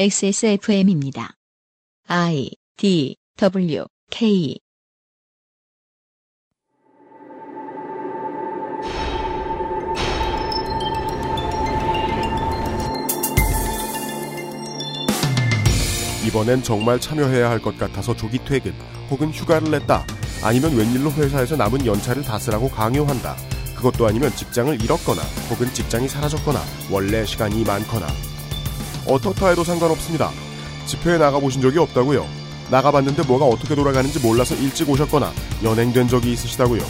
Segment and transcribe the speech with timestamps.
[0.00, 1.32] XSFM입니다.
[2.06, 4.56] I D W K
[16.24, 18.72] 이번엔 정말 참여해야 할 것 같아서 조기 퇴근
[19.10, 20.06] 혹은 휴가를 냈다.
[20.44, 23.34] 아니면 웬일로 회사에서 남은 연차를 다 쓰라고 강요한다.
[23.74, 28.06] 그것도 아니면 직장을 잃었거나 혹은 직장이 사라졌거나 원래 시간이 많거나
[29.08, 30.30] 어떻다 해도 상관없습니다.
[30.86, 32.26] 집회에 나가보신 적이 없다고요?
[32.70, 36.82] 나가봤는데 뭐가 어떻게 돌아가는지 몰라서 일찍 오셨거나 연행된 적이 있으시다고요?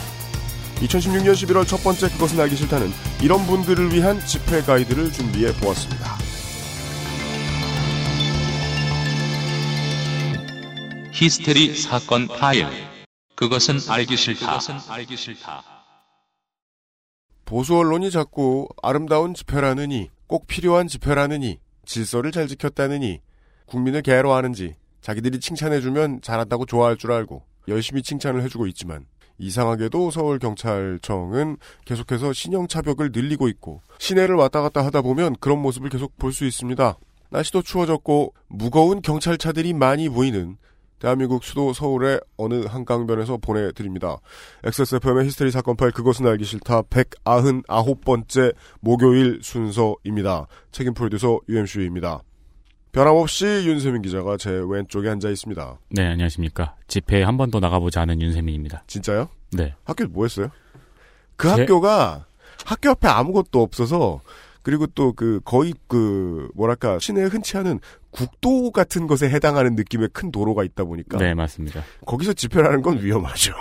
[0.81, 6.17] 2016년 11월 첫 번째 그것은 알기 싫다는 이런 분들을 위한 집회 가이드를 준비해 보았습니다.
[11.11, 12.67] 히스테리 사건 파일.
[13.35, 14.59] 그것은 알기 싫다.
[17.43, 21.59] 보수 언론이 자꾸 아름다운 집회라느니 꼭 필요한 집회라느니
[21.89, 23.19] 질서를 잘 지켰다느니
[23.65, 29.07] 국민을 괴로워하는지 자기들이 칭찬해주면 잘한다고 좋아할 줄 알고 열심히 칭찬을 해주고 있지만
[29.39, 36.31] 이상하게도 서울경찰청은 계속해서 신형차벽을 늘리고 있고 시내를 왔다 갔다 하다 보면 그런 모습을 계속 볼
[36.31, 36.95] 수 있습니다.
[37.31, 40.57] 날씨도 추워졌고 무거운 경찰차들이 많이 보이는
[40.99, 44.17] 대한민국 수도 서울의 어느 한강변에서 보내드립니다.
[44.63, 50.47] XSFM의 히스테리 사건 파일 그것은 알기 싫다 199번째 목요일 순서입니다.
[50.71, 52.21] 책임 프로듀서 UMC입니다.
[52.91, 55.79] 변함없이 윤세민 기자가 제 왼쪽에 앉아 있습니다.
[55.91, 56.75] 네, 안녕하십니까.
[56.87, 58.83] 집회에 한 번도 나가보지 않은 윤세민입니다.
[58.87, 59.29] 진짜요?
[59.51, 59.75] 네.
[59.85, 60.49] 학교 뭐 했어요?
[61.35, 62.25] 그 제- 학교가
[62.65, 64.21] 학교 앞에 아무것도 없어서
[64.63, 67.79] 그리고 또 그 거의 그 뭐랄까 시내에 흔치 않은
[68.11, 71.83] 국도 같은 것에 해당하는 느낌의 큰 도로가 있다 보니까 네, 맞습니다.
[72.05, 73.53] 거기서 집회라는 건 위험하죠.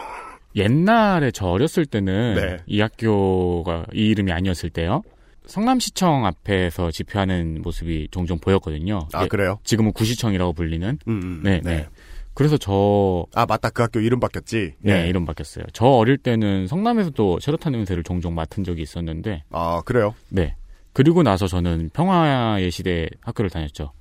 [0.56, 2.56] 옛날에 저 어렸을 때는 네.
[2.66, 5.02] 이 학교가 이 이름이 아니었을 때요.
[5.46, 9.08] 성남시청 앞에서 집회하는 모습이 종종 보였거든요.
[9.12, 9.58] 아 예, 그래요?
[9.64, 10.98] 지금은 구시청이라고 불리는.
[11.08, 11.86] 음, 음, 네, 네.
[12.34, 14.74] 그래서 저 아 맞다 그 학교 이름 바뀌었지.
[14.80, 15.64] 네, 이름 바뀌었어요.
[15.72, 20.14] 저 어릴 때는 성남에서도 체류탄 냄새를 종종 맡은 적이 있었는데, 아 그래요?
[20.28, 20.54] 네.
[20.92, 23.92] 그리고 나서 저는 평화의 시대 학교를 다녔죠.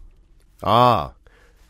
[0.62, 1.12] 아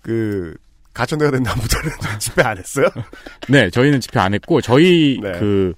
[0.07, 0.55] 그
[0.93, 2.87] 가천대가 된 다음부터는 집회 안 했어요?
[3.49, 5.33] 네, 저희는 집회 안 했고, 저희 네.
[5.33, 5.73] 그,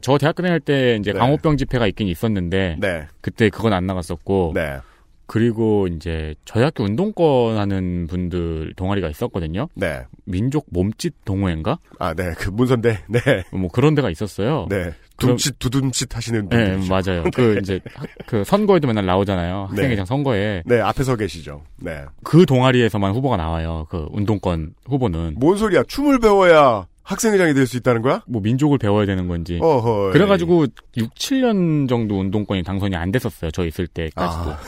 [0.00, 1.18] 저 대학교 다닐 때 이제 네.
[1.18, 4.78] 광우병 집회가 있긴 있었는데, 네, 그때 그건 안 나갔었고, 네,
[5.26, 9.68] 그리고 이제 저희 학교 운동권 하는 분들 동아리가 있었거든요.
[9.74, 10.04] 네.
[10.24, 11.78] 민족 몸짓 동호회인가?
[11.98, 14.66] 아, 네, 그 문선대, 네, 뭐 그런 데가 있었어요.
[14.70, 14.92] 네.
[15.18, 16.88] 둠칫 두둠칫 하시는 네, 분들.
[16.88, 17.24] 맞아요.
[17.34, 19.68] 그 이제 학- 그 선거에도 맨날 나오잖아요.
[19.70, 19.76] 네.
[19.76, 21.62] 학생회장 선거에 네, 앞에 서 계시죠.
[21.76, 22.04] 네.
[22.24, 23.86] 그 동아리에서만 후보가 나와요.
[23.90, 25.84] 그 운동권 후보는 뭔 소리야?
[25.86, 28.22] 춤을 배워야 학생회장이 될 수 있다는 거야?
[28.26, 29.58] 뭐 민족을 배워야 되는 건지.
[29.62, 30.10] 어허.
[30.12, 30.66] 그래가지고
[30.96, 33.50] 6, 7년 정도 운동권이 당선이 안 됐었어요.
[33.50, 34.50] 저 있을 때까지도.
[34.52, 34.58] 아,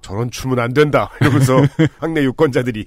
[0.00, 1.10] 저런 춤은 안 된다.
[1.20, 1.56] 이러면서
[1.98, 2.86] 학내 유권자들이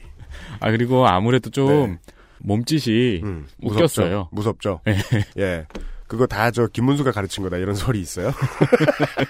[0.59, 1.97] 아 그리고 아무래도 좀 네.
[2.39, 4.29] 몸짓이 음, 웃겼어요.
[4.31, 4.79] 무섭죠.
[4.81, 4.81] 무섭죠.
[4.85, 4.97] 네.
[5.37, 5.65] 예.
[6.09, 8.31] 그거 다 저 김문수가 가르친 거다 이런 설이 있어요.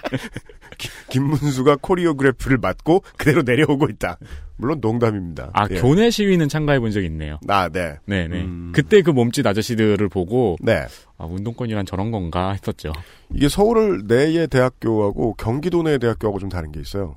[0.78, 4.18] 기- 김문수가 코리오그래프를 맡고 그대로 내려오고 있다.
[4.56, 5.50] 물론 농담입니다.
[5.52, 5.80] 아 예.
[5.80, 7.38] 교내 시위는 참가해 본 적이 있네요.
[7.48, 7.96] 아, 네.
[8.06, 8.40] 네네.
[8.42, 8.72] 음.
[8.74, 10.86] 그때 그 몸짓 아저씨들을 보고 네.
[11.18, 12.92] 아, 운동권이란 저런 건가 했었죠.
[13.34, 17.16] 이게 서울 내의 대학교하고 경기도 내의 대학교하고 좀 다른 게 있어요.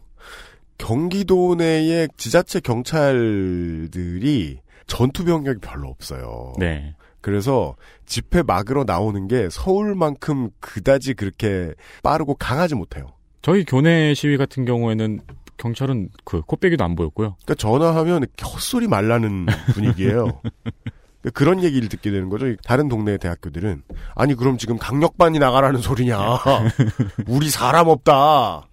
[0.78, 6.54] 경기도 내의 지자체 경찰들이 전투 병력이 별로 없어요.
[6.60, 6.96] 네.
[7.24, 7.76] 그래서
[8.06, 11.74] 집회 막으러 나오는 게 서울만큼 그다지 그렇게
[12.04, 13.08] 빠르고 강하지 못해요.
[13.42, 15.22] 저희 교내 시위 같은 경우에는
[15.56, 17.38] 경찰은 그 코빼기도 안 보였고요.
[17.46, 20.42] 그러니까 전화하면 헛소리 말라는 분위기예요.
[21.34, 22.54] 그런 얘기를 듣게 되는 거죠.
[22.66, 23.84] 다른 동네 대학교들은
[24.16, 26.20] 아니 그럼 지금 강력반이 나가라는 소리냐?
[27.28, 28.68] 우리 사람 없다.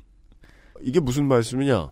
[0.81, 1.91] 이게 무슨 말씀이냐?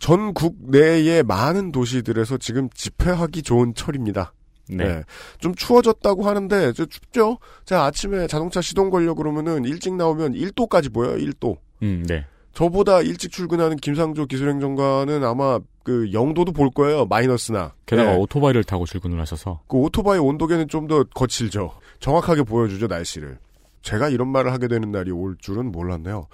[0.00, 4.32] 전국 내의 많은 도시들에서 지금 집회하기 좋은 철입니다.
[4.68, 4.84] 네.
[4.84, 5.02] 네.
[5.38, 7.38] 좀 추워졌다고 하는데 저 춥죠?
[7.64, 11.16] 제가 아침에 자동차 시동 걸려 그러면은 일찍 나오면 1도까지 보여요.
[11.16, 11.56] 1도.
[11.82, 12.24] 음, 네.
[12.54, 17.06] 저보다 일찍 출근하는 김상조 기술행정관은 아마 그 0도도 볼 거예요.
[17.06, 17.72] 마이너스나.
[17.86, 18.18] 게다가 네.
[18.18, 21.72] 오토바이를 타고 출근을 하셔서 그 오토바이 온도계는 좀 더 거칠죠.
[22.00, 23.38] 정확하게 보여주죠, 날씨를.
[23.82, 26.26] 제가 이런 말을 하게 되는 날이 올 줄은 몰랐네요.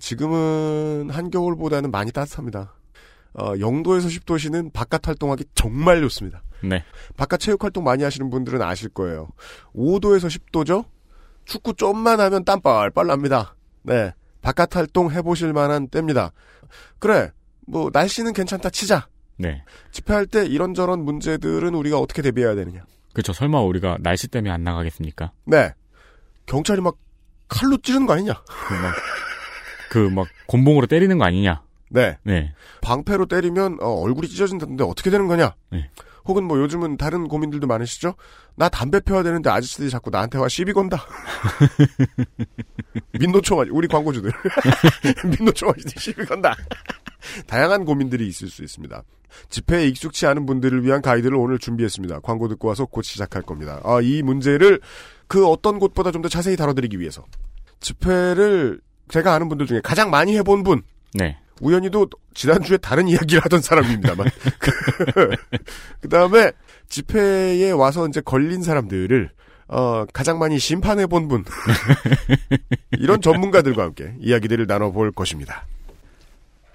[0.00, 2.74] 지금은 한겨울보다는 많이 따뜻합니다.
[3.38, 6.42] 어, 0도에서 10도시는 바깥 활동하기 정말 좋습니다.
[6.62, 6.82] 네.
[7.16, 9.28] 바깥 체육 활동 많이 하시는 분들은 아실 거예요.
[9.74, 10.86] 5도에서 10도죠?
[11.44, 13.54] 축구 좀만 하면 땀 뻘뻘 납니다.
[13.82, 14.12] 네.
[14.42, 16.32] 바깥 활동 해보실 만한 때입니다.
[16.98, 17.30] 그래.
[17.66, 19.08] 뭐, 날씨는 괜찮다 치자.
[19.38, 19.62] 네.
[19.90, 22.84] 집회할 때 이런저런 문제들은 우리가 어떻게 대비해야 되느냐.
[23.12, 23.32] 그렇죠.
[23.32, 25.32] 설마 우리가 날씨 때문에 안 나가겠습니까?
[25.44, 25.72] 네.
[26.46, 26.96] 경찰이 막
[27.48, 28.32] 칼로 찌르는 거 아니냐.
[28.68, 28.94] 그 막,
[29.90, 31.62] 그 막 곤봉으로 때리는 거 아니냐?
[31.90, 32.18] 네.
[32.24, 32.52] 네.
[32.82, 35.54] 방패로 때리면 어, 얼굴이 찢어진다는데 어떻게 되는 거냐?
[35.70, 35.90] 네.
[36.26, 38.14] 혹은 뭐 요즘은 다른 고민들도 많으시죠?
[38.56, 41.06] 나 담배 펴야 되는데 아저씨들이 자꾸 나한테 와 시비 건다.
[43.18, 44.32] 민노총 아니 우리 광고주들
[45.38, 46.56] 민노총 아저씨 시비 건다.
[47.46, 49.02] 다양한 고민들이 있을 수 있습니다.
[49.50, 52.20] 집회에 익숙치 않은 분들을 위한 가이드를 오늘 준비했습니다.
[52.20, 53.80] 광고 듣고 와서 곧 시작할 겁니다.
[53.84, 54.80] 아, 이 문제를
[55.28, 57.24] 그 어떤 곳보다 좀 더 자세히 다뤄드리기 위해서
[57.80, 60.82] 집회를 제가 아는 분들 중에 가장 많이 해본 분
[61.14, 61.38] 네.
[61.60, 64.26] 우연히도 지난주에 다른 이야기를 하던 사람입니다만.
[66.00, 66.52] 그 다음에
[66.88, 69.30] 집회에 와서 이제 걸린 사람들을,
[69.68, 71.44] 어, 가장 많이 심판해 본 분.
[72.98, 75.66] 이런 전문가들과 함께 이야기들을 나눠볼 것입니다.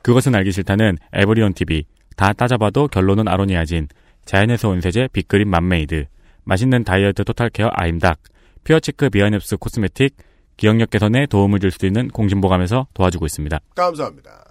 [0.01, 1.86] 그것은 알기 싫다는 에브리온 TV.
[2.16, 3.88] 다 따져봐도 결론은 아로니아진.
[4.25, 6.06] 자연에서 온 세제 빅그린 맘메이드.
[6.44, 8.19] 맛있는 다이어트 total care 아임닭.
[8.63, 10.16] 퓨어체크 비아넵스 코스메틱.
[10.57, 13.60] 기억력 개선에 도움을 줄 수 있는 공진보감에서 도와주고 있습니다.
[13.75, 14.50] 감사합니다.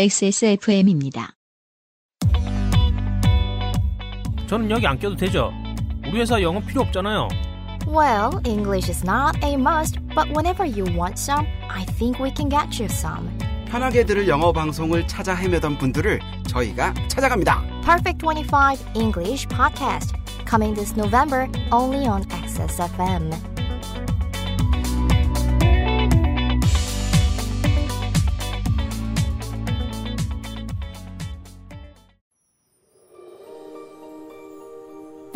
[0.00, 1.34] XSFM입니다.
[4.46, 5.52] 저는 여기 안 껴도 되죠?
[6.06, 7.26] 우리 회사 영어 필요 없잖아요.
[7.88, 12.48] Well, English is not a must, but whenever you want some, I think we can
[12.48, 13.28] get you some.
[13.66, 17.60] 편하게 들을 영어 방송을 찾아 헤매던 분들을 저희가 찾아갑니다.
[17.84, 20.14] Perfect 25 English Podcast,
[20.48, 23.32] coming this November only on XSFM.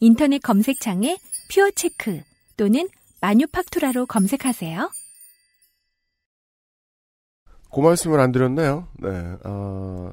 [0.00, 1.18] 인터넷 검색창에
[1.50, 2.22] 퓨어체크
[2.56, 2.88] 또는
[3.20, 4.90] 마뉴팍투라로 검색하세요.
[7.72, 8.88] 그 말씀을 안 드렸나요?
[8.98, 9.08] 네,
[9.44, 10.10] 어,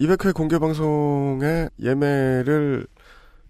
[0.00, 2.86] 200회 공개 방송에 예매를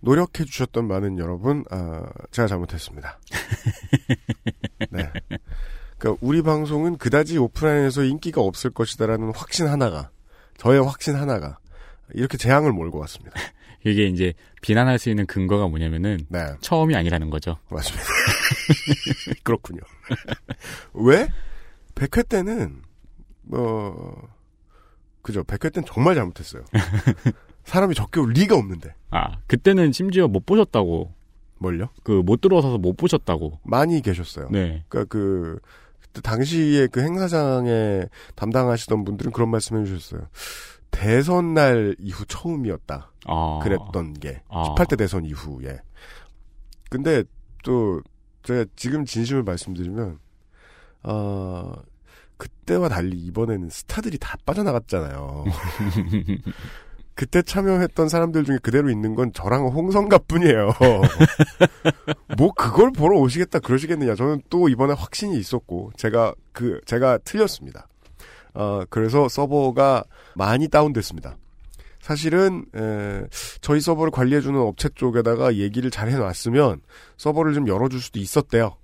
[0.01, 3.19] 노력해 주셨던 많은 여러분, 아, 제가 잘못했습니다.
[4.91, 5.11] 네.
[5.99, 10.11] 그러니까 우리 방송은 그다지 오프라인에서 인기가 없을 것이다라는 확신 하나가,
[10.57, 11.59] 저의 확신 하나가,
[12.15, 13.39] 이렇게 재앙을 몰고 왔습니다.
[13.85, 16.47] 이게 이제 비난할 수 있는 근거가 뭐냐면은 네.
[16.61, 17.56] 처음이 아니라는 거죠.
[17.71, 18.05] 맞습니다.
[19.43, 19.81] 그렇군요.
[20.93, 21.29] 왜?
[21.94, 22.82] 100회 때는,
[23.43, 24.29] 뭐,
[25.23, 25.43] 그죠.
[25.44, 26.62] 100회 때는 정말 잘못했어요.
[27.65, 28.94] 사람이 적게 올 리가 없는데.
[29.11, 31.12] 아, 그때는 심지어 못 보셨다고.
[31.59, 31.91] 뭘요?
[32.05, 33.61] 그 못 들어서서 못 보셨다고.
[33.65, 34.49] 많이 계셨어요.
[34.50, 34.83] 네.
[34.88, 35.59] 그니까 그,
[36.23, 38.03] 당시에 그 행사장에
[38.35, 40.26] 담당하시던 분들은 그런 말씀 해주셨어요.
[40.91, 43.13] 대선 날 이후 처음이었다.
[43.27, 43.61] 아.
[43.63, 44.43] 그랬던 게.
[44.49, 44.75] 아.
[44.75, 45.81] 18대 대선 이후에.
[46.89, 47.25] 근데
[47.63, 48.01] 또,
[48.43, 50.19] 제가 지금 진심을 말씀드리면,
[51.05, 51.73] 어,
[52.37, 55.45] 그때와 달리 이번에는 스타들이 다 빠져나갔잖아요.
[57.15, 60.71] 그때 참여했던 사람들 중에 그대로 있는 건 저랑 홍성갑 뿐이에요.
[62.39, 64.15] 뭐 그걸 보러 오시겠다 그러시겠느냐.
[64.15, 67.89] 저는 또 이번에 확신이 있었고 제가 그 제가 틀렸습니다.
[68.55, 70.05] 어 그래서 서버가
[70.35, 71.37] 많이 다운됐습니다.
[72.00, 73.25] 사실은 에,
[73.61, 76.80] 저희 서버를 관리해주는 업체 쪽에다가 얘기를 잘 해놨으면
[77.16, 78.76] 서버를 좀 열어줄 수도 있었대요.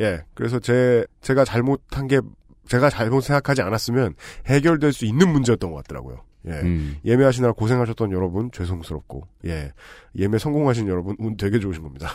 [0.00, 2.20] 예, 그래서 제 제가 잘못한 게
[2.68, 4.14] 제가 잘못 생각하지 않았으면
[4.46, 6.22] 해결될 수 있는 문제였던 것 같더라고요.
[6.46, 6.50] 예.
[6.50, 6.96] 음.
[7.04, 9.72] 예매하시느라 고생하셨던 여러분 죄송스럽고 예
[10.16, 12.08] 예매 성공하신 여러분 운 되게 좋으신 겁니다.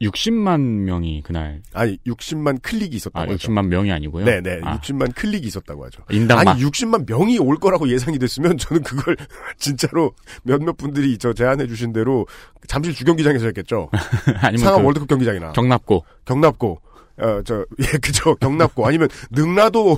[0.00, 3.48] 60만 명이 그날 아니 60만 클릭이 있었다고 아, 하죠.
[3.48, 4.24] 60만 명이 아니고요.
[4.26, 6.02] 네 네 아, 60만 클릭이 있었다고 하죠.
[6.10, 9.16] 인당 아니 60만 명이 올 거라고 예상이 됐으면 저는 그걸
[9.58, 10.12] 진짜로
[10.42, 12.26] 몇몇 분들이 저 제안해 주신 대로
[12.68, 13.88] 잠실 주경기장에서 했겠죠.
[14.42, 16.80] 아니면 상암 그 월드컵 경기장이나 경납고 경납고
[17.18, 19.96] 어 저 예 그죠 경납고 아니면 능라도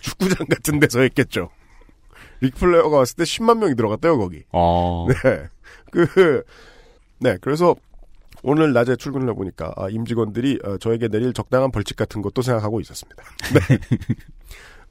[0.00, 1.50] 축구장 같은 데서 했겠죠.
[2.40, 4.42] 릭플레어가 왔을 때 10만 명이 들어갔대요 거기.
[4.50, 5.44] 어 네.
[5.92, 6.42] 그,
[7.20, 7.38] 네.
[7.40, 7.76] 그래서
[8.44, 13.22] 오늘 낮에 출근을 해보니까, 아, 임직원들이 어, 저에게 내릴 적당한 벌칙 같은 것도 생각하고 있었습니다.
[13.54, 13.78] 네.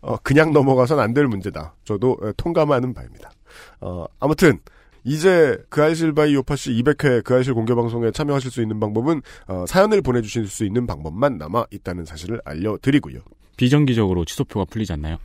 [0.01, 1.75] 어, 그냥 넘어가선 안 될 문제다.
[1.86, 3.31] 저도 어, 통감하는 바입니다.
[3.79, 4.60] 어, 아무튼,
[5.05, 10.48] 이제 그알싫 by 요팟시 200회 그알싫 공개 방송에 참여하실 수 있는 방법은 어, 사연을 보내주실
[10.48, 13.19] 수 있는 방법만 남아 있다는 사실을 알려드리고요.
[13.57, 15.17] 비정기적으로 취소표가 풀리지 않나요?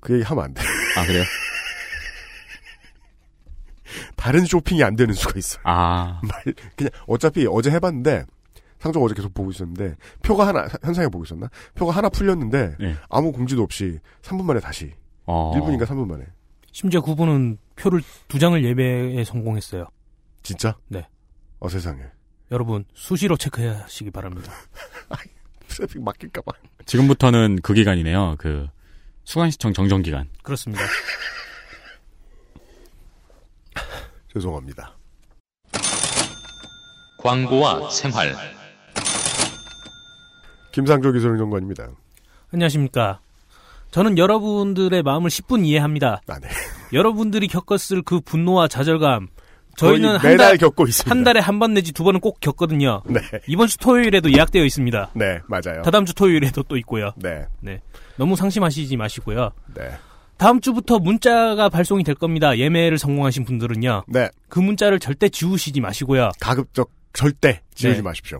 [0.00, 0.62] 그 얘기 하면 안 돼.
[0.96, 1.22] 아 그래요?
[4.16, 5.58] 다른 쇼핑이 안 되는 수가 있어.
[5.64, 8.24] 아 말 그냥 어차피 어제 해봤는데
[8.78, 11.48] 상종 어제 계속 보고 있었는데 표가 하나 현상에 보고 있었나?
[11.74, 12.96] 표가 하나 풀렸는데 네.
[13.08, 14.92] 아무 공지도 없이 3분 만에 다시
[15.26, 15.52] 어.
[15.54, 16.24] 1분인가 3분 만에
[16.72, 19.86] 심지어 그분은 표를 두 장을 예매에 성공했어요.
[20.42, 20.76] 진짜?
[20.88, 21.06] 네.
[21.58, 22.02] 어 세상에
[22.50, 24.52] 여러분 수시로 체크하시기 바랍니다.
[25.68, 26.52] 트래픽 맡길까봐
[26.86, 28.36] 지금부터는 그 기간이네요.
[28.38, 28.68] 그
[29.24, 30.28] 수강시청 정정 기간.
[30.42, 30.82] 그렇습니다.
[34.32, 34.92] 죄송합니다.
[37.18, 38.34] 광고와 생활.
[40.72, 41.88] 김상조 기술행정관입니다.
[42.52, 43.20] 안녕하십니까.
[43.90, 46.20] 저는 여러분들의 마음을 10분 이해합니다.
[46.28, 46.48] 아, 네.
[46.92, 49.28] 여러분들이 겪었을 그 분노와 좌절감.
[49.76, 51.10] 저희는 한, 달, 겪고 있습니다.
[51.10, 53.02] 한 달에 한 번 내지 두 번은 꼭 겪거든요.
[53.06, 55.10] 네, 이번 주 토요일에도 예약되어 있습니다.
[55.14, 55.82] 네 맞아요.
[55.82, 57.12] 다다음 주 토요일에도 또 있고요.
[57.16, 57.46] 네,
[58.16, 59.52] 너무 상심하시지 마시고요.
[59.74, 59.90] 네,
[60.40, 62.56] 다음 주부터 문자가 발송이 될 겁니다.
[62.56, 64.04] 예매를 성공하신 분들은요.
[64.08, 64.30] 네.
[64.48, 66.30] 그 문자를 절대 지우시지 마시고요.
[66.40, 68.02] 가급적 절대 지우지 네.
[68.02, 68.38] 마십시오.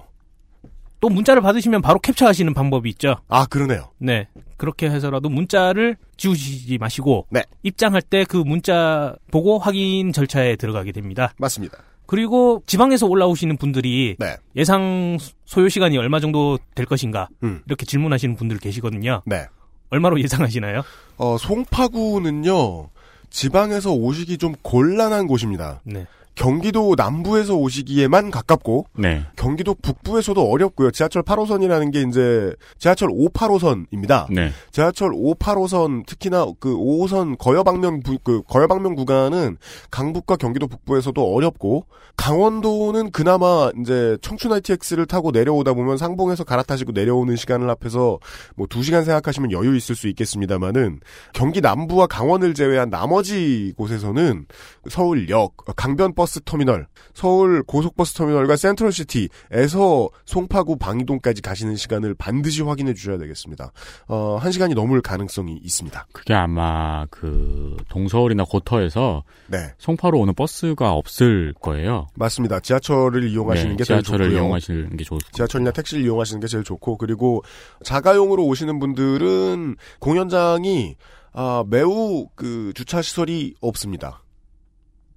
[1.01, 3.17] 또 문자를 받으시면 바로 캡처하시는 방법이 있죠.
[3.29, 3.91] 아 그러네요.
[3.99, 4.29] 네.
[4.57, 7.43] 그렇게 해서라도 문자를 지우시지 마시고 네.
[7.65, 11.35] 입장할 때 그 문자 보고 확인 절차에 들어가게 됩니다.
[11.37, 11.77] 맞습니다.
[12.07, 18.37] 그리고 지방에서 올라오시는 분들이 네, 예상 소요 시간이 얼마 정도 될 것인가 음, 이렇게 질문하시는
[18.37, 19.21] 분들 계시거든요.
[19.27, 19.45] 네.
[19.91, 20.83] 얼마로 예상하시나요?
[21.17, 22.89] 어 송파구는요
[23.31, 25.81] 지방에서 오시기 좀 곤란한 곳입니다.
[25.85, 26.07] 네.
[26.35, 29.25] 경기도 남부에서 오시기에만 가깝고 네.
[29.37, 30.91] 경기도 북부에서도 어렵고요.
[30.91, 34.33] 지하철 8호선이라는 게 이제 지하철 5, 8호선입니다.
[34.33, 34.51] 네.
[34.71, 39.59] 지하철 5, 8호선 특히나 그 5호선 거여방면 부- 그 거여방면 구간은
[39.91, 41.85] 강북과 경기도 북부에서도 어렵고
[42.17, 48.19] 강원도는 그나마 이제 청춘 ITX를 타고 내려오다 보면 상봉에서 갈아타시고 내려오는 시간을 합해서
[48.57, 51.01] 뭐 2시간 생각하시면 여유 있을 수 있겠습니다만은
[51.33, 54.47] 경기 남부와 강원을 제외한 나머지 곳에서는
[54.89, 63.17] 서울역, 강변 버스 터미널, 서울 고속버스 터미널과 센트럴시티에서 송파구 방이동까지 가시는 시간을 반드시 확인해 주셔야
[63.17, 63.73] 되겠습니다.
[64.07, 66.09] 어, 한 시간이 넘을 가능성이 있습니다.
[66.13, 69.73] 그게 아마 그 동서울이나 고터에서 네.
[69.79, 72.09] 송파로 오는 버스가 없을 거예요.
[72.17, 72.61] 맞습니다.
[72.61, 74.29] 지하철을 이용하시는 네, 게 제일 좋고요.
[74.29, 77.43] 이용하시는 게 좋을 것 지하철이나 택시를 이용하시는 게 제일 좋고 그리고
[77.83, 80.97] 자가용으로 오시는 분들은 공연장이
[81.33, 84.23] 아, 매우 그 주차 시설이 없습니다.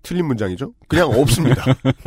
[0.03, 0.73] 틀린 문장이죠?
[0.87, 1.63] 그냥 없습니다.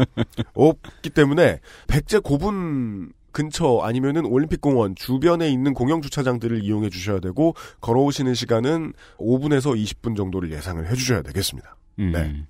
[0.54, 8.34] 없기 때문에 백제 고분 근처 아니면은 올림픽공원 주변에 있는 공영 주차장들을 이용해 주셔야 되고 걸어오시는
[8.34, 11.76] 시간은 5분에서 20분 정도를 예상을 해 주셔야 되겠습니다.
[11.98, 12.12] 음.
[12.12, 12.46] 네.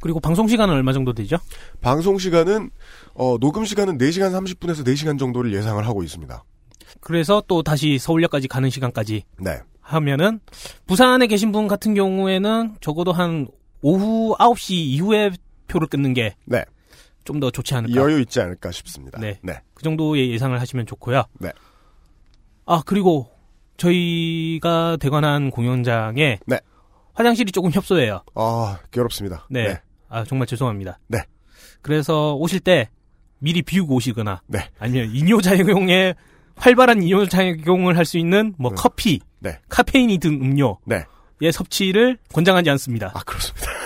[0.00, 1.36] 그리고 방송 시간은 얼마 정도 되죠?
[1.80, 2.70] 방송 시간은
[3.14, 6.44] 어, 녹음 시간은 4시간 30분에서 4시간 정도를 예상을 하고 있습니다.
[7.00, 9.58] 그래서 또 다시 서울역까지 가는 시간까지 네.
[9.80, 10.40] 하면은
[10.86, 13.48] 부산에 계신 분 같은 경우에는 적어도 한
[13.82, 15.30] 오후 9시 이후에
[15.68, 17.50] 표를 끊는 게좀더 네.
[17.52, 17.94] 좋지 않을까.
[18.00, 19.18] 여유 있지 않을까 싶습니다.
[19.20, 19.38] 네.
[19.74, 21.24] 그 정도의 예상을 하시면 좋고요.
[21.40, 21.50] 네.
[22.66, 23.28] 아, 그리고
[23.76, 26.60] 저희가 대관한 공연장에 네.
[27.14, 28.22] 화장실이 조금 협소해요.
[28.34, 29.46] 아, 괴롭습니다.
[29.50, 29.80] 네.
[30.08, 30.98] 아, 정말 죄송합니다.
[31.08, 31.18] 네.
[31.82, 32.88] 그래서 오실 때
[33.38, 34.58] 미리 비우고 오시거나 네.
[34.78, 36.14] 아니면 이뇨작용에
[36.56, 38.76] 활발한 이뇨작용을 할 수 있는 뭐 네.
[38.78, 39.58] 커피, 네.
[39.68, 41.04] 카페인이 든 음료의
[41.40, 41.52] 네.
[41.52, 43.12] 섭취를 권장하지 않습니다.
[43.14, 43.70] 아, 그렇습니다.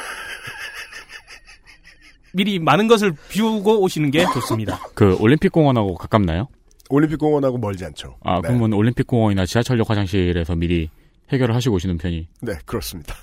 [2.32, 4.80] 미리 많은 것을 비우고 오시는 게 좋습니다.
[4.94, 6.48] 그 올림픽 공원하고 가깝나요?
[6.88, 8.16] 올림픽 공원하고 멀지 않죠.
[8.22, 8.48] 아, 네.
[8.48, 10.90] 그러면 올림픽 공원이나 지하철역 화장실에서 미리
[11.30, 13.14] 해결을 하시고 오시는 편이 네, 그렇습니다.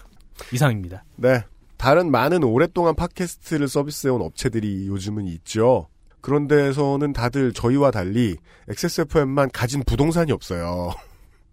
[0.54, 1.04] 이상입니다.
[1.16, 1.44] 네.
[1.78, 5.88] 다른 많은 오랫동안 팟캐스트를 서비스해온 업체들이 요즘은 있죠.
[6.22, 8.36] 그런 데에서는 다들 저희와 달리
[8.70, 10.92] XSFM만 가진 부동산이 없어요.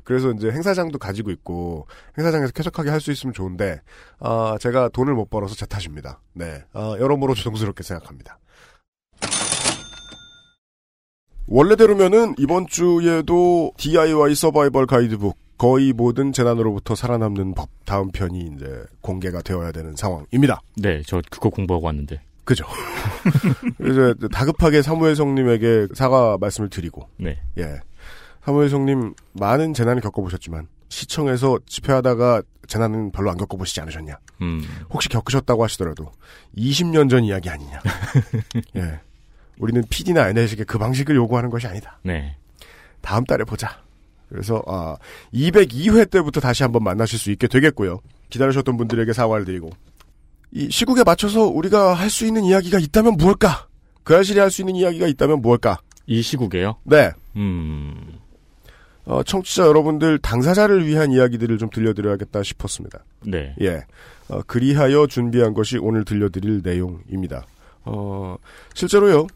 [0.05, 1.87] 그래서 이제 행사장도 가지고 있고
[2.19, 3.81] 행사장에서 쾌적하게 할 수 있으면 좋은데
[4.21, 6.21] 아 제가 돈을 못 벌어서 제 탓입니다.
[6.35, 8.39] 네, 아, 여러모로 죄송스럽게 생각합니다.
[11.47, 19.43] 원래대로면은 이번 주에도 DIY 서바이벌 가이드북 거의 모든 재난으로부터 살아남는 법 다음 편이 이제 공개가
[19.43, 20.61] 되어야 되는 상황입니다.
[20.77, 22.21] 네, 저 그거 공부하고 왔는데.
[22.45, 22.65] 그죠?
[23.81, 27.39] 이제 다급하게 사무엘성님에게 사과 말씀을 드리고 네.
[27.59, 27.81] 예.
[28.45, 34.17] 사무엘성님 많은 재난을 겪어보셨지만 시청에서 집회하다가 재난은 별로 안 겪어보시지 않으셨냐?
[34.43, 34.63] 음.
[34.91, 36.13] 혹시 겪으셨다고 하시더라도
[36.57, 37.81] 20년 전 이야기 아니냐?
[38.77, 39.01] 예.
[39.59, 41.99] 우리는 PD나 NL식의 그 방식을 요구하는 것이 아니다.
[42.03, 42.37] 네.
[43.01, 43.83] 다음 달에 보자.
[44.29, 44.97] 그래서 아
[45.33, 48.01] 202회 때부터 다시 한번 만나실 수 있게 되겠고요.
[48.31, 49.71] 기다리셨던 분들에게 사과를 드리고
[50.53, 53.69] 이 시국에 맞춰서 우리가 할 수 있는 이야기가 있다면 무엇일까?
[54.03, 55.79] 그 아실이 할 수 있는 이야기가 있다면 무엇일까?
[56.07, 56.77] 이 시국에요?
[56.85, 57.11] 네.
[57.37, 58.19] 음.
[59.07, 63.05] 어, 청취자 여러분들 당사자를 위한 이야기들을 좀 들려드려야겠다 싶었습니다.
[63.23, 63.55] 네.
[63.61, 63.83] 예.
[64.29, 67.45] 어, 그리하여 준비한 것이 오늘 들려드릴 내용입니다.
[67.85, 68.37] 어,
[68.75, 69.27] 실제로요.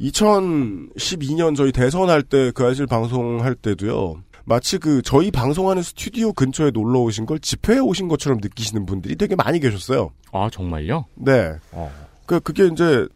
[0.00, 4.22] 2012년 저희 대선할 때 그 아실 방송할 때도요.
[4.44, 9.36] 마치 그 저희 방송하는 스튜디오 근처에 놀러 오신 걸 집회에 오신 것처럼 느끼시는 분들이 되게
[9.36, 10.10] 많이 계셨어요.
[10.32, 11.04] 아 정말요?
[11.14, 11.52] 네.
[11.70, 11.90] 어.
[12.26, 13.06] 그 그게 이제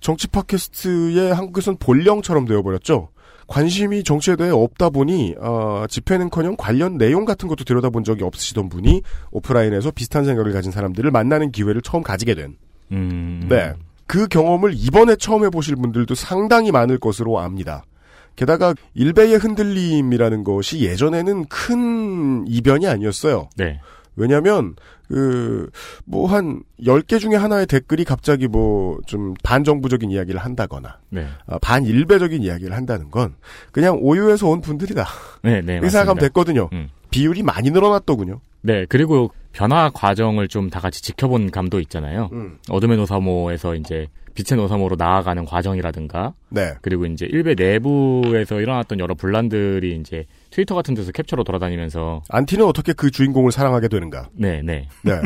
[0.00, 3.08] 정치 팟캐스트의 한국에선 본령처럼 되어버렸죠.
[3.52, 9.02] 관심이 정치에 대해 없다 보니 어, 집회는커녕 관련 내용 같은 것도 들여다본 적이 없으시던 분이
[9.30, 12.56] 오프라인에서 비슷한 생각을 가진 사람들을 만나는 기회를 처음 가지게 된.
[12.92, 13.46] 음.
[13.50, 13.74] 네.
[14.06, 17.84] 그 경험을 이번에 처음 해보실 분들도 상당히 많을 것으로 압니다.
[18.36, 23.50] 게다가 일베의 흔들림이라는 것이 예전에는 큰 이변이 아니었어요.
[23.58, 23.80] 네.
[24.16, 24.76] 왜냐면,
[25.08, 25.70] 그,
[26.04, 31.26] 뭐, 한, 10개 중에 하나의 댓글이 갑자기 뭐, 좀, 반정부적인 이야기를 한다거나, 네.
[31.46, 33.34] 아, 반일배적인 이야기를 한다는 건,
[33.72, 35.06] 그냥 오유에서 온 분들이다.
[35.42, 35.80] 네, 네.
[35.80, 36.18] 생각하면.
[36.18, 36.68] 됐거든요.
[36.72, 36.88] 음.
[37.10, 38.40] 비율이 많이 늘어났더군요.
[38.62, 42.30] 네, 그리고 변화 과정을 좀 다 같이 지켜본 감도 있잖아요.
[42.32, 42.58] 음.
[42.70, 46.72] 어둠의 노사모에서 이제 빛의 노사모로 나아가는 과정이라든가, 네.
[46.80, 52.92] 그리고 이제 일베 내부에서 일어났던 여러 분란들이 이제 트위터 같은 데서 캡처로 돌아다니면서, 안티는 어떻게
[52.92, 54.28] 그 주인공을 사랑하게 되는가.
[54.34, 54.86] 네, 네.
[55.02, 55.20] 네.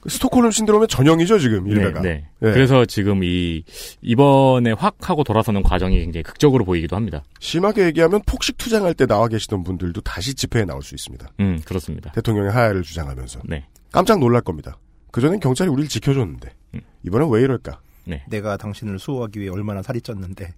[0.00, 2.00] 그 스톡홀름 신드롬의 전형이죠, 지금, 일베가.
[2.00, 2.48] 네, 네.
[2.48, 2.52] 네.
[2.52, 3.62] 그래서 지금 이,
[4.02, 7.22] 이번에 확 하고 돌아서는 과정이 굉장히 극적으로 보이기도 합니다.
[7.38, 11.24] 심하게 얘기하면 폭식 투쟁할 때 나와 계시던 분들도 다시 집회에 나올 수 있습니다.
[11.38, 12.10] 음, 그렇습니다.
[12.10, 13.42] 대통령의 하야를 주장하면서.
[13.44, 13.64] 네.
[13.92, 14.76] 깜짝 놀랄 겁니다.
[15.12, 16.50] 그 전엔 경찰이 우리를 지켜줬는데.
[16.74, 16.80] 음.
[17.04, 17.80] 이번엔 왜 이럴까?
[18.06, 18.24] 네.
[18.28, 20.48] 내가 당신을 수호하기 위해 얼마나 살이 쪘는데.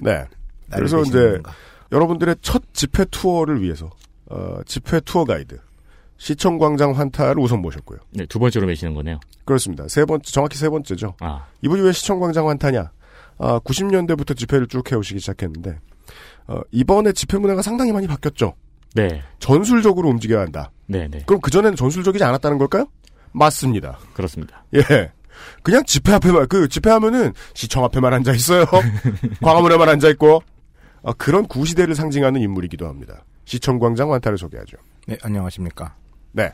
[0.00, 0.24] 네.
[0.72, 1.52] 그래서 이제 건가.
[1.94, 3.88] 여러분들의 첫 집회 투어를 위해서
[4.26, 5.58] 어, 집회 투어 가이드
[6.16, 7.98] 시청광장 환타를 우선 모셨고요.
[8.10, 9.20] 네, 두 번째로 매시는 거네요.
[9.44, 9.86] 그렇습니다.
[9.88, 11.14] 세 번째 정확히 세 번째죠.
[11.20, 12.90] 아, 이분이 왜 시청광장 환타냐?
[13.38, 15.78] 아, 90년대부터 집회를 쭉 해오시기 시작했는데
[16.48, 18.54] 어, 이번에 집회 문화가 상당히 많이 바뀌었죠.
[18.94, 19.22] 네.
[19.38, 20.70] 전술적으로 움직여야 한다.
[20.86, 21.22] 네, 네.
[21.26, 22.86] 그럼 그 전에는 전술적이지 않았다는 걸까요?
[23.32, 23.98] 맞습니다.
[24.14, 24.64] 그렇습니다.
[24.74, 25.12] 예.
[25.62, 28.66] 그냥 집회 앞에만, 그 집회 하면은 시청 앞에만 앉아 있어요.
[29.42, 30.42] 광화문 에만 앉아 있고.
[31.04, 33.24] 아, 그런 구시대를 상징하는 인물이기도 합니다.
[33.44, 34.78] 시청광장 완타를 소개하죠.
[35.06, 35.94] 네, 안녕하십니까.
[36.32, 36.50] 네.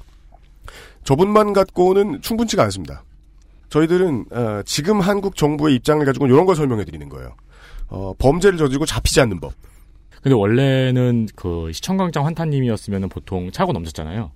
[1.04, 3.04] 저분만 갖고는 충분치가 않습니다.
[3.68, 7.34] 저희들은 어, 지금 한국 정부의 입장을 가지고 이런 걸 설명해 드리는 거예요.
[7.88, 9.52] 어, 범죄를 저지르고 잡히지 않는 법.
[10.20, 14.32] 근데 원래는 그 시청광장 환타님이었으면 보통 차고 넘쳤잖아요.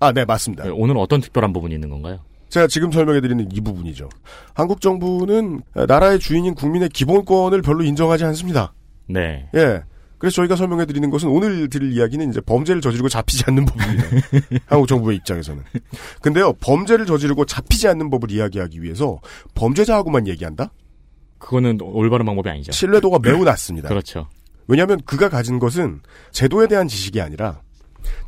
[0.00, 0.64] 아, 네, 맞습니다.
[0.64, 2.20] 네, 오늘 어떤 특별한 부분이 있는 건가요?
[2.50, 4.10] 제가 지금 설명해 드리는 이 부분이죠.
[4.52, 8.74] 한국 정부는 나라의 주인인 국민의 기본권을 별로 인정하지 않습니다.
[9.06, 9.48] 네.
[9.54, 9.82] 예.
[10.18, 14.04] 그래서 저희가 설명해 드리는 것은 오늘 드릴 이야기는 이제 범죄를 저지르고 잡히지 않는 법입니다.
[14.66, 15.62] 한국 정부의 입장에서는.
[16.22, 19.18] 근데요, 범죄를 저지르고 잡히지 않는 법을 이야기하기 위해서
[19.54, 20.72] 범죄자하고만 얘기한다?
[21.38, 22.72] 그거는 올바른 방법이 아니죠.
[22.72, 23.88] 신뢰도가 매우 낮습니다.
[23.88, 24.28] 그렇죠.
[24.66, 27.60] 왜냐하면 그가 가진 것은 제도에 대한 지식이 아니라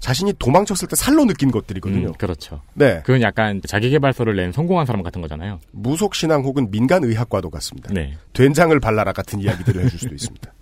[0.01, 2.09] 자신이 도망쳤을 때 살로 느낀 것들이거든요.
[2.09, 2.61] 음, 그렇죠.
[2.75, 3.01] 네.
[3.05, 5.61] 그건 약간 자기개발서를 낸 성공한 사람 같은 거잖아요.
[5.73, 7.93] 무속신앙 혹은 민간의학과도 같습니다.
[7.93, 8.17] 네.
[8.33, 10.53] 된장을 발라라 같은 이야기들을 해줄 수도 있습니다.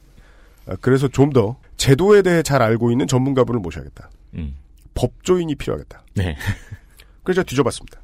[0.67, 4.09] 아, 그래서 좀 더 제도에 대해 잘 알고 있는 전문가분을 모셔야겠다.
[4.35, 4.55] 음.
[4.95, 6.03] 법조인이 필요하겠다.
[6.15, 6.37] 네.
[7.25, 8.01] 그래서 제가 뒤져봤습니다.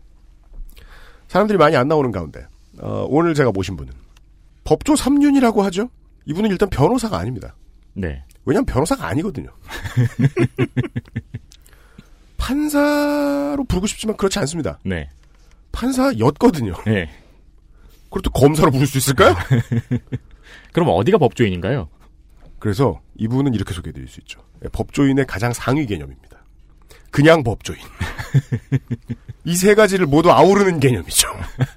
[1.28, 2.44] 사람들이 많이 안 나오는 가운데
[2.80, 3.92] 어, 오늘 제가 모신 분은
[4.64, 5.88] 법조 3륜이라고 하죠.
[6.26, 7.54] 이분은 일단 변호사가 아닙니다.
[7.94, 8.24] 네.
[8.44, 9.50] 왜냐하면 변호사가 아니거든요.
[12.36, 14.78] 판사로 부르고 싶지만 그렇지 않습니다.
[14.84, 15.08] 네.
[15.72, 16.74] 판사였거든요.
[16.86, 17.08] 네.
[18.10, 19.34] 또 검사로 부를 수 있을까요?
[20.72, 21.88] 그럼 어디가 법조인인가요?
[22.60, 24.40] 그래서 이분은 이렇게 소개해드릴 수 있죠.
[24.64, 26.38] 예, 법조인의 가장 상위 개념입니다.
[27.10, 27.78] 그냥 법조인.
[29.44, 31.26] 이 세 가지를 모두 아우르는 개념이죠.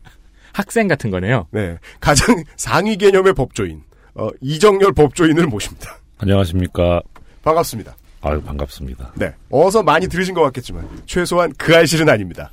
[0.53, 1.47] 학생 같은 거네요.
[1.51, 1.77] 네.
[1.99, 3.81] 가장 상위 개념의 법조인.
[4.13, 5.97] 어, 이정열 법조인을 모십니다.
[6.19, 7.01] 안녕하십니까.
[7.41, 7.95] 반갑습니다.
[8.21, 9.13] 아유, 반갑습니다.
[9.15, 9.33] 네.
[9.49, 12.51] 어서 많이 들으신 것 같겠지만, 최소한 그 알실은 아닙니다.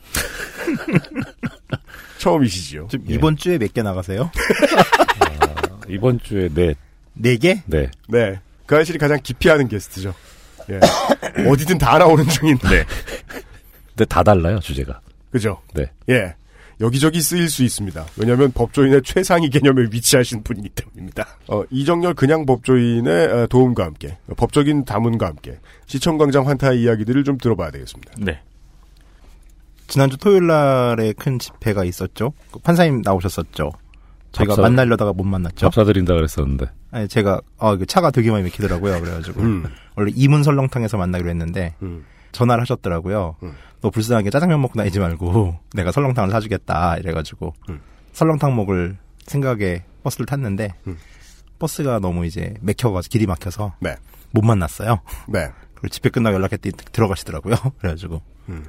[2.19, 2.89] 처음이시지요.
[2.91, 3.15] 지금 예.
[3.15, 4.31] 이번 주에 몇 개 나가세요?
[5.89, 6.77] 이번 주에 넷,
[7.21, 7.63] 네 개?
[7.67, 7.91] 네.
[8.09, 8.41] 네.
[8.67, 10.15] 그 알실이 가장 기피하는 게스트죠.
[10.71, 10.81] 예.
[11.49, 12.59] 어디든 다 나오는 중인.
[12.59, 12.85] 네.
[13.89, 15.01] 근데 다 달라요, 주제가.
[15.31, 15.61] 그죠?
[15.75, 15.91] 네.
[16.09, 16.35] 예.
[16.81, 18.07] 여기저기 쓰일 수 있습니다.
[18.17, 21.27] 왜냐하면 법조인의 최상위 개념에 위치하신 분이기 때문입니다.
[21.49, 27.37] 어, 이정열 그냥 법조인의 어, 도움과 함께 어, 법적인 담론과 함께 시청광장 환타의 이야기들을 좀
[27.37, 28.15] 들어봐야 되겠습니다.
[28.19, 28.41] 네.
[29.89, 32.33] 지난주 토요일 날에 큰 집회가 있었죠.
[32.51, 33.73] 그 판사님 나오셨었죠.
[34.33, 35.57] 저희가 답사- 만나려다가 못 만났죠.
[35.57, 36.67] 잡사드린다 그랬었는데.
[36.93, 39.01] 아니, 제가, 어, 이거 차가 되게 많이 막히더라고요.
[39.01, 39.41] 그래가지고.
[39.41, 39.65] 음.
[39.97, 42.05] 원래 이문 설렁탕에서 만나기로 했는데, 음.
[42.33, 43.37] 전화를 하셨더라고요.
[43.43, 43.55] 음.
[43.81, 46.97] 너 불쌍하게 짜장면 먹고 다니지 말고, 내가 설렁탕을 사주겠다.
[46.99, 47.81] 이래가지고, 음.
[48.13, 50.97] 설렁탕 먹을 생각에 버스를 탔는데, 음.
[51.59, 53.97] 버스가 너무 이제 맥혀가지고, 길이 막혀서, 네.
[54.33, 55.01] 못 만났어요.
[55.29, 55.49] 네.
[55.75, 57.55] 그리고 집회 끝나고 연락했더니 들어가시더라고요.
[57.81, 58.65] 그래가지고, 음.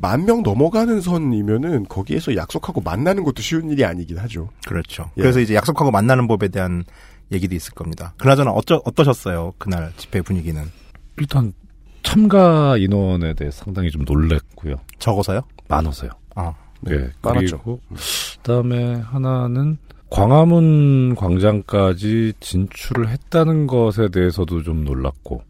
[0.00, 4.48] 만 명 넘어가는 선이면은 거기에서 약속하고 만나는 것도 쉬운 일이 아니긴 하죠.
[4.66, 5.10] 그렇죠.
[5.16, 5.22] 예.
[5.22, 6.84] 그래서 이제 약속하고 만나는 법에 대한
[7.32, 8.14] 얘기도 있을 겁니다.
[8.18, 9.54] 그나저나 어쩌, 어떠셨어요?
[9.58, 10.62] 그날 집회 분위기는?
[11.18, 11.52] 일단
[12.02, 14.76] 참가 인원에 대해 상당히 좀 놀랬고요.
[14.98, 15.42] 적어서요?
[15.68, 16.10] 많아서요.
[16.34, 16.54] 아,
[16.90, 17.10] 예.
[17.22, 17.58] 많았죠.
[17.58, 17.80] 그리고
[18.38, 19.76] 그다음에 하나는
[20.08, 25.42] 광화문 광장까지 진출을 했다는 것에 대해서도 좀 놀랐고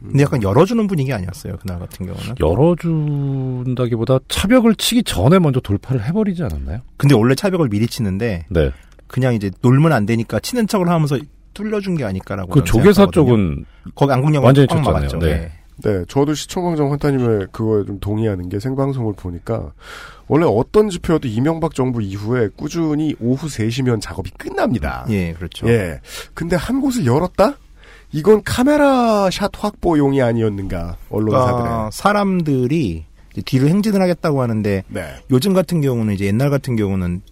[0.00, 1.56] 근데 약간 열어주는 분위기 아니었어요?
[1.60, 2.36] 그날 같은 경우는?
[2.40, 6.80] 열어준다기보다 차벽을 치기 전에 먼저 돌파를 해버리지 않았나요?
[6.96, 8.70] 근데 원래 차벽을 미리 치는데 네.
[9.06, 11.18] 그냥 이제 놀면 안 되니까 치는 척을 하면서
[11.54, 12.50] 뚫려준 게 아닐까라고.
[12.50, 13.08] 그 조계사.
[13.10, 14.94] 쪽은 거기 안국영은 완전히 꽉 쳤잖아요.
[14.94, 15.18] 막았죠.
[15.18, 15.52] 네.
[15.84, 19.72] 네, 저도 시청광장 환타님의 그거에 좀 동의하는 게 생방송을 보니까
[20.26, 25.06] 원래 어떤 집회여도 이명박 정부 이후에 꾸준히 오후 3시면 작업이 끝납니다.
[25.10, 25.68] 예, 그렇죠.
[25.68, 26.00] 예.
[26.34, 27.56] 근데 한 곳을 열었다?
[28.12, 31.52] 이건 카메라 샷 확보용이 아니었는가, 언론사들의.
[31.52, 33.04] 그러니까 사람들이
[33.44, 35.14] 뒤로 행진을 하겠다고 하는데 네.
[35.30, 37.22] 요즘 같은 경우는 이제 옛날 같은 경우는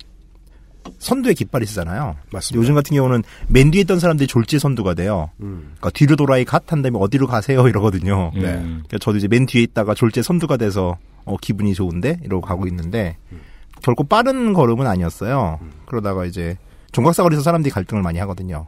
[0.98, 2.16] 선두에 깃발이 쓰잖아요.
[2.32, 2.60] 맞습니다.
[2.60, 5.30] 요즘 같은 경우는 맨 뒤에 있던 사람들이 졸지 선두가 돼요.
[5.40, 5.72] 음.
[5.78, 8.30] 그러니까 뒤로 돌아이 갓한 다음에 어디로 가세요 이러거든요.
[8.34, 8.40] 음.
[8.40, 8.52] 네.
[8.52, 13.16] 그러니까 저도 이제 맨 뒤에 있다가 졸제 선두가 돼서 어, 기분이 좋은데 이러고 가고 있는데
[13.82, 15.58] 결코 빠른 걸음은 아니었어요.
[15.86, 16.56] 그러다가 이제
[16.92, 18.66] 종각사거리에서 사람들이 갈등을 많이 하거든요.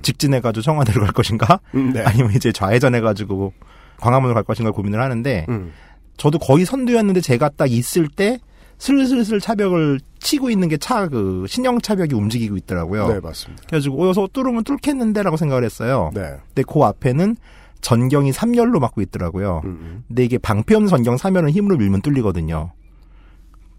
[0.00, 1.60] 직진해가지고 청와대로 갈 것인가?
[1.74, 2.00] 음, 네.
[2.02, 3.52] 아니면 이제 좌회전해가지고
[3.98, 5.72] 광화문으로 갈 것인가 고민을 하는데 음.
[6.16, 8.38] 저도 거의 선두였는데 제가 딱 있을 때
[8.78, 13.06] 슬슬슬 차벽을 치고 있는 게 차 그 신형 차벽이 움직이고 있더라고요.
[13.08, 13.62] 네, 맞습니다.
[13.68, 16.10] 그래가지고 어, 여기서 뚫으면 뚫겠는데라고 생각을 했어요.
[16.14, 16.22] 네.
[16.48, 17.36] 근데 그 앞에는
[17.80, 19.62] 전경이 3열로 막고 있더라고요.
[19.64, 20.04] 음.
[20.08, 22.72] 근데 이게 방패 없는 전경 3열은 힘으로 밀면 뚫리거든요.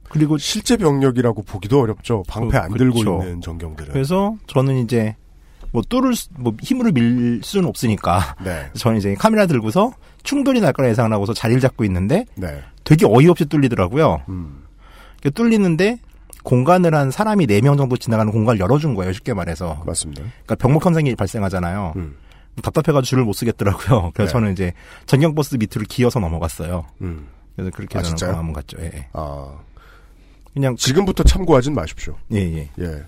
[0.10, 2.24] 그리고 실제 병력이라고 보기도 어렵죠.
[2.28, 3.24] 방패 어, 안 들고 그렇죠.
[3.24, 3.94] 있는 전경들은.
[3.94, 5.16] 그래서 저는 이제
[5.74, 8.70] 뭐 뚫을 수- 뭐 힘으로 밀 수는 없으니까 네.
[8.76, 9.92] 저는 이제 카메라 들고서
[10.24, 12.62] 충돌이 날 거라 예상을 하고서 자리를 잡고 있는데 네.
[12.86, 14.22] 되게 어이없이 뚫리더라고요.
[14.30, 14.64] 음.
[15.34, 16.00] 뚫리는데
[16.44, 19.14] 공간을 한 사람이 4명 정도 지나가는 공간을 열어준 거예요.
[19.14, 19.82] 쉽게 말해서.
[19.86, 20.22] 맞습니다.
[20.46, 21.94] 그러니까 병목 현상이 발생하잖아요.
[21.96, 22.18] 음.
[22.62, 24.12] 답답해가지고 줄을 못 쓰겠더라고요.
[24.16, 24.34] 그래서 네.
[24.34, 24.74] 저는 이제
[25.08, 26.86] 전경버스 밑으로 기어서 넘어갔어요.
[27.02, 27.28] 음.
[27.56, 28.18] 그래서 그렇게 아, 저는?
[28.34, 28.78] 광화문 갔죠.
[28.82, 29.08] 예, 예.
[29.14, 29.48] 아.
[30.54, 32.16] 그냥 지금부터 참고하진 마십시오.
[32.32, 32.70] 예, 예.
[32.80, 33.04] 예.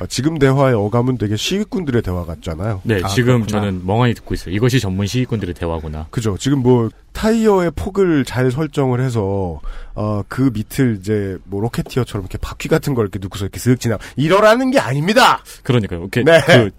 [0.00, 2.80] 아, 지금 대화의 어감은 되게 시위꾼들의 대화 같잖아요.
[2.84, 3.60] 네, 아, 지금 그렇구나.
[3.60, 4.54] 저는 멍하니 듣고 있어요.
[4.54, 6.06] 이것이 전문 시위꾼들의 대화구나.
[6.10, 6.36] 그죠.
[6.38, 9.60] 지금 뭐 타이어의 폭을 잘 설정을 해서
[9.94, 13.98] 어, 그 밑을 이제 뭐 로켓티어처럼 이렇게 바퀴 같은 걸 이렇게 넣고서 이렇게 슥 지나
[14.16, 15.42] 이러라는 게 아닙니다.
[15.62, 16.00] 그러니까요.
[16.00, 16.40] 이렇게 네.
[16.46, 16.70] 그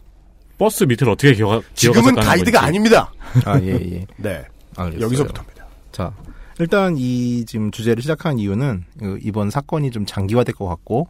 [0.57, 3.11] 버스 밑을 어떻게 기어 지금은 가이드가 아닙니다.
[3.45, 4.05] 아, 예, 예.
[4.17, 4.45] 네.
[4.75, 5.05] 알겠어요.
[5.05, 5.65] 여기서부터입니다.
[5.91, 6.13] 자,
[6.59, 11.07] 일단 이 지금 주제를 시작한 이유는 그 이번 사건이 좀 장기화될 것 같고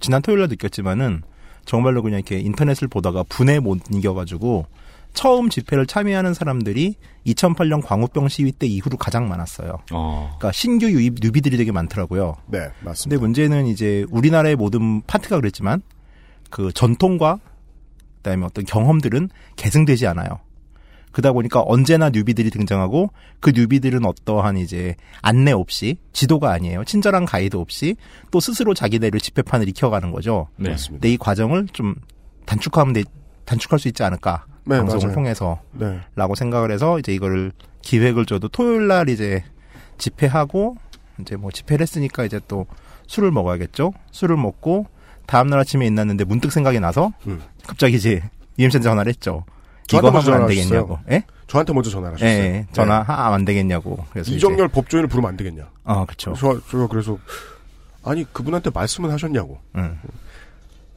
[0.00, 1.22] 지난 토요일에 느꼈지만은
[1.64, 4.66] 정말로 그냥 이렇게 인터넷을 보다가 분에 못 이겨가지고
[5.14, 6.94] 처음 집회를 참여하는 사람들이
[7.26, 9.78] 2008년 광우병 시위 때 이후로 가장 많았어요.
[9.92, 10.36] 어.
[10.38, 12.36] 그러니까 신규 유입 뉴비들이 되게 많더라고요.
[12.46, 13.20] 네, 근데 맞습니다.
[13.20, 15.82] 문제는 이제 우리나라의 모든 파트가 그랬지만
[16.50, 17.40] 그 전통과
[18.16, 20.40] 그다음에 어떤 경험들은 계승되지 않아요.
[21.16, 23.08] 그러다 보니까 언제나 뉴비들이 등장하고
[23.40, 26.84] 그 뉴비들은 어떠한 이제 안내 없이 지도가 아니에요.
[26.84, 27.96] 친절한 가이드 없이
[28.30, 30.48] 또 스스로 자기네를 집회판을 익혀가는 거죠.
[30.56, 30.68] 네.
[30.68, 31.00] 맞습니다.
[31.00, 31.94] 근데 이 과정을 좀
[32.44, 33.04] 단축하면 돼-
[33.46, 35.14] 단축할 수 있지 않을까 네, 방송을 맞아요.
[35.14, 36.00] 통해서 네.
[36.16, 39.42] 라고 생각을 해서 이제 이거를 기획을 줘도 토요일 날 이제
[39.96, 40.76] 집회하고
[41.22, 42.66] 이제 뭐 집회를 했으니까 이제 또
[43.06, 43.94] 술을 먹어야겠죠.
[44.10, 44.84] 술을 먹고
[45.24, 47.40] 다음 날 아침에 일어났는데 문득 생각이 나서 음.
[47.66, 48.20] 갑자기 이제
[48.58, 49.44] UMC한테 전화를 했죠.
[49.86, 50.48] 저한테 이거 먼저 하면 안?
[50.48, 50.98] 되겠냐고.
[51.10, 51.24] 예?
[51.46, 52.44] 저한테 먼저 전화를 예, 하셨어요.
[52.44, 52.66] 예.
[52.72, 54.04] 전화 하면 안 되겠냐고.
[54.10, 55.68] 그래서 이정열 법조인을 부르면 안 되겠냐.
[55.84, 56.34] 아, 그렇죠.
[56.36, 57.18] 저, 저 그래서
[58.04, 59.58] 아니 그분한테 말씀은 하셨냐고.
[59.76, 59.98] 응.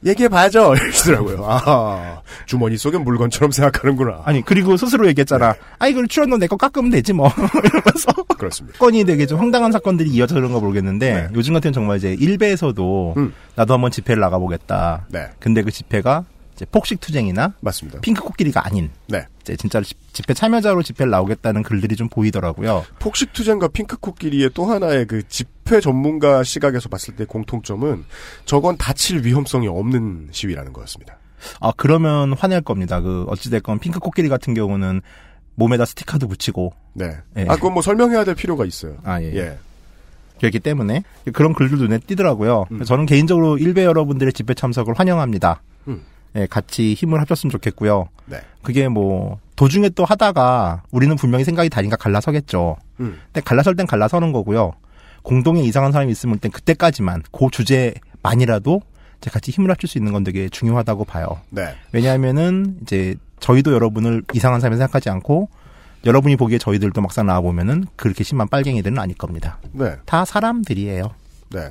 [0.04, 0.74] 얘기해봐야죠.
[0.80, 1.44] 이러시더라고요.
[1.46, 4.22] 아, 주머니 속에 물건처럼 생각하는구나.
[4.24, 5.54] 아니 그리고 스스로 얘기했잖아.
[5.78, 7.28] 아 이걸 출연료 내거 깎으면 되지 뭐.
[7.64, 8.78] 이러면서 그렇습니다.
[8.78, 11.28] 사건이 되게 좀 황당한 사건들이 이어져 그런 거 모르겠는데 네.
[11.34, 13.34] 요즘 같은 정말 이제 일베에서도 음.
[13.56, 15.06] 나도 한번 집회를 나가보겠다.
[15.08, 16.24] 네, 근데 그 집회가
[16.60, 18.00] 이제 폭식 투쟁이나 맞습니다.
[18.00, 19.24] 핑크 코끼리가 아닌 네.
[19.40, 22.84] 이제 진짜 집- 집회 참여자로 집회를 나오겠다는 글들이 좀 보이더라고요.
[22.98, 28.04] 폭식 투쟁과 핑크 코끼리의 또 하나의 그 집회 전문가 시각에서 봤을 때 공통점은
[28.44, 31.16] 저건 다칠 위험성이 없는 시위라는 거였습니다.
[31.60, 33.00] 아 그러면 화낼 겁니다.
[33.00, 35.00] 그 어찌됐건 핑크 코끼리 같은 경우는
[35.54, 37.16] 몸에다 스티커도 붙이고 네.
[37.38, 37.46] 예.
[37.48, 38.98] 아, 그건 뭐 설명해야 될 필요가 있어요.
[39.02, 39.34] 아 예.
[39.34, 39.58] 예.
[40.40, 42.66] 그렇기 때문에 그런 글들 눈에 띄더라고요.
[42.70, 42.84] 음.
[42.84, 45.62] 저는 개인적으로 일베 여러분들의 집회 참석을 환영합니다.
[45.88, 46.02] 음.
[46.36, 48.08] 예, 같이 힘을 합쳤으면 좋겠고요.
[48.26, 48.40] 네.
[48.62, 52.76] 그게 뭐 도중에 또 하다가 우리는 분명히 생각이 다르니까 갈라서겠죠.
[53.00, 53.18] 음.
[53.26, 54.72] 근데 갈라설 땐 갈라서는 거고요.
[55.22, 58.80] 공동에 이상한 사람이 있으면 땐 그때까지만 그 주제만이라도
[59.18, 61.40] 이제 같이 힘을 합칠 수 있는 건 되게 중요하다고 봐요.
[61.50, 61.74] 네.
[61.92, 65.48] 왜냐하면은 이제 저희도 여러분을 이상한 사람이 생각하지 않고
[66.06, 69.58] 여러분이 보기에 저희들도 막상 나와 보면은 그렇게 심한 빨갱이들은 아닐 겁니다.
[69.72, 69.96] 네.
[70.06, 71.10] 다 사람들이에요.
[71.50, 71.68] 네.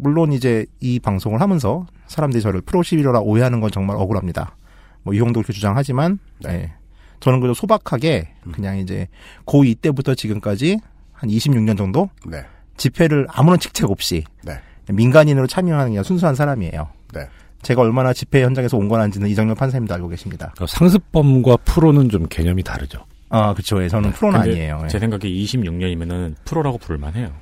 [0.00, 4.56] 물론 이제 이 방송을 하면서 사람들이 저를 프로 11호라 오해하는 건 정말 억울합니다.
[5.02, 6.72] 뭐 이용도 그렇게 주장하지만 네.
[7.20, 9.08] 저는 그래도 소박하게 그냥 이제
[9.46, 10.78] 고2 때부터 지금까지
[11.12, 12.44] 한 26년 정도 네.
[12.76, 14.60] 집회를 아무런 직책 없이 네.
[14.90, 16.88] 민간인으로 참여하는 그냥 순수한 사람이에요.
[17.12, 17.28] 네.
[17.62, 20.52] 제가 얼마나 집회 현장에서 온건한지는 이정렬 판사님도 알고 계십니다.
[20.54, 23.04] 그러니까 상습범과 프로는 좀 개념이 다르죠.
[23.30, 23.82] 아, 그쵸.
[23.82, 24.80] 예, 저는 프로는 근데 아니에요.
[24.84, 24.88] 예.
[24.88, 27.32] 제 생각에 26년이면은 프로라고 부를 만해요.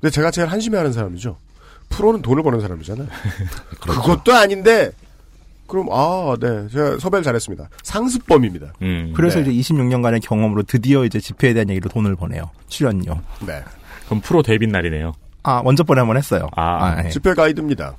[0.00, 1.36] 근데 제가 제일 한심해하는 사람이죠.
[1.88, 3.08] 프로는 돈을 버는 사람이잖아요.
[3.80, 4.92] 그것도 아닌데
[5.66, 6.66] 그럼 아, 네.
[6.68, 7.68] 제가 섭외를 잘했습니다.
[7.82, 8.72] 상습범입니다.
[8.82, 9.12] 음.
[9.14, 9.50] 그래서 네.
[9.50, 12.50] 이제 26년간의 경험으로 드디어 이제 집회에 대한 얘기로 돈을 버네요.
[12.68, 13.20] 출연료.
[13.46, 13.62] 네.
[14.06, 15.12] 그럼 프로 데뷔 날이네요.
[15.42, 16.48] 아, 먼저 번에 한번 했어요.
[16.56, 17.10] 아, 예.
[17.10, 17.96] 집회 가이드입니다.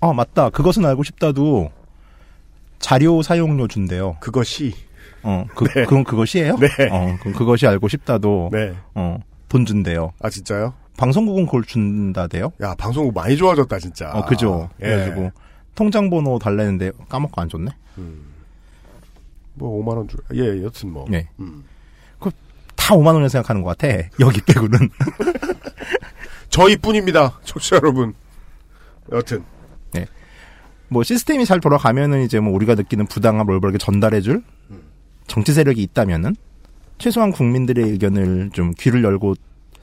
[0.00, 0.50] 어, 맞다.
[0.50, 1.70] 그것은 알고 싶다도
[2.78, 4.16] 자료 사용료 준대요.
[4.20, 4.74] 그것이
[5.22, 5.84] 어, 그, 네.
[5.86, 6.56] 그럼 그것이에요?
[6.56, 6.68] 네.
[6.90, 8.74] 어, 그럼 그것이 알고 싶다도 네.
[8.94, 10.12] 어, 돈 준대요.
[10.20, 10.74] 아 진짜요?
[10.98, 12.52] 방송국은 그걸 준다대요.
[12.60, 14.10] 야 방송국 많이 좋아졌다 진짜.
[14.12, 14.68] 어, 그죠.
[14.80, 14.84] 예.
[14.84, 15.32] 그래가지고
[15.74, 17.70] 통장 번호 달래는데 까먹고 안 줬네.
[19.54, 20.20] 뭐 5만 원 줄.
[20.34, 21.06] 예, 여튼 뭐.
[21.08, 21.28] 네.
[21.40, 21.64] 음.
[22.76, 23.92] 다 5만 원을 생각하는 것 같아.
[24.20, 24.78] 여기 빼고는.
[26.48, 28.14] 저희뿐입니다, 청취자 여러분.
[29.12, 29.44] 여튼
[30.88, 34.42] 뭐 시스템이 잘 돌아가면은 이제 뭐 우리가 느끼는 부당함 올바르게 전달해줄
[35.26, 36.34] 정치 세력이 있다면은
[36.96, 39.34] 최소한 국민들의 의견을 좀 귀를 열고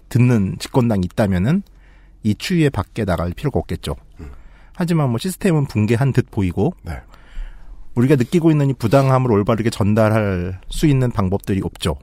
[0.09, 1.63] 듣는 집권당이 있다면은
[2.23, 3.95] 이 추위에 밖에 나갈 필요가 없겠죠.
[4.73, 6.93] 하지만 뭐 시스템은 붕괴한 듯 보이고 네.
[7.95, 11.95] 우리가 느끼고 있는 이 부당함을 올바르게 전달할 수 있는 방법들이 없죠.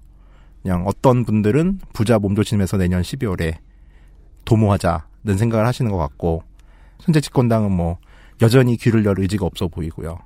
[0.62, 3.56] 그냥 어떤 분들은 부자 몸조심해서 내년 12월에
[4.44, 6.42] 도모하자는 생각을 하시는 것 같고
[7.00, 7.98] 현재 집권당은 뭐
[8.40, 10.18] 여전히 귀를 열 의지가 없어 보이고요.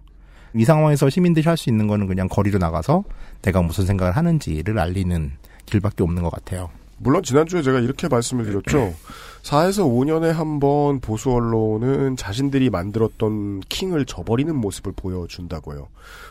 [0.55, 3.05] 이 상황에서 시민들이 할 수 있는 거는 그냥 거리로 나가서
[3.43, 5.33] 내가 무슨 생각을 하는지를 알리는
[5.67, 6.71] 길밖에 없는 것 같아요.
[6.99, 8.95] 물론 지난주에 제가 이렇게 말씀을 드렸죠.
[9.47, 15.87] 4에서 5년에 한 번 보수 언론은 자신들이 만들었던 킹을 저버리는 모습을 보여준다고요.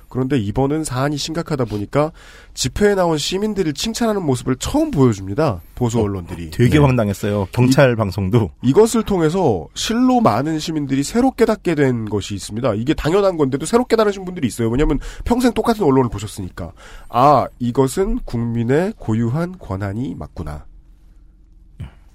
[0.09, 2.11] 그런데 이번은 사안이 심각하다 보니까
[2.55, 5.61] 집회에 나온 시민들을 칭찬하는 모습을 처음 보여줍니다.
[5.75, 6.49] 보수 언론들이.
[6.51, 6.79] 되게 네.
[6.79, 7.47] 황당했어요.
[7.51, 12.73] 경찰 방송도 이것을 통해서 실로 많은 시민들이 새로 깨닫게 된 것이 있습니다.
[12.75, 14.69] 이게 당연한 건데도 새로 깨달으신 분들이 있어요.
[14.69, 16.71] 왜냐하면 평생 똑같은 언론을 보셨으니까.
[17.09, 20.65] 아, 이것은 국민의 고유한 권한이 맞구나.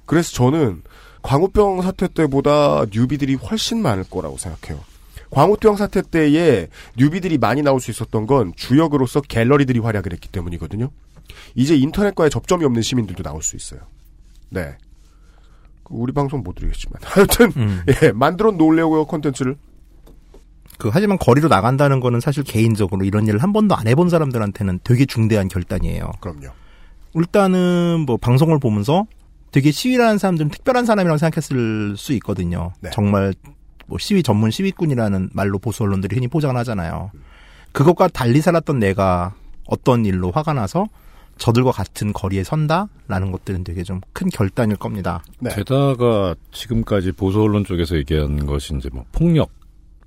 [0.06, 0.82] 그래서 저는
[1.22, 4.82] 광우병 사태 때보다 뉴비들이 훨씬 많을 거라고 생각해요.
[5.30, 10.90] 광우병 사태 때에 뉴비들이 많이 나올 수 있었던 건 주역으로서 갤러리들이 활약을 했기 때문이거든요.
[11.54, 13.80] 이제 인터넷과의 접점이 없는 시민들도 나올 수 있어요.
[14.48, 14.76] 네.
[15.88, 17.00] 우리 방송 못 드리겠지만.
[17.04, 19.56] 하여튼, 예, 만들어 놓으려고요, 콘텐츠를.
[20.78, 25.04] 그 하지만 거리로 나간다는 거는 사실 개인적으로 이런 일을 한 번도 안 해본 사람들한테는 되게
[25.04, 26.12] 중대한 결단이에요.
[26.20, 26.48] 그럼요.
[27.14, 29.04] 일단은 뭐 방송을 보면서
[29.50, 32.72] 되게 시위를 하는 사람들은 특별한 사람이라고 생각했을 수 있거든요.
[32.80, 32.90] 네.
[32.92, 33.34] 정말
[33.86, 37.10] 뭐 시위 전문 시위꾼이라는 말로 보수 언론들이 흔히 포장을 하잖아요.
[37.72, 39.34] 그것과 달리 살았던 내가
[39.66, 40.86] 어떤 일로 화가 나서
[41.38, 45.22] 저들과 같은 거리에 선다라는 것들은 되게 좀 큰 결단일 겁니다.
[45.40, 45.54] 네.
[45.54, 49.50] 게다가 지금까지 보수 언론 쪽에서 얘기한 것이 이제 뭐 폭력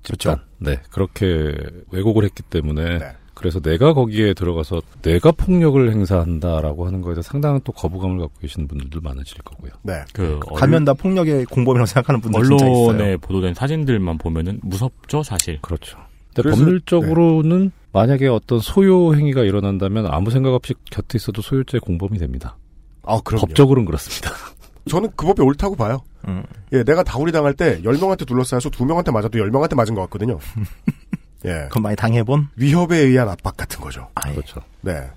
[0.04, 1.52] 집단, 네 그렇게
[1.90, 3.12] 왜곡을 했기 때문에 네.
[3.44, 8.66] 그래서 내가 거기에 들어가서 내가 폭력을 행사한다라고 하는 거에 대해서 상당한 또 거부감을 갖고 계시는
[8.66, 9.70] 분들도 많으실 거고요.
[9.82, 10.02] 네.
[10.14, 13.18] 그 가면 다 폭력의 공범이라고 생각하는 분들 진짜 언론에 있어요.
[13.18, 15.60] 보도된 사진들만 보면은 무섭죠, 사실.
[15.60, 15.98] 그렇죠.
[16.34, 22.56] 근데 법률적으로는 만약에 어떤 소요 행위가 일어난다면 아무 생각 없이 곁에 있어도 소유죄 공범이 됩니다.
[23.02, 23.44] 아, 그럼요.
[23.44, 24.30] 법적으로는 그렇습니다.
[24.88, 26.00] 저는 그 법이 옳다고 봐요.
[26.26, 26.42] 음.
[26.72, 30.38] 예, 내가 다구리 당할 때 10명한테 둘러싸여서 2명한테 맞아도 10명한테 맞은 것 같거든요.
[31.44, 31.66] 예.
[31.68, 32.48] 그건 많이 당해본?
[32.56, 34.08] 위협에 의한 압박 같은 거죠.
[34.14, 34.34] 아예.
[34.34, 34.60] 그렇죠.
[34.80, 35.10] 네.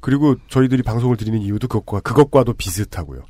[0.00, 3.22] 그리고 저희들이 방송을 드리는 이유도 그것과, 그것과도 비슷하고요.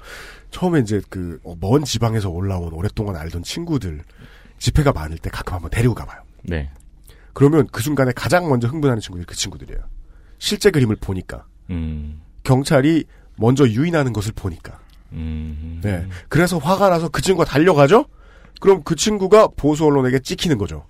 [0.50, 4.02] 처음에 이제 그, 어, 먼 지방에서 올라온 오랫동안 알던 친구들,
[4.58, 6.22] 집회가 많을 때 가끔 한번 데리고 가봐요.
[6.44, 6.70] 네.
[7.34, 9.80] 그러면 그 순간에 가장 먼저 흥분하는 친구들이 그 친구들이에요.
[10.38, 11.44] 실제 그림을 보니까.
[11.70, 12.20] 음.
[12.42, 13.04] 경찰이
[13.36, 14.78] 먼저 유인하는 것을 보니까.
[15.12, 15.80] 음.
[15.82, 16.06] 네.
[16.28, 18.06] 그래서 화가 나서 그 친구가 달려가죠?
[18.60, 20.86] 그럼 그 친구가 보수 언론에게 찍히는 거죠.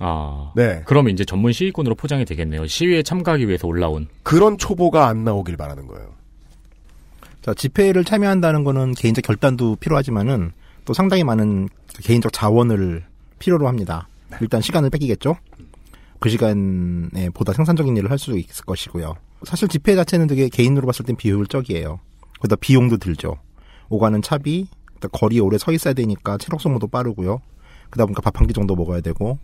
[0.00, 0.52] 아.
[0.56, 0.82] 네.
[0.86, 2.66] 그러면 이제 전문 시위꾼으로 포장이 되겠네요.
[2.66, 4.08] 시위에 참가하기 위해서 올라온.
[4.22, 6.12] 그런 초보가 안 나오길 바라는 거예요.
[7.42, 10.52] 자, 집회를 참여한다는 거는 개인적 결단도 필요하지만은
[10.84, 13.04] 또 상당히 많은 그 개인적 자원을
[13.38, 14.08] 필요로 합니다.
[14.40, 15.36] 일단 시간을 뺏기겠죠?
[16.20, 19.14] 그 시간에 보다 생산적인 일을 할 수 있을 것이고요.
[19.44, 22.00] 사실 집회 자체는 되게 개인으로 봤을 땐 비효율적이에요.
[22.40, 23.36] 그러다 비용도 들죠.
[23.90, 24.66] 오가는 차비,
[25.00, 27.40] 또 거리에 오래 서 있어야 되니까 체력 소모도 빠르고요.
[27.90, 29.38] 그러다 보니까 밥 한 끼 정도 먹어야 되고,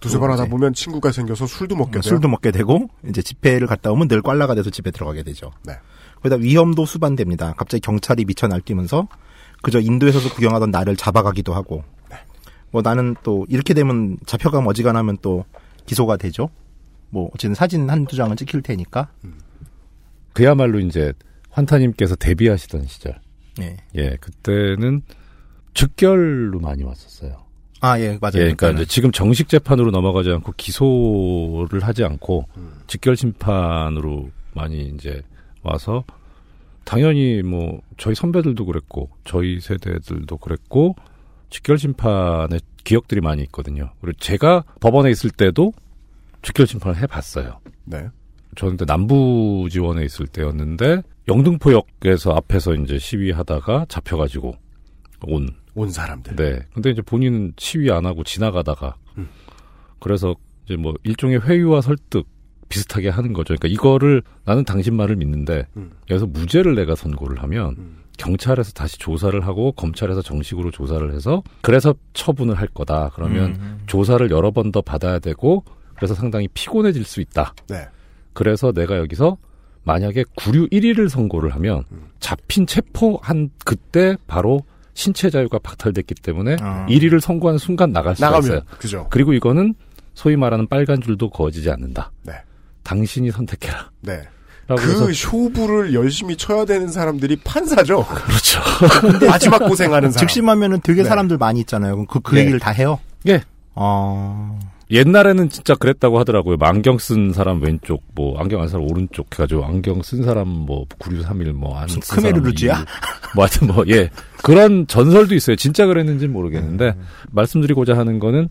[0.00, 2.02] 두세 번 하다 보면 친구가 생겨서 술도 먹게 돼요.
[2.02, 5.50] 술도 먹게 되고 이제 집회를 갔다 오면 늘 꽐라가 돼서 집에 들어가게 되죠.
[5.64, 5.74] 네.
[6.16, 7.54] 거기다 위험도 수반됩니다.
[7.54, 9.08] 갑자기 경찰이 미쳐 날뛰면서
[9.62, 11.82] 그저 인도에서도 구경하던 나를 잡아가기도 하고.
[12.70, 15.44] 뭐 나는 또 이렇게 되면 잡혀가면 어지간하면 또
[15.86, 16.50] 기소가 되죠.
[17.10, 19.08] 뭐 어쨌든 사진 한두 장은 찍힐 테니까.
[20.32, 21.12] 그야말로 이제
[21.50, 23.18] 환타님께서 데뷔하시던 시절.
[23.60, 23.78] 예.
[23.94, 25.02] 예, 그때는
[25.72, 27.45] 즉결로 많이 왔었어요.
[27.86, 28.42] 아, 예, 맞아요.
[28.42, 32.46] 예, 그러니까 지금 정식 재판으로 넘어가지 않고 기소를 하지 않고
[32.86, 35.22] 직결 심판으로 많이 이제
[35.62, 36.04] 와서
[36.84, 40.96] 당연히 뭐 저희 선배들도 그랬고 저희 세대들도 그랬고
[41.50, 43.90] 직결 심판의 기억들이 많이 있거든요.
[44.00, 45.72] 그리고 제가 법원에 있을 때도
[46.42, 47.60] 직결 심판을 해봤어요.
[47.84, 48.08] 네.
[48.56, 54.54] 저는 그때 남부 지원에 있을 때였는데 영등포역에서 앞에서 이제 시위하다가 잡혀가지고
[55.26, 56.34] 온 온 사람들.
[56.36, 56.60] 네.
[56.74, 58.96] 근데 이제 본인은 시위 안 하고 지나가다가
[60.00, 60.34] 그래서
[60.64, 62.26] 이제 뭐 일종의 회유와 설득
[62.68, 63.54] 비슷하게 하는 거죠.
[63.54, 65.66] 그러니까 이거를 나는 당신 말을 믿는데
[66.10, 72.54] 여기서 무죄를 내가 선고를 하면 경찰에서 다시 조사를 하고 검찰에서 정식으로 조사를 해서 그래서 처분을
[72.54, 73.10] 할 거다.
[73.14, 73.82] 그러면 음.
[73.86, 75.62] 조사를 여러 번 더 받아야 되고
[75.94, 77.54] 그래서 상당히 피곤해질 수 있다.
[77.68, 77.86] 네.
[78.32, 79.36] 그래서 내가 여기서
[79.84, 81.84] 만약에 구류 1위를 선고를 하면
[82.18, 84.62] 잡힌 체포한 그때 바로
[84.96, 86.86] 신체 자유가 박탈됐기 때문에 아.
[86.88, 88.60] 1위를 선고하는 순간 나갈 수가 나가면, 있어요.
[88.78, 89.06] 그죠.
[89.10, 89.74] 그리고 이거는
[90.14, 92.10] 소위 말하는 빨간 줄도 그어지지 않는다.
[92.22, 92.32] 네.
[92.82, 93.90] 당신이 선택해라.
[94.00, 94.22] 네.
[94.68, 98.04] 그 쇼부를 열심히 쳐야 되는 사람들이 판사죠.
[98.06, 98.60] 그렇죠.
[99.28, 100.18] 마지막 고생하는 사람.
[100.26, 101.08] 즉심하면은 되게 네.
[101.08, 101.92] 사람들 많이 있잖아요.
[101.92, 102.40] 그럼 그, 그 네.
[102.40, 102.98] 얘기를 다 해요?
[103.28, 103.42] 예.
[103.74, 104.58] 어.
[104.90, 106.56] 옛날에는 진짜 그랬다고 하더라고요.
[106.56, 110.86] 뭐 안경 쓴 사람 왼쪽, 뭐 안경 안 사람 오른쪽 해가지고 안경 쓴 사람 뭐
[110.98, 112.72] 9631 뭐안 쓴 사람 크메르루즈야?
[112.80, 112.84] 이-
[113.34, 114.10] 뭐 하여튼 뭐 예.
[114.44, 115.56] 그런 전설도 있어요.
[115.56, 116.94] 진짜 그랬는지는 모르겠는데
[117.32, 118.48] 말씀드리고자 하는 거는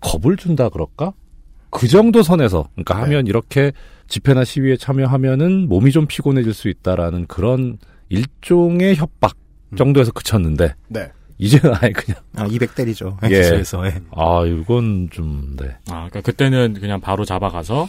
[0.00, 1.12] 겁을 준다 그럴까?
[1.70, 3.72] 그 정도 선에서 그러니까 하면 이렇게
[4.08, 7.78] 집회나 시위에 참여하면은 몸이 좀 피곤해질 수 있다라는 그런
[8.10, 9.34] 일종의 협박
[9.76, 11.10] 정도에서 그쳤는데 네.
[11.38, 13.16] 이제는 아예 그냥 아, 200 때리죠.
[13.30, 13.36] 예.
[13.36, 13.62] 예.
[14.12, 15.68] 아 이건 좀 네.
[15.88, 17.88] 아, 그러니까 그때는 그냥 바로 잡아가서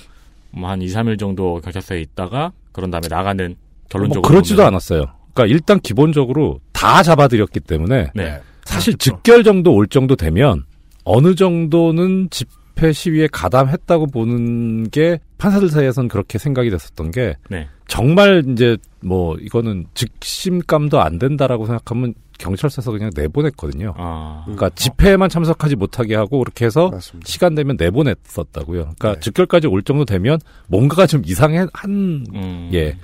[0.51, 3.55] 뭐 한 2, 3일 정도 경찰서에 있다가 그런 다음에 나가는
[3.89, 5.05] 결론적으로 뭐 그렇지도 보면은- 않았어요.
[5.33, 8.39] 그러니까 일단 기본적으로 다 잡아들였기 때문에 네.
[8.65, 10.63] 사실 즉결 정도 올 정도 되면
[11.03, 12.49] 어느 정도는 집
[12.81, 17.67] 회 시위에 가담했다고 보는 게 판사들 사이에선 그렇게 생각이 됐었던 게 네.
[17.87, 23.93] 정말 이제 뭐 이거는 즉심감도 안 된다라고 생각하면 경찰서에서 그냥 내보냈거든요.
[23.97, 24.43] 아.
[24.45, 26.91] 그러니까 집회에만 참석하지 못하게 하고 그렇게 해서
[27.25, 28.81] 시간 되면 내보냈었다고요.
[28.81, 29.19] 그러니까 네.
[29.19, 32.69] 즉결까지 올 정도 되면 뭔가가 좀 이상해 한 음.
[32.73, 32.97] 예.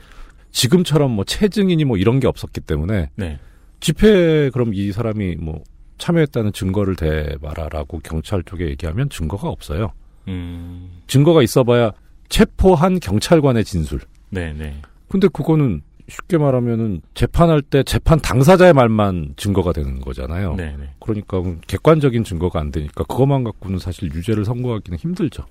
[0.51, 3.39] 지금처럼 뭐 체증이니 뭐 이런 게 없었기 때문에 네.
[3.81, 5.61] 집회 그럼 이 사람이 뭐
[5.97, 9.91] 참여했다는 증거를 대봐라라고 경찰 쪽에 얘기하면 증거가 없어요.
[10.27, 11.01] 음.
[11.07, 11.91] 증거가 있어봐야
[12.29, 14.01] 체포한 경찰관의 진술.
[14.29, 14.81] 네, 네.
[15.07, 20.55] 근데 그거는 쉽게 말하면은 재판할 때 재판 당사자의 말만 증거가 되는 거잖아요.
[20.55, 20.89] 네, 네.
[20.99, 25.45] 그러니까 객관적인 증거가 안 되니까 그것만 갖고는 사실 유죄를 선고하기는 힘들죠.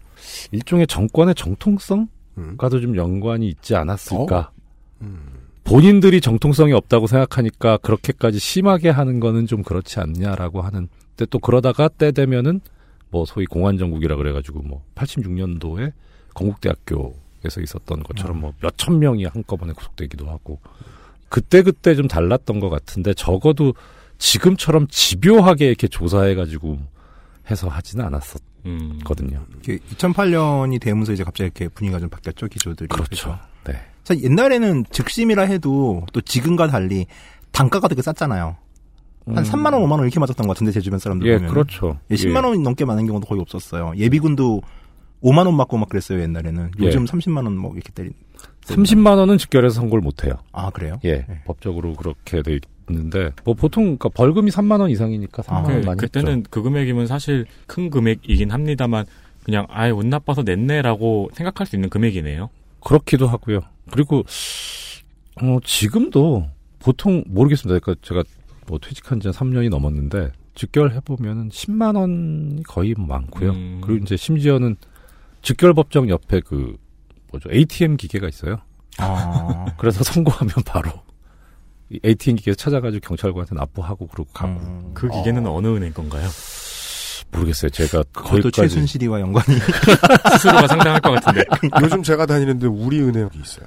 [0.53, 4.51] 일종의 정권의 정통성과도 좀 연관이 있지 않았을까.
[5.65, 10.89] 본인들이 정통성이 없다고 생각하니까 그렇게까지 심하게 하는 거는 좀 그렇지 않냐라고 하는.
[11.17, 12.61] 근데 또 그러다가 때 되면은
[13.11, 15.93] 뭐 소위 공안정국이라 그래가지고 뭐 86년도에
[16.35, 20.59] 건국대학교에서 있었던 것처럼 뭐 몇천 명이 한꺼번에 구속되기도 하고
[21.29, 23.75] 그때 그때 좀 달랐던 것 같은데 적어도
[24.19, 26.79] 지금처럼 집요하게 이렇게 조사해가지고
[27.51, 29.45] 해서 하지는 않았었거든요.
[29.63, 32.89] 2008년이 되면서 이제 갑자기 이렇게 분위기가 좀 바뀌었죠, 기조들이.
[32.89, 33.31] 그렇죠.
[33.31, 33.54] 네.
[34.05, 37.07] 사실 옛날에는 즉심이라 해도 또 지금과 달리
[37.53, 38.57] 단가가 되게 쌌잖아요.
[39.27, 39.43] 한 음.
[39.43, 41.99] 3만 원, 5만 원 이렇게 맞았던 것 같은데 제 주변 사람들 예, 보면 그렇죠.
[42.11, 42.49] 예, 10만 예.
[42.49, 43.95] 원 넘게 많은 경우도 거의 없었어요.
[43.97, 44.61] 예비군도
[45.23, 46.73] 5만 원 맞고 막 그랬어요 옛날에는.
[46.81, 47.05] 요즘 예.
[47.07, 48.13] 30만 원 뭐 이렇게 때린.
[48.67, 50.35] 30만 원은 즉결에서 선고를 못 해요.
[50.53, 50.99] 아 그래요?
[51.07, 52.59] 예, 법적으로 그렇게 돼
[52.91, 56.49] 있는데 뭐 보통 그러니까 벌금이 3만 원 이상이니까 3만 원 그, 많이 그때는 했죠.
[56.51, 59.07] 그 금액이면 사실 큰 금액이긴 합니다만
[59.45, 62.51] 그냥 아예 운 나빠서 냈네라고 생각할 수 있는 금액이네요.
[62.81, 63.61] 그렇기도 하고요.
[63.91, 64.25] 그리고
[65.43, 67.79] 어, 지금도 보통 모르겠습니다.
[67.81, 68.23] 그러니까 제가
[68.67, 73.51] 뭐 퇴직한 지 3년이 넘었는데 직결 해 보면은 10만 원이 거의 뭐 많고요.
[73.51, 73.81] 음.
[73.83, 74.77] 그리고 이제 심지어는
[75.43, 76.77] 직결 법정 옆에 그
[77.31, 78.59] 뭐죠 ATM 기계가 있어요.
[78.99, 79.67] 아.
[79.77, 80.91] 그래서 선고하면 바로
[81.91, 84.93] 이 ATM 기계 찾아가지고 경찰관한테 납부하고 그러고 가고.
[84.95, 85.61] 그 기계는 어.
[85.61, 86.29] 느 은행 건가요?
[87.31, 87.71] 모르겠어요.
[87.71, 89.59] 제가 그것도 거기까지 최순실이와 연관이
[90.33, 91.45] 수수료가 상당할 것 같은데.
[91.83, 93.67] 요즘 제가 다니는데 우리 은행이 있어요.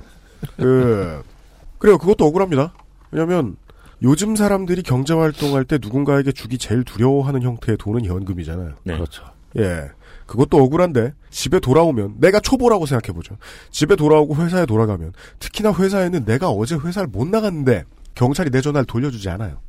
[0.58, 1.24] 그
[1.80, 1.98] 그래요.
[1.98, 2.74] 그것도 억울합니다.
[3.12, 3.56] 왜냐하면
[4.02, 8.76] 요즘 사람들이 경제 활동할 때 누군가에게 주기 제일 두려워하는 형태의 돈은 현금이잖아요.
[8.84, 8.94] 네.
[8.94, 9.24] 그렇죠.
[9.58, 9.90] 예.
[10.26, 13.38] 그것도 억울한데 집에 돌아오면 내가 초보라고 생각해보죠.
[13.72, 19.30] 집에 돌아오고 회사에 돌아가면 특히나 회사에는 내가 어제 회사를 못 나갔는데 경찰이 내 전화를 돌려주지
[19.30, 19.60] 않아요.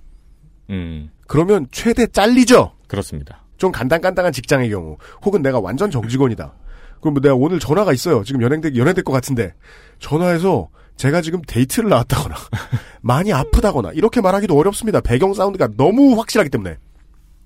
[0.71, 1.11] 음.
[1.27, 2.73] 그러면 최대 잘리죠.
[2.89, 3.45] 그렇습니다.
[3.57, 6.53] 좀 간당간당한 직장의 경우 혹은 내가 완전 정직원이다.
[7.01, 8.25] 그럼 뭐 내가 오늘 전화가 있어요.
[8.25, 9.55] 지금 연행될 연행될 것 같은데
[9.99, 12.35] 전화해서 제가 지금 데이트를 나왔다거나
[13.01, 15.01] 많이 아프다거나 이렇게 말하기도 어렵습니다.
[15.01, 16.77] 배경 사운드가 너무 확실하기 때문에.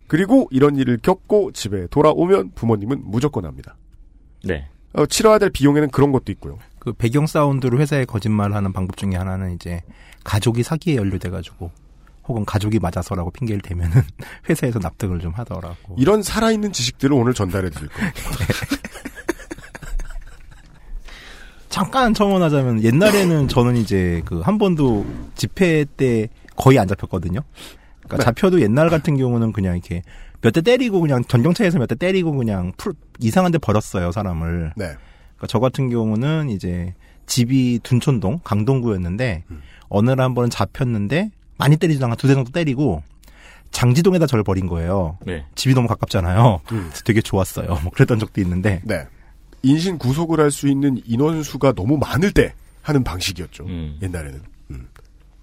[0.09, 3.77] 그리고 이런 일을 겪고 집에 돌아오면 부모님은 무조건 합니다.
[4.45, 4.69] 네.
[4.95, 6.59] 어, 치러야 될 비용에는 그런 것도 있고요.
[6.79, 9.83] 그 배경 사운드로 회사에 거짓말하는 방법 중에 하나는 이제
[10.25, 11.71] 가족이 사기에 연루돼가지고
[12.29, 14.03] 혹은 가족이 맞아서라고 핑계를 대면은
[14.49, 15.97] 회사에서 납득을 좀 하더라고.
[15.97, 18.21] 이런 살아있는 지식들을 오늘 전달해 드릴 겁니다.
[21.73, 27.41] 잠깐 첨언하자면 옛날에는 저는 이제 그 한 번도 집회 때 거의 안 잡혔거든요.
[28.03, 28.25] 그러니까 네.
[28.25, 30.03] 잡혀도 옛날 같은 경우는 그냥 이렇게
[30.43, 34.73] 몇 대 때리고 그냥 전경차에서 몇 대 때리고 그냥 풀 이상한 데 버렸어요 사람을.
[34.77, 34.85] 네.
[34.85, 36.95] 그러니까 저 같은 경우는 이제
[37.27, 39.45] 집이 둔촌동 강동구였는데
[39.89, 43.03] 어느 날 한 번은 잡혔는데 많이 때리지도 않고 두대 정도 때리고
[43.71, 45.17] 장지동에다 저를 버린 거예요.
[45.25, 45.47] 네.
[45.55, 46.61] 집이 너무 가깝잖아요.
[46.73, 46.91] 음.
[47.07, 47.69] 되게 좋았어요.
[47.83, 48.83] 뭐 그랬던 적도 있는데.
[48.85, 49.07] 네.
[49.63, 53.65] 인신 구속을 할 수 있는 인원수가 너무 많을 때 하는 방식이었죠.
[53.67, 53.99] 음.
[54.03, 54.41] 옛날에는.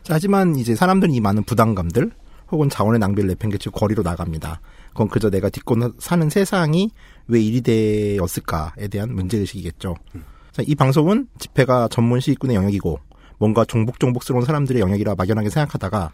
[0.04, 2.12] 자, 하지만 이제 사람들이 이 많은 부담감들
[2.52, 4.60] 혹은 자원의 낭비를 내팽개치고 거리로 나갑니다.
[4.90, 6.90] 그건 그저 내가 딛고 나- 사는 세상이
[7.28, 9.96] 왜 이리 되었을까에 대한 문제의식이겠죠.
[10.52, 13.00] 자, 이 방송은 집회가 전문 시위꾼의 영역이고
[13.38, 16.12] 뭔가 종복종복스러운 사람들의 영역이라 막연하게 생각하다가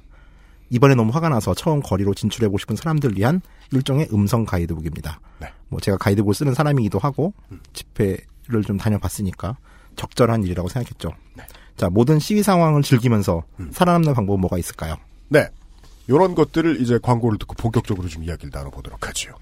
[0.70, 3.42] 이번에 너무 화가 나서 처음 거리로 진출해보고 싶은 사람들을 위한
[3.72, 5.20] 일종의 음성 가이드북입니다.
[5.40, 5.48] 네.
[5.70, 7.34] 뭐 제가 가이드북을 쓰는 사람이기도 하고
[7.74, 9.58] 집회를 좀 다녀봤으니까
[9.96, 11.12] 적절한 일이라고 생각했죠.
[11.78, 14.96] 자, 모든 시위 상황을 즐기면서 살아남는 방법은 뭐가 있을까요?
[15.28, 15.48] 네.
[16.10, 19.34] 요런 것들을 이제 광고를 듣고 본격적으로 좀 이야기를 나눠보도록 하지요.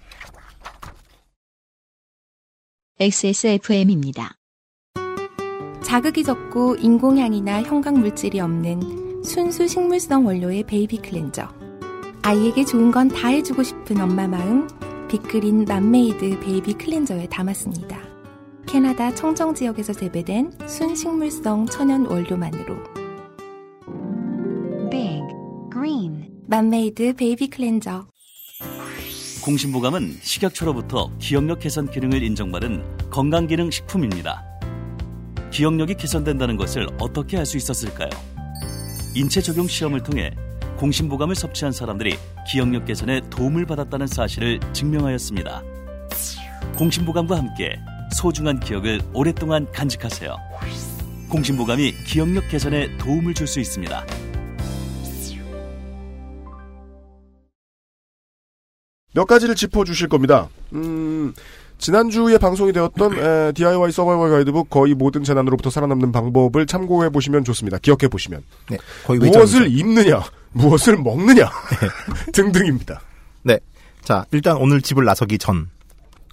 [2.99, 4.35] XSFM입니다.
[5.81, 11.47] 자극이 적고 인공향이나 형광 물질이 없는 순수 식물성 원료의 baby cleanser.
[12.21, 14.67] 아이에게 좋은 건 다 해주고 싶은 엄마 마음,
[15.09, 17.99] 빅그린 맘메이드 baby cleanser에 담았습니다.
[18.67, 22.75] 캐나다 청정 지역에서 재배된 순식물성 천연 원료만으로.
[24.89, 25.21] Big
[25.71, 28.05] Green 맘메이드 baby cleanser.
[29.43, 34.43] 공신보감은 식약처로부터 기억력 개선 기능을 인정받은 건강기능 식품입니다.
[35.51, 38.09] 기억력이 개선된다는 것을 어떻게 알 수 있었을까요?
[39.15, 40.31] 인체 적용 시험을 통해
[40.77, 42.17] 공신보감을 섭취한 사람들이
[42.51, 45.61] 기억력 개선에 도움을 받았다는 사실을 증명하였습니다.
[46.77, 47.79] 공신보감과 함께
[48.11, 50.35] 소중한 기억을 오랫동안 간직하세요.
[51.29, 54.05] 공신보감이 기억력 개선에 도움을 줄 수 있습니다.
[59.15, 60.49] 몇 가지를 짚어 주실 겁니다.
[60.73, 61.33] 음,
[61.83, 67.77] 지난주에 방송이 되었던 에, DIY 서바이벌 가이드북 거의 모든 재난으로부터 살아남는 방법을 참고해 보시면 좋습니다.
[67.77, 69.67] 기억해 보시면 네, 거의 무엇을.
[69.69, 70.23] 입느냐,
[70.53, 71.51] 무엇을 먹느냐
[72.31, 73.01] 등등입니다.
[73.41, 73.59] 네.
[74.01, 75.69] 자, 일단 오늘 집을 나서기 전.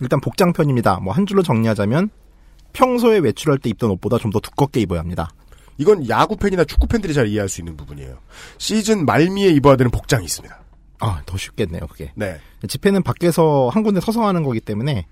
[0.00, 1.00] 일단 복장편입니다.
[1.00, 2.10] 뭐 한 줄로 정리하자면
[2.72, 5.30] 평소에 외출할 때 입던 옷보다 좀 더 두껍게 입어야 합니다.
[5.78, 8.18] 이건 야구 팬이나 축구 팬들이 잘 이해할 수 있는 부분이에요.
[8.58, 10.56] 시즌 말미에 입어야 되는 복장이 있습니다.
[11.00, 12.12] 아, 더 쉽겠네요, 그게.
[12.14, 12.38] 네.
[12.68, 15.06] 집회는 밖에서 한 군데 서서 하는 거기 때문에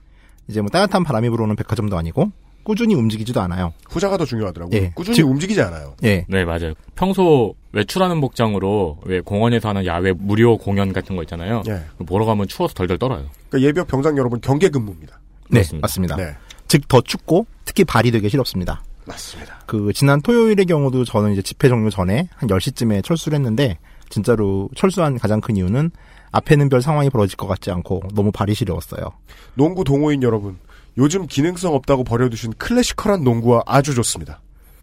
[0.48, 2.32] 이제 뭐 따뜻한 바람이 불어오는 백화점도 아니고
[2.64, 3.72] 꾸준히 움직이지도 않아요.
[3.88, 4.76] 후자가 더 중요하더라고요.
[4.78, 4.92] 예.
[4.94, 5.94] 꾸준히 집- 움직이지 않아요.
[6.04, 6.26] 예.
[6.28, 6.74] 네, 맞아요.
[6.96, 11.62] 평소 외출하는 복장으로 왜 공원에서 하는 야외 무료 공연 같은 거 있잖아요.
[11.68, 11.82] 예.
[12.04, 13.26] 보러 가면 추워서 덜덜 떨어요.
[13.48, 15.18] 그러니까 예비역 병장 여러분 경계 근무입니다.
[15.50, 15.84] 네, 그렇습니다.
[15.84, 16.16] 맞습니다.
[16.16, 16.34] 네.
[16.66, 18.82] 즉더 춥고 특히 발이 되게 시렵습니다.
[19.06, 19.60] 맞습니다.
[19.64, 23.78] 그 지난 토요일의 경우도 저는 이제 집회 종료 전에 한 10시쯤에 철수를 했는데
[24.10, 25.90] 진짜로 철수한 가장 큰 이유는
[26.32, 29.10] 앞에는 별 상황이 벌어질 것 같지 않고 너무 발이 시려웠어요.
[29.54, 30.58] 농구 동호인 여러분,
[30.96, 34.40] 요즘 기능성 없다고 버려두신 클래시컬한 농구와 아주 좋습니다.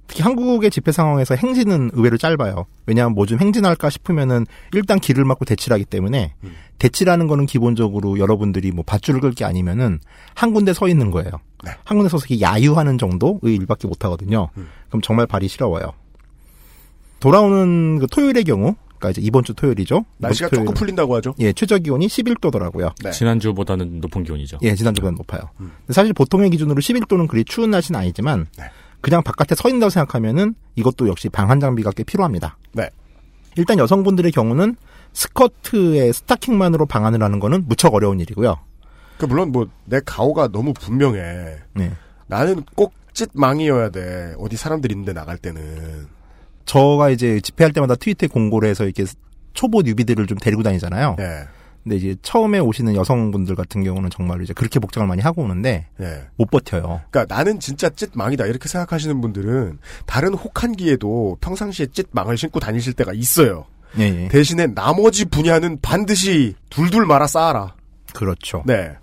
[0.07, 2.67] 특히 한국의 집회 상황에서 행진은 의외로 짧아요.
[2.85, 6.35] 왜냐하면 뭐 좀 행진할까 싶으면은 일단 길을 막고 대치하기 때문에
[6.77, 9.99] 대치라는 거는 기본적으로 여러분들이 뭐 밧줄을 끌 게 아니면은
[10.35, 11.31] 한 군데 서 있는 거예요.
[11.85, 14.49] 한 군데 서서 야유하는 정도의 일밖에 못 하거든요.
[14.89, 15.93] 그럼 정말 발이 시려워요.
[17.19, 20.05] 돌아오는 그 토요일의 경우, 그러니까 이제 이번 주 토요일이죠.
[20.17, 20.75] 날씨가 주 조금 토요일.
[20.75, 21.35] 풀린다고 하죠.
[21.39, 22.93] 예, 최저 기온이 11도더라고요.
[23.03, 23.11] 네.
[23.11, 24.59] 지난주보다는 높은 기온이죠.
[24.63, 25.49] 예, 지난주보다 높아요.
[25.57, 28.65] 근데 사실 보통의 기준으로 11도는 그리 추운 날씨는 아니지만 네.
[29.01, 32.57] 그냥 바깥에 서 있는다고 생각하면은 이것도 역시 방한 장비가 꽤 필요합니다.
[32.73, 32.89] 네.
[33.57, 34.75] 일단 여성분들의 경우는
[35.13, 38.57] 스커트에 스타킹만으로 방한을 하는 거는 무척 어려운 일이고요.
[39.17, 41.19] 그 물론 뭐 내 가오가 너무 분명해.
[41.73, 41.91] 네.
[42.27, 44.33] 나는 꼭 찢망이어야 돼.
[44.37, 46.07] 어디 사람들 있는데 나갈 때는.
[46.65, 49.05] 저가 이제 집회할 때마다 트위터에 공고를 해서 이렇게
[49.53, 51.15] 초보 뉴비들을 좀 데리고 다니잖아요.
[51.17, 51.43] 네.
[51.83, 56.27] 근데 이제 처음에 오시는 여성분들 같은 경우는 정말 이제 그렇게 복장을 많이 하고 오는데 예.
[56.35, 57.01] 못 버텨요.
[57.11, 63.65] 그러니까 나는 진짜 찢망이다 이렇게 생각하시는 분들은 다른 혹한기에도 평상시에 찢망을 신고 다니실 때가 있어요.
[63.99, 64.27] 예, 예.
[64.29, 67.75] 대신에 나머지 분야는 반드시 둘둘 말아 쌓아라.
[68.15, 68.63] 그렇죠.
[68.65, 68.93] 네.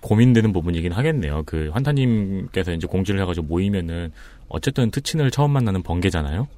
[0.00, 1.42] 고민되는 부분이긴 하겠네요.
[1.44, 4.10] 그 환타님께서 이제 공지를 해가지고 모이면은
[4.48, 6.48] 어쨌든 특친을 처음 만나는 번개잖아요.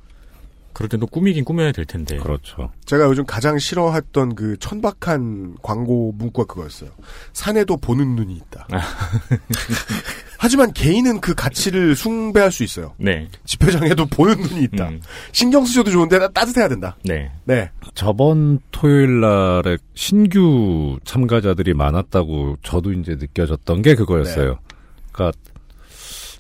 [0.75, 2.17] 그럴 땐 또 꾸미긴 꾸며야 될 텐데.
[2.19, 2.71] 그렇죠.
[2.85, 6.91] 제가 요즘 가장 싫어했던 그 천박한 광고 문구가 그거였어요.
[7.33, 8.67] 산에도 보는 눈이 있다.
[10.39, 12.93] 하지만 개인은 그 가치를 숭배할 수 있어요.
[12.99, 13.29] 네.
[13.47, 14.89] 집회장에도 보는 눈이 있다.
[14.89, 15.01] 음.
[15.33, 16.97] 신경 쓰셔도 좋은데 따- 따뜻해야 된다.
[17.05, 17.31] 네.
[17.45, 17.71] 네.
[17.95, 24.59] 저번 토요일 날에 신규 참가자들이 많았다고 저도 이제 느껴졌던 게 그거였어요.
[25.13, 25.39] 그러니까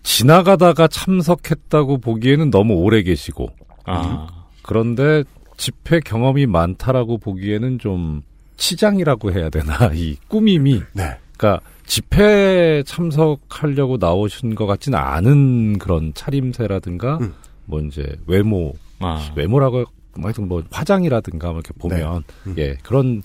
[0.02, 3.48] 지나가다가 참석했다고 보기에는 너무 오래 계시고
[3.84, 4.26] 아.
[4.62, 5.24] 그런데
[5.56, 8.22] 집회 경험이 많다라고 보기에는 좀
[8.56, 11.18] 치장이라고 해야 되나 이 꾸밈이 네.
[11.36, 17.18] 그러니까 집회 참석하려고 나오신 것 같지는 않은 그런 차림새라든가
[17.66, 19.32] 뭐 이제 외모 아.
[19.36, 19.84] 외모라고
[20.16, 22.50] 뭐 하여튼 뭐 화장이라든가 뭐 이렇게 보면 네.
[22.50, 22.54] 음.
[22.58, 23.22] 예 그런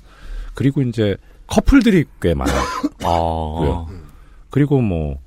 [0.55, 1.16] 그리고 이제
[1.47, 2.62] 커플들이 꽤 많아요.
[3.05, 3.86] 아.
[4.49, 5.20] 그리고 뭐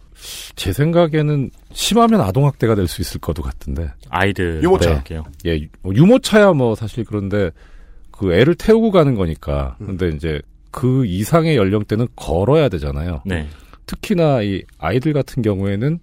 [0.56, 4.88] 제 생각에는 심하면 아동학대가 될 수 있을 것도 같은데 아이들 유모차.
[4.90, 4.94] 네.
[4.96, 5.24] 할게요.
[5.46, 7.50] 예, 유- 뭐 유모차야 뭐 사실 그런데
[8.10, 9.76] 그 애를 태우고 가는 거니까.
[9.78, 13.22] 근데 이제 그 이상의 연령대는 걸어야 되잖아요.
[13.24, 13.46] 네.
[13.86, 15.98] 특히나 이 아이들 같은 경우에는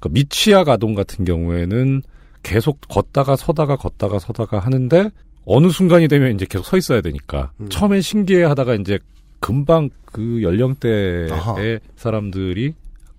[0.00, 2.02] 그 미취학 아동 같은 경우에는
[2.42, 5.10] 계속 걷다가 서다가 걷다가 서다가 하는데
[5.46, 8.98] 어느 순간이 되면 이제 계속 서 있어야 되니까 처음엔 신기해 하다가 이제
[9.40, 11.54] 금방 그 연령대의 아하.
[11.96, 12.74] 사람들이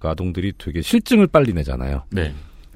[0.05, 2.03] 그 아동들이 되게 실증을 빨리 내잖아요.
[2.11, 2.31] 네.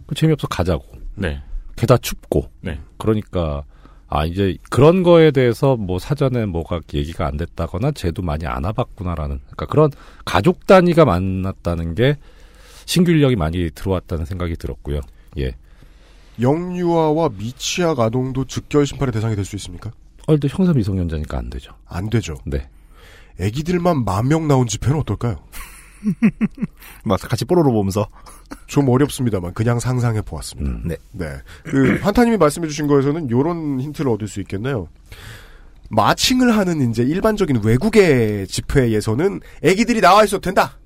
[0.08, 0.84] 그 재미없어 가자고.
[1.16, 1.40] 네.
[1.76, 2.50] 게다 춥고.
[2.62, 2.80] 네.
[2.98, 3.64] 그러니까
[4.08, 9.40] 아 이제 그런 거에 대해서 뭐 사전에 뭐가 얘기가 안 됐다거나 쟤도 많이 안 와봤구나라는
[9.42, 9.92] 그러니까 그런
[10.26, 12.18] 가족 단위가 만났다는 게
[12.86, 15.02] 신규 인력이 많이 들어왔다는 생각이 들었고요.
[15.38, 15.56] 예.
[16.42, 19.92] 영유아와 미취학 아동도 즉결 심판의 대상이 될 수 있습니까?
[20.26, 21.74] 어, 근데 형사 미성년자니까 안 되죠.
[21.86, 22.34] 안 되죠.
[22.46, 22.68] 네.
[23.40, 25.38] 애기들만 만 명 나온 집회는 어떨까요?
[27.04, 28.08] 막 같이 뽀로로 보면서
[28.68, 30.70] 좀 어렵습니다만 그냥 상상해 보았습니다.
[30.70, 30.84] 음.
[30.86, 30.98] 네.
[31.12, 31.28] 네.
[31.64, 34.88] 그 환타님이 말씀해 주신 거에서는 요런 힌트를 얻을 수 있겠네요.
[35.90, 40.78] 마칭을 하는 이제 일반적인 외국의 집회에서는 애기들이 나와 있어도 된다.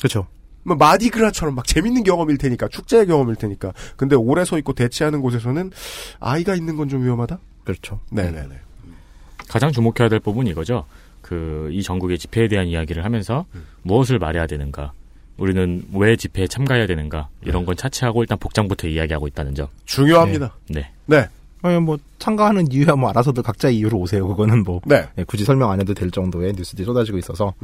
[0.00, 0.26] 그렇죠.
[0.64, 3.72] 뭐 마디그라처럼 막 재밌는 경험일 테니까 축제의 경험일 테니까.
[3.96, 5.70] 근데 오래 서 있고 대치하는 곳에서는
[6.18, 7.38] 아이가 있는 건 좀 위험하다.
[7.64, 8.00] 그렇죠.
[8.10, 8.58] 네네네.
[9.48, 10.84] 가장 주목해야 될 부분이 이거죠.
[11.30, 13.46] 그, 이 전국의 집회에 대한 이야기를 하면서
[13.82, 14.90] 무엇을 말해야 되는가.
[15.36, 17.28] 우리는 왜 집회에 참가해야 되는가.
[17.42, 19.68] 이런 건 차치하고 일단 복장부터 이야기하고 있다는 점.
[19.84, 20.56] 중요합니다.
[20.70, 20.90] 네.
[21.06, 21.28] 네.
[21.62, 24.26] 아니 뭐 참가하는 이유야 뭐 알아서들 각자 이유로 오세요.
[24.26, 25.06] 그거는 뭐 네.
[25.18, 27.54] 예, 굳이 설명 안 해도 될 정도의 뉴스들이 쏟아지고 있어서.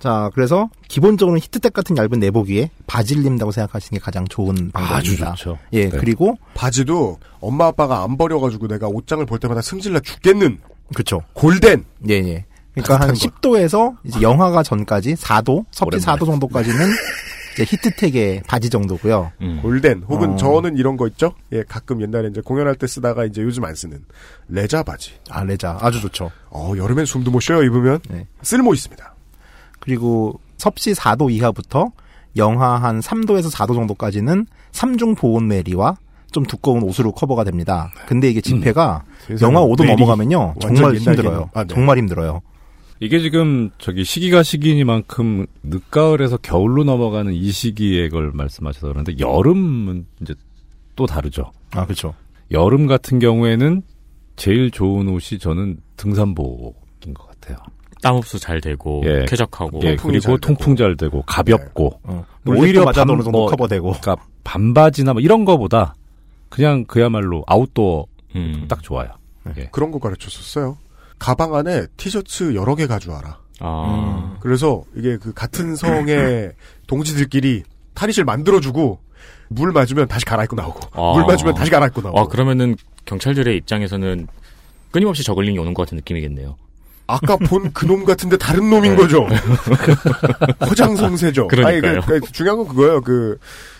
[0.00, 4.96] 자, 그래서 기본적으로 히트텍 같은 얇은 내복 위에 바지를 입는다고 생각하시는 게 가장 좋은 방법입니다.
[4.96, 5.58] 아주 좋죠.
[5.72, 5.96] 예, 네.
[5.96, 10.58] 그리고 바지도 엄마 아빠가 안 버려가지고 내가 옷장을 볼 때마다 승질나 죽겠는
[10.92, 11.22] 그렇죠.
[11.32, 11.84] 골덴.
[12.08, 12.44] 예, 예.
[12.82, 16.18] 그러니까 한 따뜻한 10도에서 이제 영하가 전까지 4도, 섭씨 오랜만에.
[16.18, 16.86] 4도 정도까지는
[17.54, 19.32] 이제 히트텍의 바지 정도고요.
[19.40, 19.60] 음.
[19.62, 20.36] 골덴 혹은 어.
[20.36, 21.32] 저는 이런 거 있죠.
[21.52, 24.04] 예, 가끔 옛날에 이제 공연할 때 쓰다가 이제 요즘 안 쓰는
[24.48, 25.12] 레자 바지.
[25.30, 25.78] 아, 레자.
[25.80, 26.30] 아주 좋죠.
[26.50, 28.26] 어, 여름엔 숨도 못 쉬어요 입으면 네.
[28.42, 29.14] 쓸모 있습니다.
[29.80, 31.92] 그리고 섭씨 4도 이하부터
[32.36, 35.96] 영하 한 3도에서 4도 정도까지는 삼중 보온 메리와
[36.32, 37.90] 좀 두꺼운 옷으로 커버가 됩니다.
[38.06, 39.92] 근데 이게 집회가 세상에, 영하 5도 메리.
[39.92, 40.56] 넘어가면요.
[40.60, 41.48] 정말 힘들어요.
[41.54, 41.72] 아, 네.
[41.74, 42.42] 정말 힘들어요.
[43.00, 50.34] 이게 지금 저기 시기가 시기니만큼 늦가을에서 겨울로 넘어가는 이 시기에 걸 말씀하셔서 그러는데 여름은 이제
[50.94, 51.52] 또 다르죠.
[51.72, 52.14] 아, 그렇죠.
[52.50, 53.82] 여름 같은 경우에는
[54.36, 57.58] 제일 좋은 옷이 저는 등산복인 것 같아요.
[58.02, 59.24] 땀 흡수 잘 되고, 예.
[59.26, 59.80] 쾌적하고.
[59.82, 60.38] 예, 잘 그리고 되고.
[60.38, 62.24] 통풍 잘 되고 가볍고 어.
[62.46, 63.92] 오히려 맞아도 밤- 어느 정도 뭐, 커버되고.
[64.00, 65.94] 그러니까 반바지나 뭐 이런 거보다
[66.48, 68.64] 그냥 그야말로 아웃도어 음.
[68.68, 69.10] 딱 좋아요.
[69.56, 69.68] 예.
[69.72, 70.76] 그런 거 가르쳤었어요.
[71.18, 73.38] 가방 안에 티셔츠 여러 개 가져와라.
[73.60, 74.36] 아.
[74.40, 76.52] 그래서 이게 그 같은 성의
[76.86, 77.62] 동지들끼리
[77.94, 79.00] 탈의실 만들어주고
[79.48, 81.14] 물 맞으면 다시 갈아입고 나오고 아.
[81.14, 82.18] 물 맞으면 다시 갈아입고 나오고.
[82.18, 84.26] 아, 그러면은 경찰들의 입장에서는
[84.90, 86.56] 끊임없이 저글링이 오는 것 같은 느낌이겠네요.
[87.06, 89.26] 아까 본 그놈 같은데 다른 놈인 거죠.
[90.68, 91.46] 허장성세죠.
[91.48, 91.92] 그러니까요.
[91.92, 93.00] 아니, 그, 그 중요한 건 그거예요.
[93.00, 93.38] 그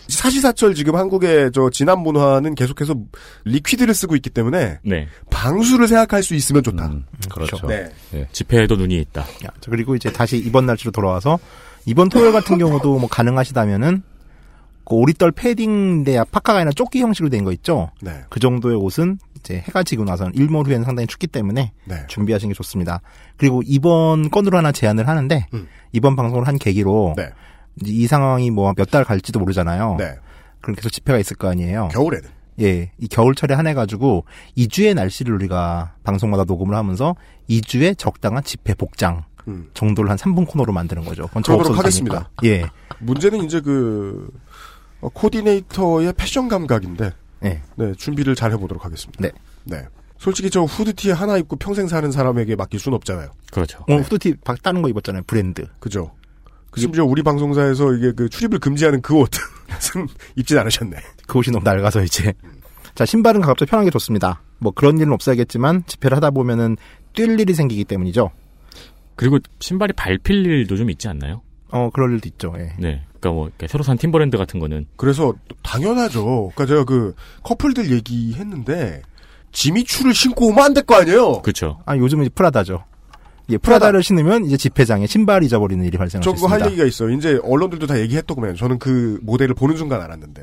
[0.08, 2.94] 사시사철 지금 한국의 저 진압 문화는 계속해서
[3.44, 5.08] 리퀴드를 쓰고 있기 때문에 네.
[5.30, 6.86] 방수를 생각할 수 있으면 좋다.
[6.86, 7.66] 음, 그렇죠.
[7.66, 7.90] 네.
[8.30, 9.24] 집회에도 눈이 있다.
[9.68, 11.38] 그리고 이제 다시 이번 날짜로 돌아와서
[11.86, 14.02] 이번 토요일 같은 경우도 뭐 가능하시다면은
[14.86, 17.90] 그 오리떨 패딩인데 파카가 아니라 조끼 형식으로 된 거 있죠.
[18.00, 18.22] 네.
[18.30, 22.06] 그 정도의 옷은 이제 해가 지고 나서는 일몰 후에는 상당히 춥기 때문에 네.
[22.08, 23.00] 준비하시는 게 좋습니다.
[23.36, 25.66] 그리고 이번 건으로 하나 제안을 하는데 음.
[25.92, 27.30] 이번 방송을 한 계기로 네.
[27.82, 29.96] 이제 이 상황이 뭐 몇 달 갈지도 모르잖아요.
[29.98, 30.14] 네.
[30.60, 31.88] 그럼 계속 집회가 있을 거 아니에요.
[31.92, 32.28] 겨울에는.
[32.62, 34.24] 예, 이 겨울철에 한해 가지고
[34.56, 37.14] 2주의 날씨를 우리가 방송마다 녹음을 하면서
[37.50, 39.68] 2주의 적당한 집회 복장 음.
[39.74, 41.26] 정도를 한 3분 코너로 만드는 거죠.
[41.26, 41.74] 그건 저 없어도.
[41.78, 42.30] 하겠습니다.
[42.44, 42.64] 예.
[43.00, 44.30] 문제는 이제 그
[45.00, 47.62] 어, 코디네이터의 패션 감각인데 네.
[47.76, 49.22] 네, 준비를 잘 해보도록 하겠습니다.
[49.22, 49.30] 네.
[49.64, 49.86] 네.
[50.18, 53.30] 솔직히 저 후드티 하나 입고 평생 사는 사람에게 맡길 수는 없잖아요.
[53.52, 53.84] 그렇죠.
[53.88, 55.22] 오늘 후드티 박 따는 거 입었잖아요.
[55.26, 55.66] 브랜드.
[55.78, 56.12] 그죠.
[56.70, 60.96] 그 심지어 우리 방송사에서 이게 그 출입을 금지하는 그 옷은 입진 않으셨네.
[61.26, 62.32] 그 옷이 너무 낡아서 이제.
[62.94, 64.42] 자, 신발은 가급적 편한 게 좋습니다.
[64.58, 66.76] 뭐 그런 일은 없어야겠지만 집회를 하다 보면은
[67.12, 68.30] 뛸 일이 생기기 때문이죠.
[69.16, 71.42] 그리고 신발이 밟힐 일도 좀 있지 않나요?
[71.70, 72.54] 어, 그럴 일도 있죠.
[72.58, 72.72] 예.
[72.78, 73.02] 네.
[73.20, 76.52] 그러니까 뭐 이렇게 새로 산 팀버랜드 같은 거는 그래서 당연하죠.
[76.54, 79.02] 그러니까 제가 그 커플들 얘기했는데
[79.52, 81.42] 지미추를 신고 오면 안 될 거 아니에요.
[81.42, 81.78] 그렇죠.
[81.86, 82.84] 아, 요즘은 이제 프라다죠.
[83.48, 86.64] 예, 프라다를 신으면 이제 집회장에 신발 잊어버리는 일이 발생할 수저 그거 있습니다.
[86.64, 87.10] 할 얘기가 있어요.
[87.10, 88.56] 이제 언론들도 다 얘기했더구만.
[88.56, 90.42] 저는 그 모델을 보는 순간 알았는데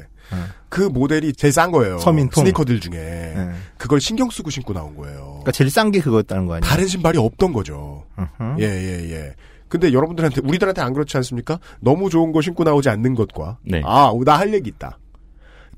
[0.70, 2.00] 그 모델이 제일 싼 거예요.
[2.00, 2.44] 서민통.
[2.46, 3.50] 스니커들 중에 예.
[3.78, 5.20] 그걸 신경 쓰고 신고 나온 거예요.
[5.44, 6.70] 그러니까 제일 싼 게 그거였다는 거 아니에요?
[6.70, 8.06] 다른 신발이 없던 거죠.
[8.16, 8.56] 어허.
[8.60, 9.36] 예, 예, 예.
[9.74, 11.58] 근데 여러분들한테, 우리들한테 안 그렇지 않습니까?
[11.80, 13.82] 너무 좋은 거 신고 나오지 않는 것과, 네.
[13.84, 15.00] 아, 나 할 얘기 있다.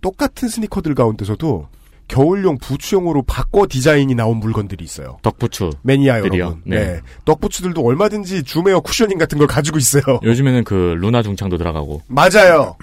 [0.02, 1.70] 똑같은 스니커들 가운데서도
[2.10, 5.18] 겨울용 부츠용으로 바꿔 디자인이 나온 물건들이 있어요.
[5.22, 6.20] 덕부츠 매니아.
[6.20, 6.62] 여러분.
[6.66, 6.78] 네.
[6.96, 7.00] 네.
[7.24, 10.20] 덕부츠들도 얼마든지 줌웨어 쿠셔닝 같은 걸 가지고 있어요.
[10.24, 12.76] 요즘에는 그 루나 중창도 들어가고 맞아요.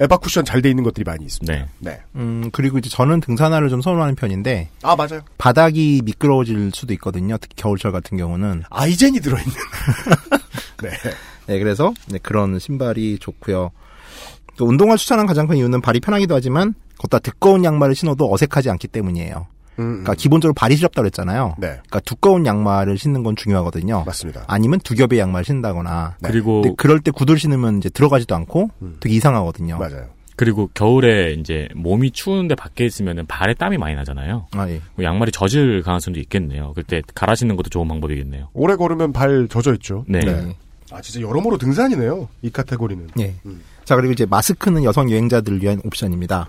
[0.00, 1.52] 에바 쿠션 잘 돼 있는 것들이 많이 있습니다.
[1.52, 1.66] 네.
[1.78, 2.00] 네.
[2.16, 5.22] 음, 그리고 이제 저는 등산화를 좀 선호하는 편인데 아, 맞아요.
[5.38, 7.36] 바닥이 미끄러워질 수도 있거든요.
[7.38, 8.62] 특히 겨울철 같은 경우는.
[8.70, 9.54] 아이젠이 들어있는.
[10.82, 10.90] 네.
[11.46, 13.70] 네, 그래서 네, 그런 신발이 좋고요.
[14.56, 18.88] 또 운동화 추천한 가장 큰 이유는 발이 편하기도 하지만 걷다 두꺼운 양말을 신어도 어색하지 않기
[18.88, 19.46] 때문이에요.
[19.84, 21.54] 그러니까 기본적으로 발이 시렵다고 그랬잖아요.
[21.58, 21.68] 네.
[21.68, 24.04] 그러니까 두꺼운 양말을 신는 건 중요하거든요.
[24.04, 24.44] 맞습니다.
[24.48, 26.16] 아니면 두 겹의 양말 신다거나.
[26.22, 28.70] 그리고- 근데 그럴 때 구두를 신으면 이제 들어가지도 않고
[29.00, 29.78] 되게 이상하거든요.
[29.78, 30.06] 맞아요.
[30.36, 34.46] 그리고 겨울에 이제 몸이 추운데 밖에 있으면은 발에 땀이 많이 나잖아요.
[34.52, 34.80] 아, 예.
[34.94, 36.72] 뭐 양말이 젖을 가능성도 있겠네요.
[36.76, 38.48] 그때 갈아 신는 것도 좋은 방법이겠네요.
[38.52, 40.04] 오래 걸으면 발 젖어 있죠.
[40.06, 40.20] 네.
[40.92, 42.28] 아, 진짜 여러모로 등산이네요.
[42.42, 43.08] 이 카테고리는.
[43.20, 43.34] 예.
[43.84, 46.48] 자, 그리고 이제 마스크는 여성 여행자들을 위한 옵션입니다.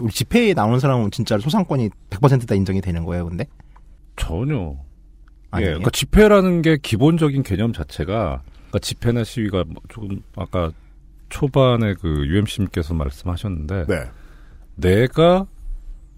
[0.00, 3.46] 우리 집회에 나오는 사람은 진짜 소상권이 100%다 인정이 되는 거예요, 근데?
[4.16, 4.54] 전혀.
[4.54, 4.76] 예,
[5.50, 5.70] 아니에요?
[5.70, 10.70] 그러니까 집회라는 게 기본적인 개념 자체가 그러니까 집회나 시위가 뭐 조금 아까
[11.28, 14.04] 초반에 그 UMC님께서 말씀하셨는데 네.
[14.76, 15.46] 내가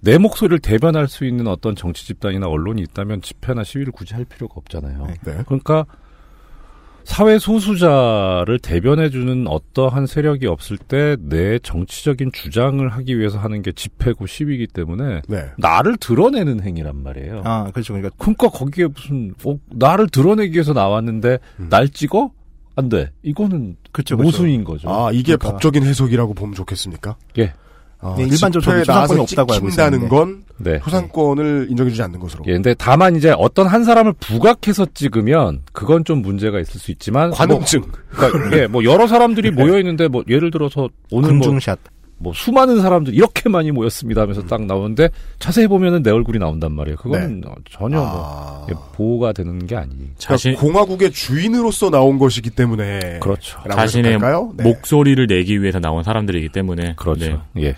[0.01, 4.55] 내 목소리를 대변할 수 있는 어떤 정치 집단이나 언론이 있다면 집회나 시위를 굳이 할 필요가
[4.57, 5.07] 없잖아요.
[5.25, 5.43] 네.
[5.47, 5.87] 그러니까
[7.05, 14.27] 사회 소수자를 대변해주는 어떠한 세력이 없을 때 내 정치적인 주장을 하기 위해서 하는 게 집회고
[14.27, 15.51] 시위이기 때문에 네.
[15.59, 17.43] 나를 드러내는 행위란 말이에요.
[17.45, 17.93] 아, 그렇죠.
[17.93, 21.39] 그러니까 그러니까 거기에 무슨 어, 나를 드러내기 위해서 나왔는데
[21.71, 22.31] 날 찍어?
[22.77, 23.13] 안 돼.
[23.23, 24.89] 이거는 그렇죠, 모순인 거죠.
[24.91, 25.53] 아, 이게 그러니까.
[25.53, 27.17] 법적인 해석이라고 보면 좋겠습니까?
[27.39, 27.53] 예.
[28.05, 30.09] 아, 네, 일반적으로 소상권이 없다고 알고 있었는데.
[30.09, 30.79] 건 네.
[30.85, 32.45] 소상권을 인정해주지 않는 것으로.
[32.47, 37.31] 예, 근데 다만 이제 어떤 한 사람을 부각해서 찍으면 그건 좀 문제가 있을 수 있지만
[37.31, 37.81] 관음증.
[37.81, 41.79] 뭐, 그러니까 예, 뭐 여러 사람들이 모여 있는데 뭐 예를 들어서 오늘 뭐, 군중샷.
[42.17, 46.97] 뭐 수많은 사람들 이렇게 많이 모였습니다 하면서 딱 나오는데 자세히 보면은 내 얼굴이 나온단 말이에요.
[46.97, 49.91] 그거는 전혀 뭐 예, 보호가 되는 게 아니.
[50.17, 53.19] 자신- 그러니까 공화국의 주인으로서 나온 것이기 때문에.
[53.21, 53.59] 그렇죠.
[53.69, 54.19] 자신의?
[54.57, 54.63] 네.
[54.63, 57.43] 목소리를 내기 위해서 나온 사람들이기 때문에 그렇죠.
[57.59, 57.75] 예.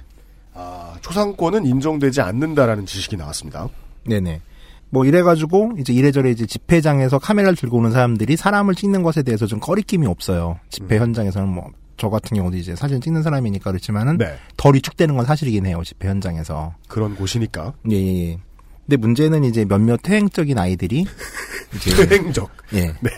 [1.06, 3.68] 아, 초상권은 인정되지 않는다라는 지식이 나왔습니다.
[4.04, 4.40] 네네.
[4.90, 9.60] 뭐 이래가지고 이제 이래저래 이제 집회장에서 카메라를 들고 오는 사람들이 사람을 찍는 것에 대해서 좀
[9.60, 10.58] 꺼리낌이 없어요.
[10.70, 14.36] 집회 현장에서는 뭐 저 같은 경우도 이제 사진 찍는 사람이니까 그렇지만은 네.
[14.56, 15.82] 덜 위축되는 건 사실이긴 해요.
[15.84, 16.74] 집회 현장에서.
[16.88, 17.72] 그런 곳이니까.
[17.90, 18.38] 예, 예, 예.
[18.84, 21.06] 근데 문제는 이제 몇몇 퇴행적인 아이들이
[21.74, 22.50] 이제 퇴행적.
[22.74, 22.92] 예.
[23.00, 23.10] 네.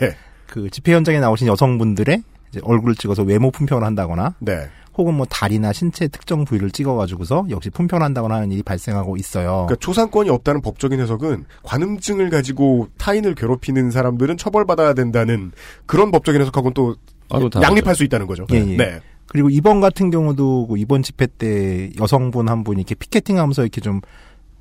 [0.47, 4.67] 그 집회 현장에 나오신 여성분들의 이제 얼굴을 찍어서 외모 품평을 한다거나 네.
[4.99, 9.65] 혹은 뭐 다리나 신체 특정 부위를 찍어가지고서 역시 품평을 한다거나 하는 일이 발생하고 있어요.
[9.67, 15.53] 그러니까 초상권이 없다는 법적인 해석은 관음증을 가지고 타인을 괴롭히는 사람들은 처벌받아야 된다는
[15.85, 18.45] 그런 법적인 해석하고는 또다 양립할 수 있다는 거죠.
[18.51, 18.77] 예, 예.
[18.77, 18.99] 네.
[19.27, 24.01] 그리고 이번 같은 경우도 그 이번 집회 때 여성분 한 분이 이렇게 피켓팅하면서 이렇게 좀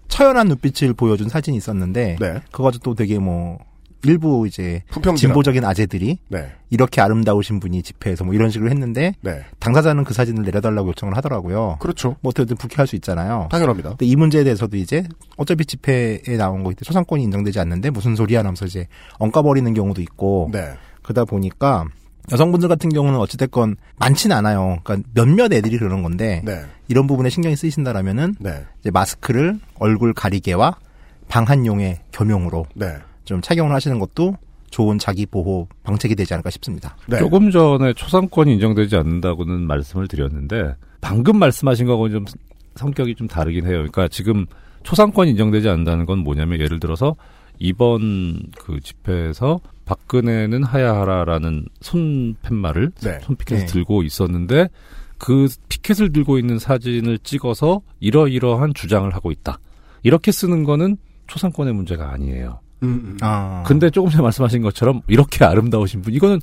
[0.08, 2.40] 처연한 눈빛을 보여준 사진이 있었는데 네.
[2.52, 3.58] 그것도 또 되게 뭐
[4.04, 5.28] 일부 이제 품평지나.
[5.28, 6.52] 진보적인 아재들이 네.
[6.70, 9.44] 이렇게 아름다우신 분이 집회에서 뭐 이런 식으로 했는데 네.
[9.58, 11.78] 당사자는 그 사진을 내려달라고 요청을 하더라고요.
[11.80, 12.16] 그렇죠.
[12.20, 13.48] 뭐 어떻게든 불쾌할 수 있잖아요.
[13.50, 13.90] 당연합니다.
[13.90, 15.04] 근데 이 문제에 대해서도 이제
[15.36, 18.86] 어차피 집회에 나온 거 이때 소상권이 인정되지 않는데 무슨 소리야 하면서 이제
[19.18, 20.74] 엉까버리는 경우도 있고 네.
[21.02, 21.84] 그러다 보니까
[22.30, 24.78] 여성분들 같은 경우는 어찌됐건 많지는 않아요.
[24.84, 26.60] 그러니까 몇몇 애들이 그러는 건데 네.
[26.86, 28.34] 이런 부분에 신경이 쓰이신다라면은
[28.80, 30.76] 이제 마스크를 얼굴 가리개와
[31.28, 32.96] 방한용의 겸용으로 네.
[33.28, 34.34] 좀 착용을 하시는 것도
[34.70, 36.96] 좋은 자기 보호 방책이 되지 않을까 싶습니다.
[37.06, 37.18] 네.
[37.18, 42.24] 조금 전에 초상권이 인정되지 않는다고는 말씀을 드렸는데 방금 말씀하신 거하고는 좀
[42.74, 43.76] 성격이 좀 다르긴 해요.
[43.76, 44.46] 그러니까 지금
[44.82, 47.14] 초상권이 인정되지 않는다는 건 뭐냐면 예를 들어서
[47.58, 53.18] 이번 그 집회에서 박근혜는 하야하라라는 손 팻말을 네.
[53.20, 53.72] 손 피켓을 네.
[53.72, 54.68] 들고 있었는데
[55.18, 59.58] 그 피켓을 들고 있는 사진을 찍어서 이러이러한 주장을 하고 있다.
[60.02, 62.60] 이렇게 쓰는 거는 초상권의 문제가 아니에요.
[62.82, 63.62] 음, 아.
[63.66, 66.40] 근데 조금 전에 말씀하신 것처럼 이렇게 아름다우신 분 이거는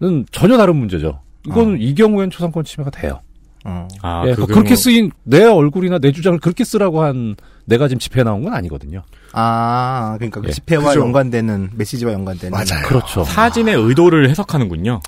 [0.00, 1.20] 는 전혀 다른 문제죠.
[1.44, 3.20] 이거는 이 경우엔 초상권 침해가 돼요.
[3.64, 7.34] 아, 예, 그 그렇게 경우- 쓰인 내 얼굴이나 내 주장을 그렇게 쓰라고 한
[7.64, 9.02] 내가 지금 집회에 나온 건 아니거든요.
[9.32, 10.52] 아, 그러니까 그 예.
[10.52, 11.00] 집회와 그죠.
[11.00, 12.56] 연관되는 메시지와 연관되는
[12.86, 13.24] 그렇죠.
[13.24, 15.00] 사진의 의도를 해석하는군요.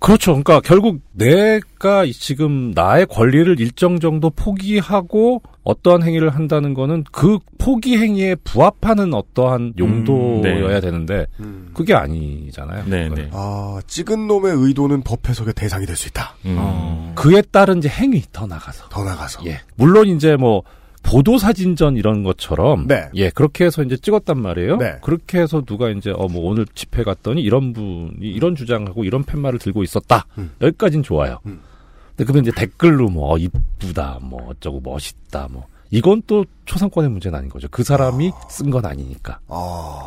[0.00, 0.32] 그렇죠.
[0.32, 7.98] 그러니까 결국 내가 지금 나의 권리를 일정 정도 포기하고 어떠한 행위를 한다는 거는 그 포기
[7.98, 10.80] 행위에 부합하는 어떠한 용도여야 네.
[10.80, 11.26] 되는데
[11.74, 12.84] 그게 아니잖아요.
[12.86, 13.30] 네, 그거는.
[13.32, 16.34] 아, 찍은 놈의 의도는 법 해석의 대상이 될 수 있다.
[16.46, 17.12] 어.
[17.14, 18.88] 그에 따른 이제 행위 더 나가서.
[18.88, 19.44] 더 나가서.
[19.46, 19.60] 예.
[19.76, 20.62] 물론 이제 뭐
[21.10, 23.08] 보도 사진전 이런 것처럼 네.
[23.14, 24.76] 예 그렇게 해서 이제 찍었단 말이에요.
[24.76, 24.98] 네.
[25.02, 29.58] 그렇게 해서 누가 이제 어 뭐 오늘 집회 갔더니 이런 분이 이런 주장하고 이런 팻말을
[29.58, 30.26] 들고 있었다.
[30.38, 30.52] 음.
[30.60, 31.38] 여기까지는 좋아요.
[31.42, 37.36] 근데 그러면 이제 댓글로 뭐 어, 이쁘다, 뭐 어쩌고 멋있다, 뭐 이건 또 초상권의 문제는
[37.36, 37.66] 아닌 거죠.
[37.70, 39.40] 그 사람이 쓴건 아니니까.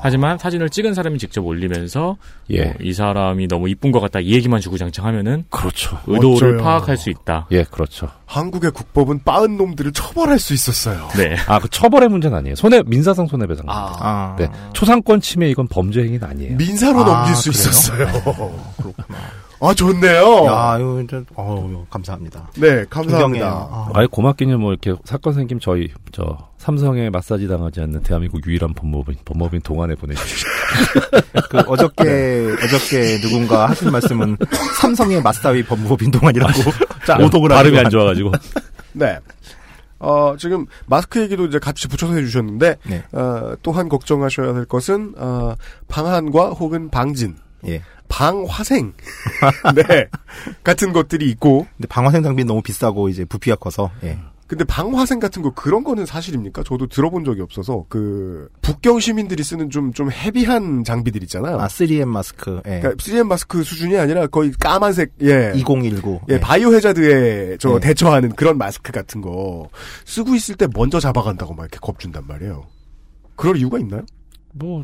[0.02, 2.16] 하지만 사진을 찍은 사람이 직접 올리면서
[2.52, 2.64] 예.
[2.64, 6.00] 뭐 이 사람이 너무 이쁜 것 같다 이 얘기만 주구장창하면은 그렇죠.
[6.08, 6.58] 의도를 멋져요.
[6.64, 7.48] 파악할 수 있다.
[7.52, 8.08] 예, 그렇죠.
[8.26, 11.08] 한국의 국법은 빠은 놈들을 처벌할 수 있었어요.
[11.18, 11.36] 네.
[11.48, 12.56] 아, 그 처벌의 문제는 아니에요.
[12.56, 13.66] 손해 민사상 손해배상.
[13.68, 14.36] 아.
[14.40, 14.50] 네.
[14.74, 16.56] 초상권 침해 이건 범죄 행위는 아니에요.
[16.58, 17.62] 민사로 아, 넘길 수 그래요?
[17.62, 18.64] 있었어요.
[19.64, 20.46] 아, 좋네요.
[20.46, 22.50] 야, 이거 진짜 어우, 감사합니다.
[22.58, 23.48] 네, 감사합니다.
[23.48, 23.90] 아.
[23.94, 24.58] 아예 고맙긴요.
[24.58, 29.96] 뭐 이렇게 사건 생김 저희 저 삼성에 마사지 당하지 않는 대한민국 유일한 법무부인 법무부인 동안에
[29.96, 30.48] 보내주시죠.
[31.50, 34.38] 그 어저께 어저께 누군가 하신 말씀은
[34.80, 36.54] 삼성의 마스타위 법무법인 동안이라고
[37.08, 38.32] 자, 오독을 발음이 안 좋아가지고.
[38.94, 39.20] 네.
[40.00, 43.04] 어, 지금 마스크 얘기도 이제 같이 붙여서 해주셨는데, 네.
[43.14, 45.56] 어, 또한 걱정하셔야 될 것은, 어,
[45.88, 47.38] 방한과 혹은 방진,
[47.68, 47.82] 예.
[48.14, 48.94] 방화생,
[49.74, 50.08] 네.
[50.64, 54.20] 같은 것들이 있고, 근데 방화생 장비 너무 비싸고 이제 부피가 커서 예.
[54.46, 56.62] 근데 방화생 같은 거 그런 거는 사실입니까?
[56.64, 61.58] 저도 들어본 적이 없어서 그 북경 시민들이 쓰는 좀좀 헤비한 장비들 있잖아요.
[61.58, 62.58] 아 3M 마스크.
[62.68, 62.82] 예.
[62.82, 65.54] 그러니까 3M 마스크 수준이 아니라 거의 까만색 예.
[65.56, 66.22] 2019.
[66.30, 67.88] 예, 바이오 해자드에 저 네.
[67.88, 69.70] 대처하는 그런 마스크 같은 거
[70.06, 72.68] 쓰고 있을 때 먼저 잡아간다고 막 이렇게 겁준단 말이에요.
[73.36, 74.04] 그럴 이유가 있나요?
[74.52, 74.84] 뭐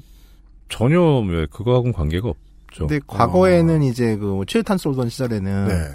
[0.67, 2.87] 전혀 왜 그거하고는 관계가 없 죠.
[2.87, 5.89] 근데 과거에는 이제 그 최탄 쏘던 시절에는 네.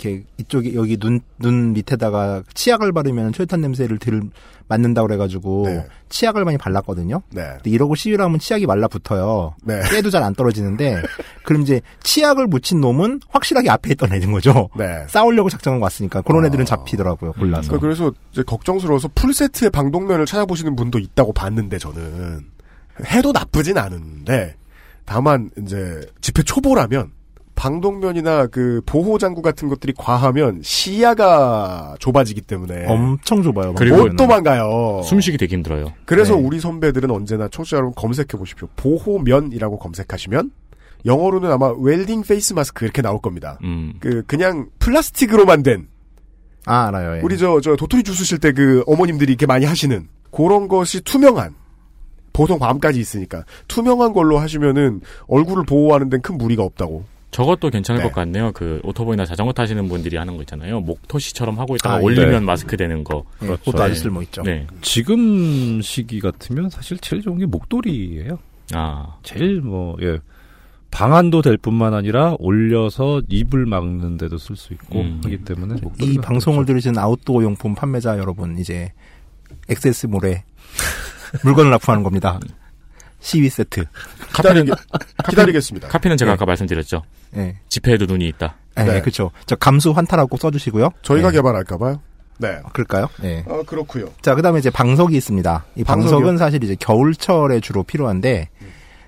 [0.00, 4.20] 이렇게 이쪽에 여기 눈 눈 밑에다가 치약을 바르면 최탄 냄새를 들
[4.68, 5.86] 맞는다 그래가지고 네.
[6.08, 7.22] 치약을 많이 발랐거든요.
[7.30, 7.42] 네.
[7.54, 9.54] 근데 이러고 시위를 하면 치약이 말라붙어요.
[9.64, 9.80] 네.
[9.90, 11.00] 때도 잘 안 떨어지는데
[11.44, 14.68] 그럼 이제 치약을 묻힌 놈은 확실하게 앞에 있던 애인 거죠.
[14.76, 15.04] 네.
[15.08, 17.32] 싸우려고 작정하고 왔으니까 그런 애들은 잡히더라고요.
[17.32, 17.68] 골라서.
[17.68, 22.44] 그러니까 그래서 이제 걱정스러워서 풀 세트의 방독면을 찾아보시는 분도 있다고 봤는데 저는
[23.06, 24.56] 해도 나쁘진 않은데
[25.08, 27.12] 다만 이제 집회 초보라면
[27.54, 33.72] 방독면이나 그 보호 장구 같은 것들이 과하면 시야가 좁아지기 때문에 엄청 좁아요.
[33.72, 35.00] 못 도망가요.
[35.02, 35.92] 숨쉬기 되게 힘들어요.
[36.04, 36.42] 그래서 네.
[36.42, 38.68] 우리 선배들은 언제나 청취자 여러분 검색해 보십시오.
[38.76, 40.50] 보호면이라고 검색하시면
[41.06, 43.58] 영어로는 아마 welding face mask 이렇게 나올 겁니다.
[43.64, 43.94] 음.
[44.00, 45.86] 그 그냥 플라스틱으로만 된 아
[46.66, 47.16] 알아요.
[47.16, 47.20] 예.
[47.22, 51.54] 우리 저 저 도토리 주스실 때 그 어머님들이 이렇게 많이 하시는 그런 것이 투명한
[52.38, 57.04] 보통 밤까지 있으니까 투명한 걸로 하시면은 얼굴을 보호하는 데는 큰 무리가 없다고.
[57.32, 58.08] 저것도 괜찮을 네.
[58.08, 58.52] 것 같네요.
[58.52, 60.80] 그 오토바이나 자전거 타시는 분들이 하는 거 있잖아요.
[60.80, 62.40] 목토시처럼 하고 있다가 아, 올리면 네.
[62.40, 63.24] 마스크 되는 거.
[63.42, 63.64] 예, 그렇죠.
[63.64, 64.00] 그것도 아주 네.
[64.00, 64.42] 쓸모 있죠.
[64.42, 64.66] 네.
[64.80, 68.38] 지금 시기 같으면 사실 제일 좋은 게 목도리예요.
[68.72, 69.16] 아.
[69.24, 70.18] 제일 뭐 예.
[70.90, 75.20] 방안도 될 뿐만 아니라 올려서 입을 막는 데도 쓸 수 있고 음.
[75.24, 78.92] 하기 때문에 이 방송을 들으시는 아웃도어 용품 판매자 여러분 이제
[79.68, 80.44] 액세스몰에
[81.42, 82.38] 물건을 납품하는 겁니다.
[83.20, 83.84] 시위 세트.
[84.32, 84.66] 카페는
[85.28, 85.88] 기다리겠습니다.
[85.88, 86.34] 카페는 제가 네.
[86.34, 87.02] 아까 말씀드렸죠.
[87.36, 87.56] 예.
[87.68, 88.56] 집회에도 눈이 있다.
[88.76, 89.00] 네, 네.
[89.00, 89.32] 그렇죠.
[89.46, 90.90] 저 감수 환타라고 써주시고요.
[91.02, 91.38] 저희가 네.
[91.38, 92.00] 개발할까봐요.
[92.38, 92.60] 네.
[92.72, 93.08] 그럴까요?
[93.20, 93.44] 네.
[93.48, 94.10] 아 그렇고요.
[94.22, 95.64] 자, 그 다음에 이제 방석이 있습니다.
[95.74, 96.10] 이 방석이요?
[96.12, 98.50] 방석은 사실 이제 겨울철에 주로 필요한데,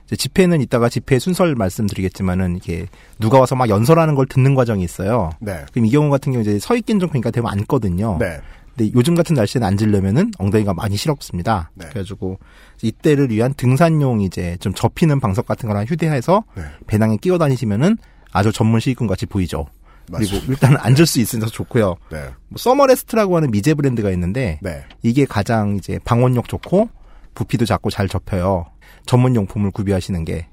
[0.06, 2.86] 이제 집회는 이따가 집회 순서를 말씀드리겠지만은, 이게
[3.20, 5.30] 누가 와서 막 연설하는 걸 듣는 과정이 있어요.
[5.38, 5.64] 네.
[5.72, 8.16] 그럼 이 경우 같은 경우 이제 서 있긴 좀 그러니까 되면 앉거든요.
[8.18, 8.40] 네.
[8.76, 11.70] 근데 요즘 같은 날씨에는 앉으려면은 엉덩이가 많이 시렵습니다.
[11.74, 11.86] 네.
[11.88, 12.38] 그래가지고
[12.82, 16.62] 이때를 위한 등산용 이제 좀 접히는 방석 같은 거랑 휴대해서 네.
[16.86, 17.96] 배낭에 끼워 다니시면은
[18.32, 19.66] 아주 전문 시위꾼 같이 보이죠.
[20.12, 20.46] 그리고 맞습니다.
[20.52, 21.96] 일단 앉을 수 있어서 좋고요.
[22.10, 22.18] 네.
[22.48, 24.84] 뭐 Therm-a-Rest라고 하는 미제 브랜드가 있는데 네.
[25.02, 26.88] 이게 가장 이제 보온력 좋고
[27.34, 28.66] 부피도 작고 잘 접혀요.
[29.06, 30.48] 전문 용품을 구비하시는 게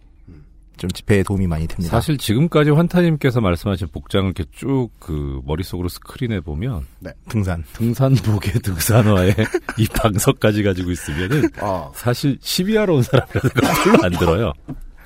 [0.78, 1.90] 좀 집회에 도움이 많이 됩니다.
[1.96, 7.12] 사실 지금까지 환타님께서 말씀하신 복장을 이렇게 쭉 그 머릿속으로 스크린에 보면 네.
[7.30, 9.34] 등산 등산복에 등산화에
[9.78, 11.90] 이 방석까지 가지고 있으면은 아.
[11.96, 14.54] 사실 시위하러 온 사람이라는 거 별로 안 들어요.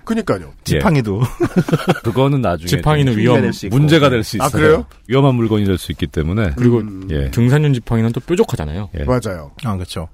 [0.04, 0.52] 그니까요.
[0.64, 1.22] 지팡이도
[2.04, 4.62] 그거는 나중에 지팡이는 좀 위험- 문제가 될수 아, 있어요.
[4.62, 4.86] 그래요?
[5.08, 7.30] 위험한 물건이 될 수 있기 때문에 그리고 예.
[7.32, 8.90] 등산용 지팡이는 또 뾰족하잖아요.
[9.00, 9.04] 예.
[9.04, 9.52] 맞아요.
[9.64, 10.08] 아 그렇죠.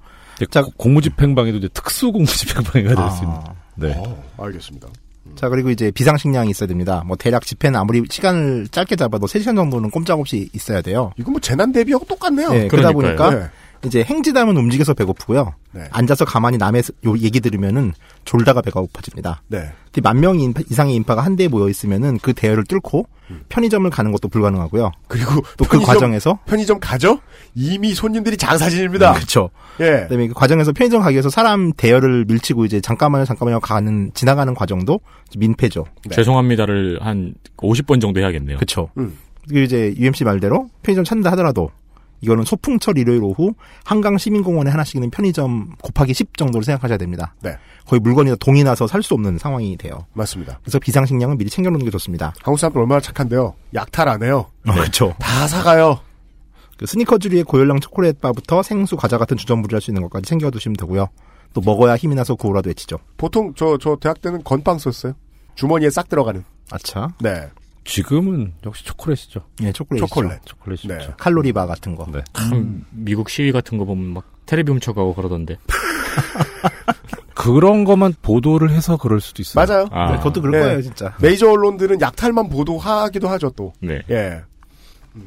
[0.50, 3.36] 자, 고무집행방에도 이제 특수 고무집행방이가 될 수 있는.
[3.36, 3.44] 아.
[3.76, 3.94] 네.
[3.96, 4.88] 어, 알겠습니다.
[5.36, 7.02] 자 그리고 이제 비상식량이 있어야 됩니다.
[7.06, 11.12] 뭐 대략 집회는 아무리 시간을 짧게 잡아도 3시간 정도는 꼼짝없이 있어야 돼요.
[11.16, 12.50] 이거 뭐 재난 대비하고 똑같네요.
[12.50, 13.48] 네, 그러다 그러니까요.
[13.84, 15.54] 이제 행지담은 움직여서 배고프고요.
[15.72, 15.88] 네.
[15.92, 17.92] 앉아서 가만히 남의 요 얘기 들으면은
[18.24, 19.42] 졸다가 배가 고파집니다.
[19.48, 19.70] 네.
[20.02, 20.38] 만 명
[20.70, 23.06] 이상의 인파가 한데에 모여 있으면은 그 대열을 뚫고
[23.48, 24.92] 편의점을 가는 것도 불가능하고요.
[25.08, 27.20] 그리고 또그 편의점- 과정에서 편의점 가죠?
[27.54, 29.14] 이미 손님들이 장사진입니다.
[29.14, 29.50] 그렇죠.
[29.80, 30.02] 예.
[30.02, 35.00] 그다음에 그 과정에서 편의점 가기 위해서 사람 대열을 밀치고 이제 잠깐만요, 잠깐만요 가는 지나가는 과정도
[35.36, 35.84] 민폐죠.
[36.10, 38.56] 죄송합니다를 한 50번 정도 해야겠네요.
[38.58, 38.90] 그렇죠.
[38.98, 39.16] 음.
[39.48, 41.70] 그리고 이제 UMC 말대로 편의점 찾는다 하더라도
[42.20, 43.54] 이거는 소풍철 일요일 오후
[43.84, 47.34] 한강 시민공원에 하나씩 있는 편의점 곱하기 10 정도로 생각하셔야 됩니다.
[47.42, 47.56] 네.
[47.86, 50.06] 거의 물건이 다 동이 나서 살 수 없는 상황이 돼요.
[50.14, 50.58] 맞습니다.
[50.62, 52.32] 그래서 비상식량은 미리 챙겨놓는 게 좋습니다.
[52.42, 53.54] 한국 사람들 얼마나 착한데요.
[53.74, 54.46] 약탈 안 해요.
[54.64, 55.14] 그렇죠.
[55.18, 56.00] 다 사가요.
[56.76, 61.08] 그 스니커즈리의 고열량 초콜릿 바부터 생수, 과자 같은 주전부리 할수 있는 것까지 챙겨두시면 되고요.
[61.54, 62.98] 또 먹어야 힘이 나서 구호라도 외치죠.
[63.16, 65.14] 보통 저, 저 대학 때는 건빵 썼어요.
[65.54, 66.44] 주머니에 싹 들어가는.
[66.70, 67.08] 아차.
[67.20, 67.48] 네.
[67.88, 69.40] 지금은 역시 초콜릿이죠.
[69.62, 70.00] 예, 초콜릿.
[70.00, 70.38] 초콜릿.
[70.44, 70.94] 초콜릿이죠.
[70.94, 71.08] 네.
[71.16, 72.06] 칼로리 바 같은 거.
[72.12, 72.22] 네.
[72.34, 75.56] 참 미국 시위 같은 거 보면 막 테레비 훔쳐가고 그러던데.
[77.34, 79.64] 그런 것만 보도를 해서 그럴 수도 있어요.
[79.64, 79.88] 맞아요.
[79.90, 80.10] 아.
[80.10, 80.66] 네, 그것도 그럴 네.
[80.66, 81.16] 거예요, 진짜.
[81.20, 83.72] 메이저 언론들은 약탈만 보도하기도 하죠, 또.
[83.80, 84.02] 네.
[84.10, 84.42] 예.
[85.14, 85.26] 음.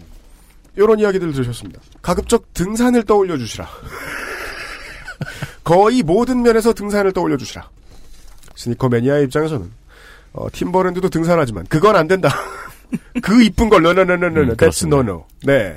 [0.77, 1.81] 요런 이야기들을 들으셨습니다.
[2.03, 3.67] 가급적 등산을 떠올려 주시라.
[5.63, 7.67] 거의 모든 면에서 등산을 떠올려 주시라.
[8.55, 9.80] 스니커 매니아의 입장에서는
[10.33, 12.29] 어, 팀버랜드도 등산하지만 그건 안 된다.
[13.21, 15.25] 그 이쁜 걸 너너너너너 음, that's no no.
[15.43, 15.75] 네.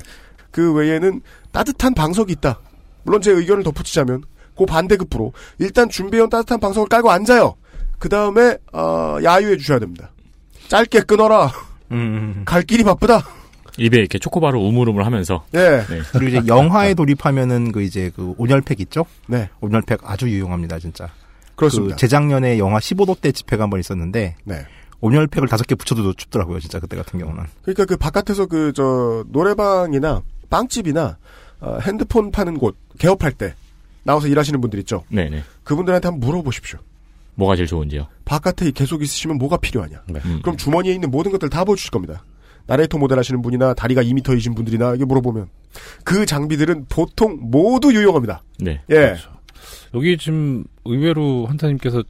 [0.50, 1.20] 그 외에는
[1.52, 2.60] 따뜻한 방석이 있다.
[3.02, 4.22] 물론 제 의견을 덧붙이자면
[4.56, 7.54] 그 반대급부로 일단 준비해온 따뜻한 방석을 깔고 앉아요.
[7.98, 10.10] 그 다음에 어, 야유해 주셔야 됩니다.
[10.68, 11.50] 짧게 끊어라.
[11.90, 12.42] 음.
[12.44, 13.24] 갈 길이 바쁘다.
[13.76, 15.44] 입에 이렇게 초코바를 우물우물 하면서.
[15.54, 15.84] 예.
[15.88, 16.00] 네.
[16.12, 19.04] 그리고 이제 영화에 돌입하면은 그 이제 그 온열팩 있죠?
[19.26, 19.48] 네.
[19.60, 21.08] 온열팩 아주 유용합니다, 진짜.
[21.56, 21.94] 그렇습니다.
[21.96, 24.66] 그 재작년에 영화 15도 때 집회가 한 번 있었는데 네.
[25.00, 27.44] 온열팩을 다섯 개 붙여도 춥더라고요, 진짜 그때 같은 경우는.
[27.62, 31.18] 그러니까 그 바깥에서 그 저 노래방이나 빵집이나
[31.60, 33.54] 어, 핸드폰 파는 곳 개업할 때
[34.02, 35.04] 나와서 일하시는 분들 있죠.
[35.08, 35.42] 네네.
[35.64, 36.78] 그분들한테 한번 물어보십시오.
[37.36, 38.06] 뭐가 제일 좋은지요?
[38.24, 40.02] 바깥에 계속 있으시면 뭐가 필요하냐.
[40.24, 40.40] 음.
[40.42, 42.22] 그럼 주머니에 있는 모든 것들 다 보여주실 겁니다.
[42.66, 45.48] 나레이터 모델 하시는 분이나 다리가 2미터이신 분들이나 이게 물어보면
[46.04, 48.42] 그 장비들은 보통 모두 유용합니다.
[48.60, 48.80] 네.
[48.90, 49.16] 예.
[49.94, 52.02] 여기 지금 의외로 환타님께서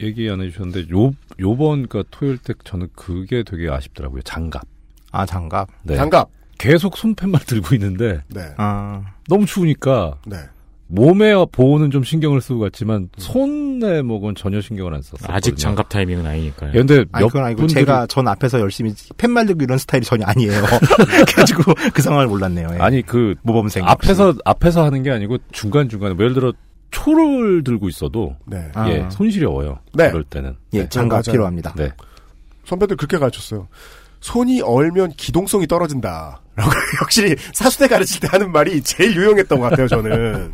[0.00, 4.22] 얘기 안 해주셨는데 요 요번 그 토요일 때 저는 그게 되게 아쉽더라고요.
[4.22, 4.62] 장갑.
[5.10, 5.68] 아, 장갑.
[5.82, 5.96] 네.
[5.96, 6.28] 장갑.
[6.58, 8.40] 계속 손펜만 들고 있는데 네.
[8.56, 10.36] 아, 너무 추우니까 네.
[10.86, 15.34] 몸에 보호는 좀 신경을 쓰고 갔지만 손에 먹은 전혀 신경을 안 썼어요.
[15.34, 16.72] 아직 장갑 타이밍은 아니니까요.
[16.74, 20.04] 예, 근데 아니, 몇 그건 아니고 분들이 제가 전 앞에서 열심히 펜말 들고 이런 스타일이
[20.04, 20.52] 전혀 아니에요.
[21.26, 22.68] 그래가지고 그 상황을 몰랐네요.
[22.74, 22.78] 예.
[22.78, 23.84] 아니 그 모범생.
[23.86, 26.52] 앞에서 앞에서 하는 게 아니고 중간 중간에 뭐 예를 들어
[26.92, 28.70] 초를 들고 있어도 네.
[28.74, 28.88] 아.
[28.88, 29.80] 예 손시려워요.
[29.94, 30.10] 네.
[30.10, 31.32] 그럴 때는 예, 장갑 맞아요.
[31.32, 31.74] 필요합니다.
[31.74, 31.90] 네.
[32.64, 33.66] 선배들 그렇게 가르쳤어요.
[34.20, 36.40] 손이 얼면 기동성이 떨어진다.
[36.54, 36.70] 라고
[37.00, 40.52] 확실히 사수대 가르칠 때 하는 말이 제일 유용했던 것 같아요, 저는.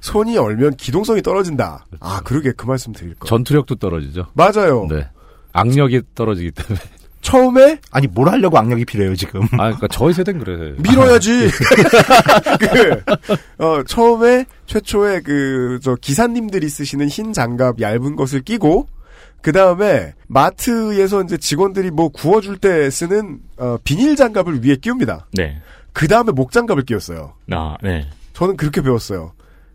[0.00, 1.84] 손이 얼면 기동성이 떨어진다.
[2.00, 3.26] 아, 그러게 그 말씀 드릴 거.
[3.26, 4.28] 전투력도 떨어지죠.
[4.32, 4.86] 맞아요.
[4.88, 5.08] 네.
[5.52, 6.80] 악력이 떨어지기 때문에.
[7.22, 9.42] 처음에 아니 뭘 하려고 악력이 필요해요 지금.
[9.52, 10.74] 아, 그러니까 저희 세대는 그래.
[10.78, 11.48] 밀어야지.
[12.60, 18.88] 그, 어, 처음에 최초에 그, 저, 기사님들이 쓰시는 흰 장갑 얇은 것을 끼고,
[19.40, 25.28] 그 다음에 마트에서 이제 직원들이 뭐 구워줄 때 쓰는, 어, 비닐 장갑을 위에 끼웁니다.
[25.32, 25.60] 네.
[25.92, 27.34] 그 다음에 목 장갑을 끼웠어요.
[27.52, 28.08] 아, 네.
[28.32, 29.32] 저는 그렇게 배웠어요.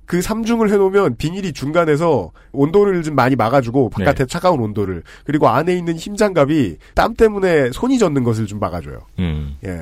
[0.07, 5.97] 그 삼중을 해놓으면 비닐이 중간에서 온도를 좀 많이 막아주고 바깥에 차가운 온도를 그리고 안에 있는
[5.97, 9.01] 흰 장갑이 땀 때문에 손이 젖는 것을 좀 막아줘요.
[9.19, 9.57] 음.
[9.65, 9.81] 예,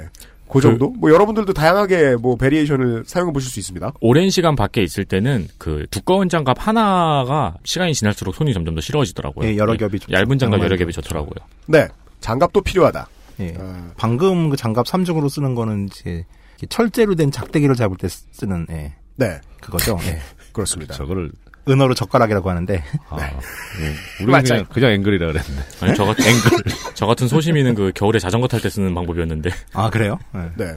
[0.50, 0.90] 그 정도.
[0.90, 3.94] 뭐 여러분들도 다양하게 뭐 variation을 사용해 보실 수 있습니다.
[4.02, 9.48] 오랜 시간 밖에 있을 때는 그 두꺼운 장갑 하나가 시간이 지날수록 손이 점점 더 시려워지더라고요.
[9.48, 10.12] 예, 여러 겹이 좋죠.
[10.12, 11.46] 얇은 장갑 여러 겹이 좋더라고요.
[11.68, 11.88] 네,
[12.20, 13.08] 장갑도 필요하다.
[13.42, 13.54] 예.
[13.60, 16.26] 어, 방금 그 장갑 3중으로 쓰는 거는 이제
[16.70, 18.96] 철제로 된 작대기를 잡을 때 쓰는 예.
[19.16, 19.98] 네, 그거죠.
[20.04, 20.20] 예.
[20.54, 20.94] 그렇습니다.
[20.94, 21.32] 저거를
[21.68, 22.84] 은어로 젓가락이라고 하는데.
[23.10, 24.24] 아, 예.
[24.24, 25.64] 우리는 그냥, 그냥 앵글이라 그랬는데.
[25.82, 26.52] 아니, 저 같은, 앵글.
[26.94, 29.50] 저 같은 소심이는 그 겨울에 자전거 탈 때 쓰는 방법이었는데.
[29.74, 30.20] 아, 그래요?
[30.56, 30.76] 네.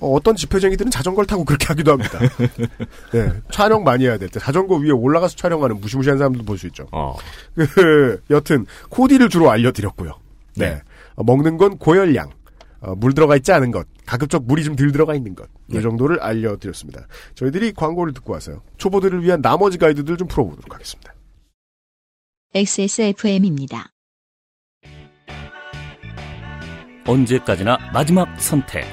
[0.00, 2.20] 어, 어떤 집회쟁이들은 자전거를 타고 그렇게 하기도 합니다.
[3.12, 3.32] 네.
[3.50, 6.86] 촬영 많이 해야 될 때 자전거 위에 올라가서 촬영하는 무시무시한 사람들도 볼 수 있죠.
[6.92, 7.16] 어.
[7.56, 10.12] 그, 여튼 코디를 주로 알려드렸고요.
[10.54, 10.70] 네.
[10.74, 10.82] 네.
[11.16, 12.30] 어, 먹는 건 고열량,
[12.82, 16.20] 어, 물 들어가 있지 않은 것, 가급적 물이 좀 덜 들어가 있는 것, 이 정도를
[16.20, 17.06] 알려드렸습니다.
[17.34, 18.62] 저희들이 광고를 듣고 와서요.
[18.78, 21.14] 초보들을 위한 나머지 가이드들 좀 풀어보도록 하겠습니다.
[22.54, 23.90] XSFM입니다.
[27.06, 28.86] 언제까지나 마지막 선택.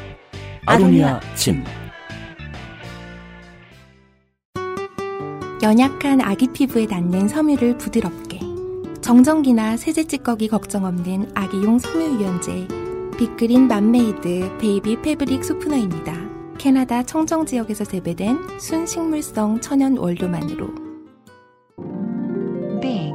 [0.66, 1.64] 아로니아 침.
[5.64, 8.42] 연약한 아기 피부에 닿는 섬유를 부드럽게.
[9.02, 12.85] 정전기나 세제 찌꺼기 걱정 없는 아기용 섬유 유연제.
[13.18, 16.14] 빅그린 맘메이드 baby fabric softener입니다.
[16.58, 20.68] 캐나다 청정 지역에서 재배된 순식물성 천연 원료만으로.
[22.82, 23.14] Big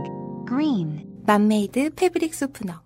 [0.49, 2.81] Green 맘메이드 fabric softener.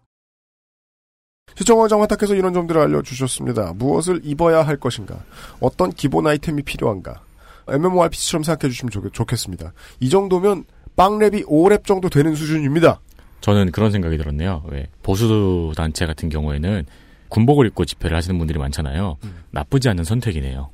[1.57, 3.75] 시청자 정화탁께서 이런 점들을 알려주셨습니다.
[3.75, 5.23] 무엇을 입어야 할 것인가?
[5.61, 7.23] 어떤 기본 아이템이 필요한가?
[7.69, 10.65] MMORPG처럼 생각해 주시면 좋, 겠습니다이 정도면
[10.97, 13.01] 빵랩이 5랩 정도 되는 수준입니다.
[13.41, 14.65] 저는 그런 생각이 들었네요.
[14.69, 16.87] 왜 보수 단체 같은 경우에는
[17.35, 19.17] 군복을 입고 집회를 하시는 분들이 많잖아요.
[19.51, 20.71] 나쁘지 않은 선택이네요.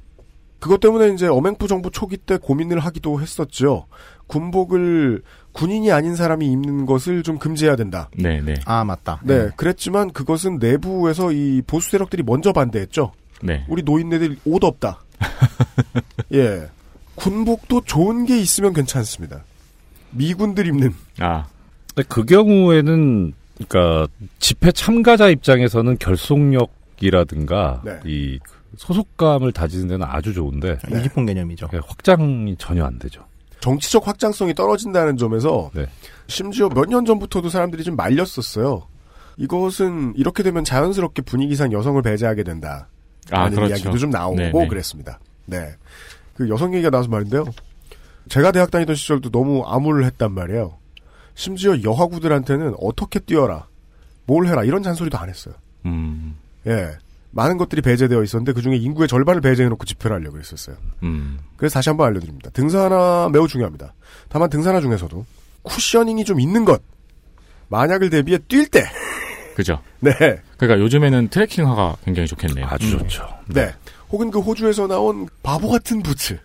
[0.58, 3.86] 그것 때문에 이제 어맹부 정부 초기 때 고민을 하기도 했었죠.
[4.26, 8.10] 군복을 군인이 아닌 사람이 입는 것을 좀 금지해야 된다.
[8.14, 8.56] 네, 네.
[8.66, 9.22] 아, 맞다.
[9.24, 13.12] 네, 그랬지만 그것은 내부에서 이 보수 세력들이 먼저 반대했죠.
[13.42, 13.64] 네.
[13.66, 15.02] 우리 노인네들 옷 없다.
[16.34, 16.68] 예.
[17.14, 19.44] 군복도 좋은 게 있으면 괜찮습니다.
[20.10, 20.92] 미군들 입는.
[21.20, 21.46] 아.
[22.08, 23.32] 그 경우에는
[23.68, 24.08] 그러니까
[24.38, 28.00] 집회 참가자 입장에서는 결속력이라든가 네.
[28.04, 28.38] 이
[28.76, 31.68] 소속감을 다지는 데는 아주 좋은데 유니폼 개념이죠.
[31.86, 33.24] 확장이 전혀 안 되죠.
[33.60, 35.86] 정치적 확장성이 떨어진다는 점에서 네.
[36.28, 38.86] 심지어 몇 년 전부터도 사람들이 좀 말렸었어요.
[39.36, 42.88] 이것은 이렇게 되면 자연스럽게 분위기상 여성을 배제하게 된다.
[43.30, 43.70] 아, 라는 그렇죠.
[43.74, 44.68] 이야기도 좀 나오고 네, 네.
[44.68, 45.18] 그랬습니다.
[45.46, 45.74] 네.
[46.34, 47.44] 그 여성 얘기가 나와서 말인데요.
[48.28, 50.74] 제가 대학 다니던 시절도 너무 암울을 했단 말이에요.
[51.40, 53.66] 심지어 여화구들한테는 어떻게 뛰어라,
[54.26, 55.54] 뭘 해라 이런 잔소리도 안 했어요.
[55.86, 56.36] 음.
[56.66, 56.90] 예.
[57.30, 60.76] 많은 것들이 배제되어 있었는데 그 중에 인구의 절반을 배제해놓고 집회를 하려고 했었어요.
[61.02, 61.38] 음.
[61.56, 62.50] 그래서 다시 한번 알려드립니다.
[62.50, 63.94] 등산화 매우 중요합니다.
[64.28, 65.24] 다만 등산화 중에서도
[65.62, 66.82] 쿠셔닝이 좀 있는 것.
[67.68, 68.84] 만약을 대비해 뛸 때.
[69.54, 69.80] 그죠.
[70.00, 70.12] 네.
[70.58, 72.66] 그러니까 요즘에는 트레킹화가 굉장히 좋겠네요.
[72.68, 73.26] 아주 좋죠.
[73.46, 73.72] 네.
[74.10, 76.38] 혹은 그 호주에서 나온 바보 같은 부츠.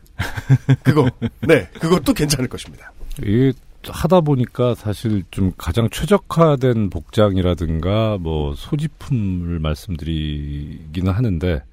[0.84, 1.10] 그거.
[1.42, 1.68] 네.
[1.82, 2.94] 그것도 괜찮을 것입니다.
[3.22, 3.52] 이게
[3.92, 11.64] 하다 보니까 사실 좀 가장 최적화된 복장이라든가 뭐 소지품을 말씀드리기는 하는데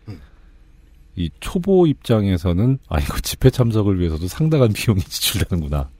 [1.16, 5.90] 이 초보 입장에서는 아 이거 집회 참석을 위해서도 상당한 비용이 지출되는구나.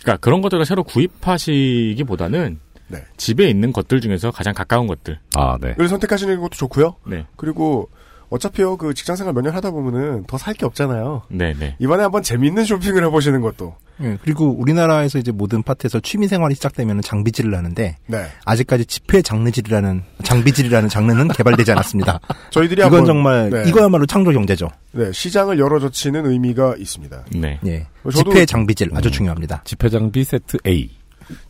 [0.00, 3.04] 그러니까 그런 것들을 새로 구입하시기보다는 네.
[3.16, 5.18] 집에 있는 것들 중에서 가장 가까운 것들.
[5.36, 5.74] 아, 네.
[5.78, 6.96] 을 선택하시는 것도 좋고요.
[7.06, 7.24] 네.
[7.36, 7.88] 그리고
[8.30, 11.22] 어차피요 그 직장생활 몇 년 하다 보면은 더 살 게 없잖아요.
[11.28, 11.74] 네, 네.
[11.78, 13.74] 이번에 한번 재미있는 쇼핑을 해보시는 것도.
[14.02, 18.26] 예, 그리고 우리나라에서 이제 모든 파트에서 취미 생활이 시작되면 장비질을 하는데 네.
[18.46, 22.18] 아직까지 집회 장르질이라는 장비질이라는 장르는 개발되지 않았습니다.
[22.50, 23.68] 저희들이 이건 한번- 정말 네.
[23.68, 24.70] 이거야말로 창조 경제죠.
[24.92, 27.24] 네, 시장을 열어젖히는 의미가 있습니다.
[27.36, 27.58] 네.
[27.66, 27.86] 예.
[28.04, 29.12] 저도- 집회 장비질 아주 음.
[29.12, 29.62] 중요합니다.
[29.64, 30.90] 집회 장비 세트 A,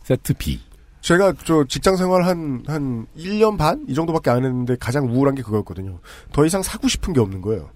[0.03, 0.59] 세트 B.
[1.01, 3.85] 제가 저 직장 생활 한, 한 1년 반?
[3.87, 5.99] 이 정도밖에 안 했는데 가장 우울한 게 그거였거든요.
[6.31, 7.69] 더 이상 사고 싶은 게 없는 거예요.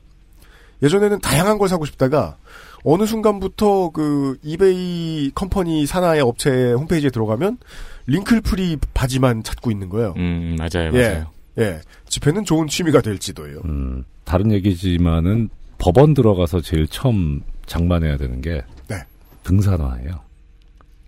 [0.84, 2.38] 예전에는 다양한 걸 사고 싶다가
[2.84, 7.57] 어느 순간부터 그 eBay company 산하의 업체 홈페이지에 들어가면
[8.05, 10.13] wrinkle free 바지만 찾고 있는 거예요.
[10.17, 11.09] 음, 맞아요, 예.
[11.09, 11.32] 맞아요.
[11.57, 11.82] 예.
[12.07, 13.61] 집회는 좋은 취미가 될지도요.
[13.65, 15.49] 음, 다른 얘기지만은
[15.80, 18.97] 법원 들어가서 제일 처음 장만해야 되는 게 네.
[19.43, 20.19] 등산화예요.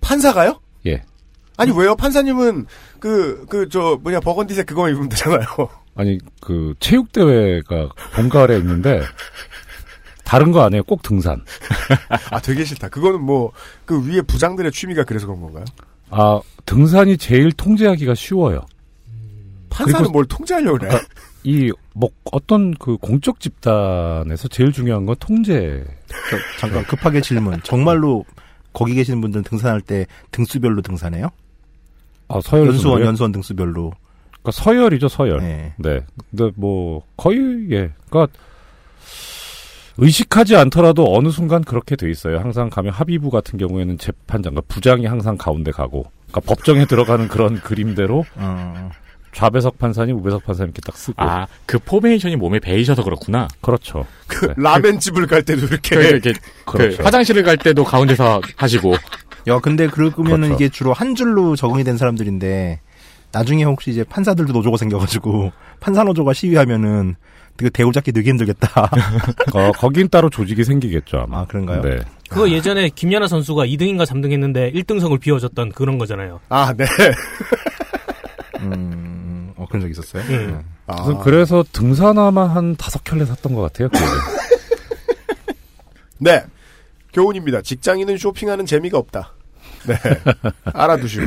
[0.01, 0.59] 판사가요?
[0.87, 1.03] 예.
[1.57, 1.95] 아니 왜요?
[1.95, 2.65] 판사님은
[2.99, 5.45] 그 그 저 뭐냐 버건디색 그거 입으면 되잖아요.
[5.95, 9.01] 아니 그 체육 대회가 봄가을에 있는데
[10.23, 10.83] 다른 거 아니에요.
[10.83, 11.41] 꼭 등산.
[12.31, 12.89] 아 되게 싫다.
[12.89, 13.51] 그거는 뭐
[13.85, 15.65] 그 위에 부장들의 취미가 그래서 그런 건가요?
[16.09, 18.61] 아 등산이 제일 통제하기가 쉬워요.
[19.69, 20.87] 판사는 뭘 통제하려고 그래?
[20.89, 21.09] 그러니까
[21.43, 25.83] 이뭐 어떤 그 공적 집단에서 제일 중요한 건 통제.
[26.29, 27.59] 저, 잠깐 급하게 질문.
[27.63, 28.25] 정말로
[28.73, 31.29] 거기 계시는 분들은 등산할 때 등수별로 등산해요?
[32.29, 33.05] 아 서열 연수원 순으로요?
[33.07, 33.93] 연수원 등수별로.
[34.41, 35.39] 그러니까 서열이죠 서열.
[35.39, 35.73] 네.
[35.77, 36.01] 네.
[36.29, 37.39] 근데 뭐 거의
[37.71, 37.91] 예.
[38.09, 38.27] 그러니까
[39.97, 42.39] 의식하지 않더라도 어느 순간 그렇게 돼 있어요.
[42.39, 47.55] 항상 가면 합의부 같은 경우에는 재판장, 그 부장이 항상 가운데 가고, 그러니까 법정에 들어가는 그런
[47.59, 48.91] 그림대로 어.
[49.33, 51.15] 좌배석 판사님, 우배석 판사님 이렇게 딱 쓰고.
[51.21, 53.47] 아, 그 포메이션이 몸에 배이셔서 그렇구나.
[53.61, 54.05] 그렇죠.
[54.27, 55.95] 그 라멘집을 갈 때도 이렇게.
[55.95, 56.33] 그, 이렇게
[56.65, 56.97] 그렇죠.
[56.97, 58.95] 그 화장실을 갈 때도 가운데서 하시고.
[59.47, 60.53] 야, 근데 그러면은 그렇죠.
[60.55, 62.81] 이게 주로 한 줄로 적응이 된 사람들인데
[63.31, 67.15] 나중에 혹시 이제 판사들도 노조가 생겨가지고 판사 노조가 시위하면은
[67.55, 68.69] 그 대오 잡기 되게 힘들겠다.
[69.53, 71.39] 어, 거긴 따로 조직이 생기겠죠, 아마.
[71.39, 71.81] 아, 그런가요?
[71.81, 71.99] 네.
[72.29, 76.39] 그거 예전에 김연아 선수가 2등인가 3등 했는데 1등석을 비워줬던 그런 거잖아요.
[76.49, 76.85] 아, 네.
[78.61, 80.21] 음, 어, 그런 적 있었어요?
[80.23, 80.47] 음.
[80.51, 80.65] 네.
[80.85, 81.03] 아.
[81.03, 83.89] 그래서, 그래서 등산화만 한 다섯 켤레 샀던 것 같아요.
[83.89, 84.05] 그게.
[86.19, 86.43] 네.
[87.13, 87.61] 교훈입니다.
[87.61, 89.33] 직장인은 쇼핑하는 재미가 없다.
[89.87, 89.95] 네.
[90.73, 91.25] 알아두시고.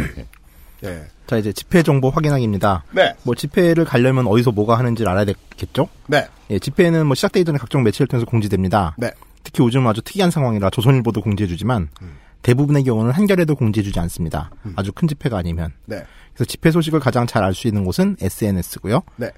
[0.83, 1.05] 네.
[1.27, 2.85] 자, 이제 집회 정보 확인하기입니다.
[2.93, 3.15] 네.
[3.23, 5.89] 뭐 집회를 가려면 어디서 뭐가 하는지를 알아야 되겠죠?
[6.07, 6.27] 네.
[6.51, 8.95] 예, 집회는 뭐 시작되기 전에 각종 매체를 통해서 공지됩니다.
[8.99, 9.11] 네.
[9.45, 12.17] 특히 요즘 아주 특이한 상황이라 조선일보도 공지해주지만 음.
[12.43, 14.51] 대부분의 경우는 한겨레도 공지해주지 않습니다.
[14.77, 15.73] 아주 큰 집회가 아니면.
[15.87, 16.03] 네.
[16.35, 19.03] 그래서 집회 소식을 가장 잘 알 수 있는 곳은 SNS고요.
[19.17, 19.31] 네.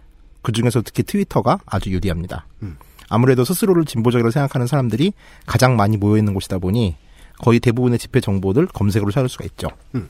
[0.43, 2.47] 그 중에서 특히 트위터가 아주 유리합니다.
[2.63, 2.77] 음.
[3.09, 5.13] 아무래도 스스로를 진보적이라고 생각하는 사람들이
[5.47, 6.97] 가장 많이 모여 있는 곳이다 보니
[7.43, 9.69] 거의 대부분의 집회 정보들 검색으로 찾을 수가 있죠.
[9.95, 10.09] 음.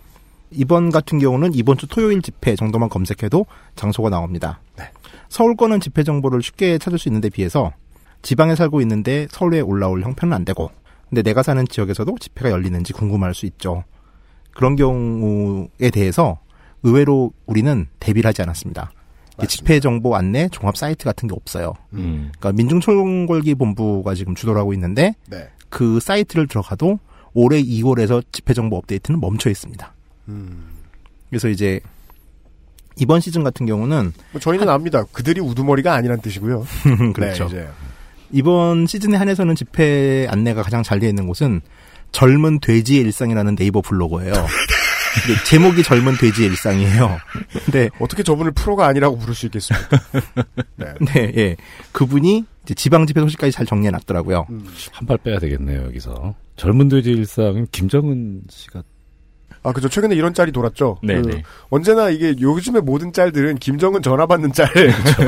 [0.51, 4.61] 이번 같은 경우는 이번 주 토요일 집회 정도만 검색해도 장소가 나옵니다.
[4.77, 4.85] 네.
[5.31, 7.73] 서울권은 집회 정보를 쉽게 찾을 수 있는데 비해서
[8.21, 10.71] 지방에 살고 있는데 서울에 올라올 형편은 안 되고
[11.09, 13.85] 근데 내가 사는 지역에서도 집회가 열리는지 궁금할 수 있죠.
[14.55, 16.39] 그런 경우에 대해서
[16.83, 18.93] 의외로 우리는 대비를 하지 않았습니다.
[19.43, 21.73] 이 집회 정보 안내 종합 사이트 같은 게 없어요.
[21.95, 22.31] 음.
[22.39, 25.49] 그러니까 민중총궐기 본부가 지금 주도를 하고 있는데 네.
[25.71, 26.99] 그 사이트를 들어가도
[27.35, 29.93] 올해 2월에서 집회 정보 업데이트는 멈춰 있습니다.
[30.29, 30.67] 음.
[31.31, 31.81] 그래서 이제
[32.97, 35.05] 이번 시즌 같은 경우는 뭐 저희는 압니다.
[35.13, 36.67] 그들이 우두머리가 아니란 뜻이고요.
[37.15, 37.49] 그렇죠.
[37.49, 37.69] 네.
[38.31, 41.61] 이번 시즌에 한해서는 집회 안내가 가장 잘 되어 있는 곳은
[42.13, 44.33] 젊은 돼지의 일상이라는 네이버 블로거예요.
[45.27, 47.19] 근데 제목이 젊은 돼지의 일상이에요.
[47.65, 49.99] 근데 어떻게 저분을 프로가 아니라고 부를 수 있겠습니까?
[50.77, 50.95] 네.
[51.01, 51.57] 네, 예.
[51.93, 54.47] 그분이 이제 지방 집회 소식까지 잘 정리해 놨더라고요.
[54.51, 54.67] 음.
[54.93, 56.35] 한발 빼야 되겠네요, 여기서.
[56.57, 58.83] 젊은 돼지 일상은 김정은 씨가
[59.65, 59.89] 아, 그죠.
[59.89, 60.99] 최근에 이런 짤이 돌았죠.
[61.05, 61.43] 네, 그 네.
[61.71, 64.69] 언제나 이게 요즘의 모든 짤들은 김정은 전화 받는 짤.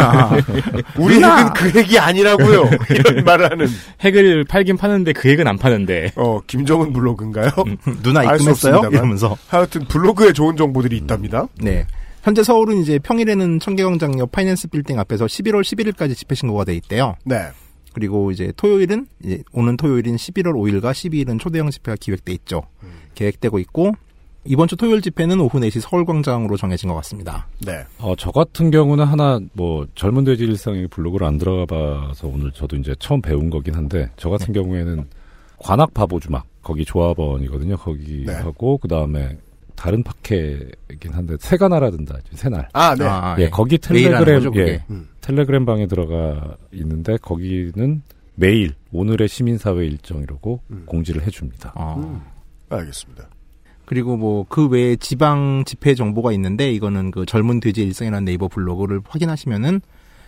[0.01, 0.33] 아,
[0.99, 2.69] 우리 핵은 그 핵이 아니라고요.
[2.91, 3.69] 이런 말을 하는.
[4.01, 6.13] 핵을 팔긴 파는데 그 핵은 안 파는데.
[6.17, 7.51] 어, 김정은 블로그인가요?
[8.03, 8.91] 누나 알수 입금했어요?
[8.91, 9.37] 이러면서.
[9.49, 11.47] 하여튼 블로그에 좋은 정보들이 있답니다.
[11.61, 11.87] 네.
[12.25, 17.17] 현재 서울은 이제 평일에는 청계광장 옆 파이낸스 빌딩 앞에서 11월 11일까지 집회 신고가 돼 있대요.
[17.23, 17.51] 네.
[17.93, 22.63] 그리고 이제 토요일은 이제 오는 토요일인 11월 5일과 12일은 초대형 집회가 기획돼 있죠.
[23.15, 23.93] 계획되고 있고
[24.47, 27.47] 이번 주 토요일 집회는 오후 4시 서울광장으로 정해진 것 같습니다.
[27.61, 27.85] 네.
[27.99, 32.77] 어, 저 같은 경우는 하나, 뭐, 젊은 돼지 일상의 블로그를 안 들어가 봐서 오늘 저도
[32.77, 35.09] 이제 처음 배운 거긴 한데, 저 같은 경우에는
[35.59, 37.79] 관악 바보 주막, 거기 조합원이거든요.
[37.79, 38.35] 거기 네.
[38.35, 39.39] 하고, 그 다음에
[39.77, 42.19] 다른 파케이긴 한데, 새가 날아든다.
[42.33, 42.69] 새날.
[42.73, 43.05] 아, 네.
[43.05, 44.85] 아, 예, 거기 메일 하는 텔레그램, 거죠, 예?
[44.91, 45.09] 음.
[45.21, 48.03] 텔레그램 방에 들어가 있는데, 거기는
[48.37, 50.85] 매일, 오늘의 시민사회 일정 이라고 음.
[50.87, 51.73] 공지를 해줍니다.
[51.77, 51.97] 어.
[51.99, 52.21] 음.
[52.69, 53.29] 알겠습니다.
[53.85, 59.03] 그리고 뭐 그 외에 지방 집회 정보가 있는데 이거는 그 젊은 돼지 일상이라는 네이버 블로그를
[59.07, 59.83] 확인하시면은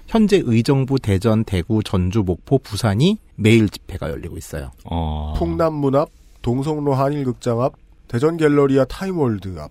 [0.07, 4.71] 현재 의정부, 대전, 대구, 전주, 목포, 부산이 매일 집회가 열리고 있어요.
[4.85, 5.35] 어.
[5.39, 6.11] 풍남문 앞,
[6.43, 7.73] 동성로 한일극장 앞,
[8.09, 9.71] 대전 갤러리아 타임월드 앞,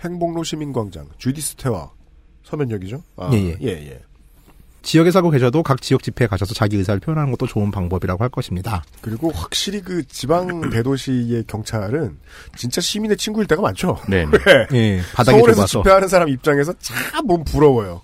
[0.00, 1.90] 행복로 시민광장, 주디스 태화,
[2.44, 3.02] 서면역이죠?
[3.16, 3.56] 아, 예, 예.
[3.62, 4.00] 예, 예.
[4.82, 8.84] 지역에 살고 계셔도 각 지역 집회에 가셔서 자기 의사를 표현하는 것도 좋은 방법이라고 할 것입니다.
[9.02, 12.16] 그리고 확실히 그 지방 대도시의 경찰은
[12.56, 13.98] 진짜 시민의 친구일 때가 많죠.
[14.08, 14.24] 네.
[14.72, 15.80] 예, 바닥이 서울에서 좁아서.
[15.82, 18.00] 집회하는 사람 입장에서 참 몸 부러워요.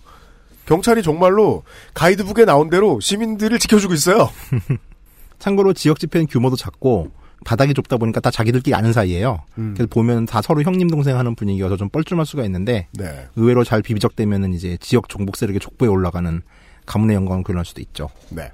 [0.67, 1.63] 경찰이 정말로
[1.95, 4.29] 가이드북에 나온 대로 시민들을 지켜주고 있어요.
[5.39, 7.11] 참고로 지역 집회는 규모도 작고
[7.45, 9.43] 바닥이 좁다 보니까 다 자기들끼리 아는 사이예요.
[9.59, 9.75] 음.
[9.75, 13.29] 그래서 보면 다 서로 형님 동생 하는 분위기여서 좀 뻘쭘할 수가 있는데 네.
[13.37, 16.43] 의외로 잘 비비적되면은 이제 지역 종북 세력의 족보에 올라가는
[16.87, 18.09] 가문의 영광을 교현할 수도 있죠.
[18.31, 18.51] 네.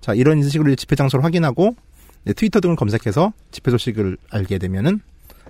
[0.00, 1.76] 자 이런 식으로 집회 장소를 확인하고
[2.24, 5.00] 이제 트위터 등을 검색해서 집회 소식을 알게 되면은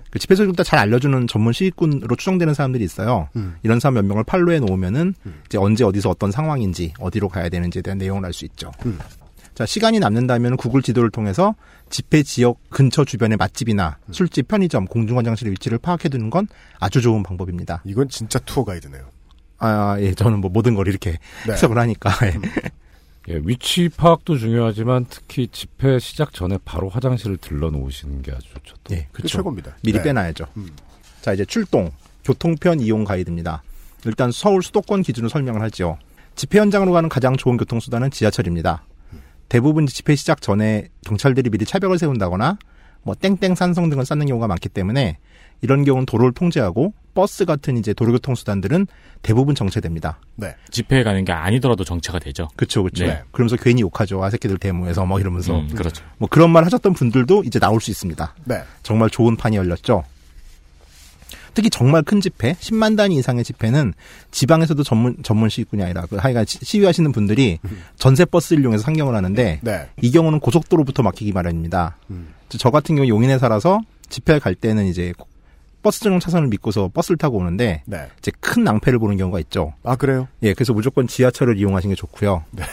[0.09, 3.29] 그 집회 소식을 잘 알려주는 전문 시위꾼으로 추정되는 사람들이 있어요.
[3.35, 3.55] 음.
[3.63, 5.15] 이런 사람 몇 명을 팔로해 놓으면은
[5.47, 8.71] 이제 언제 어디서 어떤 상황인지 어디로 가야 되는지에 대한 내용을 알 수 있죠.
[9.53, 9.55] 음.
[9.55, 11.55] 자 시간이 남는다면 구글 지도를 통해서
[11.89, 14.13] 집회 지역 근처 주변의 맛집이나 음.
[14.13, 16.47] 술집, 편의점, 공중 화장실의 위치를 파악해 두는 건
[16.79, 17.83] 아주 좋은 방법입니다.
[17.85, 19.03] 이건 진짜 투어 가이드네요.
[19.59, 21.53] 아, 예, 저는 뭐 모든 걸 이렇게 네.
[21.53, 22.11] 해석을 하니까.
[22.23, 22.33] 예.
[23.29, 28.75] 예, 위치 파악도 중요하지만 특히 집회 시작 전에 바로 화장실을 들러 놓으시는 게 아주 좋죠.
[28.83, 28.93] 또.
[28.93, 29.37] 예, 그게 그렇죠.
[29.37, 29.77] 최고입니다.
[29.81, 30.03] 미리 네.
[30.03, 30.45] 빼놔야죠.
[30.57, 30.69] 음.
[31.21, 31.91] 자, 이제 출동.
[32.25, 33.63] 교통편 이용 가이드입니다.
[34.05, 35.97] 일단 서울 수도권 기준으로 설명을 하죠.
[36.35, 38.83] 집회 현장으로 가는 가장 좋은 교통수단은 지하철입니다.
[39.49, 42.57] 대부분 집회 시작 전에 경찰들이 미리 차벽을 세운다거나
[43.03, 45.17] 뭐 땡땡 산성 등을 쌓는 경우가 많기 때문에
[45.61, 48.87] 이런 경우는 도로를 통제하고 버스 같은 이제 도로교통 수단들은
[49.21, 50.19] 대부분 정체됩니다.
[50.35, 50.55] 네.
[50.71, 52.49] 집회에 가는 게 아니더라도 정체가 되죠.
[52.55, 53.05] 그렇죠, 그렇죠.
[53.05, 53.21] 네.
[53.31, 54.23] 그러면서 괜히 욕하죠.
[54.23, 55.59] 아 새끼들 데모에서 뭐 이러면서.
[55.59, 56.03] 음, 그렇죠.
[56.17, 58.35] 뭐 그런 말 하셨던 분들도 이제 나올 수 있습니다.
[58.45, 58.63] 네.
[58.81, 60.03] 정말 좋은 판이 열렸죠.
[61.53, 63.93] 특히 정말 큰 집회, 10만 단위 이상의 집회는
[64.31, 67.59] 지방에서도 전문 전문 시군이 아니라 그 하여간 시- 시위하시는 분들이
[67.95, 69.89] 전세 버스를 이용해서 상경을 하는데 네.
[70.01, 71.97] 이 경우는 고속도로부터 막히기 마련입니다.
[72.49, 75.13] 저 같은 경우 용인에 살아서 집회 갈 때는 이제
[75.81, 78.07] 버스 전용 차선을 믿고서 버스를 타고 오는데 네.
[78.19, 79.73] 이제 큰 낭패를 보는 경우가 있죠.
[79.83, 80.27] 아 그래요?
[80.41, 82.43] 예, 그래서 무조건 지하철을 이용하시는 게 좋고요.
[82.51, 82.63] 네.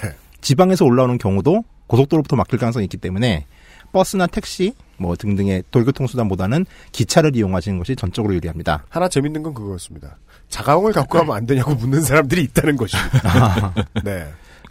[0.41, 3.45] 지방에서 올라오는 경우도 고속도로부터 막힐 가능성이 있기 때문에
[3.93, 8.85] 버스나 택시 뭐 등등의 도교통수단보다는 기차를 이용하시는 것이 전적으로 유리합니다.
[8.89, 10.17] 하나 재밌는 건 그거였습니다.
[10.49, 13.75] 자가용을 갖고 가면 안 되냐고 묻는 사람들이 있다는 것입니다.
[14.05, 14.27] 네.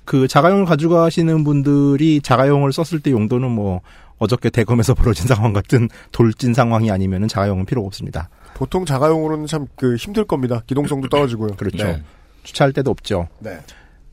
[0.05, 3.81] 그 자가용을 가져가시는 분들이 자가용을 썼을 때 용도는 뭐
[4.17, 8.29] 어저께 대검에서 벌어진 상황 같은 돌진 상황이 아니면은 자가용은 필요가 없습니다.
[8.55, 10.61] 보통 자가용으로는 참 그 힘들 겁니다.
[10.67, 11.55] 기동성도 떨어지고요.
[11.55, 11.83] 그렇죠.
[11.83, 12.03] 네.
[12.43, 13.27] 주차할 데도 없죠.
[13.39, 13.59] 네.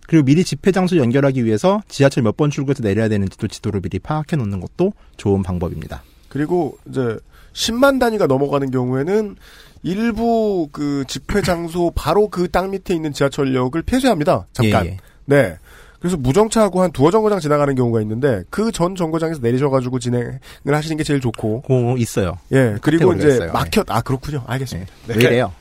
[0.07, 4.37] 그리고 미리 집회 장소 연결하기 위해서 지하철 몇 번 출구에서 내려야 되는지도 지도를 미리 파악해
[4.37, 6.03] 놓는 것도 좋은 방법입니다.
[6.29, 7.19] 그리고 이제
[7.55, 9.37] 10만 단위가 넘어가는 경우에는
[9.83, 14.47] 일부 그 집회 장소 바로 그 땅 밑에 있는 지하철역을 폐쇄합니다.
[14.53, 14.87] 잠깐.
[14.87, 14.97] 예, 예.
[15.27, 15.57] 네.
[16.01, 21.05] 그래서 무정차하고 한 두어 정거장 지나가는 경우가 있는데 그 전 정거장에서 내리셔가지고 진행을 하시는 게
[21.05, 21.63] 제일 좋고.
[21.63, 22.37] 그 있어요.
[22.53, 22.77] 예.
[22.83, 23.53] 그리고 이제 있어요.
[23.53, 23.85] 막혔.
[23.89, 24.43] 아 그렇군요.
[24.47, 24.93] 알겠습니다.
[25.07, 25.15] 네.
[25.17, 25.53] 왜 이래요?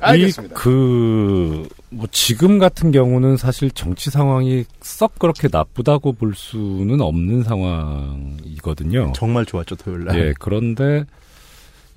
[0.00, 0.54] 알겠습니다.
[0.56, 9.12] 그, 뭐, 지금 같은 경우는 사실 정치 상황이 썩 그렇게 나쁘다고 볼 수는 없는 상황이거든요.
[9.14, 10.18] 정말 좋았죠, 토요일 날.
[10.18, 11.04] 예, 그런데,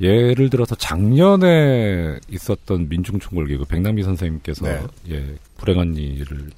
[0.02, 4.82] 예를 들어서 작년에 있었던 민중총궐기구 백남기 선생님께서 네.
[5.12, 6.50] 예, 불행한 일을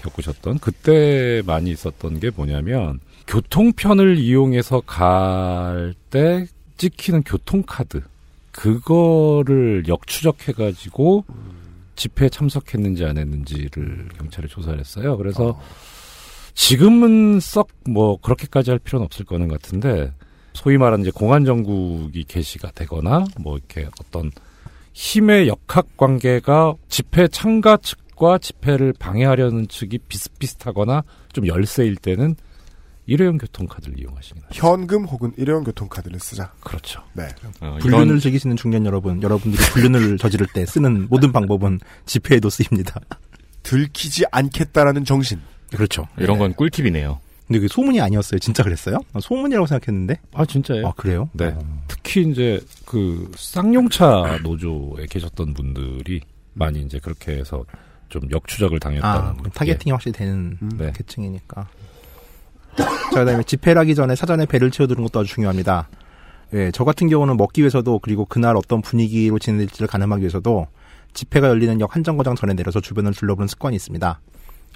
[0.00, 6.46] 겪으셨던 그때 많이 있었던 게 뭐냐면 교통편을 이용해서 갈 때
[6.76, 8.02] 찍히는 교통카드
[8.52, 11.24] 그거를 역추적해 가지고
[11.94, 15.16] 집회에 참석했는지 안 했는지를 경찰에 조사를 했어요.
[15.16, 15.60] 그래서
[16.54, 20.12] 지금은 썩 뭐 그렇게까지 할 필요는 없을 거는 같은데
[20.52, 24.30] 소위 말하는 이제 공안 정국이 개시가 되거나 뭐 이렇게 어떤
[24.92, 32.36] 힘의 역학 관계가 집회 참가 측 과 집회를 방해하려는 측이 비슷비슷하거나 좀 열세일 때는
[33.06, 34.68] 일회용 교통카드를 이용하시는 거죠.
[34.68, 36.52] 현금 혹은 일회용 교통카드를 쓰자.
[36.60, 37.02] 그렇죠.
[37.14, 37.28] 네.
[37.62, 43.00] 어, 불륜을 이런- 즐기시는 중년 여러분, 여러분들이 불륜을 저지를 때 쓰는 모든 방법은 집회에도 쓰입니다.
[43.62, 45.40] 들키지 않겠다라는 정신.
[45.74, 46.06] 그렇죠.
[46.18, 47.18] 이런 건 꿀팁이네요.
[47.46, 48.38] 근데 그게 소문이 아니었어요.
[48.38, 48.98] 진짜 그랬어요?
[49.12, 50.20] 난 소문이라고 생각했는데.
[50.34, 50.88] 아 진짜예요?
[50.88, 51.30] 아 그래요?
[51.32, 51.56] 네.
[51.88, 56.20] 특히 이제 그 쌍용차 노조에 계셨던 분들이
[56.52, 57.64] 많이 이제 그렇게 해서
[58.10, 60.92] 좀 역추적을 당했다는 아, 타겟팅이 확실히 되는 네.
[60.94, 61.66] 계층이니까.
[62.76, 65.88] 자, 그다음에 집회를 하기 전에 사전에 배를 채워두는 것도 아주 중요합니다.
[66.52, 70.66] 예, 저 같은 경우는 먹기 위해서도 그리고 그날 어떤 분위기로 진행될지를 가늠하기 위해서도
[71.14, 74.20] 집회가 열리는 역 한정거장 전에 내려서 주변을 둘러보는 습관이 있습니다.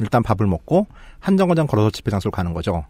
[0.01, 0.86] 일단 밥을 먹고
[1.20, 2.85] 한정거장 걸어서 집회 장소로 가는 거죠.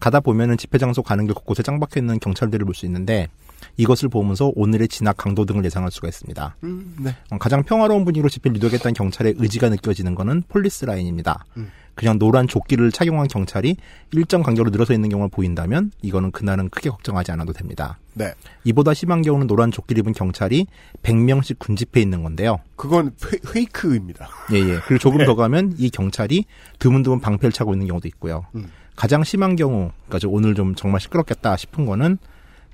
[0.00, 3.28] 가다 보면은 집회 장소 가는 길 곳곳에 짱박혀 있는 경찰들을 볼 수 있는데
[3.76, 6.56] 이것을 보면서 오늘의 진압 강도 등을 예상할 수가 있습니다.
[6.64, 7.16] 음, 네.
[7.30, 11.44] 어, 가장 평화로운 분위기로 집회를 유도하겠다는 경찰의 의지가 느껴지는 것은 폴리스 라인입니다.
[11.56, 11.70] 음.
[11.94, 13.76] 그냥 노란 조끼를 착용한 경찰이
[14.12, 17.98] 일정 간격으로 늘어서 있는 경우가 보인다면 이거는 그날은 크게 걱정하지 않아도 됩니다.
[18.14, 18.32] 네.
[18.64, 20.66] 이보다 심한 경우는 노란 조끼를 입은 경찰이
[21.02, 22.58] 100명씩 군집해 있는 건데요.
[22.76, 24.28] 그건 페, fake입니다.
[24.52, 24.80] 예, 예.
[24.86, 25.24] 그리고 조금 네.
[25.24, 26.44] 더 가면 이 경찰이
[26.78, 28.46] 드문드문 방패를 차고 있는 경우도 있고요.
[28.56, 28.70] 음.
[28.96, 32.18] 가장 심한 경우, 그러니까 저 오늘 좀 정말 시끄럽겠다 싶은 거는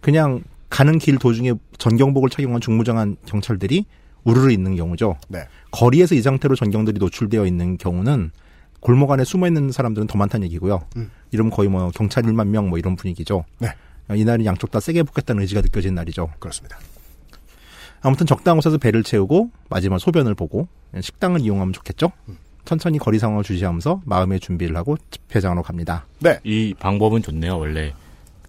[0.01, 3.85] 그냥 가는 길 도중에 전경복을 착용한 중무장한 경찰들이
[4.25, 5.17] 우르르 있는 경우죠.
[5.29, 5.41] 네.
[5.73, 8.31] 거리에서 이 상태로 전경들이 노출되어 있는 경우는
[8.81, 10.81] 골목 안에 숨어 있는 사람들은 더 많다는 얘기고요.
[10.97, 11.11] 음.
[11.33, 13.45] 이러면 거의 뭐 경찰 1만 명 뭐 이런 분위기죠.
[13.59, 13.69] 네.
[14.15, 16.31] 이날은 양쪽 다 세게 붙겠다는 의지가 느껴지는 날이죠.
[16.39, 16.79] 그렇습니다.
[18.03, 20.69] 아무튼 적당 곳에서 배를 채우고 마지막 소변을 보고
[20.99, 22.11] 식당을 이용하면 좋겠죠.
[22.65, 26.07] 천천히 거리 상황을 주시하면서 마음의 준비를 하고 집회장으로 갑니다.
[26.21, 26.39] 네.
[26.45, 27.93] 이 방법은 좋네요, 원래.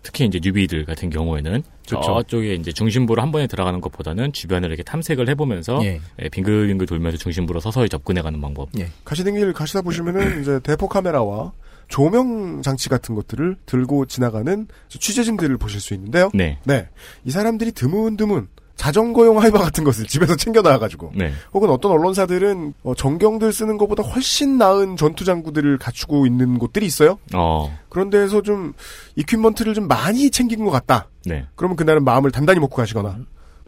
[0.04, 2.02] 특히 이제 뉴비들 같은 경우에는 그렇죠.
[2.02, 6.00] 저쪽에 이제 중심부로 한 번에 들어가는 것보다는 주변을 이렇게 탐색을 해보면서 예.
[6.22, 8.70] 예, 빙글빙글 돌면서 중심부로 서서히 접근해가는 방법.
[8.80, 8.90] 예.
[9.06, 11.54] 가시는 길 가시다 보시면은 이제 대포 카메라와
[11.88, 16.32] 조명 장치 같은 것들을 들고 지나가는 취재진들을 보실 수 있는데요.
[16.34, 16.58] 네.
[16.64, 16.88] 네.
[17.26, 18.48] 이 사람들이 드문드문
[18.82, 21.32] 자전거용 하이바 같은 것을 집에서 챙겨 나와가지고 네.
[21.54, 27.20] 혹은 어떤 언론사들은 어, 정경들 쓰는 것보다 훨씬 나은 전투 장구들을 갖추고 있는 곳들이 있어요.
[27.36, 28.74] 어, 그런 데에서 좀
[29.18, 31.10] 이퀴먼트를 좀 많이 챙긴 것 같다.
[31.26, 31.46] 네.
[31.54, 33.20] 그러면 그날은 마음을 단단히 먹고 가시거나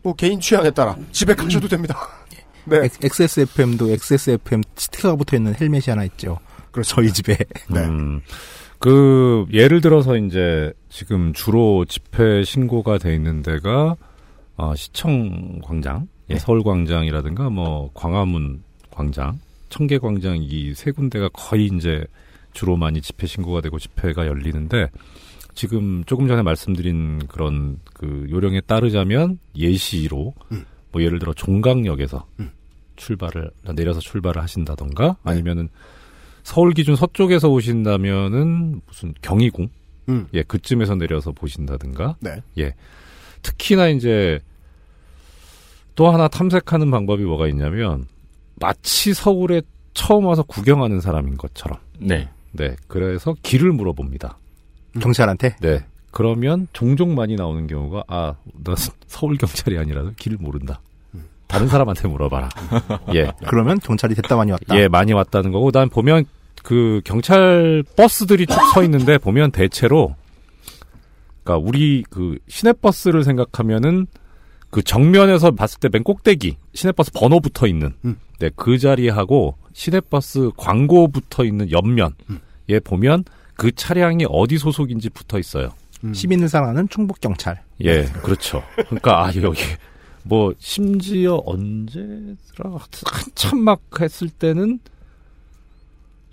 [0.01, 1.95] 뭐 개인 취향에 따라 집에 가셔도 됩니다.
[2.65, 2.89] 네.
[3.03, 6.39] XSFM도 XSFM 스티커가 붙어 있는 헬멧이 하나 있죠.
[6.71, 6.95] 그렇죠.
[6.95, 7.37] 저희 집에.
[7.69, 7.81] 네.
[7.81, 8.21] 음,
[8.79, 13.95] 그 예를 들어서 이제 지금 주로 집회 신고가 돼 있는 데가
[14.55, 19.39] 어, 시청 광장, 예, 서울 광장이라든가 뭐 광화문 광장,
[19.69, 22.05] 청계 광장 이 세 군데가 거의 이제
[22.53, 24.89] 주로 많이 집회 신고가 되고 집회가 열리는데
[25.55, 30.33] 지금 조금 전에 말씀드린 그런 그 요령에 따르자면 예시로
[30.91, 32.25] 뭐 예를 들어 종강역에서
[32.95, 35.69] 출발을 내려서 출발을 하신다던가 아니면은
[36.43, 39.69] 서울 기준 서쪽에서 오신다면은 무슨 경희궁?
[40.09, 40.27] 음.
[40.33, 42.17] 예 그쯤에서 내려서 보신다든가?
[42.19, 42.41] 네.
[42.59, 42.73] 예
[43.43, 44.39] 특히나 이제
[45.95, 48.07] 또 하나 탐색하는 방법이 뭐가 있냐면
[48.55, 49.61] 마치 서울에
[49.93, 51.77] 처음 와서 구경하는 사람인 것처럼.
[51.99, 52.29] 네.
[52.51, 54.37] 네 그래서 길을 물어봅니다.
[54.99, 55.57] 경찰한테?
[55.59, 55.85] 네.
[56.11, 58.75] 그러면 종종 많이 나오는 경우가 아너
[59.07, 60.79] 서울 경찰이 아니라도 길을 모른다.
[61.47, 62.49] 다른 사람한테 물어봐라.
[63.13, 63.31] 예.
[63.47, 64.75] 그러면 경찰이 됐다 많이 왔다.
[64.75, 66.25] 예, 많이 왔다는 거고, 난 보면
[66.63, 70.15] 그 경찰 버스들이 쭉 서 있는데 보면 대체로,
[71.43, 74.07] 그러니까 우리 그 시내버스를 생각하면은
[74.69, 77.93] 그 정면에서 봤을 때 맨 꼭대기 시내버스 번호 붙어 있는
[78.39, 83.23] 네, 그 자리하고 시내버스 광고 붙어 있는 옆면에 보면
[83.55, 85.69] 그 차량이 어디 소속인지 붙어 있어요.
[86.13, 87.61] 시민을 사랑하는 충북 경찰.
[87.81, 88.61] 예, 그렇죠.
[88.75, 89.61] 그러니까 아 여기
[90.23, 94.79] 뭐 심지어 언제더라 한참 막 했을 때는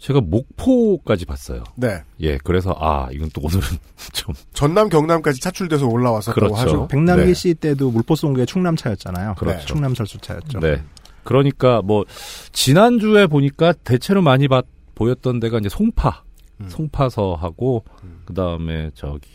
[0.01, 1.63] 제가 목포까지 봤어요.
[1.77, 2.03] 네.
[2.21, 3.63] 예, 그래서 아 이건 또 오늘은
[4.13, 6.57] 좀 전남 경남까지 차출돼서 올라왔었다고 그렇죠.
[6.57, 6.89] 하죠.
[6.89, 9.35] 백남기 씨 때도 물포 쏜게 충남차였잖아요.
[9.35, 9.67] 그렇죠.
[9.67, 10.61] 충남 설수차였죠.
[10.61, 10.83] 네.
[11.23, 12.05] 그러니까 뭐
[12.53, 14.65] 지난주에 보니까 대체로 많이 봤,
[14.95, 16.23] 보였던 데가 이제 송파,
[16.69, 17.85] 송파서하고
[18.25, 19.29] 그다음에 저기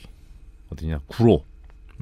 [0.72, 1.44] 어디냐 구로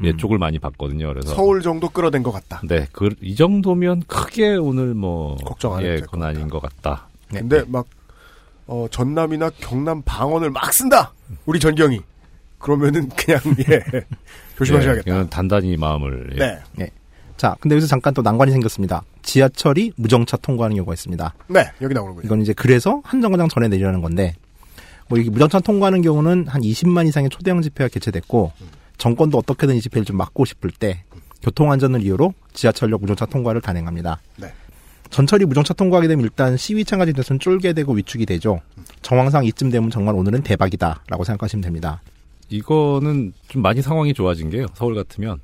[0.03, 1.09] 예 쪽을 많이 봤거든요.
[1.09, 2.61] 그래서 서울 정도 끌어댄 것 같다.
[2.65, 6.61] 네, 그 이 정도면 크게 오늘 뭐 걱정 안 해도 예, 될것 그건 아닌 것
[6.61, 7.09] 같다.
[7.29, 7.85] 근데 막
[8.67, 11.13] 어, 전남이나 경남 방언을 막 쓴다.
[11.45, 11.99] 우리 전경이.
[12.57, 14.05] 그러면은 그냥 예
[14.57, 15.11] 조심하셔야겠다.
[15.11, 16.37] 예, 이건 단단히 마음을 예.
[16.37, 16.59] 네.
[16.73, 16.89] 네.
[17.35, 19.03] 자, 근데 여기서 잠깐 또 난관이 생겼습니다.
[19.21, 21.33] 지하철이 무정차 통과하는 경우가 있습니다.
[21.47, 22.25] 네, 여기 나오는군요.
[22.25, 24.35] 이건 이제 그래서 한 정거장 전에 내리라는 건데,
[25.09, 28.53] 뭐 이게 무정차 통과하는 경우는 한 20만 이상의 초대형 집회가 개최됐고,
[28.97, 31.03] 정권도 어떻게든 이 집회를 좀 막고 싶을 때,
[31.41, 34.21] 교통 안전을 이유로 지하철역 무정차 통과를 단행합니다.
[34.37, 34.53] 네.
[35.09, 38.59] 전철이 무정차 통과하게 되면 일단 시위 참가진들은 쫄게 되고 위축이 되죠.
[39.01, 42.01] 정황상 이쯤 되면 정말 오늘은 대박이다라고 생각하시면 됩니다.
[42.49, 44.65] 이거는 좀 많이 상황이 좋아진 게요.
[44.73, 45.39] 서울 같으면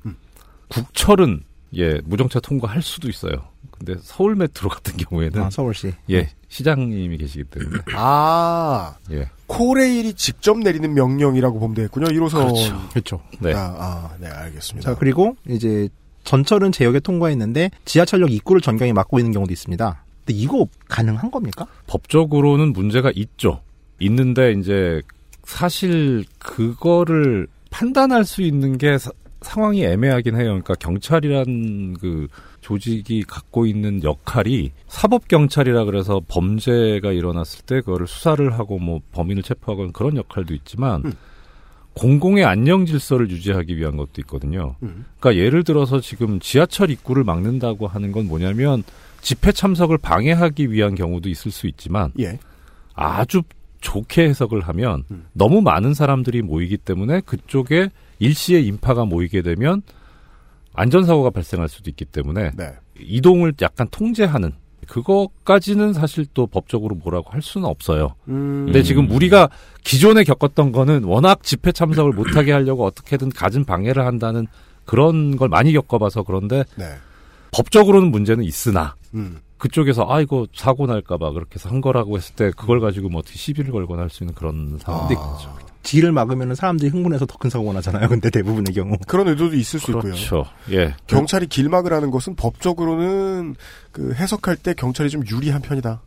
[0.68, 1.42] 국철은
[1.76, 3.32] 예 무정차 통과할 수도 있어요.
[3.70, 10.58] 근데 서울 메트로 같은 경우에는 아, 서울시 예 시장님이 계시기 때문에 아, 예 코레일이 직접
[10.58, 12.06] 내리는 명령이라고 보면 되겠군요.
[12.06, 12.52] 1호선.
[12.52, 12.88] 그렇죠.
[12.90, 13.22] 그렇죠.
[13.40, 13.52] 네.
[13.54, 14.92] 아, 아, 네, 알겠습니다.
[14.92, 15.88] 자, 그리고 이제
[16.24, 20.04] 전철은 제역에 통과했는데 지하철역 입구를 전경이 막고 있는 경우도 있습니다.
[20.24, 21.66] 근데 이거 가능한 겁니까?
[21.86, 23.60] 법적으로는 문제가 있죠.
[24.00, 25.02] 있는데 이제
[25.44, 29.10] 사실 그거를 판단할 수 있는 게 사-
[29.42, 30.44] 상황이 애매하긴 해요.
[30.48, 32.28] 그러니까 경찰이란 그
[32.60, 39.42] 조직이 갖고 있는 역할이 사법 경찰이라 그래서 범죄가 일어났을 때 그거를 수사를 하고 뭐 범인을
[39.42, 41.02] 체포하거나 그런 역할도 있지만
[41.94, 44.76] 공공의 안녕 질서를 유지하기 위한 것도 있거든요.
[44.80, 48.84] 그러니까 예를 들어서 지금 지하철 입구를 막는다고 하는 건 뭐냐면
[49.20, 52.38] 집회 참석을 방해하기 위한 경우도 있을 수 있지만 예.
[52.94, 53.42] 아주
[53.80, 59.82] 좋게 해석을 하면 너무 많은 사람들이 모이기 때문에 그쪽에 일시에 인파가 모이게 되면
[60.74, 62.72] 안전사고가 발생할 수도 있기 때문에 네.
[62.98, 64.52] 이동을 약간 통제하는
[64.90, 68.14] 그것까지는 사실 또 법적으로 뭐라고 할 수는 없어요.
[68.28, 68.64] 음.
[68.66, 69.48] 근데 지금 우리가
[69.84, 74.48] 기존에 겪었던 거는 워낙 집회 참석을 못하게 하려고 어떻게든 갖은 방해를 한다는
[74.84, 76.94] 그런 걸 많이 겪어봐서 그런데 네.
[77.52, 79.38] 법적으로는 문제는 있으나 음.
[79.58, 83.38] 그쪽에서 아 이거 사고 날까봐 그렇게 해서 한 거라고 했을 때 그걸 가지고 뭐 어떻게
[83.38, 85.56] 시비를 걸거나 할 수 있는 그런 상황도 있죠.
[85.82, 88.08] 길을 막으면 사람들이 흥분해서 더 큰 사고가 나잖아요.
[88.08, 88.96] 근데 대부분의 경우.
[89.06, 90.02] 그런 의도도 있을 수 있고요.
[90.12, 90.44] 그렇죠.
[90.72, 90.94] 예.
[91.06, 93.56] 경찰이 길막을 하는 것은 법적으로는
[93.92, 96.02] 그 해석할 때 경찰이 좀 유리한 편이다.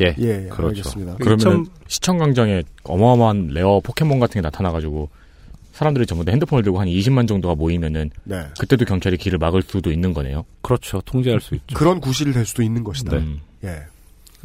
[0.00, 0.14] 예.
[0.18, 0.68] 예, 그렇죠.
[0.68, 1.16] 알겠습니다.
[1.20, 5.08] 그러면 시청 광장에 어마어마한 레어 포켓몬 같은 게 나타나가지고
[5.72, 8.46] 사람들이 전부 다 핸드폰을 들고 한 20만 정도가 모이면은 네.
[8.58, 10.44] 그때도 경찰이 길을 막을 수도 있는 거네요.
[10.62, 11.00] 그렇죠.
[11.02, 11.76] 통제할 수 있죠.
[11.76, 13.18] 그런 구실이 될 수도 있는 것이다.
[13.18, 13.26] 네.
[13.64, 13.82] 예.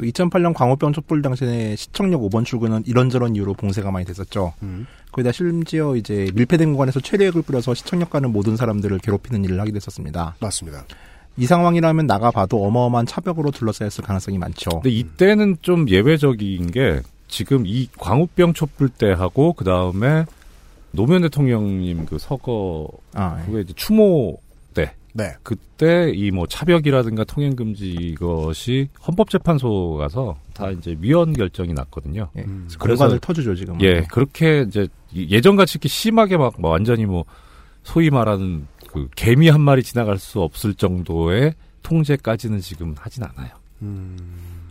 [0.02, 4.52] 그 2008년 광우병 촛불 당시에 시청역 5번 출구는 이런저런 이유로 봉쇄가 많이 됐었죠.
[4.64, 4.88] 음.
[5.12, 10.38] 거기다 심지어 이제 밀폐된 공간에서 최대액을 뿌려서 시청역 가는 모든 사람들을 괴롭히는 일을 하기도 했었습니다.
[10.40, 10.86] 맞습니다.
[11.38, 14.72] 이 상황이라면 나가봐도 어마어마한 차벽으로 둘러싸였을 가능성이 많죠.
[14.72, 20.26] 근데 이때는 좀 예외적인 게 지금 이 광우병 촛불 때하고 그 다음에
[20.94, 23.52] 노무현 대통령님 그 서거 아, 예.
[23.52, 24.51] 후에 이제 추모 때
[25.14, 25.34] 네.
[25.44, 32.30] 그때 이 뭐 차벽이라든가 통행 금지 이것이 헌법재판소 가서 다 이제 위헌 결정이 났거든요.
[32.38, 32.46] 예.
[32.80, 33.80] 공간을 터주죠 지금.
[33.82, 37.26] 예, 그렇게 이제 예전같이 이렇게 심하게 막 완전히 뭐
[37.84, 43.50] 소위 말하는 그 개미 한 마리 지나갈 수 없을 정도의 통제까지는 지금 하진 않아요.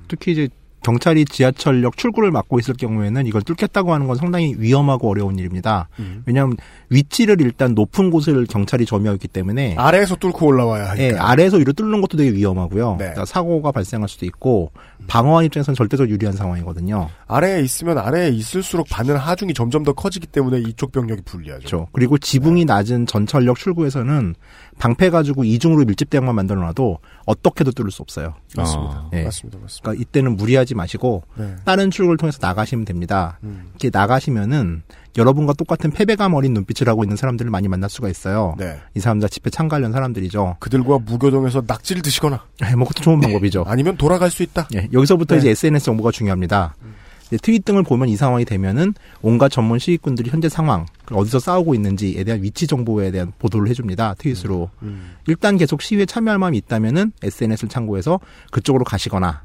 [0.08, 0.48] 특히 이제
[0.82, 5.88] 경찰이 지하철역 출구를 막고 있을 경우에는 이걸 뚫겠다고 하는 건 상당히 위험하고 어려운 일입니다.
[5.98, 6.22] 음.
[6.26, 6.56] 왜냐하면
[6.88, 11.04] 위치를 일단 높은 곳을 경찰이 점유하고 있기 때문에 아래에서 뚫고 올라와야 하니까.
[11.04, 12.92] 예, 아래에서 위로 뚫는 것도 되게 위험하고요.
[12.92, 12.96] 네.
[12.98, 14.72] 그러니까 사고가 발생할 수도 있고
[15.06, 17.08] 방어한 입장에서는 절대적 유리한 상황이거든요.
[17.26, 21.60] 아래에 있으면 아래에 있을수록 받는 하중이 점점 더 커지기 때문에 이쪽 병력이 불리하죠.
[21.60, 21.88] 그렇죠.
[21.92, 24.34] 그리고 지붕이 낮은 전철역 출구에서는
[24.80, 28.34] 방패 가지고 이중으로 밀집대역만 만들어놔도 어떻게도 뚫을 수 없어요.
[28.56, 29.10] 맞습니다.
[29.12, 29.24] 예.
[29.24, 29.58] 맞습니다.
[29.58, 29.82] 맞습니다.
[29.82, 31.54] 그러니까 이때는 무리하지 마시고 네.
[31.66, 33.38] 다른 출구를 통해서 나가시면 됩니다.
[33.44, 33.68] 음.
[33.72, 34.82] 이렇게 나가시면은
[35.18, 38.54] 여러분과 똑같은 패배감 어린 눈빛을 하고 있는 사람들을 많이 만날 수가 있어요.
[38.58, 38.78] 네.
[38.94, 40.56] 이 사람들 집회 참가하려는 사람들이죠.
[40.60, 43.64] 그들과 무교동에서 낙지를 드시거나 네, 뭐 그것도 좋은 방법이죠.
[43.66, 44.68] 아니면 돌아갈 수 있다.
[44.74, 45.40] 예, 여기서부터 네.
[45.40, 46.74] 이제 SNS 정보가 중요합니다.
[46.78, 46.99] 이제
[47.38, 52.42] 트윗 등을 보면 이 상황이 되면은 온갖 전문 시위꾼들이 현재 상황, 어디서 싸우고 있는지에 대한
[52.42, 54.14] 위치 정보에 대한 보도를 해줍니다.
[54.14, 54.70] 트윗으로.
[54.82, 55.12] 음.
[55.26, 58.20] 일단 계속 시위에 참여할 마음이 있다면은 SNS를 참고해서
[58.50, 59.42] 그쪽으로 가시거나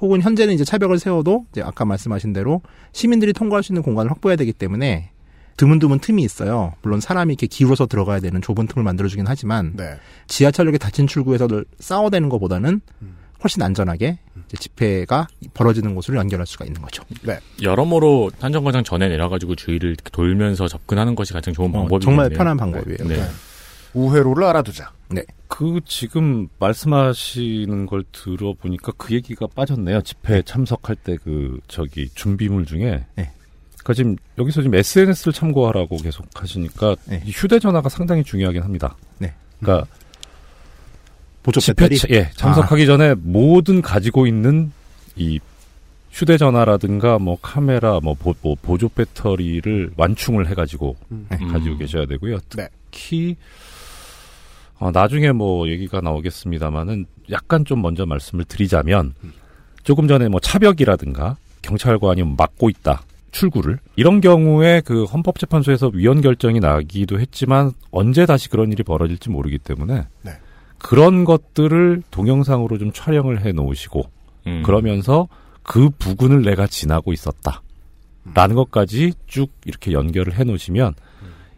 [0.00, 2.62] 혹은 현재는 이제 차벽을 세워도 이제 아까 말씀하신 대로
[2.92, 5.10] 시민들이 통과할 수 있는 공간을 확보해야 되기 때문에
[5.56, 6.72] 드문드문 틈이 있어요.
[6.80, 9.96] 물론 사람이 이렇게 기울어서 들어가야 되는 좁은 틈을 만들어주긴 하지만 네.
[10.26, 12.80] 지하철역의 닫힌 출구에서 늘 싸워대는 것보다는
[13.42, 14.18] 훨씬 안전하게
[14.58, 17.02] 집회가 벌어지는 곳으로 연결할 수가 있는 거죠.
[17.22, 17.38] 네.
[17.62, 21.96] 여러모로 한정거장 전에 내려가지고 주위를 이렇게 돌면서 접근하는 것이 가장 좋은 방법이겠네요.
[21.96, 22.98] 어, 정말 편한 방법이에요.
[23.08, 23.22] 네.
[23.94, 24.92] 우회로를 알아두자.
[25.08, 25.22] 네.
[25.48, 30.02] 그 지금 말씀하시는 걸 들어보니까 그 얘기가 빠졌네요.
[30.02, 33.04] 집회 참석할 때 그 저기 준비물 중에.
[33.16, 33.30] 네.
[33.78, 37.22] 그러니까 지금 여기서 지금 SNS를 참고하라고 계속 하시니까 네.
[37.26, 38.96] 이 휴대전화가 상당히 중요하긴 합니다.
[39.18, 39.34] 네.
[39.58, 39.86] 그러니까
[41.42, 41.96] 보조 배터리?
[41.96, 44.72] 차- 예 참석하기 전에 모든 가지고 있는
[45.16, 45.38] 이
[46.12, 51.36] 휴대전화라든가 뭐 카메라 뭐, 보, 뭐 보조 배터리를 완충을 해가지고 네.
[51.46, 52.38] 가지고 계셔야 되고요.
[52.56, 52.68] 네.
[52.90, 53.36] 특히
[54.78, 59.14] 어, 나중에 뭐 얘기가 나오겠습니다만은 약간 좀 먼저 말씀을 드리자면
[59.84, 67.20] 조금 전에 뭐 차벽이라든가 경찰관이 막고 있다 출구를 이런 경우에 그 헌법재판소에서 위헌 결정이 나기도
[67.20, 70.32] 했지만 언제 다시 그런 일이 벌어질지 모르기 때문에 네.
[70.80, 74.02] 그런 것들을 동영상으로 좀 촬영을 해 놓으시고
[74.46, 74.62] 음.
[74.64, 75.28] 그러면서
[75.62, 77.62] 그 부근을 내가 지나고 있었다.
[78.34, 80.94] 라는 것까지 쭉 이렇게 연결을 해 놓으시면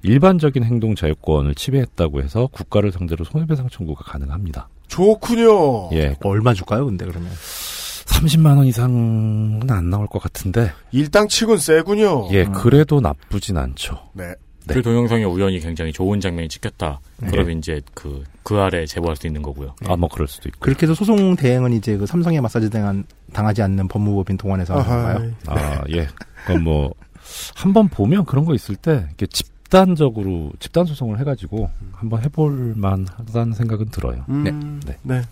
[0.02, 4.68] 일반적인 행동 자유권을 침해했다고 해서 국가를 상대로 손해배상 청구가 가능합니다.
[4.88, 5.90] 좋군요.
[5.92, 6.16] 예.
[6.22, 7.30] 얼마 줄까요, 근데 그러면?
[7.32, 10.72] 30만 원 이상은 안 나올 것 같은데.
[10.90, 12.28] 일당 치곤 세군요.
[12.32, 13.98] 예, 그래도 나쁘진 않죠.
[14.12, 14.34] 네.
[14.66, 14.74] 네.
[14.74, 17.00] 그 동영상에 우연히 굉장히 좋은 장면이 찍혔다.
[17.18, 17.28] 네.
[17.30, 19.74] 그러면 이제 그, 그 아래 제보할 수 있는 거고요.
[19.86, 20.60] 아, 뭐 그럴 수도 있고.
[20.60, 25.32] 그렇게 해서 소송 대행은 이제 그 삼성의 마사지 당한, 당하지 않는 법무법인 동안에서 하는 건가요?
[25.46, 26.08] 아, 예.
[26.44, 26.92] 그건 뭐,
[27.54, 33.90] 한번 보면 그런 거 있을 때, 이렇게 집단적으로, 집단 소송을 해가지고, 한번 해볼 만하다는 생각은
[33.90, 34.24] 들어요.
[34.28, 34.96] 음, 네.
[35.02, 35.22] 네.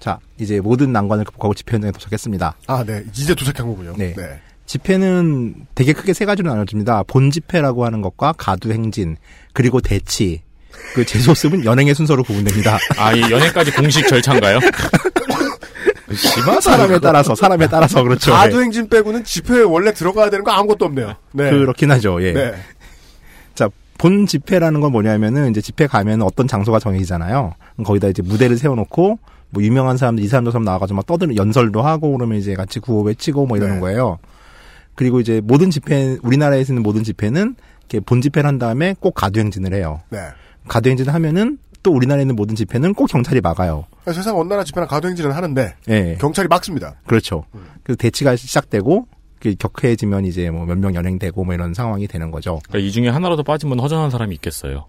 [0.00, 2.56] 자, 이제 모든 난관을 극복하고 집회 현장에 도착했습니다.
[2.66, 3.04] 아, 네.
[3.10, 3.94] 이제 도착한 거군요.
[3.96, 4.14] 네.
[4.66, 7.04] 집회는 되게 크게 세 가지로 나눠집니다.
[7.04, 9.16] 본 집회라고 하는 것과 가두 행진,
[9.52, 10.42] 그리고 대치.
[10.94, 12.78] 그 재수없으면 연행의 순서로 구분됩니다.
[12.98, 14.60] 아, 이 연애까지 공식 절차인가요?
[16.60, 18.32] 사람에 따라서, 사람에 따라서 그렇죠.
[18.32, 21.14] 가두행진 빼고는 집회에 원래 들어가야 되는 거 아무것도 없네요.
[21.32, 21.50] 네.
[21.50, 22.22] 그렇긴 하죠.
[22.22, 22.32] 예.
[22.32, 22.54] 네.
[23.54, 27.54] 자, 본 집회라는 건 뭐냐면은 이제 집회 가면 어떤 장소가 정해지잖아요.
[27.84, 29.18] 거기다 이제 무대를 세워 놓고
[29.50, 32.80] 뭐 유명한 사람들 이 사람 저 사람 나와가지고 막 떠드는 연설도 하고 그러면 이제 같이
[32.80, 33.80] 구호 외치고 뭐 이러는 네.
[33.80, 34.18] 거예요.
[34.94, 39.74] 그리고 이제 모든 집회 우리나라에서 있는 모든 집회는 이렇게 본 집회를 한 다음에 꼭 가두행진을
[39.74, 40.02] 해요.
[40.10, 40.20] 네.
[40.68, 43.84] 가두행진을 하면은 또 우리나라에 있는 모든 집회는 꼭 경찰이 막아요.
[44.06, 46.16] 세상 어느 나라 집회나 가두행진은 하는데 예.
[46.20, 46.94] 경찰이 막습니다.
[47.06, 47.44] 그렇죠.
[47.82, 49.06] 그래서 대치가 시작되고
[49.40, 52.60] 그 격해지면 이제 뭐 몇 명 연행되고 뭐 이런 상황이 되는 거죠.
[52.68, 54.86] 그러니까 이 중에 하나라도 빠지면 허전한 사람이 있겠어요.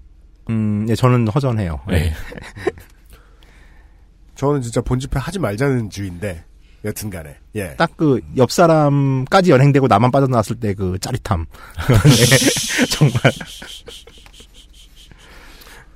[0.50, 1.82] 음, 예, 저는 허전해요.
[1.90, 2.14] 네.
[4.36, 6.44] 저는 진짜 본 집회 하지 말자는 주의인데
[6.86, 7.36] 여튼 간에.
[7.56, 7.76] 예.
[7.76, 11.46] 딱 그 옆 사람까지 연행되고 나만 빠져나왔을 때 그 짜릿함.
[11.88, 13.20] 네, 정말.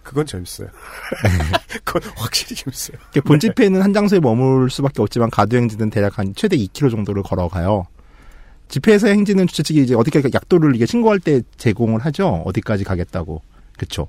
[0.09, 0.67] 그건 재밌어요.
[1.85, 2.97] 그건 확실히 재밌어요.
[3.13, 7.85] 이렇게 본 집회는 한 장소에 머물 수밖에 없지만 가두행진은 대략 한 최대 2km 정도를 걸어가요.
[8.69, 12.41] 집회에서 행진은 주최 측이 이제 어디까지 약도를 이게 신고할 때 제공을 하죠.
[12.45, 13.43] 어디까지 가겠다고.
[13.77, 14.07] 그쵸.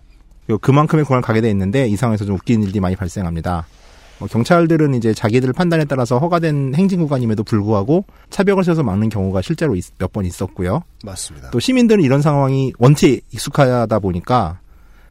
[0.62, 3.66] 그만큼의 공간을 가게 돼 있는데 이 상황에서 좀 웃기는 일이 많이 발생합니다.
[4.20, 9.74] 뭐 경찰들은 이제 자기들 판단에 따라서 허가된 행진 구간임에도 불구하고 차벽을 세워서 막는 경우가 실제로
[9.98, 10.82] 몇 번 있었고요.
[11.04, 11.50] 맞습니다.
[11.50, 14.59] 또 시민들은 이런 상황이 원체 익숙하다 보니까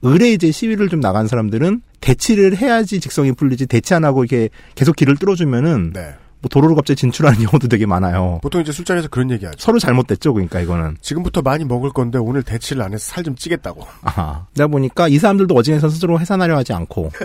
[0.01, 4.95] 의뢰 이제 시위를 좀 나간 사람들은 대치를 해야지 직성이 풀리지 대치 안 하고 이렇게 계속
[4.95, 6.13] 길을 뚫어주면은 네.
[6.41, 8.39] 뭐 도로로 갑자기 진출하는 경우도 되게 많아요.
[8.41, 9.57] 보통 이제 술자리에서 그런 얘기하죠.
[9.59, 10.95] 서로 잘못됐죠, 그러니까 이거는.
[11.01, 13.85] 지금부터 많이 먹을 건데 오늘 대치를 안 해서 살 좀 찌겠다고.
[14.03, 17.11] 아, 그러다 보니까 이 사람들도 어진에서 스스로 해산하려 하지 않고.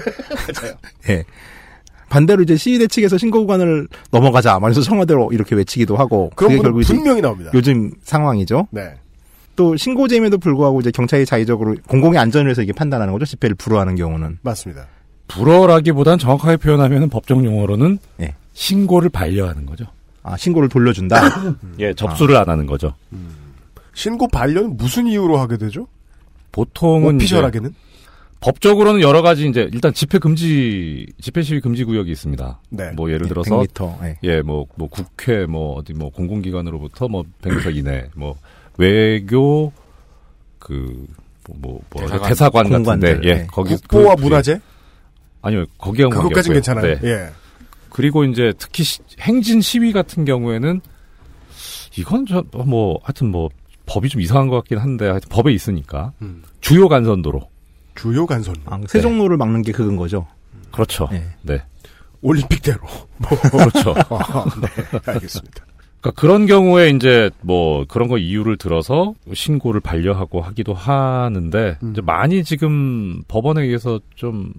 [0.60, 0.74] 맞아요.
[1.10, 1.24] 예.
[2.08, 6.30] 반대로 이제 시위대 측에서 신고 구간을 넘어가자, 말해서 청와대로 이렇게 외치기도 하고.
[6.34, 7.52] 그런 결국 이제 분명히 나옵니다.
[7.54, 8.66] 요즘 상황이죠.
[8.72, 8.94] 네.
[9.56, 13.24] 또 신고제임에도 불구하고 이제 경찰이 자의적으로 공공의 안전을 위해서 이게 판단하는 거죠.
[13.24, 14.38] 집회를 불허하는 경우는.
[14.42, 14.86] 맞습니다.
[15.28, 18.34] 불어라기보단 정확하게 표현하면 법정 용어로는 예.
[18.52, 19.86] 신고를 반려하는 거죠.
[20.22, 21.20] 아, 신고를 돌려준다?
[21.80, 22.94] 예, 접수를 안 하는 거죠.
[23.94, 25.86] 신고 반려는 무슨 이유로 하게 되죠?
[26.52, 27.70] 보통은 오피셜하게는?
[27.70, 27.78] 이제
[28.40, 32.60] 법적으로는 여러 가지 이제 일단 집회 금지 집회 시위 금지 구역이 있습니다.
[32.70, 32.90] 네.
[32.90, 34.18] 뭐 예를 네, 들어서 100m, 예.
[34.22, 38.36] 예, 뭐, 뭐 국회 뭐 어디 뭐 공공기관으로부터 뭐 100m 이내 뭐
[38.78, 39.72] 외교
[40.58, 41.06] 그
[41.48, 43.46] 뭐, 뭐 대사관, 대사관 같은데 예, 네.
[43.50, 44.60] 거기 국보와 그- 문화재?
[45.42, 46.98] 아니요, 거기가 그것까진 괜찮아요.
[47.00, 47.00] 네.
[47.04, 47.30] 예.
[47.90, 50.80] 그리고 이제 특히 시- 행진 시위 같은 경우에는
[51.98, 53.50] 이건 저뭐 하여튼 뭐
[53.86, 56.42] 법이 좀 이상한 것 같긴 한데 하여튼 법에 있으니까 음.
[56.60, 57.42] 주요 간선도로
[57.94, 58.56] 주요 간선.
[58.64, 60.26] 아, 세종로를 막는 게 그건 거죠.
[60.72, 61.08] 그렇죠.
[61.12, 61.24] 예.
[61.42, 61.62] 네.
[62.22, 62.78] 올림픽대로.
[63.18, 63.28] 뭐.
[63.52, 63.94] 그렇죠.
[64.08, 64.68] 아, 네.
[65.12, 65.64] 알겠습니다.
[66.04, 71.92] 그러니까 그런 경우에 이제 뭐 그런 거 이유를 들어서 신고를 반려하고 하기도 하는데 음.
[71.92, 74.52] 이제 많이 지금 법원에 의해서 좀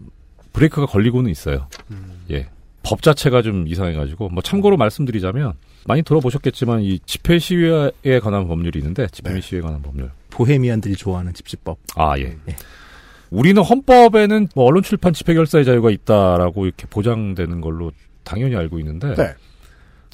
[0.53, 1.67] 브레이크가 걸리고는 있어요.
[1.91, 2.23] 음.
[2.31, 2.47] 예.
[2.81, 5.53] 법 자체가 좀 이상해가지고 뭐 참고로 말씀드리자면
[5.85, 9.35] 많이 들어보셨겠지만 이 집회 시위에 관한 법률이 있는데 집회 네.
[9.35, 10.09] 및 시위에 관한 법률.
[10.31, 11.77] 보헤미안들이 좋아하는 집시법.
[11.95, 12.35] 아 예.
[13.29, 17.91] 우리는 헌법에는 뭐 언론 출판 집회 결사의 자유가 있다라고 이렇게 보장되는 걸로
[18.23, 19.35] 당연히 알고 있는데 네.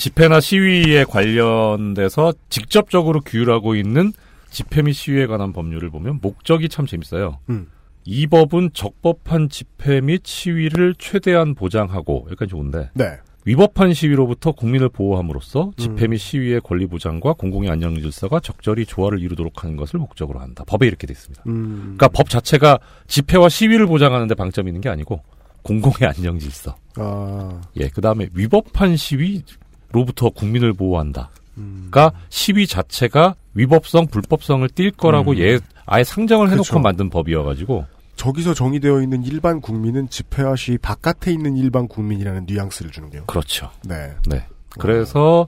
[0.02, 4.14] 집회나 시위에 관련돼서 직접적으로 규율하고 있는
[4.50, 7.38] 집회 및 시위에 관한 법률을 보면 목적이 참 재밌어요.
[7.52, 7.68] 음.
[8.04, 13.20] 이 법은 적법한 집회 및 시위를 최대한 보장하고 여기까지 좋은데 네.
[13.46, 19.64] 위법한 시위로부터 국민을 보호함으로써 집회 및 시위의 권리 보장과 공공의 안녕 질서가 적절히 조화를 이루도록
[19.64, 20.64] 하는 것을 목적으로 한다.
[20.66, 21.44] 법에 이렇게 돼 있습니다.
[21.46, 21.78] 음.
[21.96, 25.22] 그러니까 법 자체가 집회와 시위를 보장하는데 방점이 있는 게 아니고
[25.62, 26.76] 공공의 안녕 질서.
[26.96, 27.62] 아.
[27.80, 29.44] 예, 그 다음에 위법한 시위
[29.92, 31.30] 로부터 국민을 보호한다.
[31.58, 31.90] 음.
[31.92, 35.38] 그러니까 시위 자체가 위법성, 불법성을 띌 거라고 음.
[35.40, 36.80] 예, 아예 상정을 해놓고 그렇죠.
[36.80, 37.86] 만든 법이어가지고
[38.16, 43.24] 저기서 정의되어 있는 일반 국민은 집회와 시 바깥에 있는 일반 국민이라는 뉘앙스를 주는 게요.
[43.26, 43.72] 그렇죠.
[43.84, 44.14] 네.
[44.28, 44.46] 네.
[44.78, 45.48] 그래서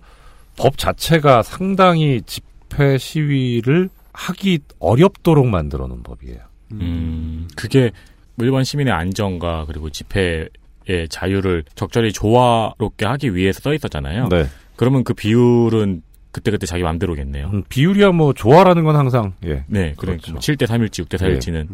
[0.58, 6.40] 법 자체가 상당히 집회 시위를 하기 어렵도록 만들어 놓은 법이에요.
[6.74, 7.92] 음, 그게
[8.40, 10.50] 일반 시민의 안전과 그리고 집회
[10.88, 14.28] 의 자유를 적절히 조화롭게 하기 위해서 써 있었잖아요.
[14.30, 14.48] 네.
[14.76, 16.02] 그러면 그 비율은
[16.32, 17.50] 그때그때 자기 맘대로겠네요.
[17.54, 19.64] 음, 비율이야 뭐 조화라는 건 항상 예.
[19.68, 20.32] 네, 그러니까 그렇죠.
[20.34, 21.68] 뭐 7대 3일지 6대 4일지는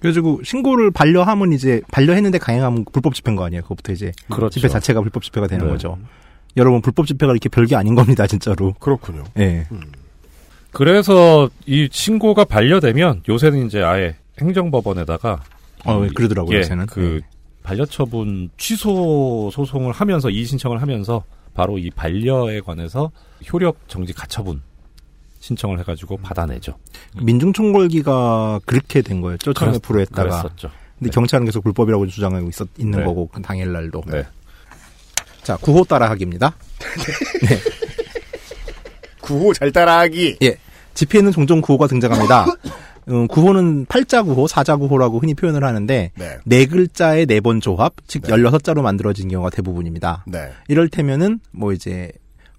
[0.00, 3.62] 그래가지고 신고를 반려하면 이제 반려했는데 강행하면 불법 집회인 거 아니에요.
[3.62, 4.50] 그것부터 이제 그렇죠.
[4.60, 5.72] 집회 자체가 불법 집회가 되는 네.
[5.72, 5.98] 거죠.
[6.56, 8.72] 여러분 불법 집회가 이렇게 별게 아닌 겁니다, 진짜로.
[8.74, 9.24] 그렇군요.
[9.38, 9.66] 예.
[10.70, 15.42] 그래서 이 신고가 반려되면 요새는 이제 아예 행정법원에다가
[15.86, 16.86] 어, 이- 그러더라고요, 예, 요새는.
[16.86, 17.20] 그
[17.72, 21.22] 반려처분 취소 소송을 하면서 이의 신청을 하면서
[21.52, 23.10] 바로 이 반려에 관해서
[23.52, 24.62] 효력 정지 가처분
[25.40, 26.78] 신청을 해가지고 받아내죠.
[27.22, 29.52] 민중총궐기가 그렇게 된 거였죠.
[29.52, 30.22] 처음에 그랬- 불허했다가.
[30.42, 30.70] 그랬었죠.
[30.98, 31.14] 근데 네.
[31.14, 33.04] 경찰은 계속 불법이라고 주장하고 있었, 있는 네.
[33.04, 34.02] 거고, 그 당일날도.
[34.06, 34.24] 네.
[35.44, 36.54] 자, 구호 따라하기입니다.
[37.48, 37.58] 네.
[39.20, 40.38] 구호 잘 따라하기.
[40.42, 40.56] 예.
[40.94, 42.46] 집회에는 종종 구호가 등장합니다.
[43.08, 46.36] 음, 구호는 팔자 구호, 사자 구호라고 흔히 표현을 하는데 네.
[46.44, 50.24] 네 글자의 네 번 조합, 즉 16자로 만들어진 경우가 대부분입니다.
[50.26, 50.50] 네.
[50.68, 52.10] 이럴 테면은 뭐 이제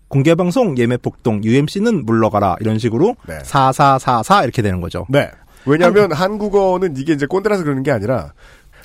[0.08, 3.40] 공개 방송 예매 폭동 UMC는 물러가라 이런 식으로 네.
[3.44, 5.06] 4444 이렇게 되는 거죠.
[5.10, 5.30] 네.
[5.66, 8.34] 왜냐하면 한 국어는 이게 이제 꼰대라서 그러는 게 아니라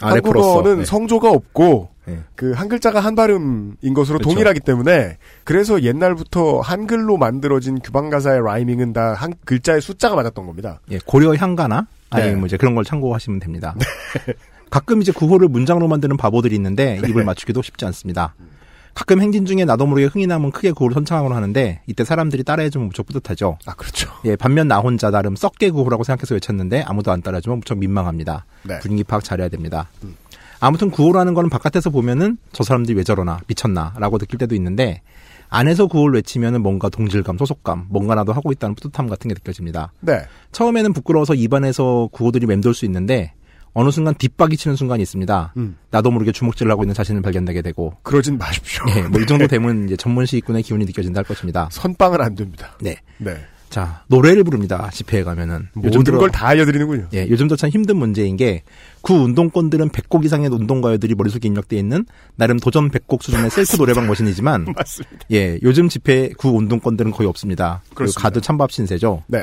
[0.01, 0.49] 아, 래퍼로서.
[0.49, 0.85] 한국어는 네.
[0.85, 2.20] 성조가 없고 네.
[2.36, 4.31] 그한 글자가 한 발음인 것으로 그렇죠.
[4.35, 10.81] 동일하기 때문에 그래서 옛날부터 한글로 만들어진 규방 가사의 라이밍은 다 한 글자의 숫자가 맞았던 겁니다.
[10.90, 12.39] 예, 고려 향가나 아니면 네.
[12.40, 13.74] 뭐 이제 그런 걸 참고하시면 됩니다.
[14.70, 17.09] 가끔 이제 구호를 문장으로 만드는 바보들이 있는데 네.
[17.09, 18.35] 입을 맞추기도 쉽지 않습니다.
[18.93, 23.06] 가끔 행진 중에 나도 모르게 흥이 나면 크게 구호를 선창하곤 하는데 이때 사람들이 따라해주면 무척
[23.06, 23.59] 뿌듯하죠.
[23.66, 24.10] 아 그렇죠.
[24.24, 28.47] 예, 반면 나 혼자 나름 썩게 구호라고 생각해서 외쳤는데 아무도 안 따라주면 무척 민망합니다.
[28.62, 28.78] 네.
[28.81, 29.89] 분위기 파악 잘해야 됩니다.
[30.65, 35.03] 아무튼 구호라는 거는 바깥에서 보면은 저 사람들이 왜 저러나 미쳤나라고 느낄 때도 있는데
[35.51, 39.93] 안에서 구호를 외치면은 뭔가 동질감, 소속감, 뭔가 나도 하고 있다는 뿌듯함 같은 게 느껴집니다.
[40.01, 40.23] 네.
[40.53, 43.35] 처음에는 부끄러워서 입안에서 구호들이 맴돌 수 있는데
[43.74, 45.53] 어느 순간 뒷박이 치는 순간이 있습니다.
[45.59, 45.77] 음.
[45.91, 48.85] 나도 모르게 주먹질을 하고 있는 자신을 발견하게 되고 그러진 마십시오.
[48.97, 51.69] 예, 뭐이 정도 되면 이제 전문 시위꾼의 기운이 느껴진다 할 것입니다.
[51.73, 52.78] 선빵은 안 됩니다.
[52.81, 52.97] 네.
[53.19, 53.36] 네.
[53.74, 54.88] 자, 노래를 부릅니다.
[54.92, 55.66] 집회에 가면은.
[55.74, 57.09] 모든 걸 다 알려드리는군요.
[57.12, 58.62] 예, 요즘도 참 힘든 문제인 게,
[59.01, 62.06] 구 운동권들은 100곡 이상의 운동가요들이 머릿속에 입력되어 있는,
[62.36, 65.26] 나름 도전 100곡 수준의 셀프 노래방 머신이지만, 맞습니다.
[65.32, 67.82] 예, 요즘 집회 구 운동권들은 거의 없습니다.
[67.94, 68.20] 그렇습니다.
[68.22, 69.24] 가드 찬밥 신세죠.
[69.26, 69.42] 네.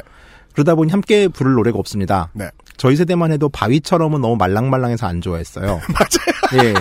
[0.53, 2.29] 그러다 보니 함께 부를 노래가 없습니다.
[2.31, 2.49] 네.
[2.77, 5.65] 저희 세대만 해도 바위처럼은 너무 말랑말랑해서 안 좋아했어요.
[5.91, 6.63] 맞아요.
[6.69, 6.73] 예.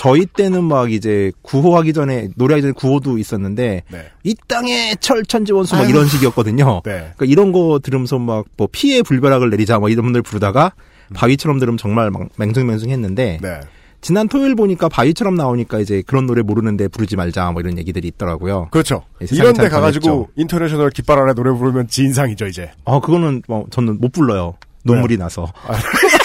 [0.00, 4.06] 저희 때는 막 이제 구호하기 전에 노래하기 전에 구호도 있었는데 네.
[4.24, 5.90] 이 땅에 철천지 원수 막 아유.
[5.90, 6.80] 이런 식이었거든요.
[6.86, 7.12] 네.
[7.16, 10.72] 그러니까 이런 거 들으면서 막 뭐 피해 불벼락을 내리자 막 이런 분들 부르다가
[11.14, 13.60] 바위처럼 들으면 정말 막 맹성맹성했는데 네.
[14.00, 18.68] 지난 토요일 보니까 바위처럼 나오니까 이제 그런 노래 모르는데 부르지 말자 뭐 이런 얘기들이 있더라고요.
[18.70, 19.02] 그렇죠.
[19.20, 20.30] 예, 이런 데참 가가지고.
[20.34, 22.70] 인터내셔널 깃발 아래 노래 부르면 진상이죠, 이제.
[22.86, 24.54] 아 그거는 뭐 저는 못 불러요.
[24.86, 25.52] 눈물이 나서.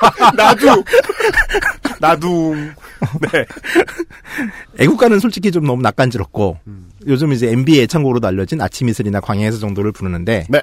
[0.36, 0.84] 나도.
[2.00, 2.54] 나도.
[2.54, 3.44] 네.
[4.78, 6.58] 애국가는 솔직히 좀 너무 낯간지럽고
[7.06, 10.62] 요즘 이제 NBA 애창곡으로도 알려진 아침 이슬이나 광야에서 정도를 부르는데 네.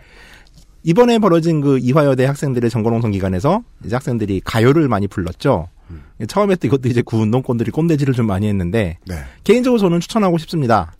[0.83, 5.67] 이번에 벌어진 그 이화여대 학생들의 전공농성 기간에서 이제 학생들이 가요를 많이 불렀죠.
[6.27, 9.15] 처음에 또 이것도 이제 구운동권들이 꼰대질을 좀 많이 했는데 네.
[9.43, 10.93] 개인적으로 저는 추천하고 싶습니다.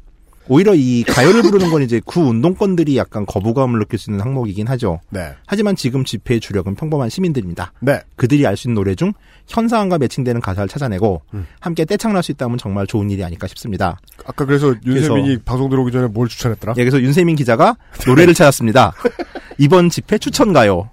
[0.49, 4.99] 오히려 이 가요를 부르는 건 이제 구 운동권들이 약간 거부감을 느낄 수 있는 항목이긴 하죠.
[5.09, 5.33] 네.
[5.45, 7.73] 하지만 지금 집회의 주력은 평범한 시민들입니다.
[7.81, 8.01] 네.
[8.15, 9.11] 그들이 알 수 있는 노래 중
[9.47, 11.21] 현상과 매칭되는 가사를 찾아내고
[11.59, 13.99] 함께 떼창날 수 있다면 정말 좋은 일이 아닐까 싶습니다.
[14.25, 16.73] 아까 그래서 윤세민이 그래서- 방송 들어오기 전에 뭘 추천했더라?
[16.77, 17.75] 예, 그래서 윤세민 기자가
[18.07, 18.93] 노래를 찾았습니다.
[19.59, 20.89] 이번 집회 추천 가요.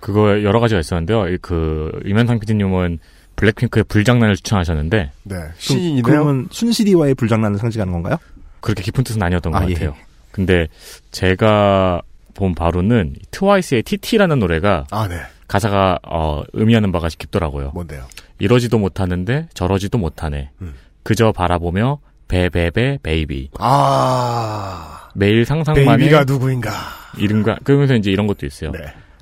[0.00, 1.28] 그거 여러 가지가 있었는데요.
[1.28, 2.98] 이그 이면상 PD님은
[3.36, 5.36] 블랙핑크의 불장난을 추천하셨는데 네.
[5.68, 8.16] 그럼- 그러면 순실이와의 불장난을 상징하는 건가요?
[8.62, 9.74] 그렇게 깊은 뜻은 아니었던 것 아, 예.
[9.74, 9.94] 같아요.
[10.30, 10.68] 근데
[11.10, 12.00] 제가
[12.34, 15.20] 본 바로는 트와이스의 TT라는 노래가 아, 네.
[15.48, 17.72] 가사가 어, 의미하는 바가 깊더라고요.
[17.74, 18.06] 뭔데요?
[18.38, 20.50] 이러지도 못하는데 저러지도 못하네.
[20.62, 20.74] 음.
[21.02, 21.98] 그저 바라보며
[22.28, 23.50] ba ba ba baby.
[23.58, 25.10] 아.
[25.14, 26.70] 매일 상상만 해 baby가 누구인가?
[27.18, 28.70] 이른가 그러면서 이제 이런 것도 있어요.
[28.72, 28.78] 네.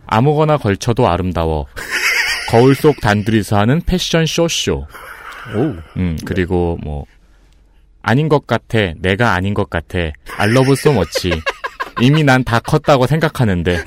[0.07, 1.67] 아무거나 걸쳐도 아름다워.
[2.51, 4.87] 거울 속 단둘이서 하는 fashion show show.
[5.97, 7.05] 음, 그리고 뭐
[8.03, 8.79] 아닌 것 같아.
[8.99, 9.99] 내가 아닌 것 같아.
[10.37, 11.33] I love you so much.
[12.01, 13.83] 이미 난 다 컸다고 생각하는데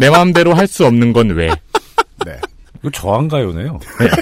[0.00, 1.48] 내 마음대로 할 수 없는 건 왜?
[2.24, 2.36] 네.
[2.80, 3.78] 이거 저항가요네요.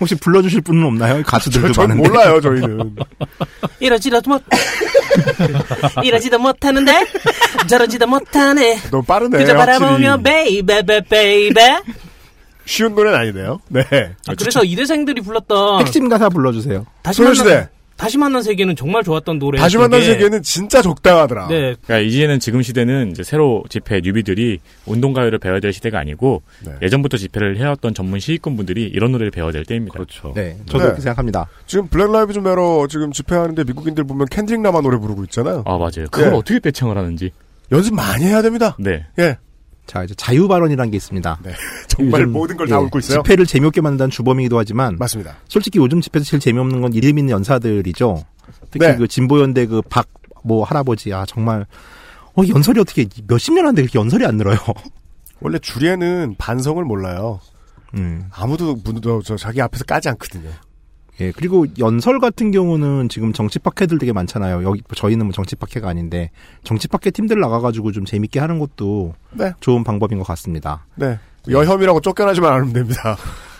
[0.00, 1.22] 혹시 불러주실 분은 없나요?
[1.22, 2.08] 가수들도 전 많은데.
[2.08, 2.96] 몰라요, 저희는.
[3.78, 4.42] 이러지도 못
[6.02, 7.06] 이러지도 못하는데
[7.68, 9.38] 저러지도 못하네 너무 빠르네.
[9.38, 10.22] 그저 바라보며 확실히.
[10.22, 11.78] baby ba baby
[12.66, 13.60] 쉬운 노래는 아니네요.
[13.68, 13.82] 네.
[14.26, 16.86] 아, 그래서 이대생들이 불렀던 핵심 가사 불러주세요.
[17.02, 17.48] 다시 소녀시대.
[17.48, 21.46] 만난 다시 만난 세계는 정말 좋았던 노래 다시 만난 세계는 진짜 적당하더라.
[21.46, 26.72] 네 그러니까 이제는 지금 시대는 이제 새로 집회 newbie들이 운동가요를 배워야 될 시대가 아니고 네.
[26.82, 29.92] 예전부터 집회를 해왔던 전문 시위꾼 분들이 이런 노래를 배워야 될 때입니다.
[29.92, 30.32] 그렇죠.
[30.34, 30.84] 네, 저도 네.
[30.86, 31.46] 그렇게 생각합니다.
[31.66, 35.62] 지금 Black Lives Matter 지금 집회하는데 미국인들 보면 켄드릭 라마 노래 부르고 있잖아요.
[35.64, 36.06] 아 맞아요.
[36.10, 36.36] 그걸 예.
[36.36, 37.30] 어떻게 떼창을 하는지.
[37.70, 38.76] 연습 많이 해야 됩니다.
[38.78, 39.06] 네.
[39.20, 39.38] 예.
[39.86, 41.38] 자, 이제 자유 발언이라는 게 있습니다.
[41.42, 41.52] 네.
[41.88, 43.22] 정말 모든 걸 다 예, 읊고 있어요.
[43.22, 45.36] 집회를 재미없게 만든다는 주범이기도 하지만 맞습니다.
[45.48, 48.24] 솔직히 요즘 집회에서 제일 재미없는 건 이름 있는 연사들이죠.
[48.70, 48.96] 특히 네.
[48.96, 50.06] 그 진보연대 그 박
[50.46, 51.66] 뭐 할아버지 아 정말
[52.36, 54.58] 어 연설이 어떻게 몇십 년 하는데 그렇게 연설이 안 늘어요.
[55.40, 57.40] 원래 주례는 반성을 몰라요.
[57.96, 58.26] 음.
[58.30, 60.50] 아무도 문도 저 자기 앞에서 까지 않거든요.
[61.20, 64.64] 예, 그리고 연설 같은 경우는 지금 정치 파케들 되게 많잖아요.
[64.64, 66.30] 여기 저희는 뭐 정치 파케가 아닌데
[66.64, 69.52] 정치 파케 팀들 나가가지고 좀 재밌게 하는 것도 네.
[69.60, 70.86] 좋은 방법인 것 같습니다.
[70.96, 71.18] 네.
[71.48, 73.16] 여혐이라고 쫓겨나지만 않으면 됩니다.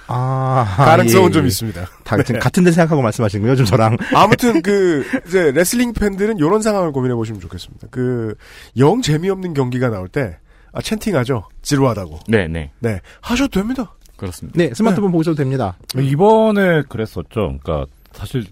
[0.07, 1.47] 아, 가능성은 예, 좀 예.
[1.49, 1.87] 있습니다.
[2.05, 2.39] 다 네.
[2.39, 3.97] 같은 데 생각하고 말씀하시는 거요, 좀 저랑.
[4.15, 7.89] 아무튼 그 이제 레슬링 팬들은 이런 상황을 고민해 보시면 좋겠습니다.
[7.91, 8.35] 그
[8.77, 10.39] 영 재미없는 경기가 나올 때
[10.73, 11.45] 아, 채팅하죠.
[11.63, 12.21] 지루하다고.
[12.29, 12.73] 네, 네.
[12.81, 13.01] 네.
[13.21, 13.95] 하셔도 됩니다.
[14.17, 14.57] 그렇습니다.
[14.57, 15.77] 네, 스마트폰 보셔도 됩니다.
[15.97, 17.59] 이번에 그랬었죠.
[17.63, 18.45] 그러니까 사실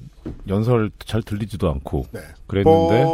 [0.49, 2.21] 연설 잘 들리지도 않고 네.
[2.47, 3.05] 그랬는데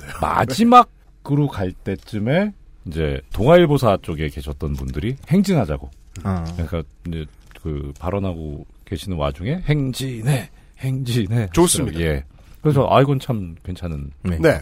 [0.00, 0.12] 돼요.
[0.20, 2.52] 마지막으로 갈 때쯤에
[2.86, 5.90] 이제 동아일보사 쪽에 계셨던 분들이 행진하자고.
[6.24, 6.44] 아.
[6.52, 7.26] 그러니까 이제
[7.62, 11.48] 그 발언하고 계시는 와중에 행진해, 행진해.
[11.52, 12.00] 좋습니다.
[12.00, 12.24] 예.
[12.62, 14.38] 그래서 아 이건 참 괜찮은 네.
[14.38, 14.60] 네.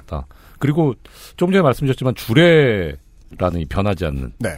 [0.59, 0.95] 그리고
[1.37, 4.51] 좀 전에 말씀드렸지만 주례라는 이 변하지 않는 네.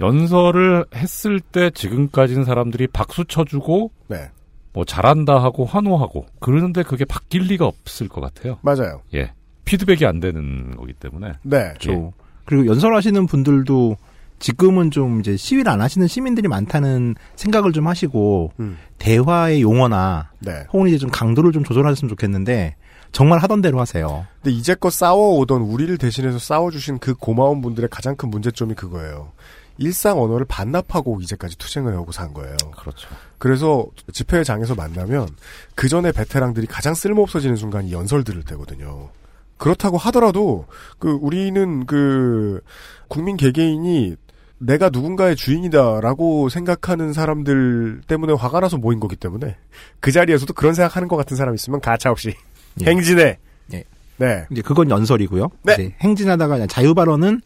[0.00, 4.30] 연설을 했을 때 지금까지는 사람들이 박수 쳐주고 네.
[4.72, 8.58] 뭐 잘한다 하고 환호하고 그러는데 그게 바뀔 리가 없을 것 같아요.
[8.62, 9.02] 맞아요.
[9.14, 9.32] 예.
[9.64, 11.32] 피드백이 안 되는 거기 때문에.
[11.42, 11.74] 네.
[11.80, 12.12] 저
[12.44, 13.96] 그리고 연설하시는 분들도
[14.38, 18.78] 지금은 좀 이제 시위를 안 하시는 시민들이 많다는 생각을 좀 하시고 음.
[18.98, 20.64] 대화의 용어나 네.
[20.72, 22.74] 혹은 이제 좀 강도를 좀 조절하셨으면 좋겠는데
[23.12, 24.26] 정말 하던 대로 하세요.
[24.42, 29.32] 근데 이제껏 싸워오던 우리를 대신해서 싸워주신 그 고마운 분들의 가장 큰 문제점이 그거예요.
[29.80, 32.54] 일상 언어를 반납하고 이제까지 투쟁을 하고 산 거예요.
[32.78, 33.08] 그렇죠.
[33.38, 35.26] 그래서 집회장에서 만나면
[35.74, 39.08] 그 전에 베테랑들이 가장 쓸모없어지는 순간이 연설 들을 때거든요.
[39.56, 40.66] 그렇다고 하더라도
[40.98, 42.60] 그 우리는 그
[43.08, 44.16] 국민 개개인이
[44.58, 49.56] 내가 누군가의 주인이다라고 생각하는 사람들 때문에 화가 나서 모인 거기 때문에
[50.00, 52.34] 그 자리에서도 그런 생각하는 것 같은 사람 있으면 가차 없이
[52.82, 52.90] 예.
[52.90, 53.38] 행진해.
[53.72, 53.84] 예.
[54.18, 54.46] 네.
[54.50, 55.48] 이제 그건 연설이고요.
[55.62, 55.96] 네.
[56.00, 57.40] 행진하다가 자유 발언은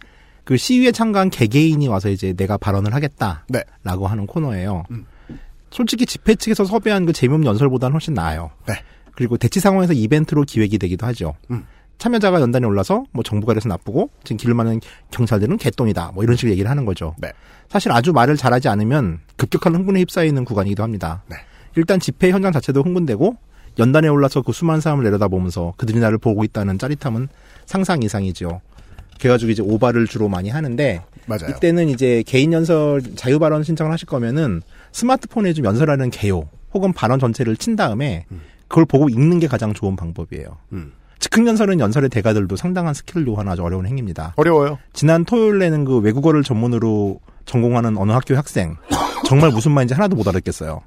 [0.44, 3.64] 그 시위에 참가한 개개인이 와서 이제 내가 발언을 하겠다라고 네.
[3.82, 4.84] 하는 코너예요.
[4.90, 5.06] 음.
[5.70, 8.50] 솔직히 집회 측에서 섭외한 그 재미없는 연설보다는 훨씬 나아요.
[8.66, 8.74] 네.
[9.16, 11.34] 그리고 대치 상황에서 이벤트로 기획이 되기도 하죠.
[11.50, 11.64] 음.
[11.98, 14.80] 참여자가 연단에 올라서 뭐 정부가 이래서 나쁘고 지금 길 많은
[15.10, 17.14] 경찰들은 개똥이다 뭐 이런 식으로 얘기를 하는 거죠.
[17.18, 17.32] 네.
[17.68, 21.22] 사실 아주 말을 잘하지 않으면 급격한 흥분에 휩싸이는 구간이기도 합니다.
[21.28, 21.36] 네.
[21.76, 23.36] 일단 집회 현장 자체도 흥분되고
[23.78, 27.28] 연단에 올라서 그 수많은 사람을 내려다보면서 그들이 나를 보고 있다는 짜릿함은
[27.66, 28.60] 상상 이상이죠.
[29.18, 31.50] 그래가지고 이제 오바를 주로 많이 하는데 맞아요.
[31.50, 34.62] 이때는 이제 개인 연설 자유 발언 신청을 하실 거면은
[34.92, 38.26] 스마트폰에 좀 연설하는 개요 혹은 발언 전체를 친 다음에
[38.68, 40.56] 그걸 보고 읽는 게 가장 좋은 방법이에요.
[40.72, 40.92] 음.
[41.20, 44.34] 즉흥 연설은 연설의 대가들도 상당한 skill을 요하는 아주 어려운 행위입니다.
[44.36, 44.78] 어려워요.
[44.92, 48.76] 지난 토요일에는 그 외국어를 전문으로 전공하는 어느 학교 학생
[49.26, 50.82] 정말 무슨 말인지 하나도 못 알아듣겠어요.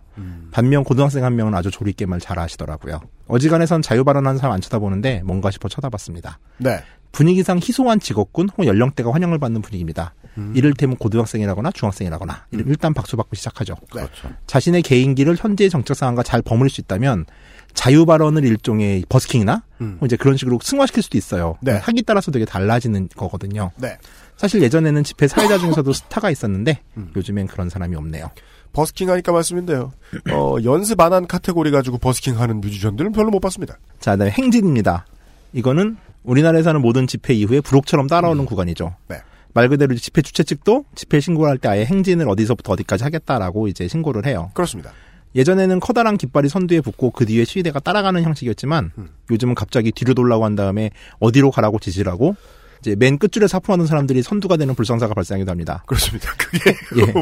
[0.51, 2.99] 반면 고등학생 한 명은 아주 조리 있게 말 잘하시더라고요.
[3.27, 6.39] 어지간해선 자유 발언하는 사람 안 쳐다보는데 뭔가 싶어 쳐다봤습니다.
[6.57, 6.83] 네.
[7.17, 10.13] 분위기상 희소한 직업군 혹은 연령대가 환영을 받는 분위기입니다.
[10.37, 10.53] 음.
[10.55, 13.73] 이를테면 고등학생이라거나 중학생이라거나 일단 박수 받고 시작하죠.
[13.89, 14.29] 그렇죠.
[14.45, 17.25] 자신의 개인기를 현재의 정책 상황과 잘 버무릴 수 있다면
[17.73, 19.99] 자유 발언을 일종의 busking이나 음.
[20.05, 21.57] 이제 그런 식으로 승화시킬 수도 있어요.
[21.61, 21.71] 네.
[21.77, 23.71] 하기 따라서 되게 달라지는 거거든요.
[23.77, 23.97] 네.
[24.35, 27.11] 사실 예전에는 집회 사회자 중에서도 스타가 있었는데 음.
[27.15, 28.29] 요즘엔 그런 사람이 없네요.
[28.73, 29.91] 버스킹 하니까 말씀인데요.
[30.31, 33.79] 어, 연습 안 한 카테고리 가지고 버스킹 하는 뮤지션들은 별로 못 봤습니다.
[33.99, 35.07] 자, 그다음에 행진입니다.
[35.53, 38.95] 이거는 우리나라에서 하는 모든 집회 이후에 부록처럼 따라오는 구간이죠.
[39.07, 39.17] 네.
[39.53, 43.87] 말 그대로 집회 주최 측도 집회 신고를 할 때 아예 행진을 어디서부터 어디까지 하겠다라고 이제
[43.87, 44.51] 신고를 해요.
[44.53, 44.91] 그렇습니다.
[45.35, 48.91] 예전에는 커다란 깃발이 선두에 붙고 그 뒤에 시위대가 따라가는 형식이었지만
[49.31, 52.35] 요즘은 갑자기 뒤로 돌라고 한 다음에 어디로 가라고 지시라고
[52.79, 55.83] 이제 맨 끝줄에 사품하는 사람들이 선두가 되는 불상사가 발생하기도 합니다.
[55.87, 56.31] 그렇습니다.
[56.37, 57.13] 그게 예.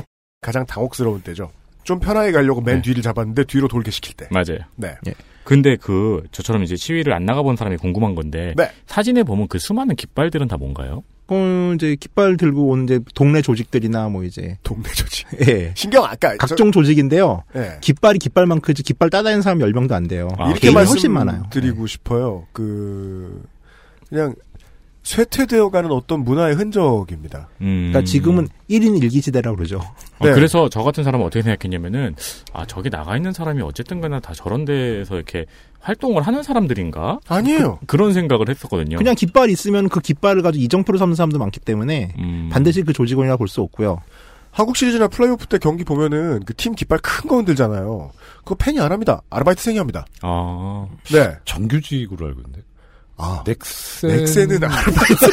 [0.42, 1.52] 가장 당혹스러운 때죠.
[1.84, 4.28] 좀 편하게 가려고 맨 뒤를 잡았는데 뒤로 돌게 시킬 때.
[4.32, 4.60] 맞아요.
[4.76, 4.96] 네.
[5.46, 8.70] 근데 그 저처럼 이제 시위를 안 나가본 사람이 궁금한 건데 네.
[8.88, 11.04] 사진에 보면 그 수많은 깃발들은 다 뭔가요?
[11.28, 15.28] 어, 이제 깃발 들고 오는 이제 동네 조직들이나 뭐 이제 동네 조직.
[15.48, 15.72] 예.
[15.76, 17.44] 신경 아까 각종 조직인데요.
[17.56, 17.78] 예.
[17.82, 20.28] 깃발이 깃발만 크지 깃발 따다니는 사람 10명도 안 돼요.
[20.48, 21.44] 이렇게 개인이 훨씬 많아요.
[21.50, 22.46] 드리고 싶어요.
[22.52, 23.44] 그
[24.10, 24.36] 그냥
[25.06, 27.48] 쇠퇴되어가는 어떤 문화의 흔적입니다.
[27.60, 29.78] 그러니까 지금은 1인 일기지대라고 그러죠.
[29.78, 32.16] 어, 그래서 저 같은 사람은 어떻게 생각했냐면은
[32.54, 35.46] 아 저기 나가 있는 사람이 어쨌든 간에 다 저런 데서 이렇게
[35.80, 37.20] 활동을 하는 사람들인가?
[37.28, 37.80] 아니에요.
[37.86, 38.98] 그, 런 생각을 했었거든요.
[38.98, 42.50] 그냥 깃발 있으면 그 깃발을 가지고 이정표로 삼는 사람도 많기 때문에 음.
[42.52, 44.02] 반드시 그 조직원이라 볼 수 없고요.
[44.50, 48.10] 한국 시리즈나 플레이오프 때 경기 보면은 그 팀 깃발 큰 거 흔들잖아요.
[48.40, 49.22] 그거 팬이 안 합니다.
[49.30, 50.06] 아르바이트생이 합니다.
[50.24, 50.88] 아.
[51.12, 51.36] 네.
[51.46, 52.62] 정규직으로 알고 있는데.
[53.18, 53.44] 아.
[53.46, 54.10] 넥센.
[54.10, 55.32] 넥센은 아르바이트.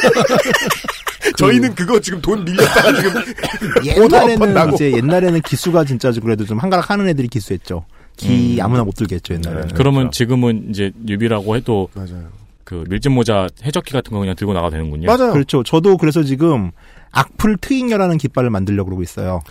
[1.37, 3.23] 저희는 그거 지금 돈 밀렸다가 지금
[3.85, 4.73] 옛날에는.
[4.73, 7.85] 이제 옛날에는 기수가 진짜 좀 그래도 좀 한가락 하는 애들이 기수했죠.
[8.15, 8.65] 기 음.
[8.65, 9.69] 아무나 못 들겠죠 옛날에는.
[9.75, 12.29] 그러면 지금은 이제 뉴비라고 해도 맞아요.
[12.63, 15.07] 그 밀짚 모자 해적기 같은 거 그냥 들고 나가 도 되는군요.
[15.17, 15.63] 그렇죠.
[15.63, 16.71] 저도 그래서 지금
[17.11, 19.41] 악플 트윙여라는 깃발을 만들려고 그러고 있어요.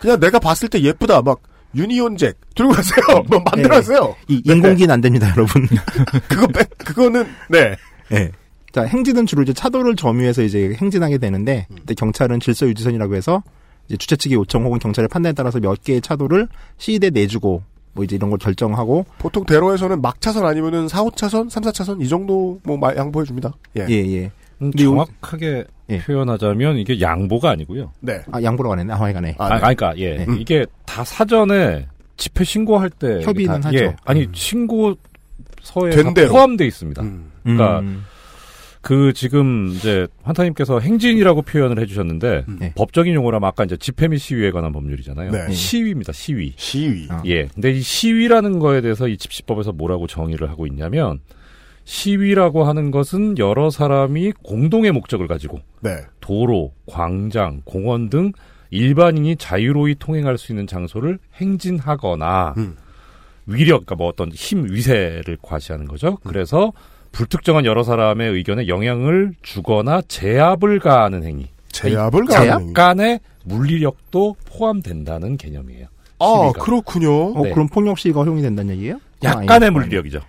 [0.00, 1.22] 그냥 내가 봤을 때 예쁘다.
[1.22, 1.40] 막
[1.74, 3.22] 유니온잭 들고 가세요.
[3.28, 4.14] 뭐 만들어세요.
[4.28, 4.34] 네.
[4.34, 5.66] 이 인공기는 안 됩니다, 여러분.
[6.28, 7.76] 그거 빼, 그거는 네.
[8.10, 8.30] 네.
[8.72, 13.42] 자, 행진은 주로 이제 차도를 점유해서 이제 행진하게 되는데, 근데 경찰은 질서 유지선이라고 해서
[13.88, 16.48] 이제 주최 측의 요청 혹은 경찰의 판단에 따라서 몇 개의 차도를
[16.78, 21.64] 시위대 내주고 뭐 이제 이런 걸 결정하고 보통 대로에서는 막 차선 아니면은 4, 5차선, 3,
[21.64, 23.52] 4차선 이 정도 뭐 마- 양보해 줍니다.
[23.76, 23.86] 예.
[23.88, 24.30] 예, 예.
[24.62, 25.64] 음, 정확하게
[26.04, 27.92] 표현하자면 이게 양보가 아니고요.
[28.00, 28.20] 네.
[28.30, 28.92] 아, 양보라고 안 했네.
[28.92, 29.34] 아, 하여간에.
[29.38, 30.26] 아, 그러니까 예 네.
[30.38, 33.78] 이게 다 사전에 집회 신고할 때 협의는 다- 하죠.
[33.78, 36.28] 예, 아니 신고서에 다 된대요.
[36.28, 37.02] 포함돼 있습니다.
[37.42, 38.04] 그러니까 음.
[38.82, 42.72] 그 지금 이제 환타님께서 행진이라고 표현을 해주셨는데 네.
[42.76, 45.30] 법적인 용어라면 아까 이제 집회 및 시위에 관한 법률이잖아요.
[45.32, 45.52] 네.
[45.52, 46.12] 시위입니다.
[46.12, 46.54] 시위.
[46.56, 47.06] 시위.
[47.26, 47.46] 예.
[47.48, 51.20] 근데 이 시위라는 거에 대해서 이 집시법에서 뭐라고 정의를 하고 있냐면
[51.84, 55.96] 시위라고 하는 것은 여러 사람이 공동의 목적을 가지고 네.
[56.20, 58.32] 도로, 광장, 공원 등
[58.70, 62.76] 일반인이 자유로이 통행할 수 있는 장소를 행진하거나 음.
[63.46, 66.16] 위력, 그러니까 뭐 어떤 힘, 위세를 과시하는 거죠.
[66.22, 66.72] 그래서
[67.10, 71.48] 불특정한 여러 사람의 의견에 영향을 주거나 제압을 가하는 행위.
[71.72, 72.70] 제압을 그러니까 가하는 행위.
[72.70, 75.86] 약간의 물리력도 포함된다는 개념이에요.
[76.20, 76.64] 아, 시위가.
[76.64, 77.32] 그렇군요.
[77.32, 77.50] 어, 네.
[77.52, 79.00] 그럼 폭력 시위가 허용이 된다는 얘기예요?
[79.24, 80.20] 약간의 물리력이죠.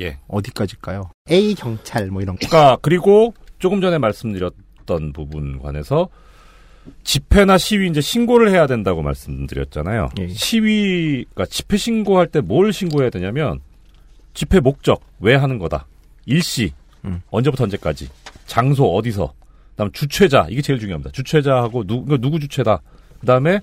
[0.00, 0.18] 예.
[0.28, 1.10] 어디까지일까요?
[1.30, 2.46] A 경찰 뭐 이런 거.
[2.46, 6.08] 그러니까 그리고 조금 전에 말씀드렸던 부분 관해서
[7.02, 10.10] 집회나 시위 이제 신고를 해야 된다고 말씀드렸잖아요.
[10.20, 10.28] 예.
[10.28, 13.60] 시위가 집회 신고할 때 뭘 신고해야 되냐면
[14.34, 15.86] 집회 목적 왜 하는 거다.
[16.26, 16.72] 일시
[17.30, 18.08] 언제부터 언제까지,
[18.46, 19.32] 장소 어디서,
[19.70, 21.12] 그다음 주최자 이게 제일 중요합니다.
[21.12, 22.82] 주최자하고 누, 그러니까 누구 주최다.
[23.20, 23.60] 그다음에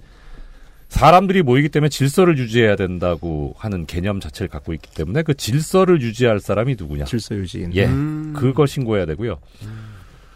[0.94, 6.40] 사람들이 모이기 때문에 질서를 유지해야 된다고 하는 개념 자체를 갖고 있기 때문에 그 질서를 유지할
[6.40, 7.06] 사람이 누구냐.
[7.06, 7.72] 질서 유지인.
[7.74, 7.88] 예.
[7.88, 8.34] 음.
[8.36, 9.40] 그거 신고해야 되고요.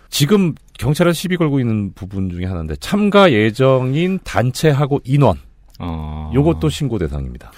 [0.09, 5.38] 지금 경찰에 시비 걸고 있는 부분 중에 하나인데 참가 예정인 단체하고 인원.
[5.77, 6.31] 어.
[6.34, 7.51] 요것도 신고 대상입니다.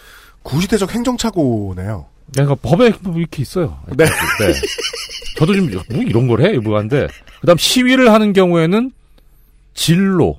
[0.43, 2.05] 구시대적 행정착오네요.
[2.33, 3.79] 그러니까 법에 뭐 이렇게 있어요.
[3.95, 4.03] 네.
[4.03, 4.53] 네.
[5.37, 6.57] 저도 좀뭐 이런 걸 해?
[6.57, 7.07] 뭐 한데
[7.39, 8.91] 그 다음 시위를 하는 경우에는
[9.73, 10.37] 진로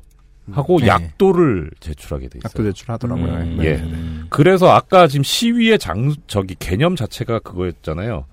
[0.53, 0.87] 하고 네.
[0.89, 2.51] 약도를 제출하게 돼 있어요.
[2.51, 3.33] 약도 제출하더라고요.
[3.33, 3.65] 음, 네.
[3.65, 3.85] 예.
[4.29, 8.25] 그래서 아까 지금 시위의 장 저기 개념 자체가 그거였잖아요.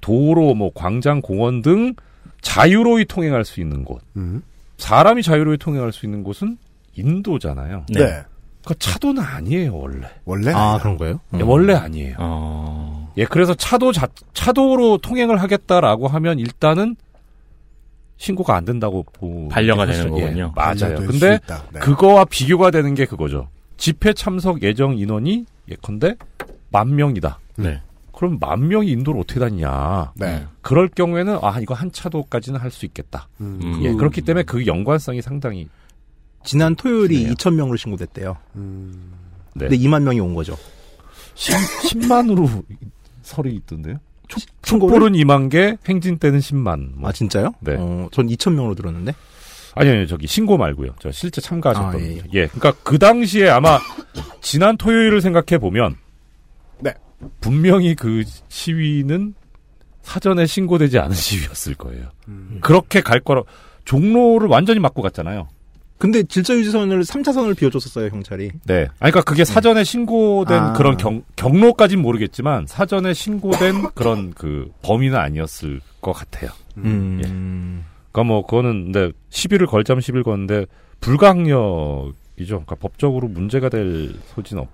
[0.00, 1.94] 도로, 뭐 광장, 공원 등
[2.40, 4.02] 자유로이 통행할 수 있는 곳.
[4.16, 4.42] 음.
[4.78, 6.58] 사람이 자유로이 통행할 수 있는 곳은
[6.96, 7.86] 인도잖아요.
[7.88, 8.22] 네.
[8.64, 10.08] 그 차도는 아니에요 원래.
[10.24, 11.20] 원래 아 그런 거예요?
[11.34, 12.16] 예, 원래 아니에요.
[12.18, 13.12] 어.
[13.16, 16.96] 예, 그래서 차도 자, 차도로 통행을 하겠다라고 하면 일단은
[18.22, 20.52] 신고가 안 된다고 보 반려가 되는 예, 거군요.
[20.54, 20.94] 맞아요.
[20.94, 21.40] 근데.
[21.72, 21.80] 네.
[21.80, 23.48] 그거와 비교가 되는 게 그거죠.
[23.76, 26.14] 집회 참석 예정 인원이 예컨대
[26.70, 27.40] 만 명이다.
[27.56, 27.82] 네.
[28.12, 30.12] 그럼 만 명이 인도를 어떻게 다니냐?
[30.14, 30.46] 네.
[30.60, 33.28] 그럴 경우에는 아 이거 한 차도까지는 할 수 있겠다.
[33.40, 33.80] 음.
[33.82, 35.68] 예, 그렇기 때문에 그 연관성이 상당히
[36.44, 37.34] 지난 토요일이 그래요.
[37.34, 38.36] 2천 명으로 신고됐대요.
[38.54, 39.14] 음.
[39.56, 39.66] 네.
[39.66, 40.56] 근데 2만 명이 온 거죠.
[41.34, 42.48] 10, 만으로
[43.22, 43.96] 설이 있던데요.
[44.62, 46.94] 촛불은 2만 개, 행진 때는 10만.
[46.94, 47.08] 뭐.
[47.08, 47.52] 아 진짜요?
[47.60, 47.76] 네.
[47.78, 49.14] 어, 전 2천 명으로 들었는데.
[49.74, 50.94] 아니, 아니, 저기, 신고 말고요.
[50.98, 52.02] 저 실제 참가하셨던 아, 분.
[52.02, 52.46] 예, 예, 예.
[52.46, 53.78] 그러니까 그 당시에 아마
[54.42, 55.96] 지난 토요일을 생각해 보면
[56.80, 56.92] 네.
[57.40, 59.34] 분명히 그 시위는
[60.02, 62.08] 사전에 신고되지 않은 시위였을 거예요.
[62.28, 62.58] 음.
[62.60, 63.42] 그렇게 갈 거라
[63.84, 65.48] 종로를 완전히 막고 갔잖아요.
[66.02, 68.50] 근데 질서유지선을 3차선을 비워줬었어요 경찰이.
[68.64, 68.88] 네.
[68.98, 70.72] 아니, 그러니까 그게 사전에 신고된 아.
[70.72, 76.50] 그런 경, 경로까진 모르겠지만 사전에 신고된 그런 그 범위는 아니었을 것 같아요.
[76.78, 77.84] 음.
[78.10, 80.66] 그러니까 뭐 그거는 근데 시비를 걸자면 시비를 거는데
[80.98, 82.54] 불가항력 이죠.
[82.54, 84.66] 그러니까 법적으로 문제가 될 소지는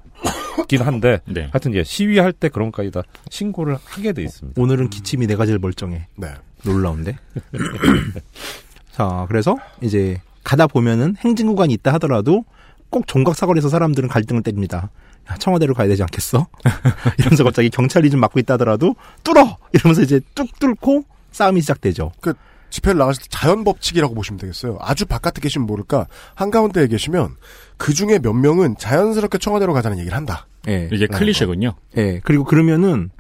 [0.57, 1.51] 없긴 한데 네.
[1.53, 4.59] 하여튼 예 시위할 때 그런 것까지 다 신고를 하게 돼 있습니다.
[4.59, 6.07] 오늘은 기침이 내가 제일 멀쩡해.
[6.17, 6.29] 네.
[6.65, 7.19] 놀라운데.
[8.93, 12.45] 자, 그래서 이제 가다 보면은 행진구간이 있다 하더라도
[12.91, 14.91] 꼭 종각사거리에서 사람들은 갈등을 때립니다.
[15.31, 16.47] 야, 청와대로 가야 되지 않겠어?
[17.19, 18.95] 이러면서 갑자기 경찰이 좀 막고 있다 하더라도
[19.25, 19.59] 뚫어!
[19.73, 22.13] 이러면서 이제 뚝 뚫고 싸움이 시작되죠.
[22.21, 22.33] 그
[22.71, 24.79] 집회를 나갔을 때 자연 법칙이라고 보시면 되겠어요.
[24.81, 27.37] 아주 바깥에 계시면 모를까 한가운데에 계시면
[27.77, 30.47] 그 중에 몇 명은 자연스럽게 청와대로 가자는 얘기를 한다.
[30.69, 30.89] 예.
[30.93, 31.75] 이게 클리셰군요.
[31.97, 32.21] 예.
[32.25, 33.11] 그리고 그러면은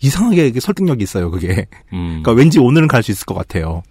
[0.00, 1.66] 이상하게 이게 설득력이 있어요, 그게.
[1.92, 2.20] 음.
[2.22, 3.82] 그러니까 왠지 오늘은 갈 수 있을 것 같아요.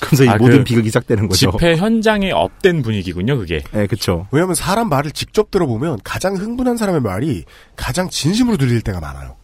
[0.00, 1.50] 그래서 이 아, 모든 그 비극이 시작되는 거죠.
[1.52, 3.62] 집회 현장에 업된 분위기군요, 그게.
[3.74, 4.26] 예, 그쵸.
[4.32, 7.44] 왜냐하면 사람 말을 직접 들어보면 가장 흥분한 사람의 말이
[7.76, 9.36] 가장 진심으로 들릴 때가 많아요.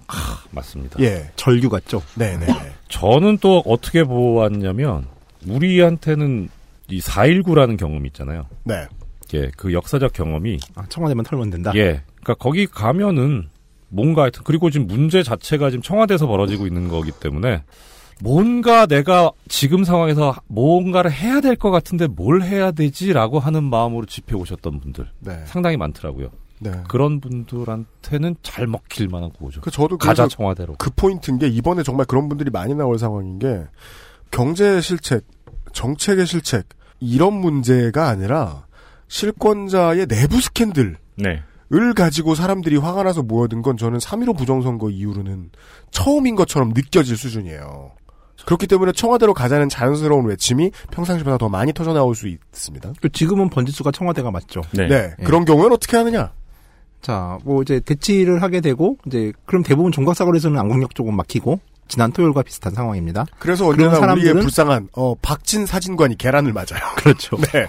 [0.51, 0.99] 맞습니다.
[1.01, 1.31] 예.
[1.37, 2.03] 절규 같죠?
[2.17, 2.47] 네 네.
[2.89, 5.07] 저는 또 어떻게 보았냐면
[5.47, 6.49] 우리한테는
[6.89, 8.47] 이 4.19라는 경험이 있잖아요.
[8.65, 8.87] 네.
[9.35, 11.71] 예, 그 역사적 경험이 아, 청와대만 털면 된다?
[11.77, 12.03] 예.
[12.23, 13.49] 그러니까 거기 가면은
[13.91, 17.63] 뭔가 하여튼 그리고 지금 문제 자체가 지금 청와대에서 벌어지고 있는 거기 때문에
[18.23, 24.35] 뭔가 내가 지금 상황에서 뭔가를 해야 될 것 같은데 뭘 해야 되지라고 하는 마음으로 집회
[24.37, 25.43] 오셨던 분들 네.
[25.47, 26.31] 상당히 많더라고요.
[26.61, 26.71] 네.
[26.89, 29.63] 그런 분들한테는 잘 먹힐 만한 구호죠.
[29.63, 30.75] 그 저도 가자 청와대로.
[30.79, 33.65] 그 포인트인 게 이번에 정말 그런 분들이 많이 나올 상황인 게
[34.31, 35.25] 경제 실책,
[35.73, 36.67] 정책의 실책
[37.01, 38.67] 이런 문제가 아니라
[39.09, 41.43] 실권자의 내부 스캔들 네.
[41.73, 45.51] 을 가지고 사람들이 화가 나서 모여든 건 저는 3.15 부정선거 이후로는
[45.93, 47.93] 처음인 것처럼 느껴질 수준이에요.
[48.45, 52.95] 그렇기 때문에 청와대로 가자는 자연스러운 외침이 평상시보다 더 많이 터져나올 수 있습니다.
[53.01, 54.63] 그 지금은 번지수가 청와대가 맞죠.
[54.73, 54.89] 네.
[54.89, 55.15] 네.
[55.19, 55.23] 예.
[55.25, 56.33] 그런 경우에는 어떻게 하느냐?
[57.03, 62.43] 자, 뭐 이제 대치를 하게 되고 이제 그럼 대부분 종각사거리에서는 안국역 쪽은 막히고 지난 토요일과
[62.43, 63.27] 비슷한 상황입니다.
[63.39, 66.81] 그래서 언제나 우리의 사람들은- 불쌍한 어, 박진 사진관이 계란을 맞아요.
[66.97, 67.37] 그렇죠.
[67.53, 67.67] 네.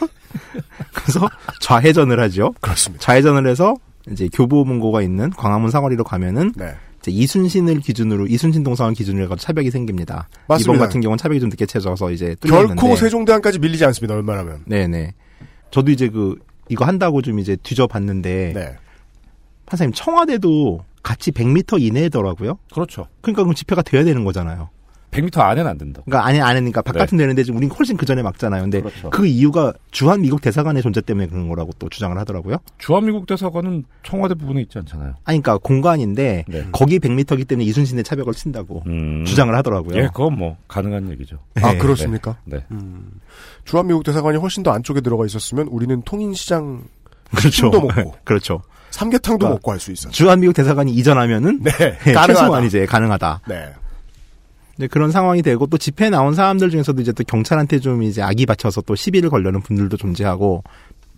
[0.93, 1.27] 그래서
[1.59, 2.53] 좌회전을 하죠.
[2.61, 3.03] 그렇습니다.
[3.03, 3.75] 좌회전을 해서
[4.09, 6.73] 이제 교보문고가 있는 광화문 사거리로 가면은 네.
[6.99, 10.29] 이제 이순신을 기준으로 이순신 동상을 기준으로 해서 차벽이 생깁니다.
[10.47, 10.73] 맞습니다.
[10.73, 14.15] 이번 같은 경우는 차벽이 좀 늦게 채져서 이제 뚫렸는데 결코 세종대왕까지 밀리지 않습니다.
[14.15, 14.63] 웬만하면.
[14.65, 15.13] 네네.
[15.71, 16.35] 저도 이제 그
[16.69, 18.75] 이거 한다고 좀 이제 뒤져봤는데 네.
[19.65, 22.59] 판사님 청와대도 같이 100m 이내더라고요.
[22.73, 23.07] 그렇죠.
[23.21, 24.69] 그러니까 그럼 집회가 돼야 되는 거잖아요.
[25.11, 26.01] 100m 안에는 안 된다.
[26.05, 28.61] 그러니까 안에 안에니까 바깥은 되는데 지금 우린 훨씬 그 전에 막잖아요.
[28.61, 29.09] 근데 그렇죠.
[29.09, 32.57] 그 이유가 주한 미국 대사관의 존재 때문에 그런 거라고 또 주장을 하더라고요.
[32.77, 35.15] 주한 미국 대사관은 청와대 부분에 있지 않잖아요.
[35.25, 36.67] 아니 그러니까 공간인데 네.
[36.71, 39.25] 거기 100m이기 때문에 이순신의 차벽을 친다고 음.
[39.25, 39.97] 주장을 하더라고요.
[39.97, 41.37] 예, 그건 뭐 가능한 얘기죠.
[41.55, 41.77] 아 네.
[41.77, 42.37] 그렇습니까?
[42.45, 42.63] 네.
[42.71, 43.11] 음.
[43.65, 46.83] 주한 미국 대사관이 훨씬 더 안쪽에 들어가 있었으면 우리는 통인 시장
[47.35, 47.69] 그렇죠.
[47.69, 48.61] 도 먹고 그렇죠.
[48.91, 50.11] 삼계탕도 그러니까 먹고 할 수 있었죠.
[50.11, 51.71] 주한 미국 대사관이 이전하면은 네,
[52.07, 52.27] 예, 가능하다.
[52.33, 53.41] 최소한 이제 가능하다.
[53.47, 53.69] 네.
[54.81, 58.47] 네, 그런 상황이 되고 또 집회에 나온 사람들 중에서도 이제 또 경찰한테 좀 이제 악이
[58.47, 60.63] 받쳐서 또 시비를 걸려는 분들도 존재하고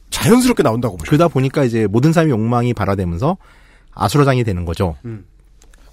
[0.10, 1.10] 자연스럽게 나온다고 보죠.
[1.10, 3.38] 그러다 보니까 이제 모든 사람의 욕망이 발화되면서
[3.94, 4.96] 아수라장이 되는 거죠.
[5.06, 5.26] 음.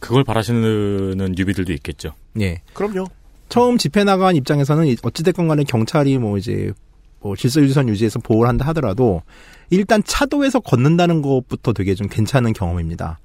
[0.01, 2.13] 그걸 바라시는 뉴비들도 있겠죠.
[2.41, 2.61] 예.
[2.75, 3.07] 그럼요.
[3.49, 6.73] 처음 집회 나간 입장에서는 이- 어찌됐건 간에 경찰이 뭐 이제
[7.21, 9.23] 뭐 질서유지선 유지해서 보호를 한다 하더라도
[9.69, 13.19] 일단 차도에서 걷는다는 것부터 되게 좀 괜찮은 경험입니다.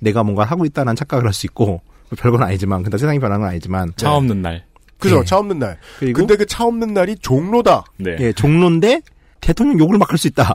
[0.00, 3.48] 내가 뭔가 하고 있다는 착각을 할 수 있고 뭐 별건 아니지만 근데 세상이 변한 건
[3.50, 4.64] 아니지만 차 없는 날.
[4.98, 5.20] 그죠.
[5.20, 5.24] 예.
[5.24, 5.78] 차 없는 날.
[5.98, 7.84] 그리고 근데 그 차 없는 날이 종로다.
[7.98, 8.16] 네.
[8.20, 9.02] 예, 종로인데
[9.40, 10.54] 대통령 욕을 막할수 있다.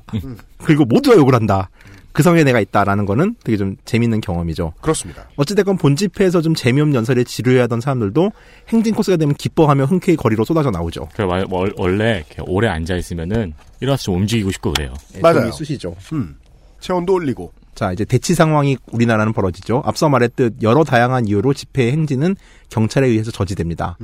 [0.63, 1.69] 그리고 모두가 욕을 한다.
[2.13, 4.73] 그 성에 내가 있다라는 거는 되게 좀 재밌는 경험이죠.
[4.81, 5.29] 그렇습니다.
[5.37, 8.31] 어찌됐건 본 집회에서 좀 재미없는 연설에 지루해하던 사람들도
[8.67, 11.07] 행진 코스가 되면 기뻐하며 흔쾌히 거리로 쏟아져 나오죠.
[11.15, 14.93] 그 와- 월- 원래 이렇게 오래 앉아 있으면은 일어나서 좀 움직이고 싶고 그래요.
[15.21, 15.47] 맞아요.
[15.47, 15.95] 이 쑤시죠.
[16.11, 16.35] 음.
[16.81, 17.53] 체온도 올리고.
[17.81, 19.81] 자, 이제 대치 상황이 우리나라는 벌어지죠.
[19.83, 22.35] 앞서 말했듯 여러 다양한 이유로 집회의 행진은
[22.69, 23.97] 경찰에 의해서 저지됩니다.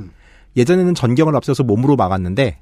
[0.56, 2.58] 예전에는 전경을 앞서서 몸으로 막았는데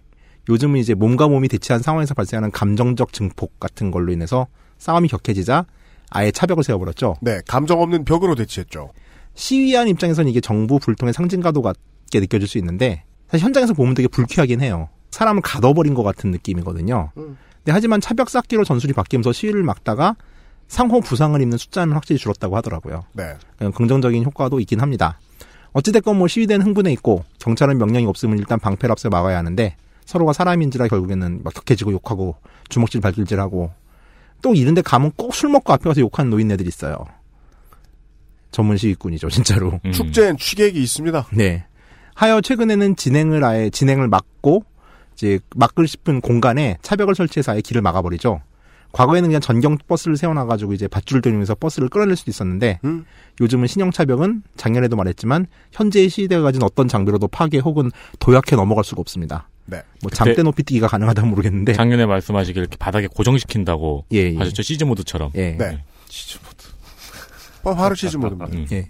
[0.50, 5.64] 요즘은 이제 몸과 몸이 대치한 상황에서 발생하는 감정적 증폭 같은 걸로 인해서 싸움이 격해지자
[6.10, 7.14] 아예 차벽을 세워버렸죠.
[7.22, 7.40] 네.
[7.48, 8.90] 감정 없는 벽으로 대치했죠.
[9.32, 14.60] 시위한 입장에서는 이게 정부 불통의 상징과도 같게 느껴질 수 있는데 사실 현장에서 보면 되게 불쾌하긴
[14.60, 14.90] 해요.
[15.12, 17.12] 사람을 가둬버린 것 같은 느낌이거든요.
[17.14, 20.14] 근데 하지만 차벽 쌓기로 전술이 바뀌면서 시위를 막다가
[20.68, 23.04] 상호 부상을 입는 숫자는 확실히 줄었다고 하더라고요.
[23.12, 23.34] 네.
[23.60, 25.18] 어, 긍정적인 효과도 있긴 합니다.
[25.72, 29.76] 어찌됐건 뭐 시위대는 흥분해 있고 경찰은 명령이 없으면 일단 방패를 앞서 막아야 하는데
[30.06, 32.36] 서로가 사람인지라 결국에는 막 격해지고 욕하고
[32.68, 33.70] 주먹질 발길질하고
[34.42, 36.96] 또 이런데 가면 꼭 술 먹고 앞에 가서 욕하는 노인네들 있어요.
[38.52, 39.80] 전문 시위꾼이죠, 진짜로.
[39.84, 39.92] 음.
[39.92, 41.26] 축제엔 취객이 있습니다.
[41.34, 41.64] 네.
[42.14, 44.64] 하여 최근에는 진행을 아예 진행을 막고
[45.14, 48.40] 이제 막을 싶은 공간에 차벽을 설치해서 아예 길을 막아버리죠.
[48.96, 53.04] 과거에는 그냥 전경 버스를 세워놔가지고 이제 밧줄을 돌리면서 버스를 끌어낼 수도 있었는데 음.
[53.42, 57.90] 요즘은 신형 차벽은 작년에도 말했지만 현재의 시대가 가진 어떤 장비로도 파괴 혹은
[58.20, 59.50] 도약해 넘어갈 수가 없습니다.
[59.66, 59.82] 네.
[60.00, 64.36] 뭐 장대 높이 뛰기가 가능하다 모르겠는데 작년에 말씀하시길 이렇게 바닥에 고정시킨다고 예, 예.
[64.38, 65.30] 하셨죠 시즈 모드처럼.
[65.34, 65.56] 예.
[65.58, 65.84] 네.
[67.64, 68.56] 어, 바로 시즌 모드입니다.
[68.56, 68.66] 음.
[68.72, 68.88] 예.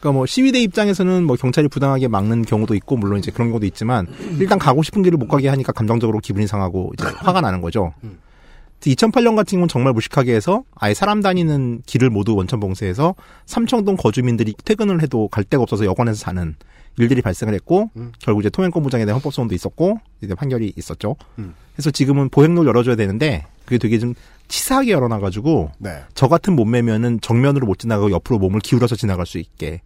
[0.00, 4.08] 그러니까 뭐 시위대 입장에서는 뭐 경찰이 부당하게 막는 경우도 있고 물론 이제 그런 경우도 있지만
[4.40, 7.94] 일단 가고 싶은 길을 못 가게 하니까 감정적으로 기분이 상하고 이제 화가 나는 거죠.
[8.90, 13.14] 2008년 같은 경우는 정말 무식하게 해서 아예 사람 다니는 길을 모두 원천 봉쇄해서
[13.46, 16.54] 삼청동 거주민들이 퇴근을 해도 갈 데가 없어서 여관에서 사는
[16.96, 17.90] 일들이 발생을 했고
[18.20, 21.16] 결국 이제 통행권 부장에 대한 헌법 소원도 있었고 이제 판결이 있었죠.
[21.38, 21.54] 음.
[21.74, 24.14] 그래서 지금은 보행로를 열어줘야 되는데 그게 되게 좀
[24.46, 26.02] 치사하게 열어놔가지고 네.
[26.14, 29.80] 저 같은 몸매면은 정면으로 못 지나가고 옆으로 몸을 기울여서 지나갈 수 있게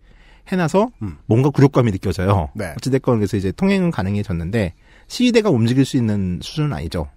[0.48, 0.90] 해놔서
[1.26, 2.50] 뭔가 굴욕감이 느껴져요.
[2.54, 2.72] 네.
[2.76, 4.74] 어찌됐건 그래서 이제 통행은 가능해졌는데
[5.06, 7.08] 시위대가 움직일 수 있는 수준은 아니죠.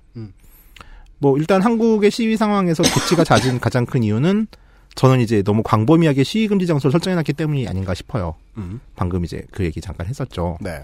[1.21, 1.27] 음.
[1.27, 4.47] 뭐 일단 한국의 시위 상황에서 대치가 잦은 가장 큰 이유는
[4.95, 8.35] 저는 이제 너무 광범위하게 시위 금지 장소를 설정해놨기 때문이 아닌가 싶어요.
[8.57, 8.81] 음.
[8.95, 10.57] 방금 이제 그 얘기 잠깐 했었죠.
[10.59, 10.83] 네.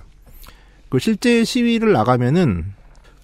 [0.90, 2.74] 그 실제 시위를 나가면은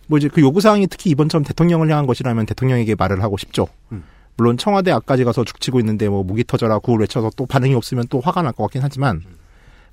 [0.08, 3.68] 뭐 이제 그 요구 사항이 특히 이번처럼 대통령을 향한 것이라면 대통령에게 말을 하고 싶죠.
[3.94, 4.04] 음.
[4.36, 8.20] 물론 청와대 앞까지 가서 죽치고 있는데 뭐 무기 터져라 구을 외쳐서 또 반응이 없으면 또
[8.20, 9.22] 화가 날 것 같긴 하지만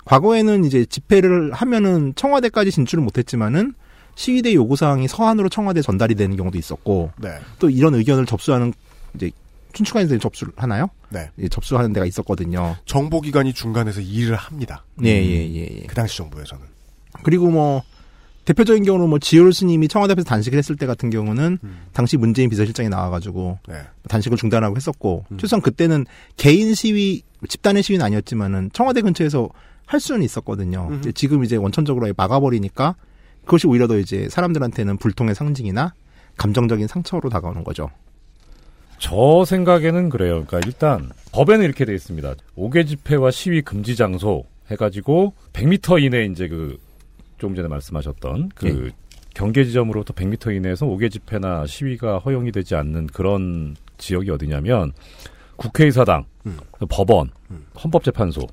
[0.05, 3.73] 과거에는 이제 집회를 하면은 청와대까지 진출을 못했지만은
[4.21, 7.39] 시위대 요구 사항이 서한으로 청와대 전달이 되는 경우도 있었고 네.
[7.57, 8.71] 또 이런 의견을 접수하는
[9.15, 9.31] 이제
[9.73, 10.91] 춘추관에서 접수를 하나요?
[11.09, 11.31] 네.
[11.39, 12.75] 예, 접수하는 데가 있었거든요.
[12.85, 14.85] 정보기관이 중간에서 일을 합니다.
[15.03, 15.87] 예, 예, 예, 예.
[15.87, 16.63] 그 당시 정부에서는.
[17.23, 17.81] 그리고 뭐
[18.45, 21.57] 대표적인 경우는 뭐 지올 스님이 청와대 앞에서 단식을 했을 때 같은 경우는
[21.91, 23.75] 당시 문재인 비서실장이 나와가지고 네.
[24.07, 26.05] 단식을 중단하고 했었고 최소한 그때는
[26.37, 29.49] 개인 시위 집단의 시위는 아니었지만은 청와대 근처에서
[29.87, 30.89] 할 수는 있었거든요.
[30.91, 31.13] 음흠.
[31.13, 32.95] 지금 이제 원천적으로 막아버리니까
[33.45, 35.93] 그것이 오히려 더 이제 사람들한테는 불통의 상징이나
[36.37, 37.89] 감정적인 상처로 다가오는 거죠.
[38.97, 40.45] 저 생각에는 그래요.
[40.45, 42.35] 그러니까 일단 법에는 이렇게 돼 있습니다.
[42.55, 46.77] 5개 집회와 시위 금지 장소 해가지고 100m 이내 이제 그
[47.37, 48.91] 조금 전에 말씀하셨던 그 예.
[49.33, 54.93] 경계 지점으로부터 100m 이내에서 5개 집회나 시위가 허용이 되지 않는 그런 지역이 어디냐면
[55.55, 56.25] 국회의사당,
[56.89, 57.31] 법원,
[57.81, 58.47] 헌법재판소,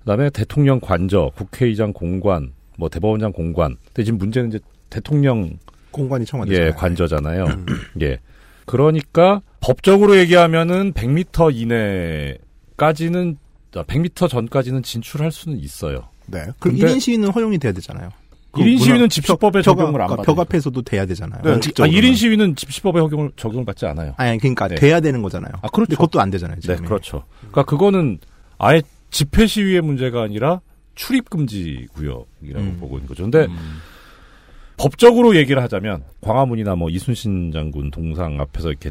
[0.00, 3.76] 그다음에 대통령 관저, 국회의장 공관, 뭐 대법원장 공관.
[3.86, 4.58] 근데 지금 문제는 이제
[4.90, 5.58] 대통령
[5.90, 6.68] 공관이 청와대잖아요.
[6.68, 7.46] 예, 관저잖아요.
[8.02, 8.18] 예.
[8.66, 13.38] 그러니까 법적으로 얘기하면은 100m 이내까지는
[13.72, 16.08] 100m 전까지는 진출할 수는 있어요.
[16.26, 16.44] 네.
[16.58, 18.10] 그 근데- 1인 시위는 허용이 돼야 되잖아요.
[18.52, 20.24] 그 1인 문화- 시위는 집시법에 벽- 적용을 안 벽- 받아요.
[20.34, 21.42] 벽 앞에서도 돼야 되잖아요.
[21.42, 21.48] 네.
[21.48, 21.92] 아, 원칙적으로.
[21.94, 24.14] 1인 시위는 집시법에 적용을, 적용을 받지 않아요.
[24.16, 24.76] 아니, 그러니까 네.
[24.76, 25.52] 돼야 되는 거잖아요.
[25.62, 25.90] 아, 그렇죠.
[25.90, 26.56] 그것도 안 되잖아요.
[26.56, 26.84] 네, 지금.
[26.86, 27.24] 그렇죠.
[27.38, 28.18] 그러니까 그거는
[28.58, 28.80] 아예
[29.10, 30.60] 집회 시위의 문제가 아니라
[30.96, 32.76] 출입 금지 구역이라고 음.
[32.80, 33.22] 보고 있는 거죠.
[33.22, 33.46] 근데
[34.76, 38.90] 법적으로 얘기를 하자면 광화문이나 뭐 이순신 장군 동상 앞에서 이렇게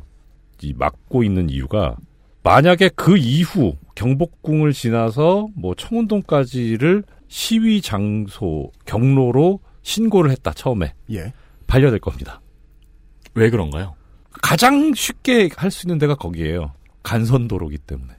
[0.61, 1.98] 이 막고 있는 이유가
[2.44, 11.34] 만약에 그 이후 경복궁을 지나서 뭐 청운동까지를 시위 장소 경로로 신고를 했다 처음에 예.
[11.68, 12.41] 반려될 겁니다.
[13.34, 13.95] 왜 그런가요?
[14.41, 16.72] 가장 쉽게 할 수 있는 데가 거기에요.
[17.03, 18.14] 간선도로기 때문에.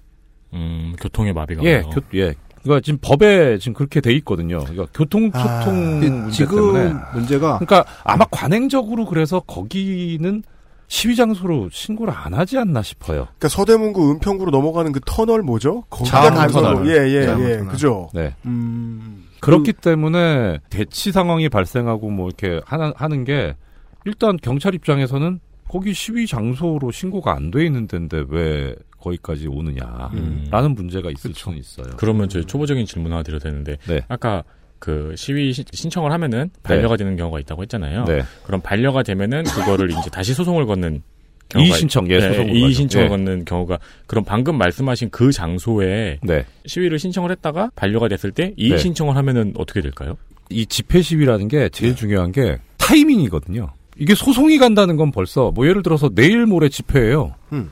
[0.54, 1.62] 음, 교통의 마비가.
[1.64, 1.82] 예.
[1.82, 2.34] 교, 예.
[2.66, 4.58] 그러니까 지금 법에 지금 그렇게 돼 있거든요.
[4.60, 6.94] 그러니까 교통 아, 소통 문제 지금 때문에.
[7.14, 10.42] 문제가 그러니까 아마 관행적으로 그래서 거기는
[10.88, 13.24] 시위 장소로 신고를 안 하지 않나 싶어요.
[13.38, 15.82] 그러니까 서대문구 은평구로 넘어가는 그 터널 뭐죠?
[15.90, 16.66] 거기가 자원 간선로.
[16.76, 16.86] 터널.
[16.88, 17.26] 예, 예, 예.
[17.26, 17.66] 터널.
[17.66, 18.08] 그죠?
[18.14, 18.34] 네.
[18.44, 19.24] 음.
[19.40, 23.54] 그렇기 때문에 대치 상황이 발생하고 뭐 이렇게 하는, 하는 게
[24.04, 31.10] 일단 경찰 입장에서는 거기 시위 장소로 신고가 안 돼 있는 데인데 왜 거기까지 오느냐라는 문제가
[31.10, 31.86] 있을 수는 있어요.
[31.96, 34.00] 그러면 저희 초보적인 질문 하나 드려도 되는데 네.
[34.08, 34.42] 아까
[34.78, 38.04] 그 시위 시- 신청을 하면은 반려가 되는 경우가 있다고 했잖아요.
[38.04, 38.22] 네.
[38.44, 41.02] 그럼 반려가 되면은 그거를 이제 다시 소송을 걷는
[41.56, 42.72] 이의 신청, 예, 네, 이의 가죠.
[42.74, 43.08] 신청을 예.
[43.08, 43.78] 걷는 경우가
[44.08, 46.44] 그럼 방금 말씀하신 그 장소에 네.
[46.66, 48.78] 시위를 신청을 했다가 반려가 됐을 때 이의 네.
[48.78, 50.16] 신청을 하면은 어떻게 될까요?
[50.50, 53.70] 이 집회 시위라는 게 제일 중요한 게 타이밍이거든요.
[53.98, 57.34] 이게 소송이 간다는 건 벌써 뭐 예를 들어서 내일 모레 집회예요.
[57.52, 57.70] 음.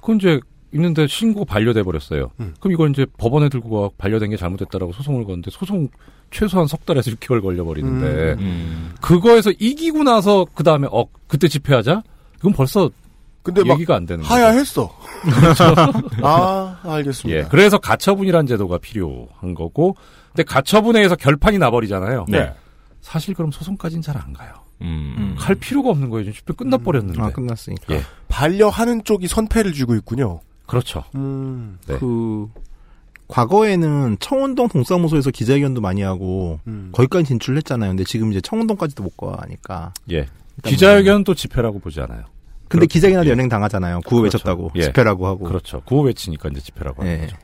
[0.00, 0.40] 그건 이제
[0.72, 2.30] 있는데 신고 반려돼 버렸어요.
[2.60, 5.88] 그럼 이걸 이제 법원에 들고 가 반려된 게 잘못됐다라고 소송을 거는데 소송
[6.30, 8.92] 최소한 석 달에서 6개월 걸려 버리는데 음.
[9.00, 12.02] 그거에서 이기고 나서 그 다음에 어 그때 집회하자?
[12.38, 12.90] 이건 벌써
[13.42, 14.24] 근데 막 얘기가 안 되는.
[14.24, 14.88] 하야했어.
[15.22, 15.74] 그렇죠.
[16.22, 17.40] 아, 알겠습니다.
[17.40, 19.96] 예, 그래서 가처분이란 제도가 필요한 거고,
[20.28, 22.26] 근데 가처분에 의해서 결판이 나버리잖아요.
[22.28, 22.52] 네.
[23.00, 24.54] 사실 그럼 소송까지는 잘 안 가요.
[24.80, 25.34] 음.
[25.36, 26.24] 할 필요가 없는 거예요.
[26.24, 27.20] 지금 집회 끝나버렸는데.
[27.20, 27.94] 아, 끝났으니까.
[27.94, 30.40] 예, 반려하는 쪽이 선패를 쥐고 있군요.
[30.72, 31.04] 그렇죠.
[31.14, 31.78] 음.
[31.86, 31.96] 네.
[31.98, 32.48] 그
[33.28, 36.90] 과거에는 청운동 동사무소에서 기자회견도 많이 하고 음.
[36.92, 37.90] 거기까지 진출했잖아요.
[37.90, 39.92] 근데 지금 이제 청운동까지도 못 가니까.
[40.10, 40.26] 예.
[40.64, 42.24] 기자회견 또 집회라고 보지 않아요.
[42.68, 43.30] 근데 그렇- 기자회견 예.
[43.30, 44.00] 연행 당하잖아요.
[44.04, 44.36] 구호 그렇죠.
[44.38, 44.82] 외쳤다고 예.
[44.82, 45.44] 집회라고 하고.
[45.44, 45.80] 그렇죠.
[45.84, 47.20] 구호 외치니까 이제 집회라고 하는 예.
[47.26, 47.36] 거죠.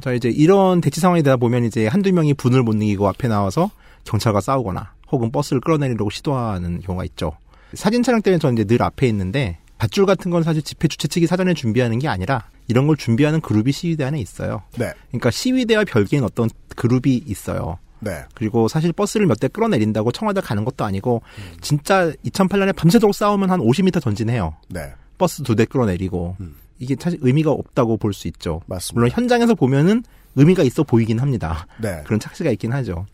[0.00, 3.70] 자 이제 이런 대치 상황이 되다 보면 이제 한두 명이 분을 못 이기고 앞에 나와서
[4.04, 7.32] 경찰과 싸우거나 혹은 버스를 끌어내리려고 시도하는 경우가 있죠.
[7.74, 11.26] 사진 촬영 때는 저는 이제 늘 앞에 있는데 밧줄 같은 건 사실 집회 주최 측이
[11.26, 14.62] 사전에 준비하는 게 아니라 이런 걸 준비하는 그룹이 시위대 안에 있어요.
[14.78, 14.92] 네.
[15.08, 17.78] 그러니까 시위대와 별개인 어떤 그룹이 있어요.
[17.98, 18.22] 네.
[18.34, 21.22] 그리고 사실 버스를 몇 대 끌어내린다고 청와대 가는 것도 아니고
[21.60, 24.54] 진짜 2008년에 밤새도록 싸우면 한 50m 전진해요.
[24.68, 24.92] 네.
[25.18, 26.36] 버스 두 대 끌어내리고
[26.78, 28.60] 이게 사실 의미가 없다고 볼 수 있죠.
[28.66, 28.94] 맞습니다.
[29.00, 30.04] 물론 현장에서 보면은
[30.36, 31.66] 의미가 있어 보이긴 합니다.
[31.80, 32.02] 네.
[32.06, 33.06] 그런 착시가 있긴 하죠.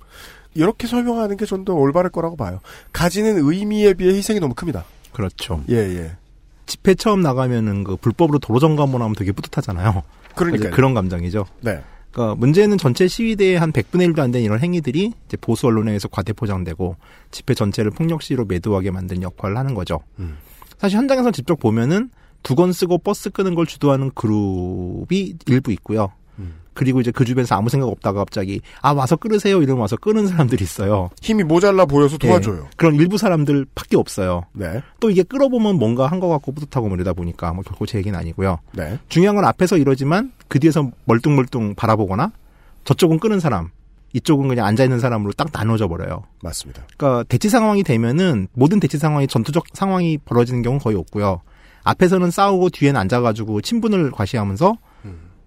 [0.55, 2.61] 이렇게 설명하는 게 좀 더 올바를 거라고 봐요.
[2.93, 4.85] 가지는 의미에 비해 희생이 너무 큽니다.
[5.15, 5.63] 그렇죠.
[5.71, 6.17] 예, 예.
[6.69, 10.03] 집회 처음 나가면은 그 불법으로 도로 점검을 하면 되게 뿌듯하잖아요.
[10.37, 10.71] 그러니까요.
[10.71, 11.47] 그런 감정이죠.
[11.63, 11.83] 네.
[12.13, 16.09] 그러니까 문제는 전체 시위대의 한 100분의 1도 안 되는 이런 행위들이 이제 보수 언론에 의해서
[16.09, 16.97] 과대포장되고
[17.31, 20.01] 집회 전체를 폭력 시위로 매도하게 만든 역할을 하는 거죠.
[20.19, 20.37] 음.
[20.79, 22.11] 사실 현장에서 직접 보면은
[22.43, 26.13] 두건 쓰고 버스 끄는 걸 주도하는 그룹이 일부 있고요.
[26.79, 26.79] 음.
[26.79, 30.63] 그리고 이제 그 주변에서 아무 생각 없다가 갑자기 아 와서 끌으세요 이러면 와서 끄는 사람들이
[30.63, 31.11] 있어요.
[31.21, 32.63] 힘이 모자라 보여서 도와줘요.
[32.65, 34.43] 예, 그런 일부 사람들밖에 없어요.
[34.53, 34.83] 네.
[35.01, 38.19] 또 이게 끌어보면 뭔가 한 것 같고 뿌듯하고 뭐 이러다 보니까 뭐 결코 제 얘기는
[38.19, 38.59] 아니고요.
[38.73, 38.99] 네.
[39.09, 42.33] 중요한 건 앞에서 이러지만 그 뒤에서 멀뚱멀뚱 바라보거나
[42.85, 43.71] 저쪽은 끄는 사람,
[44.15, 46.25] 이쪽은 그냥 앉아있는 사람으로 딱 나눠져 버려요.
[46.43, 46.83] 맞습니다.
[46.97, 51.41] 그러니까 대치 상황이 되면은 모든 대치 상황이 전투적 상황이 벌어지는 경우는 거의 없고요.
[51.85, 54.77] 앞에서는 싸우고 뒤에는 앉아가지고 친분을 과시하면서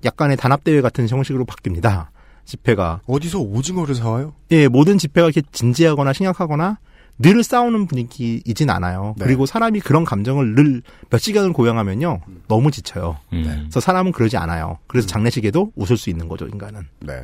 [0.05, 2.07] 약간의 단합대회 같은 형식으로 바뀝니다.
[2.45, 3.01] 집회가.
[3.07, 4.33] 어디서 오징어를 사와요?
[4.51, 6.79] 예, 모든 집회가 이렇게 진지하거나 심각하거나
[7.19, 9.13] 늘 싸우는 분위기이진 않아요.
[9.17, 9.25] 네.
[9.25, 12.21] 그리고 사람이 그런 감정을 늘 몇 시간을 고양하면요.
[12.47, 13.17] 너무 지쳐요.
[13.33, 13.43] 음.
[13.63, 14.79] 그래서 사람은 그러지 않아요.
[14.87, 16.81] 그래서 장례식에도 웃을 수 있는 거죠, 인간은.
[17.01, 17.21] 네.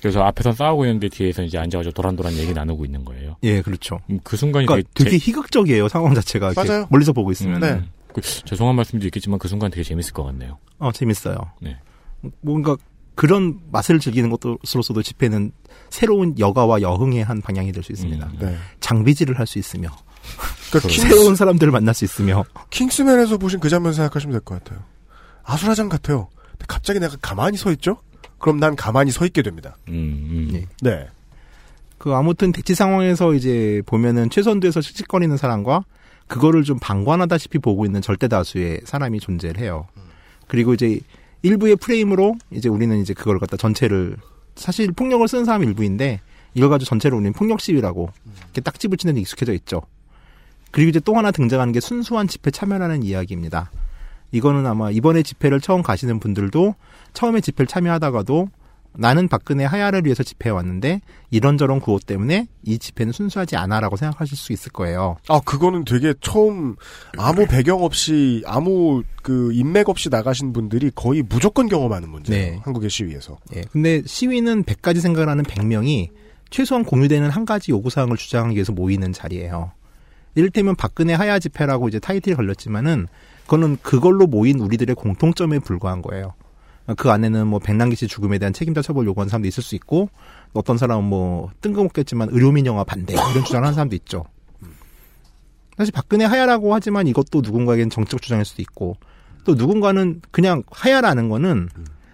[0.00, 3.36] 그래서 앞에서 싸우고 있는데 뒤에서 이제 앉아가지고 도란도란 얘기 나누고 있는 거예요.
[3.42, 4.00] 예, 그렇죠.
[4.10, 6.52] 음, 그 순간이 그러니까 되게, 되게 제- 희극적이에요, 상황 자체가.
[6.56, 6.86] 맞아요.
[6.90, 7.62] 멀리서 보고 있으면.
[7.62, 10.58] 음, 그, 죄송한 말씀도 있겠지만 그 순간 되게 재밌을 것 같네요.
[10.78, 11.36] 어, 재밌어요.
[11.60, 11.76] 네.
[12.40, 12.76] 뭔가
[13.14, 15.52] 그런 맛을 즐기는 것으로서도 집회는
[15.90, 18.26] 새로운 여가와 여흥의 한 방향이 될 수 있습니다.
[18.26, 18.36] 음.
[18.40, 18.56] 네.
[18.80, 19.88] 장비질을 할 수 있으며
[20.70, 24.82] 그러니까 킹스, 새로운 사람들을 만날 수 있으며 킹스맨에서 보신 그 장면 생각하시면 될 것 같아요.
[25.44, 26.28] 아수라장 같아요.
[26.68, 27.96] 갑자기 내가 가만히 서 있죠?
[28.38, 29.76] 그럼 난 가만히 서 있게 됩니다.
[29.88, 30.66] 음, 예.
[30.82, 31.08] 네.
[31.98, 35.84] 그 아무튼 대치 상황에서 이제 보면은 최선두에서 씩씩거리는 사람과
[36.30, 39.88] 그거를 좀 방관하다시피 보고 있는 절대 다수의 사람이 존재를 해요.
[40.46, 41.00] 그리고 이제
[41.42, 44.16] 일부의 프레임으로 이제 우리는 이제 그걸 갖다 전체를
[44.54, 46.20] 사실 폭력을 쓰는 사람이 일부인데
[46.54, 48.10] 이걸 가지고 전체를 우리는 폭력 시위라고
[48.44, 49.82] 이렇게 딱 집어치는 데 익숙해져 있죠.
[50.70, 53.72] 그리고 이제 또 하나 등장하는 게 순수한 집회 참여라는 이야기입니다.
[54.30, 56.76] 이거는 아마 이번에 집회를 처음 가시는 분들도
[57.12, 58.48] 처음에 집회를 참여하다가도
[58.96, 61.00] 나는 박근혜 하야를 위해서 집회에 왔는데
[61.30, 65.16] 이런저런 구호 때문에 이 집회는 순수하지 않아라고 생각하실 수 있을 거예요.
[65.28, 66.76] 아, 그거는 되게 처음
[67.16, 72.52] 아무 배경 없이 아무 그 인맥 없이 나가신 분들이 거의 무조건 경험하는 문제예요.
[72.52, 72.60] 네.
[72.62, 73.38] 한국의 시위에서.
[73.54, 73.62] 예.
[73.72, 76.08] 근데 시위는 100가지 생각을 하는 100명이
[76.50, 79.72] 최소한 공유되는 한 가지 요구 사항을 주장하기 위해서 모이는 자리예요.
[80.34, 83.06] 이를테면 박근혜 하야 집회라고 이제 타이틀이 걸렸지만은
[83.44, 86.34] 그거는 그걸로 모인 우리들의 공통점에 불과한 거예요.
[86.96, 90.08] 그 안에는 뭐 백남기 씨 죽음에 대한 책임자 처벌 요구하는 사람도 있을 수 있고
[90.52, 94.24] 어떤 사람은 뭐 뜬금없겠지만 의료민 영화 반대 이런 주장을 하는 사람도 있죠.
[95.76, 98.96] 사실 박근혜 하야라고 하지만 이것도 누군가에겐 정책 주장일 수도 있고
[99.44, 101.68] 또 누군가는 그냥 하야라는 거는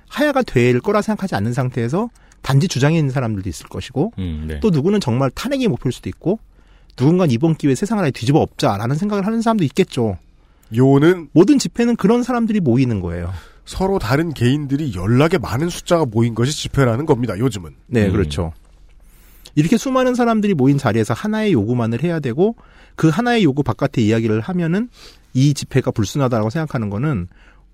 [0.09, 2.09] 하야가 될 거라 생각하지 않는 상태에서
[2.43, 4.61] 단지 주장에 있는 사람들도 있을 것이고 음, 네.
[4.61, 6.39] 또 누구는 정말 탄핵이 목표일 수도 있고
[6.94, 10.16] 누군가 이번 기회에 세상을 아예 뒤집어 엎자라는 생각을 하는 사람도 있겠죠.
[10.74, 13.32] 요는 모든 집회는 그런 사람들이 모이는 거예요.
[13.66, 17.38] 서로 다른 개인들이 연락에 많은 숫자가 모인 것이 집회라는 겁니다.
[17.38, 17.72] 요즘은.
[17.88, 18.52] 네, 그렇죠.
[19.55, 22.56] 이렇게 수많은 사람들이 모인 자리에서 하나의 요구만을 해야 되고
[22.94, 24.88] 그 하나의 요구 바깥에 이야기를 하면은
[25.34, 27.26] 이 집회가 불순하다고 생각하는 거는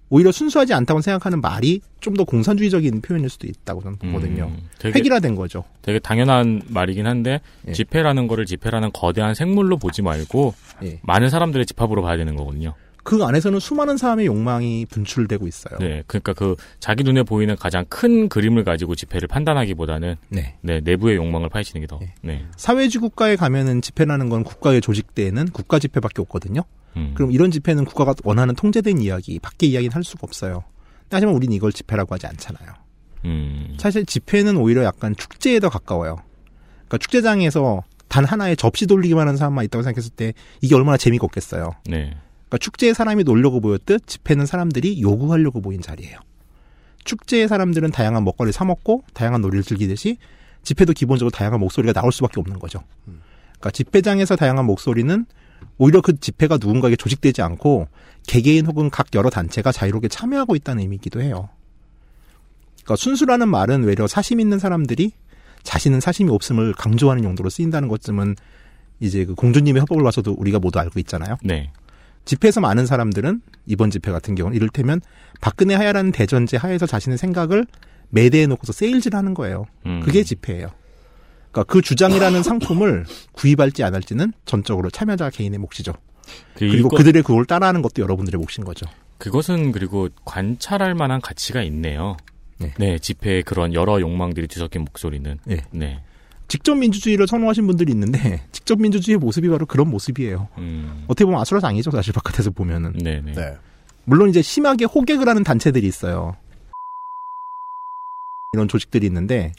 [0.08, 4.44] 오히려 순수하지 않다고 생각하는 말이 좀 더 공산주의적인 표현일 수도 있다고 저는 보거든요.
[4.54, 5.64] 음, 되게- 획일화된 거죠.
[5.80, 7.72] 되게 당연한 말이긴 한데 예.
[7.72, 10.54] 집회라는 거를 집회라는 거대한 생물로 보지 말고
[10.84, 11.00] 예.
[11.02, 12.74] 많은 사람들의 집합으로 봐야 되는 거거든요.
[13.02, 15.78] 그 안에서는 수많은 사람의 욕망이 분출되고 있어요.
[15.78, 20.56] 네, 그러니까 그 자기 눈에 보이는 가장 큰 그림을 가지고 집회를 판단하기보다는 네.
[20.62, 21.98] 내부의 욕망을 파헤치는 게 더.
[22.22, 22.46] 네.
[22.56, 26.62] 사회주의 국가에 가면은 집회라는 건 국가의 조직대에는 국가 집회밖에 없거든요.
[26.96, 27.12] 음.
[27.14, 30.62] 그럼 이런 집회는 국가가 원하는 통제된 이야기, 밖에 이야기는 할 수가 없어요.
[31.10, 32.72] 하지만 우리는 이걸 집회라고 하지 않잖아요.
[33.24, 33.76] 음.
[33.78, 36.16] 사실 집회는 오히려 약간 축제에 더 가까워요.
[36.86, 41.72] 그러니까 축제장에서 단 하나의 접시 돌리기만 하는 사람만 있다고 생각했을 때 이게 얼마나 재미가 없겠어요.
[41.86, 42.14] 네.
[42.52, 46.18] 그러니까 축제에 사람이 놀려고 모였듯 집회는 사람들이 요구하려고 모인 자리예요.
[47.04, 50.18] 축제의 사람들은 다양한 먹거리를 사 먹고 다양한 놀이를 즐기듯이
[50.62, 52.84] 집회도 기본적으로 다양한 목소리가 나올 수밖에 없는 거죠.
[53.52, 55.24] 그러니까 집회장에서 다양한 목소리는
[55.78, 57.88] 오히려 그 집회가 누군가에게 조직되지 않고
[58.26, 61.48] 개개인 혹은 각 여러 단체가 자유롭게 참여하고 있다는 의미이기도 해요.
[62.82, 65.12] 그러니까 순수라는 말은 외려 사심 있는 사람들이
[65.62, 68.36] 자신은 사심이 없음을 강조하는 용도로 쓰인다는 것쯤은
[69.00, 71.36] 이제 그 공주님의 협박을 봐서도 우리가 모두 알고 있잖아요.
[71.42, 71.70] 네.
[72.24, 75.00] 집회에서 많은 사람들은 이번 집회 같은 경우는 이를테면
[75.40, 77.66] 박근혜 하야라는 대전제 하에서 자신의 생각을
[78.10, 79.66] 매대해 놓고서 세일즈를 하는 거예요.
[79.86, 80.00] 음.
[80.04, 80.68] 그게 집회예요.
[81.50, 85.92] 그러니까 그 주장이라는 상품을 구입할지 안 할지는 전적으로 참여자 개인의 몫이죠.
[86.54, 88.86] 그 그리고 이거- 그들의 그걸 따라하는 것도 여러분들의 몫인 거죠.
[89.18, 92.16] 그것은 그리고 관찰할 만한 가치가 있네요.
[92.78, 95.38] 네, 집회의 그런 여러 욕망들이 뒤섞인 목소리는.
[95.50, 95.62] 예.
[95.72, 96.00] 네.
[96.48, 100.48] 직접 민주주의를 선호하신 분들이 있는데 직접 민주주의의 모습이 바로 그런 모습이에요.
[100.58, 101.04] 음.
[101.06, 102.92] 어떻게 보면 아수라장이죠, 사실 바깥에서 보면은.
[102.92, 103.32] 네네.
[104.04, 106.36] 물론 이제 심하게 호객을 하는 단체들이 있어요.
[108.54, 109.52] 이런 조직들이 있는데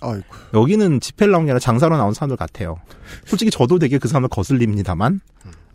[0.54, 2.78] 여기는 집회를 나온 게 아니라 장사로 나온 사람들 같아요.
[3.26, 5.20] 솔직히 저도 되게 그 사람을 거슬립니다만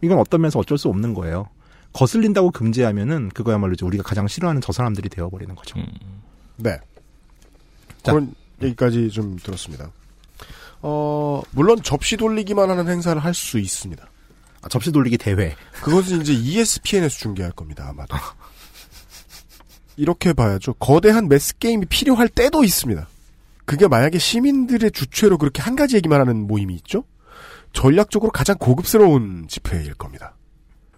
[0.02, 1.48] 이건 어떤 면에서 어쩔 수 없는 거예요.
[1.94, 5.80] 거슬린다고 금지하면은 그거야말로 이제 우리가 가장 싫어하는 저 사람들이 되어버리는 거죠.
[6.58, 6.78] 네.
[8.04, 9.90] 그런 얘기까지 좀 들었습니다.
[10.80, 14.08] 어, 물론 접시 돌리기만 하는 행사를 할 수 있습니다.
[14.62, 15.54] 아, 접시 돌리기 대회.
[15.82, 18.16] 그것은 이제 ESPN에서 중계할 겁니다, 아마도.
[19.96, 20.74] 이렇게 봐야죠.
[20.74, 23.06] 거대한 매스게임이 필요할 때도 있습니다.
[23.64, 27.04] 그게 만약에 시민들의 주최로 그렇게 한 가지 얘기만 하는 모임이 있죠?
[27.72, 30.34] 전략적으로 가장 고급스러운 집회일 겁니다.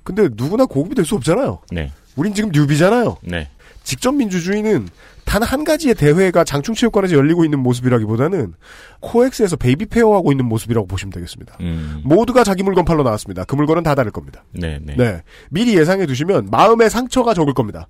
[0.05, 1.63] 근데 누구나 고급이 될 수 없잖아요.
[1.73, 1.93] 네.
[2.17, 3.19] 우린 지금 newbie잖아요.
[3.23, 3.49] 네.
[3.83, 4.89] 직접 민주주의는
[5.31, 8.55] 단 한 가지의 대회가 장충체육관에서 열리고 있는 모습이라기보다는
[8.99, 11.57] 코엑스에서 baby fair하고 있는 모습이라고 보시면 되겠습니다.
[11.61, 12.01] 음.
[12.05, 13.45] 모두가 자기 물건 팔러 나왔습니다.
[13.45, 14.43] 그 물건은 다 다를 겁니다.
[14.53, 14.97] 네, 네.
[14.97, 15.23] 네.
[15.51, 17.87] 미리 예상해 두시면 마음의 상처가 적을 겁니다.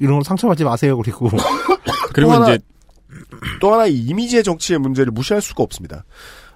[0.00, 0.96] 이런 거 상처받지 마세요.
[0.98, 1.30] 그리고
[2.12, 2.58] 그리고 또 하나, 이제
[3.60, 6.04] 또 하나 이 이미지의 정치의 문제를 무시할 수가 없습니다.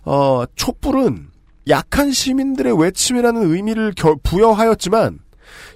[0.04, 1.28] 어, 촛불은
[1.68, 5.20] 약한 시민들의 외침이라는 의미를 겨- 부여하였지만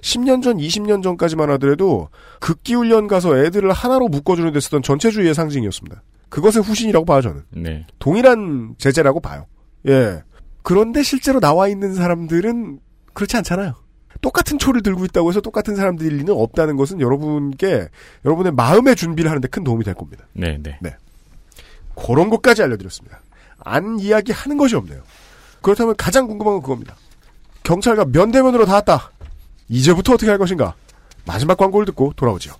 [0.01, 2.09] 10년 전, 20년 전까지만 하더라도
[2.39, 6.03] 극기훈련 가서 애들을 하나로 묶어주는 데 쓰던 전체주의의 상징이었습니다.
[6.29, 7.43] 그것의 후신이라고 봐요, 저는.
[7.51, 7.87] 네.
[7.99, 9.45] 동일한 제재라고 봐요.
[9.87, 10.23] 예.
[10.63, 12.79] 그런데 실제로 나와 있는 사람들은
[13.13, 13.75] 그렇지 않잖아요.
[14.21, 17.87] 똑같은 초를 들고 있다고 해서 똑같은 사람들일 리는 없다는 것은 여러분께
[18.25, 20.25] 여러분의 마음의 준비를 하는데 큰 도움이 될 겁니다.
[20.33, 20.77] 네, 네.
[21.95, 23.21] 그런 것까지 알려드렸습니다.
[23.59, 25.01] 안 이야기하는 것이 없네요.
[25.61, 26.95] 그렇다면 가장 궁금한 건 그겁니다.
[27.63, 29.11] 경찰과 면대면으로 닿았다.
[29.69, 30.75] 이제부터 어떻게 할 것인가?
[31.25, 32.55] 마지막 광고를 듣고 돌아오죠.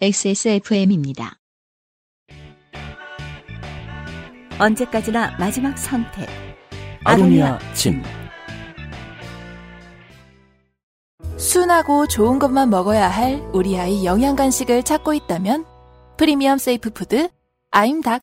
[0.00, 1.38] XSFM입니다.
[4.60, 6.28] 언제까지나 마지막 선택.
[7.04, 8.02] 아로니아 진.
[11.36, 15.64] 순하고 좋은 것만 먹어야 할 우리 아이 영양 간식을 찾고 있다면
[16.16, 17.28] premium safe food
[17.70, 18.22] 아임닭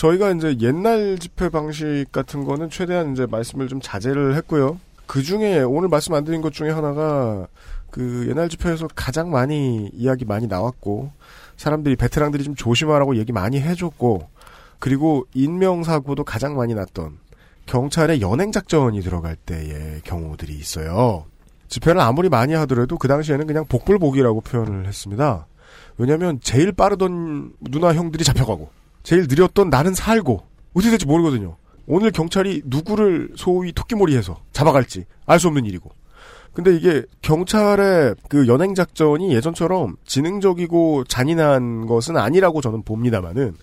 [0.00, 4.80] 저희가 이제 옛날 집회 방식 같은 거는 최대한 이제 말씀을 좀 자제를 했고요.
[5.06, 7.46] 그 중에 오늘 말씀 안 드린 것 중에 하나가
[7.90, 11.12] 그 옛날 집회에서 가장 많이 이야기 많이 나왔고
[11.58, 14.26] 사람들이 베테랑들이 좀 조심하라고 얘기 많이 해줬고
[14.78, 17.18] 그리고 인명사고도 가장 많이 났던
[17.66, 21.26] 경찰의 연행 작전이 들어갈 때의 경우들이 있어요.
[21.68, 25.46] 집회를 아무리 많이 하더라도 그 당시에는 그냥 복불복이라고 표현을 했습니다.
[25.98, 30.42] 왜냐하면 제일 빠르던 누나 형들이 잡혀가고 제일 느렸던 나는 살고
[30.74, 31.56] 어떻게 될지 모르거든요.
[31.86, 35.90] 오늘 경찰이 누구를 소위 토끼몰이해서 잡아갈지 알 수 없는 일이고.
[36.52, 43.54] 근데 이게 경찰의 그 연행 작전이 예전처럼 지능적이고 잔인한 것은 아니라고 저는 봅니다만은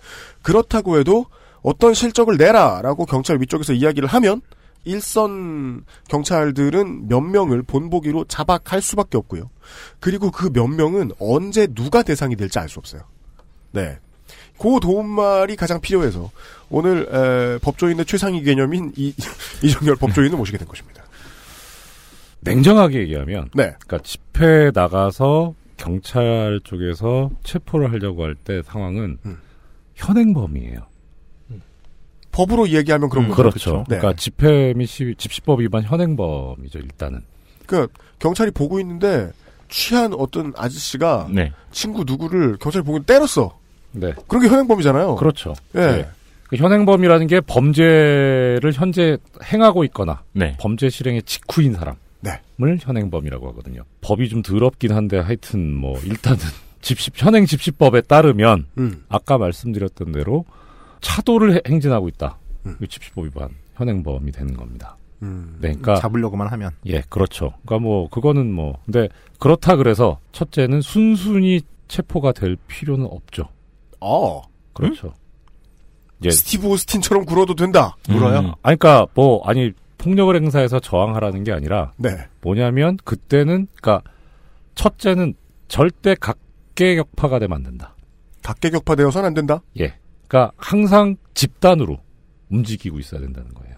[0.42, 1.26] 그렇다고 해도
[1.62, 4.40] 어떤 실적을 내라라고 경찰 위쪽에서 이야기를 하면
[4.84, 9.50] 일선 경찰들은 몇 명을 본보기로 자박할 수밖에 없고요.
[10.00, 13.02] 그리고 그 몇 명은 언제 누가 대상이 될지 알 수 없어요.
[13.72, 13.98] 네.
[14.58, 16.30] 그 도움말이 가장 필요해서
[16.70, 19.14] 오늘 에, 법조인의 최상위 개념인 이,
[19.62, 21.04] 이정열 법조인을 모시게 된 것입니다.
[22.40, 23.74] 냉정하게 얘기하면, 네.
[23.86, 29.38] 그러니까 집회 나가서 경찰 쪽에서 체포를 하려고 할 때 상황은 음.
[29.94, 30.86] 현행범이에요.
[32.30, 33.42] 법으로 이야기하면 그런 음, 거죠.
[33.42, 33.70] 그렇죠.
[33.72, 33.84] 그렇죠?
[33.88, 33.98] 네.
[33.98, 37.22] 그러니까 집회 및 시위, 집시법 위반 현행범이죠 일단은.
[37.66, 39.32] 그러니까 경찰이 보고 있는데
[39.68, 41.52] 취한 어떤 아저씨가 네.
[41.72, 43.57] 친구 누구를 경찰이 보고 때렸어.
[43.92, 44.12] 네.
[44.26, 45.16] 그런 게 현행범이잖아요.
[45.16, 45.54] 그렇죠.
[45.74, 45.78] 예.
[45.80, 46.08] 네.
[46.48, 49.18] 그 현행범이라는 게 범죄를 현재
[49.52, 50.56] 행하고 있거나 네.
[50.58, 52.40] 범죄 실행의 직후인 사람을 네.
[52.80, 53.82] 현행범이라고 하거든요.
[54.00, 56.38] 법이 좀 더럽긴 한데 하여튼 뭐 일단은
[56.80, 59.04] 집시 현행 집시법에 따르면 음.
[59.08, 60.44] 아까 말씀드렸던 대로
[61.00, 62.38] 차도를 해- 행진하고 있다.
[62.66, 62.76] 음.
[62.82, 64.96] 이 집시법 위반 현행범이 되는 겁니다.
[65.22, 65.56] 음.
[65.60, 67.52] 네, 그러니까 잡으려고만 하면 예, 그렇죠.
[67.66, 69.08] 그러니까 뭐 그거는 뭐 근데
[69.38, 73.48] 그렇다 그래서 첫째는 순순히 체포가 될 필요는 없죠.
[74.00, 74.42] 어.
[74.72, 75.12] 그렇죠.
[76.20, 77.96] 이제 스티브 오스틴처럼 굴어도 된다.
[78.08, 78.38] 물어요.
[78.40, 78.52] 음.
[78.62, 82.10] 아니, 그러니까 뭐 아니 폭력을 행사해서 저항하라는 게 아니라 네.
[82.40, 84.08] 뭐냐면 그때는 그러니까
[84.74, 85.34] 첫째는
[85.68, 87.94] 절대 각계격파가 되면 안 된다.
[88.42, 89.62] 각계격파되어서는 안 된다.
[89.80, 89.94] 예.
[90.26, 91.98] 그러니까 항상 집단으로
[92.50, 93.77] 움직이고 있어야 된다는 거예요.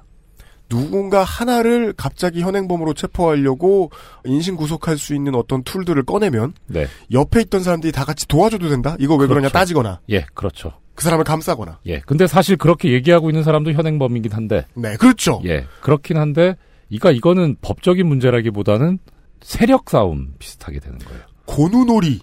[0.70, 3.90] 누군가 하나를 갑자기 현행범으로 체포하려고
[4.24, 6.86] 인신 구속할 수 있는 어떤 툴들을 꺼내면 네.
[7.12, 8.96] 옆에 있던 사람들이 다 같이 도와줘도 된다.
[8.98, 9.52] 이거 왜 그러냐 그렇죠.
[9.52, 10.72] 따지거나 예, 그렇죠.
[10.94, 11.80] 그 사람을 감싸거나.
[11.86, 12.00] 예.
[12.00, 14.66] 근데 사실 그렇게 얘기하고 있는 사람도 현행범이긴 한데.
[14.74, 15.40] 네, 그렇죠.
[15.46, 15.64] 예.
[15.80, 16.56] 그렇긴 한데,
[16.88, 18.98] 그러니까 이거는 법적인 문제라기보다는
[19.40, 21.22] 세력 싸움 비슷하게 되는 거예요.
[21.46, 22.20] 고누놀이.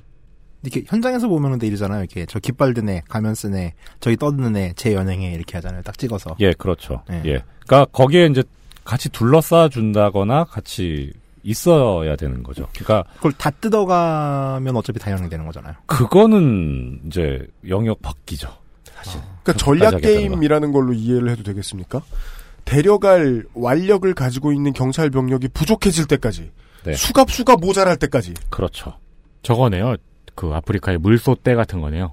[0.63, 1.99] 이렇게 현장에서 보면은 이러잖아요.
[1.99, 5.81] 이렇게 저 깃발 든 애, 가면 쓴 애, 저기 떠드는 애, 제 연행애 이렇게 하잖아요.
[5.83, 6.35] 딱 찍어서.
[6.39, 7.03] 예, 그렇죠.
[7.09, 7.21] 네.
[7.25, 7.43] 예.
[7.65, 8.43] 그러니까 거기에 이제
[8.83, 11.13] 같이 둘러싸 준다거나 같이
[11.43, 12.67] 있어야 되는 거죠.
[12.73, 15.75] 그러니까 그걸 다 뜯어가면 어차피 다 연행되는 거잖아요.
[15.85, 18.49] 그거는 이제 영역 바뀌죠.
[18.83, 19.21] 사실.
[19.43, 22.01] 그러니까 전략 게임이라는 걸로 이해를 해도 되겠습니까?
[22.65, 26.51] 데려갈 완력을 가지고 있는 경찰 병력이 부족해질 때까지
[26.83, 26.93] 네.
[26.93, 28.93] 수갑 수가 모자랄 때까지 그렇죠.
[29.41, 29.95] 저거네요.
[30.37, 32.11] 그 아프리카의 물소떼 같은 거네요.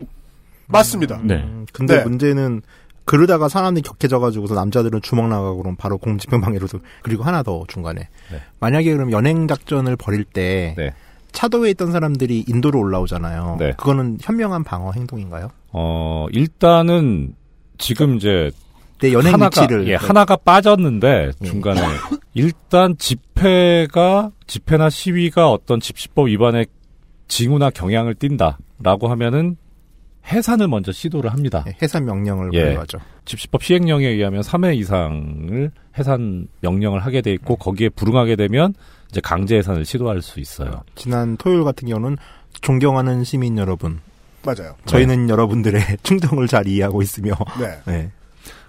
[0.67, 1.21] 맞습니다.
[1.23, 1.35] 네.
[1.35, 2.05] 음, 근데 네.
[2.05, 2.63] 문제는
[3.05, 8.41] 그러다가 사람들이 격해져가지고서 남자들은 주먹 나가고 그럼 바로 공집행방해로도 그리고 하나 더 중간에 네.
[8.61, 10.95] 만약에 그럼 연행 작전을 벌일 때 네.
[11.33, 13.57] 차도에 있던 사람들이 인도로 올라오잖아요.
[13.61, 13.73] 네.
[13.77, 15.51] 그거는 현명한 방어 행동인가요?
[15.73, 17.35] 어, 일단은
[17.77, 18.51] 지금 이제
[19.01, 21.83] 내 연행 하나가, 위치를 예, 하나가 빠졌는데 중간에
[22.33, 26.67] 일단 집회가 집회나 시위가 어떤 집시법 위반의
[27.29, 29.57] 징후나 경향을 띈다라고 하면은
[30.27, 31.63] 해산을 먼저 시도를 합니다.
[31.67, 32.65] 네, 해산 명령을 예.
[32.65, 32.99] 발효하죠.
[33.25, 38.75] 집시법 시행령에 의하면 3회 이상을 해산 명령을 하게 돼 있고 거기에 불응하게 되면
[39.11, 40.83] 이제 강제 해산을 시도할 수 있어요.
[40.95, 42.17] 지난 토요일 같은 경우는
[42.63, 44.01] 존경하는 시민 여러분.
[44.45, 44.75] 맞아요.
[44.87, 47.35] 저희는 여러분들의 충동을 잘 이해하고 있으며.
[47.61, 47.79] 네.
[47.87, 48.11] 네.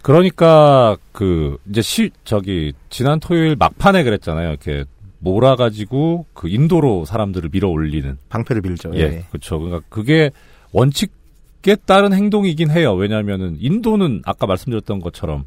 [0.01, 4.49] 그러니까 그 이제 시 저기 지난 토요일 막판에 그랬잖아요.
[4.49, 4.85] 이렇게
[5.25, 8.91] 몰아가지고 그 인도로 사람들을 밀어 올리는 방패를 빌죠.
[8.93, 9.23] 예, 예.
[9.29, 9.59] 그렇죠.
[9.59, 10.29] 그러니까 그게
[10.71, 12.93] 원칙에 따른 행동이긴 해요.
[12.93, 15.45] 왜냐하면은 인도는 아까 말씀드렸던 것처럼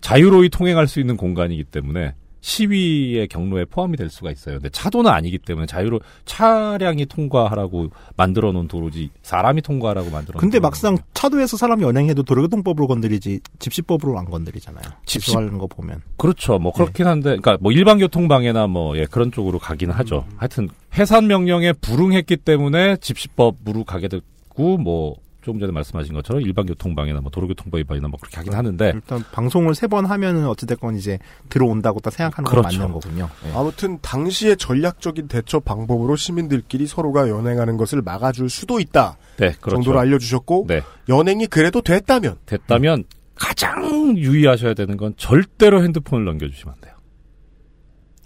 [0.00, 2.14] 자유로이 통행할 수 있는 공간이기 때문에
[2.50, 4.54] 시위의 경로에 포함이 될 수가 있어요.
[4.56, 10.60] 근데 차도는 아니기 때문에 자유로 차량이 통과하라고 만들어 놓은 도로지 사람이 통과하라고 만들어 놓은 근데.
[10.60, 14.84] 막상 차도에서 사람이 연행해도 도로교통법으로 건드리지 집시법으로 안 건드리잖아요.
[15.06, 16.02] 집시- 집시하는 거 보면.
[16.16, 16.58] 그렇죠.
[16.60, 20.24] 뭐 그렇긴 한데, 그러니까 뭐 일반 교통 방해나 뭐 예, 그런 쪽으로 가긴 하죠.
[20.36, 25.16] 하여튼 해산 명령에 불응했기 때문에 집시법으로 가게 됐고 뭐
[25.46, 29.76] 조금 전에 말씀하신 것처럼 일반 교통방해나 뭐 도로교통법 위반이나 뭐 그렇게 하긴 하는데 일단 방송을
[29.76, 32.78] 세 번 하면은 어찌됐건 이제 들어온다고 딱 생각하는 건 그렇죠.
[32.80, 33.28] 맞는 거군요.
[33.46, 33.52] 예.
[33.54, 39.16] 아무튼 당시의 전략적인 대처 방법으로 시민들끼리 서로가 연행하는 것을 막아줄 수도 있다.
[39.36, 39.76] 네, 그렇죠.
[39.76, 40.82] 정도로 알려주셨고 네.
[41.08, 43.04] 연행이 그래도 됐다면 됐다면
[43.36, 46.94] 가장 유의하셔야 되는 건 절대로 핸드폰을 넘겨주시면 안 돼요.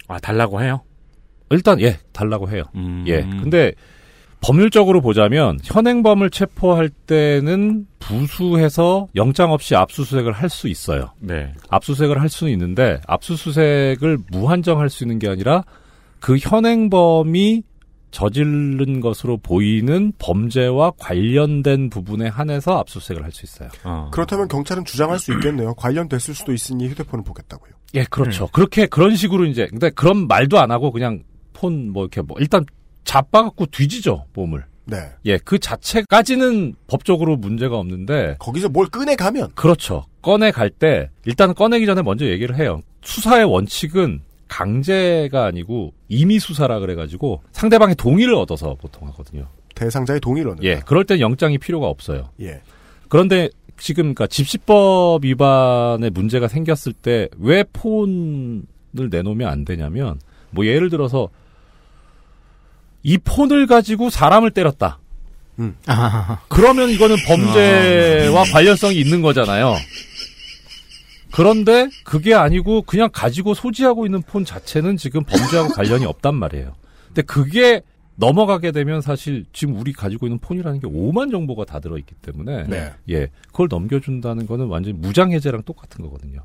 [0.07, 0.81] 아 달라고 해요?
[1.51, 2.63] 일단 예 달라고 해요.
[2.73, 3.03] 음.
[3.07, 3.21] 예.
[3.21, 3.73] 근데
[4.41, 11.11] 법률적으로 보자면 현행범을 체포할 때는 부수해서 영장 없이 압수수색을 할 수 있어요.
[11.19, 11.53] 네.
[11.69, 15.63] 압수수색을 할 수는 있는데 압수수색을 무한정 할 수 있는 게 아니라
[16.19, 17.63] 그 현행범이
[18.09, 23.69] 저지른 것으로 보이는 범죄와 관련된 부분에 한해서 압수수색을 할 수 있어요.
[24.11, 25.73] 그렇다면 경찰은 주장할 수 있겠네요.
[25.75, 27.71] 관련됐을 수도 있으니 휴대폰을 보겠다고요.
[27.93, 28.47] 예, 그렇죠.
[28.51, 31.23] 그렇게 그런 식으로 이제 근데 그런 말도 안 하고 그냥
[31.53, 32.65] 폰뭐 이렇게 뭐 일단
[33.03, 34.65] 잡아갖고 뒤지죠 몸을.
[34.85, 34.97] 네.
[35.25, 40.05] 예, 그 자체까지는 법적으로 문제가 없는데 거기서 뭘 꺼내 가면 그렇죠.
[40.21, 42.81] 꺼내 갈 때 일단 꺼내기 전에 먼저 얘기를 해요.
[43.03, 49.47] 수사의 원칙은 강제가 아니고 임의 수사라 그래가지고 상대방의 동의를 얻어서 보통 하거든요.
[49.75, 50.67] 대상자의 동의를 얻는다.
[50.69, 52.29] 예, 그럴 땐 영장이 필요가 없어요.
[52.41, 52.61] 예.
[53.07, 58.63] 그런데 지금 그러니까 집시법 위반에 문제가 생겼을 때 왜 폰을
[59.09, 60.19] 내놓으면 안 되냐면
[60.51, 61.29] 뭐 예를 들어서
[63.03, 64.99] 이 폰을 가지고 사람을 때렸다.
[65.59, 65.75] 음.
[66.49, 69.75] 그러면 이거는 범죄와 관련성이 있는 거잖아요.
[71.31, 76.73] 그런데 그게 아니고 그냥 가지고 소지하고 있는 폰 자체는 지금 범죄하고 관련이 없단 말이에요.
[77.07, 77.81] 근데 그게
[78.15, 82.93] 넘어가게 되면 사실 지금 우리 가지고 있는 폰이라는 게 오만 정보가 다 들어있기 때문에 네.
[83.09, 86.43] 예 그걸 넘겨준다는 거는 완전 히 무장해제랑 똑같은 거거든요.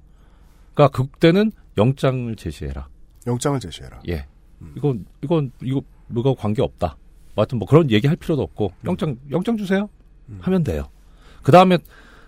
[0.75, 2.89] 그러니까 그때는 영장을 제시해라.
[3.27, 4.01] 영장을 제시해라.
[4.09, 4.27] 예.
[4.77, 6.97] 이건 이건 이거 뭐 가 관계 없다.
[7.35, 9.89] 뭐 하여튼 뭐 그런 얘기 할 필요도 없고 영장 영장 주세요.
[10.41, 10.89] 하면 돼요.
[11.43, 11.79] 그 다음에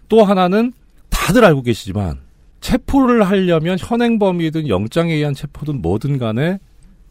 [0.09, 0.73] 또 하나는
[1.09, 2.21] 다들 알고 계시지만
[2.61, 6.59] 체포를 하려면 현행범이든 영장에 의한 체포든 뭐든 간에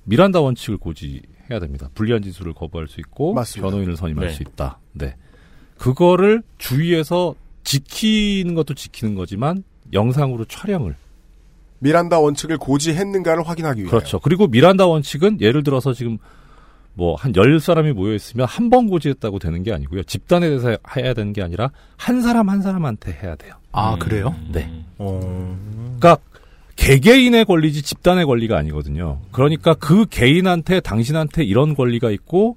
[0.04, 1.90] 미란다 원칙을 고지해야 됩니다.
[1.94, 3.70] 불리한 진술을 거부할 수 있고 맞습니다.
[3.70, 4.34] 변호인을 선임할 네.
[4.34, 4.80] 수 있다.
[4.94, 5.16] 네.
[5.78, 9.64] 그거를 주의해서 지키는 것도 지키는 거지만
[9.94, 10.96] 영상으로 촬영을
[11.80, 13.90] 미란다 원칙을 고지했는가를 확인하기 위해.
[13.90, 14.20] 그렇죠.
[14.20, 16.18] 그리고 미란다 원칙은 예를 들어서 지금
[16.98, 20.04] 뭐 한 열 사람이 모여 있으면 한 번 고지했다고 되는 게 아니고요.
[20.04, 23.54] 집단에 대해서 해야 되는 게 아니라 한 사람 한 사람한테 해야 돼요.
[23.72, 24.36] 아, 그래요?
[24.52, 24.70] 네.
[24.98, 25.56] 어.
[26.00, 26.18] 그러니까
[26.76, 29.20] 개개인의 권리지 집단의 권리가 아니거든요.
[29.32, 32.56] 그러니까 그 개인한테 당신한테 이런 권리가 있고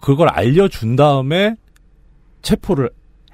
[0.00, 1.54] 그걸 알려준 다음에
[2.42, 2.90] 체포를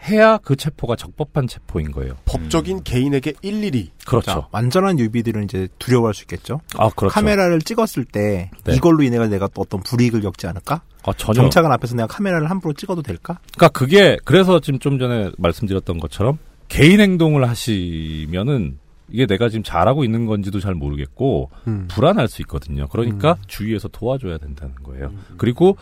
[0.07, 2.17] 해야 그 체포가 적법한 체포인 거예요.
[2.25, 4.31] 법적인 개인에게 일일이 그렇죠.
[4.31, 6.61] 자, 완전한 유비들은 이제 두려워할 수 있겠죠.
[6.77, 7.13] 아, 그렇죠.
[7.13, 8.75] 카메라를 찍었을 때 네.
[8.75, 10.83] 이걸로 인해 내가 또 어떤 불이익을 겪지 않을까?
[11.05, 11.43] 아, 전혀.
[11.43, 13.39] 경찰관 앞에서 내가 카메라를 함부로 찍어도 될까?
[13.57, 16.39] 그러니까 그게 그래서 지금 좀 전에 말씀드렸던 것처럼
[16.69, 18.79] 개인 행동을 하시면은
[19.09, 21.87] 이게 내가 지금 잘하고 있는 건지도 잘 모르겠고 음.
[21.89, 22.89] 불안할 수 있거든요.
[22.89, 25.13] 그러니까 주위에서 도와줘야 된다는 거예요.
[25.37, 25.77] 그리고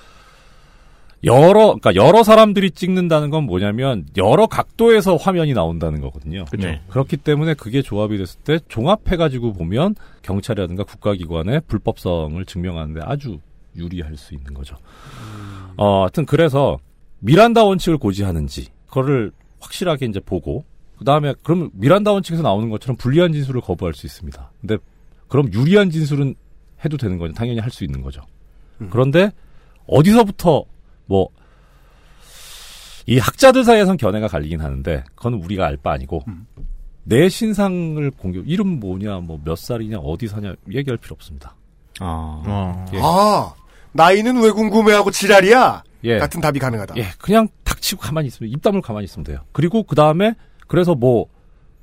[1.25, 6.45] 여러 그러니까 여러 사람들이 찍는다는 건 뭐냐면 여러 각도에서 화면이 나온다는 거거든요.
[6.51, 6.67] 그죠.
[6.67, 6.81] 네.
[6.89, 13.39] 그렇기 때문에 그게 조합이 됐을 때 종합해 가지고 보면 경찰이라든가 국가기관의 불법성을 증명하는데 아주
[13.77, 14.77] 유리할 수 있는 거죠.
[15.77, 16.79] 어, 하여튼 그래서
[17.21, 20.65] 미란다 원칙을 고지하는지 그거를 확실하게 이제 보고
[20.99, 24.51] 그 다음에 그럼 미란다 원칙에서 나오는 것처럼 불리한 진술을 거부할 수 있습니다.
[24.61, 24.77] 근데
[25.29, 26.35] 그럼 유리한 진술은
[26.85, 27.33] 해도 되는 거죠.
[27.33, 28.21] 당연히 할 수 있는 거죠.
[28.91, 29.31] 그런데
[29.87, 30.65] 어디서부터
[31.07, 31.29] 뭐
[33.07, 36.23] 이 학자들 사이에선 견해가 갈리긴 하는데 그건 우리가 알 바 아니고
[37.03, 41.55] 내 신상을 공개 이름 뭐냐 뭐 몇 살이냐 어디 사냐 얘기할 필요 없습니다.
[42.01, 42.87] 아.
[42.95, 42.99] 예.
[43.03, 43.53] 아,
[43.93, 45.85] 나이는 왜 궁금해하고 지랄이야?
[46.05, 46.19] 예.
[46.19, 46.97] 같은 답이 가능하다.
[46.97, 49.41] 예, 그냥 닥치고 가만히 있으면 입 다물고 가만히 있으면 돼요.
[49.53, 50.35] 그리고 그 다음에
[50.67, 51.27] 그래서 뭐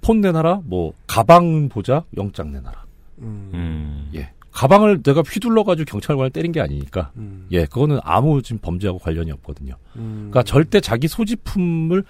[0.03, 2.83] 폰 내놔라, 뭐 가방 보자, 영장 내놔라.
[3.19, 4.09] 음.
[4.15, 7.11] 예, 가방을 내가 휘둘러 가지고 경찰관을 때린 게 아니니까.
[7.51, 9.75] 예, 그거는 아무 지금 범죄하고 관련이 없거든요.
[9.93, 12.03] 그러니까 절대 자기 소지품을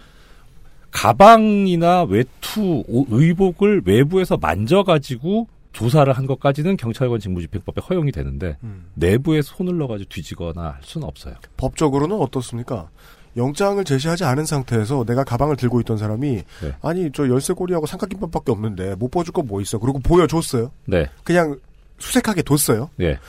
[0.91, 8.57] 가방이나 외투, 오- 의복을 외부에서 만져가지고 조사를 한 것까지는 경찰관 직무집행법에 허용이 되는데
[8.95, 11.35] 내부에 손을 넣어가지고 뒤지거나 할 수는 없어요.
[11.57, 12.89] 법적으로는 어떻습니까?
[13.37, 16.27] 영장을 제시하지 않은 상태에서 내가 가방을 들고 있던 사람이
[16.61, 16.73] 네.
[16.81, 19.77] 아니 저 열쇠 고리하고 삼각김밥밖에 없는데 못 보여줄 거 뭐 있어?
[19.79, 20.71] 그리고 보여줬어요.
[20.85, 21.57] 네, 그냥
[22.01, 22.89] 수색하게 뒀어요.
[22.99, 23.19] 예.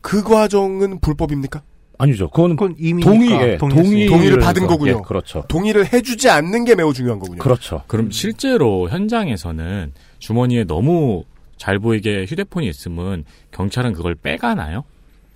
[0.00, 1.62] 그 과정은 불법입니까?
[1.98, 2.30] 아니죠.
[2.30, 4.92] 그건, 이미 동의, 예, 동의 동의를 받은 거군요.
[4.92, 5.44] 예, 그렇죠.
[5.48, 7.38] 동의를 해주지 않는 게 매우 중요한 거군요.
[7.38, 7.82] 그렇죠.
[7.86, 11.24] 그럼 실제로 현장에서는 주머니에 너무
[11.58, 14.84] 잘 보이게 휴대폰이 있으면 경찰은 그걸 빼가나요?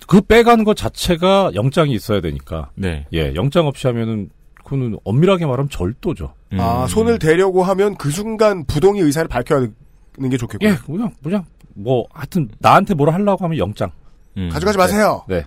[0.07, 2.71] 그 빼가는 것 자체가 영장이 있어야 되니까.
[2.73, 3.05] 네.
[3.13, 4.29] 예, 영장 없이 하면은
[4.63, 6.33] 그거는 엄밀하게 말하면 절도죠.
[6.53, 9.67] 아, 손을 대려고 하면 그 순간 부동의 의사를 밝혀야
[10.17, 10.65] 하는 게 좋겠고.
[10.65, 11.45] 예, 그냥 그냥
[11.75, 13.91] 뭐 하여튼 나한테 뭐라 하려고 하면 영장.
[14.37, 14.49] 음.
[14.49, 15.23] 가져가지 마세요.
[15.27, 15.45] 네.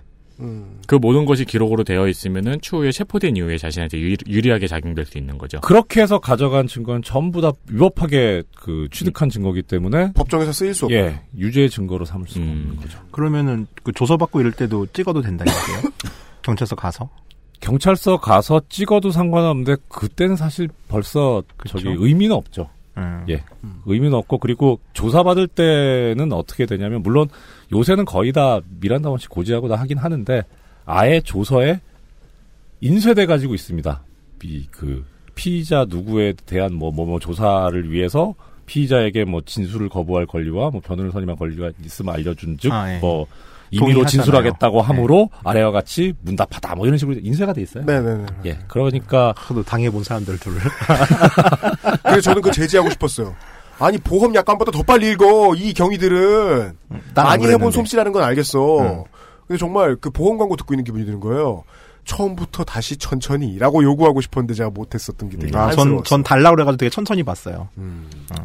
[0.87, 5.17] 그 모든 것이 기록으로 되어 있으면은 추후에 체포된 이후에 자신한테 유, 유리 하게 작용될 수
[5.17, 5.59] 있는 거죠.
[5.59, 10.95] 그렇게 해서 가져간 증거는 전부 다 위법하게 그 취득한 증거기 때문에 법정에서 쓰일 수 없고.
[10.95, 12.49] 예, 유죄 증거로 삼을 수가 음.
[12.49, 12.99] 없는 거죠.
[13.11, 15.93] 그러면은 그 조서 받고 이럴 때도 찍어도 된다는 얘기예요?
[16.41, 17.09] 경찰서 가서?
[17.59, 22.69] 경찰서 가서 찍어도 상관없는데 그때는 사실 벌써 저기 의미는 없죠.
[22.99, 23.25] 음.
[23.29, 23.43] 예.
[23.85, 27.27] 의미는 없고 그리고 조사받을 때는 어떻게 되냐면 물론
[27.73, 30.43] 요새는 거의 다 미란다 원칙 고지하고 다 하긴 하는데
[30.85, 31.79] 아예 조서에
[32.81, 34.01] 인쇄돼 가지고 있습니다.
[34.43, 35.05] 이 그
[35.35, 38.35] 피의자 누구에 대한 뭐 뭐 뭐 조사를 위해서
[38.65, 42.99] 피의자에게 뭐 진술을 거부할 권리와 뭐 변호를 선임할 권리가 있으면 알려준 즉 아, 예.
[43.77, 44.05] 뭐 임의로.
[44.05, 47.83] 진술하겠다고 함으로 아래와 같이 문답하다 뭐 이런 식으로 인쇄가 돼 있어요.
[47.85, 48.25] 네네네.
[48.45, 48.59] 예.
[48.67, 50.59] 그러니까 저도 당해본 사람들 둘을
[52.03, 53.35] 그래서 저는 그 제지하고 싶었어요.
[53.79, 56.73] 아니 보험 약관보다 더 빨리 읽어 이 경위들은
[57.13, 57.71] 난 많이 안 해본.
[57.71, 58.79] 솜씨라는 건 알겠어.
[58.79, 59.03] 응.
[59.47, 61.63] 근데 정말 그 보험 광고 듣고 있는 기분이 드는 거예요.
[62.09, 66.03] 처음부터 다시 천천히라고 요구하고 싶었는데 제가 못했었던 게 되게 아, 전.
[66.03, 67.69] 전 달라고 그래가지고 되게 천천히 봤어요.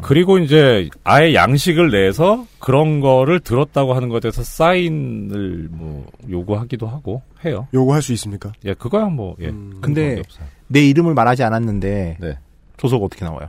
[0.02, 7.22] 그리고 이제 아예 양식을 내서 그런 거를 들었다고 하는 것에 대해서 사인을 뭐 요구하기도 하고
[7.46, 7.66] 해요.
[7.72, 8.52] 요구할 수 있습니까?
[8.66, 9.48] 예, 그거야 뭐 예.
[9.48, 9.78] 음.
[9.80, 10.20] 근데
[10.66, 12.38] 내 이름을 말하지 않았는데 네.
[12.76, 13.48] 조서가 어떻게 나와요?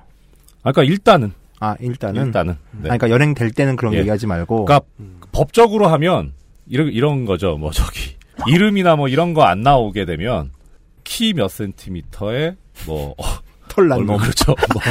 [0.63, 3.99] 아, 그러니까 일단은 아 일단은 일단은 아, 그러니까 연행 될 때는 그런 예.
[3.99, 4.87] 얘기하지 말고 그러니까
[5.33, 6.31] 법적으로 하면
[6.67, 7.57] 이런 이런 거죠.
[7.57, 8.15] 뭐 저기
[8.47, 10.51] 이름이나 뭐 이런 거 안 나오게 되면
[11.03, 12.55] 키 몇 센티미터에
[12.87, 13.15] 뭐
[13.69, 14.21] 털난 뭐 놈.
[14.23, 14.55] 그렇죠.
[14.73, 14.81] 뭐,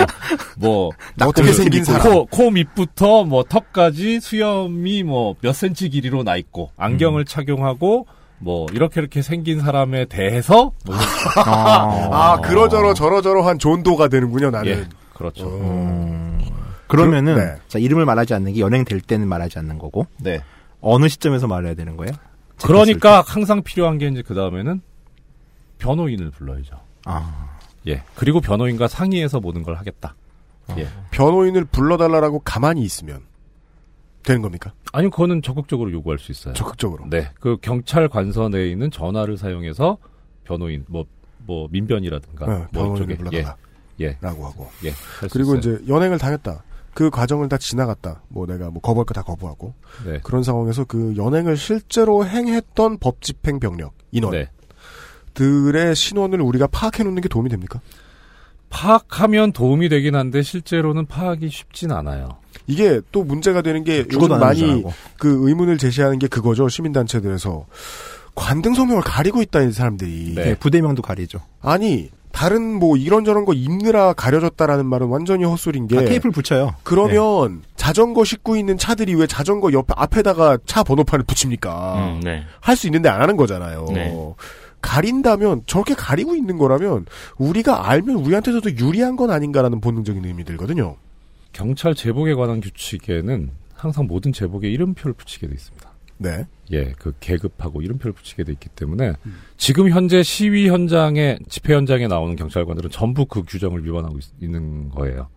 [0.56, 0.90] 뭐
[1.28, 2.02] 어떻게 생긴 사람.
[2.02, 7.24] 코, 코 밑부터 뭐 턱까지 수염이 뭐 몇 센치 길이로 나 있고 안경을 음.
[7.24, 8.06] 착용하고
[8.38, 10.94] 뭐 이렇게 이렇게 생긴 사람에 대해서 뭐
[11.46, 14.68] 아, 그러저러 저러저러한 존도가 되는군요 나는.
[14.70, 14.84] 예,
[15.14, 15.48] 그렇죠.
[16.88, 17.54] 그러면은 네.
[17.68, 20.40] 자 이름을 말하지 않는 게 연행 될 때는 말하지 않는 거고 네.
[20.80, 22.12] 어느 시점에서 말해야 되는 거예요?
[22.62, 24.80] 그러니까 항상 필요한 게 이제 그 다음에는
[25.78, 26.80] 변호인을 불러야죠.
[27.04, 27.58] 아.
[27.86, 28.02] 예.
[28.14, 30.14] 그리고 변호인과 상의해서 모든 걸 하겠다.
[30.78, 30.88] 예.
[31.10, 33.20] 변호인을 불러달라고 가만히 있으면
[34.22, 34.72] 되는 겁니까?
[34.92, 36.54] 아니, 그거는 적극적으로 요구할 수 있어요.
[36.54, 37.04] 적극적으로.
[37.10, 37.30] 네.
[37.40, 39.98] 그 경찰 관서 내에 있는 전화를 사용해서
[40.44, 41.04] 변호인, 뭐,
[41.38, 42.46] 뭐, 민변이라든가.
[42.46, 43.16] 네, 뭐 변호인을.
[43.16, 43.56] 불러달라.
[44.00, 44.04] 예.
[44.06, 44.18] 예.
[44.22, 44.70] 라고 하고.
[44.84, 44.92] 예.
[45.30, 45.56] 그리고.
[45.56, 46.62] 이제 연행을 당했다.
[46.94, 48.22] 그 과정을 다 지나갔다.
[48.28, 49.74] 뭐 내가 뭐 거부할 거 다 거부하고.
[50.06, 50.20] 네.
[50.22, 54.48] 그런 상황에서 그 연행을 실제로 행했던 법 집행 병력 인원 네.
[55.34, 57.80] 들의 신원을 우리가 파악해 놓는 게 도움이 됩니까?
[58.70, 62.38] 파악하면 도움이 되긴 한데 실제로는 파악이 쉽진 않아요.
[62.66, 64.84] 이게 또 문제가 되는 게 요즘 많이.
[65.18, 66.68] 그 의문을 제시하는 게 그거죠.
[66.68, 67.66] 시민단체들에서
[68.34, 70.34] 관등 성명을 가리고 있다 이 사람들이.
[70.34, 71.40] 네, 부대명도 가리죠.
[71.60, 76.74] 아니 다른 뭐 이런저런 거 입느라 가려졌다라는 말은 완전히 헛소리인 게 아, 테이프를 붙여요.
[76.82, 81.94] 그러면 자전거 싣고 있는 차들이 왜 자전거 옆 앞에다가 차 번호판을 붙입니까?
[82.16, 82.42] 음, 네.
[82.60, 83.86] 할수 있는데 안 하는 거잖아요.
[83.94, 84.12] 네.
[84.80, 87.06] 가린다면 저렇게 가리고 있는 거라면
[87.38, 90.96] 우리가 알면 우리한테서도 유리한 건 아닌가라는 본능적인 의미 들거든요.
[91.52, 95.88] 경찰 제복에 관한 규칙에는 항상 모든 제복에 이름표를 붙이게 돼 있습니다.
[96.18, 96.46] 네.
[96.72, 99.12] 예, 그 계급하고 이름표를 붙이게 돼 있기 때문에
[99.56, 105.28] 지금 현재 시위 현장에 집회 현장에 나오는 경찰관들은 전부 그 규정을 위반하고 있, 는 거예요.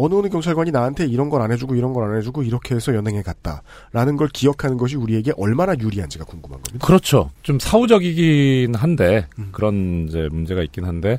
[0.00, 3.22] 어느 어느 경찰관이 나한테 이런 걸 안 해주고 이런 걸 안 해주고 이렇게 해서 연행해
[3.22, 6.86] 갔다라는 걸 기억하는 것이 우리에게 얼마나 유리한지가 궁금한 겁니다.
[6.86, 7.30] 그렇죠.
[7.42, 11.18] 좀 사후적이긴 한데 그런 이제 문제가 있긴 한데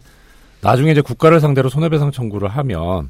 [0.62, 3.10] 나중에 이제 국가를 상대로 손해배상 청구를 하면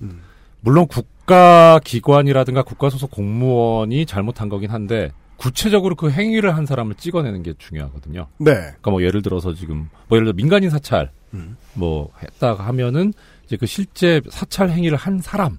[0.61, 7.43] 물론 국가 기관이라든가 국가 소속 공무원이 잘못한 거긴 한데 구체적으로 그 행위를 한 사람을 찍어내는
[7.43, 8.27] 게 중요하거든요.
[8.39, 8.51] 네.
[8.53, 11.55] 그러니까 뭐 예를 들어서 지금 뭐 예를 들어 민간인 사찰 음.
[11.73, 13.13] 뭐 했다 하면은
[13.45, 15.57] 이제 그 실제 사찰 행위를 한 사람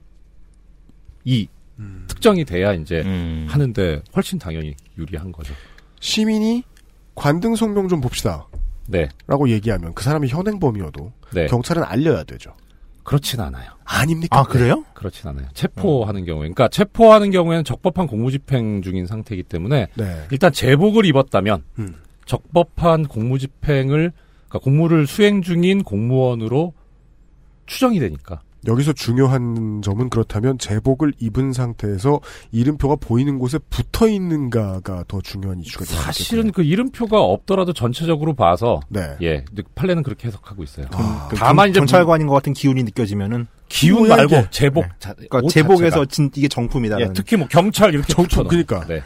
[1.25, 1.49] 이
[1.79, 2.05] 음.
[2.09, 3.47] 특정이 돼야 이제 음.
[3.49, 5.55] 하는데 훨씬 당연히 유리한 거죠.
[6.01, 6.63] 시민이
[7.15, 8.47] 관등 성명 좀 봅시다.
[8.87, 9.09] 네.
[9.27, 11.47] 라고 얘기하면 그 사람이 현행범이어도 네.
[11.47, 12.55] 경찰은 알려야 되죠.
[13.03, 13.71] 그렇진 않아요.
[13.93, 14.39] 아닙니까?
[14.39, 14.85] 아 그래요?
[14.95, 15.47] 그렇진 않아요.
[15.53, 20.25] 체포하는 경우에, 그러니까 체포하는 경우에는 적법한 공무집행 중인 상태이기 때문에 네.
[20.31, 21.97] 일단 제복을 입었다면 음.
[22.25, 24.13] 적법한 공무집행을
[24.49, 26.73] 그러니까 공무를 수행 중인 공무원으로
[27.67, 28.41] 추정이 되니까.
[28.67, 32.21] 여기서 중요한 점은 그렇다면 제복을 입은 상태에서
[32.53, 36.03] 이름표가 보이는 곳에 붙어 있는가가 더 중요한 이슈가 되겠군요.
[36.05, 39.17] 사실은 그 이름표가 없더라도 전체적으로 봐서 네.
[39.23, 39.45] 예,
[39.75, 40.87] 판례는 그렇게 해석하고 있어요.
[41.31, 44.51] 그 다만 경- 이제 경찰관인 것 같은 기운이 느껴지면은 기운 뭐야, 말고?
[44.51, 44.91] 제복, 네.
[44.99, 46.05] 자- 그러니까 옷 제복에서.
[46.07, 47.01] 진 이게 정품이다.
[47.01, 48.49] 예, 특히 뭐 경찰 이렇게 정품.
[48.49, 48.85] 그니까.
[48.87, 49.01] 네.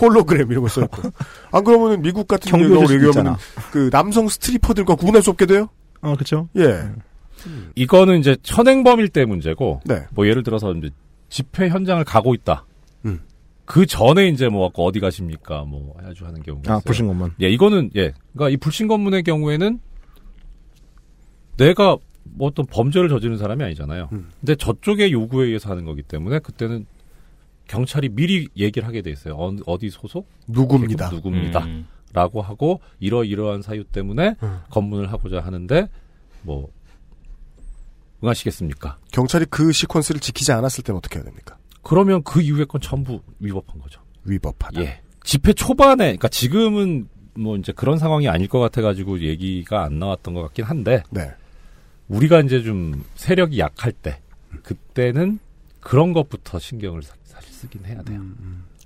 [0.00, 1.10] 홀로그램 이런 거 써있고.
[1.52, 3.36] 안 그러면은 미국 같은 경우로 얘기하면.
[3.72, 5.68] 그 남성 스트리퍼들과 구분할 수 없게 돼요?
[6.00, 6.48] 어, 그쵸.
[6.56, 6.84] 예.
[7.74, 10.04] 이거는 이제 현행범일 때 문제고, 네.
[10.12, 10.90] 뭐 예를 들어서 이제
[11.28, 12.64] 집회 현장을 가고 있다.
[13.04, 13.20] 음.
[13.66, 15.62] 그 전에 이제 뭐 갖고 어디 가십니까?
[15.64, 16.82] 뭐 해가지고 하는 경우가 아, 있어요.
[16.84, 17.32] 불신검문.
[17.42, 19.80] 예, 이거는 예, 그러니까 이 불신검문의 경우에는
[21.56, 24.08] 내가 뭐 어떤 범죄를 저지른 사람이 아니잖아요.
[24.12, 24.30] 음.
[24.40, 26.86] 근데 저쪽의 요구에 의해서 하는 거기 때문에 그때는
[27.68, 29.34] 경찰이 미리 얘기를 하게 돼 있어요.
[29.36, 30.28] 어, 어디 소속?
[30.48, 31.10] 누구입니다.
[31.10, 31.64] 누구입니다.
[31.64, 31.86] 음.
[32.12, 34.58] 라고 하고 이러이러한 사유 때문에 음.
[34.70, 35.88] 검문을 하고자 하는데
[36.42, 36.68] 뭐
[38.22, 38.98] 응하시겠습니까?
[39.12, 41.56] 경찰이 그 시퀀스를 지키지 않았을 때는 어떻게 해야 됩니까?
[41.82, 44.00] 그러면 그 이후의 건 전부 위법한 거죠.
[44.24, 44.80] 위법하다.
[44.82, 45.00] 예.
[45.22, 50.34] 집회 초반에, 그러니까 지금은 뭐 이제 그런 상황이 아닐 것 같아 가지고 얘기가 안 나왔던
[50.34, 51.32] 것 같긴 한데, 네.
[52.08, 54.20] 우리가 이제 좀 세력이 약할 때,
[54.62, 55.38] 그때는
[55.80, 58.20] 그런 것부터 신경을 사- 사실 쓰긴 해야 돼요.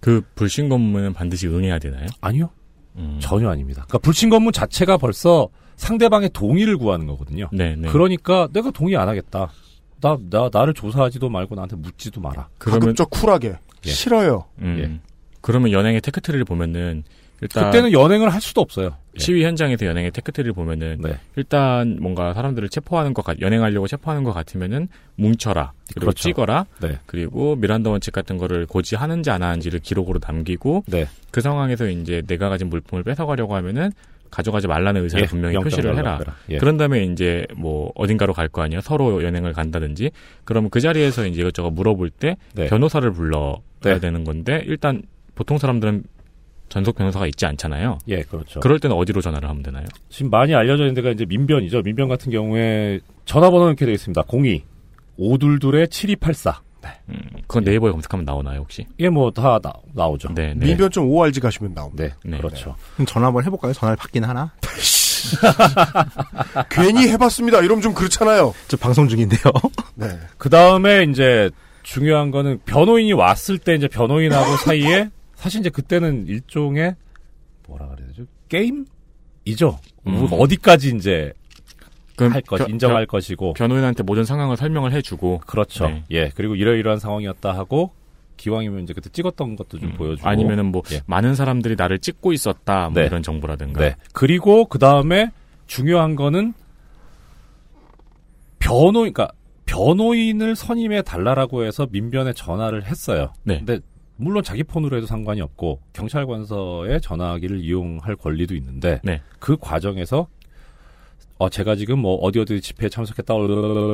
[0.01, 2.07] 그 불심 검문은 반드시 응해야 되나요?
[2.20, 2.51] 아니요.
[2.97, 3.19] 음.
[3.20, 3.82] 전혀 아닙니다.
[3.89, 7.49] 그러니까 불심 검문 자체가 벌써 상대방의 동의를 구하는 거거든요.
[7.53, 7.89] 네, 네.
[7.89, 9.53] 그러니까 내가 동의 안 하겠다.
[10.01, 12.49] 나, 나, 나를 조사하지도 말고 나한테 묻지도 마라.
[12.59, 13.59] 가급적 cool하게.
[13.86, 13.90] 예.
[13.90, 14.47] 싫어요.
[14.61, 14.78] 음.
[14.81, 15.01] 예.
[15.40, 17.05] 그러면 연행의 tech tree를 보면은
[17.40, 18.97] 일단 그때는 연행을 할 수도 없어요.
[19.16, 19.19] 예.
[19.20, 21.01] 시위 현장에서 연행의 tech tree를 보면은
[21.36, 26.23] 일단 뭔가 사람들을 체포하는 것 같, 연행하려고 체포하는 것 같으면은 뭉쳐라 그리고 그렇죠.
[26.23, 26.98] 찍어라 네.
[27.06, 31.06] 그리고 미란다 원칙 같은 거를 고지하는지 안 하는지를 기록으로 남기고 네.
[31.31, 33.90] 그 상황에서 이제 내가 가진 물품을 뺏어가려고 하면은
[34.31, 36.20] 가져가지 말라는 의사를 예, 분명히 표시를 해라.
[36.51, 36.59] 예.
[36.59, 38.82] 그런 다음에 이제 뭐 어딘가로 갈 거 아니에요.
[38.82, 40.10] 서로 연행을 간다든지.
[40.44, 42.66] 그러면 그 자리에서 이제 이것저것 물어볼 때 네.
[42.66, 43.98] 변호사를 불러야 네.
[44.01, 45.02] 되는 건데 일단
[45.35, 46.02] 보통 사람들은
[46.69, 47.99] 전속 변호사가 있지 않잖아요.
[48.09, 48.61] 예, 그렇죠.
[48.61, 49.86] 그럴 때는 어디로 전화를 하면 되나요?
[50.11, 51.82] 지금 많이 알려져 있는 데가 이제 민변이죠.
[51.82, 54.23] 민변 같은 경우에 전화번호는 이렇게 되어 있습니다.
[54.32, 54.62] 02
[55.19, 56.61] 522의 7284.
[57.11, 58.86] 음, 그건 네이버에 검색하면 나오나요 혹시?
[58.97, 59.59] 이게 뭐다
[59.95, 60.28] 나오죠.
[60.35, 60.66] 네, 네.
[60.66, 62.16] 민변.org ORG 가시면 나옵니다.
[62.24, 62.77] 네, 그렇죠.
[62.95, 63.73] 그럼 전화 한번 해볼까요?
[63.73, 64.53] 전화를 받긴 하나?
[66.70, 67.61] 괜히 해봤습니다.
[67.61, 68.55] 이러면 좀 그렇잖아요.
[68.69, 69.53] 저 방송 중인데요.
[69.95, 70.07] 네.
[70.36, 71.51] 그 다음에 이제
[71.82, 76.97] 중요한 거는 변호인이 왔을 때 이제 변호인하고 사이에 사실 이제 그때는 일종의
[77.69, 78.24] 뭐라 그래야 되죠?
[78.48, 79.78] 게임이죠.
[80.09, 80.27] 음.
[80.28, 81.32] 뭐 어디까지 이제
[82.19, 83.52] 할 것, 변- 인정할 변- 것이고.
[83.52, 85.86] 변호인한테 모든 상황을 설명을 해주고 그렇죠.
[85.89, 86.05] 네.
[86.10, 86.28] 예.
[86.35, 87.93] 그리고 이러이러한 상황이었다 하고
[88.36, 90.28] 기왕이면 이제 그때 찍었던 것도 좀 보여주고.
[90.28, 91.02] 아니면은 뭐 예.
[91.06, 93.06] 많은 사람들이 나를 찍고 있었다 뭐 네.
[93.06, 93.81] 이런 정보라든가.
[93.81, 93.94] 네.
[94.12, 95.31] 그리고 그 다음에
[95.69, 96.52] 중요한 거는
[98.59, 99.28] 변호인, 그러니까
[99.66, 103.32] 변호인을 선임해 달라라고 해서 민변에 전화를 했어요.
[103.44, 103.59] 네.
[103.59, 103.78] 근데
[104.20, 109.23] 물론 자기 폰으로 해도 상관이 없고 경찰관서의 전화기를 이용할 권리도 있는데 네.
[109.39, 110.27] 그 과정에서
[111.39, 113.32] 어 제가 지금 뭐 어디 어디 집회에 참석했다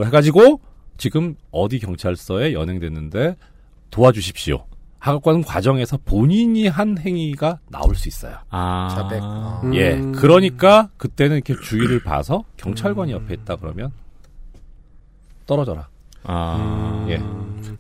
[0.06, 0.60] 해가지고
[0.96, 3.36] 지금 어디 경찰서에 연행됐는데
[3.90, 4.64] 도와주십시오.
[4.98, 8.38] 하고 하는 과정에서 본인이 한 행위가 나올 수 있어요.
[8.48, 8.88] 아.
[9.74, 9.92] 예.
[9.92, 10.12] 음.
[10.12, 13.92] 그러니까 그때는 이렇게 주의를 봐서 경찰관이 옆에 있다 그러면
[15.44, 15.88] 떨어져라.
[16.24, 17.06] 아.
[17.08, 17.18] 예.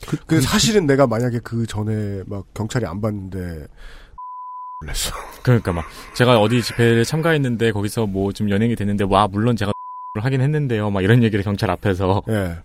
[0.06, 3.38] 그, 그 사실은 내가 만약에 그 전에 막 경찰이 안 봤는데
[4.82, 5.14] 놀랬어.
[5.42, 5.84] 그러니까 막
[6.14, 9.72] 제가 어디 집회에 참가했는데 거기서 뭐 좀 연행이 됐는데 와 물론 제가
[10.20, 10.90] 하긴 했는데요.
[10.90, 12.56] 막 이런 얘기를 경찰 앞에서 예.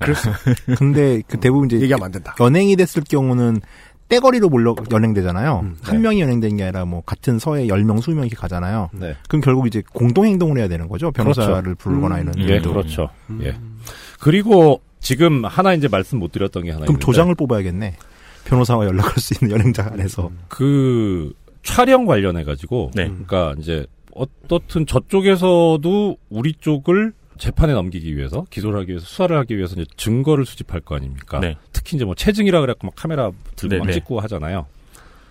[0.00, 0.30] 그랬어.
[0.78, 2.34] 근데 그 대부분 이제 얘기하면 안 된다.
[2.40, 3.60] 연행이 됐을 경우는
[4.08, 5.60] 떼거리로 몰려 연행되잖아요.
[5.64, 8.88] 음, 한 명이 연행된 게 아니라 뭐 같은 서에 10명, 20명 이렇게 가잖아요.
[8.94, 9.16] 네.
[9.28, 11.10] 그럼 결국 이제 공동 행동을 해야 되는 거죠.
[11.10, 11.74] 변호사를 그렇죠.
[11.78, 12.22] 부르거나 음.
[12.22, 12.48] 이런.
[12.48, 12.72] 예, 행동.
[12.72, 13.10] 그렇죠.
[13.42, 13.58] 예.
[14.18, 17.96] 그리고 지금 하나 이제 말씀 못 드렸던 게 하나 그럼 있는데 조장을 뽑아야겠네.
[18.44, 20.30] 변호사와 연락할 수 있는 연행자 안에서.
[20.48, 21.32] 그
[21.62, 23.04] 촬영 관련해 가지고 네.
[23.08, 29.74] 그러니까 이제 어떻든 저쪽에서도 우리 쪽을 재판에 넘기기 위해서 기소를 하기 위해서 수사를 하기 위해서
[29.74, 31.38] 이제 증거를 수집할 거 아닙니까?
[31.38, 31.56] 네.
[31.72, 33.92] 특히 이제 뭐 체증이라 그래갖고 막 카메라 들고 네, 막 네.
[33.92, 34.66] 찍고 하잖아요.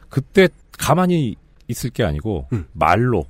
[0.10, 1.36] 그때 가만히
[1.68, 2.66] 있을 게 아니고 음.
[2.72, 3.26] 말로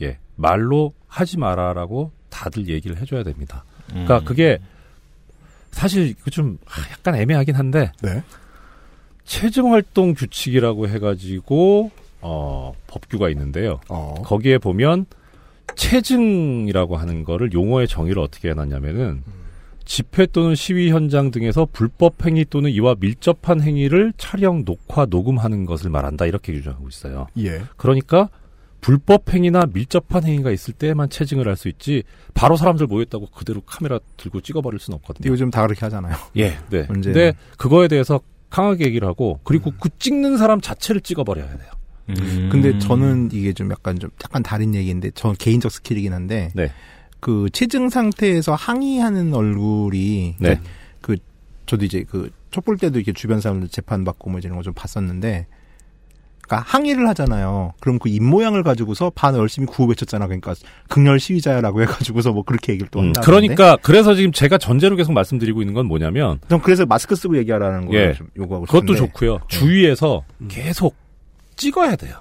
[0.00, 3.64] 예 말로 하지 마라라고 다들 얘기를 해줘야 됩니다.
[3.88, 4.24] 그러니까 음.
[4.24, 4.58] 그게
[5.70, 6.58] 사실 그좀
[6.92, 8.22] 약간 애매하긴 한데 네.
[9.24, 11.90] 체증 활동 규칙이라고 해가지고
[12.20, 13.80] 어 법규가 있는데요.
[13.88, 14.14] 어.
[14.24, 15.06] 거기에 보면
[15.76, 19.22] 체증이라고 하는 거를 용어의 정의를 어떻게 해놨냐면은
[19.84, 25.88] 집회 또는 시위 현장 등에서 불법 행위 또는 이와 밀접한 행위를 촬영, 녹화, 녹음하는 것을
[25.88, 27.26] 말한다 이렇게 규정하고 있어요.
[27.38, 27.62] 예.
[27.76, 28.28] 그러니까
[28.80, 33.98] 불법 행위나 밀접한 행위가 있을 때만 체증을 할 수 있지 바로 사람들 모였다고 그대로 카메라
[34.16, 35.30] 들고 찍어버릴 수는 없거든요.
[35.30, 36.14] 요즘 다 그렇게 하잖아요.
[36.36, 36.86] 예, 네.
[36.86, 41.70] 근데 그거에 대해서 강하게 얘기를 하고 그리고 그 찍는 사람 자체를 찍어버려야 돼요.
[42.10, 42.48] 음.
[42.50, 46.70] 근데 저는 이게 좀 약간 좀 약간 다른 얘기인데 전 개인적 skill이긴 한데 네.
[47.20, 50.60] 그 채증 상태에서 항의하는 얼굴이 네.
[51.00, 51.16] 그
[51.66, 55.46] 저도 이제 그 촛불 때도 이렇게 주변 사람들 재판 받고 뭐 이런 거 좀 봤었는데
[56.48, 57.74] 그러니까 항의를 하잖아요.
[57.80, 60.26] 그럼 그 입 모양을 가지고서 반 열심히 구호 외쳤잖아.
[60.26, 60.54] 그러니까
[60.88, 63.20] 극렬 시위자야라고 해가지고서 뭐 그렇게 얘기를 또 음, 한다.
[63.20, 67.86] 그러니까 그래서 지금 제가 전제로 계속 말씀드리고 있는 건 뭐냐면 전 그래서 마스크 쓰고 얘기하라는
[67.86, 68.98] 걸 예, 좀 요구하고 그것도 싶은데.
[69.12, 69.40] 좋고요.
[69.48, 70.96] 주위에서 계속
[71.56, 72.16] 찍어야 돼요.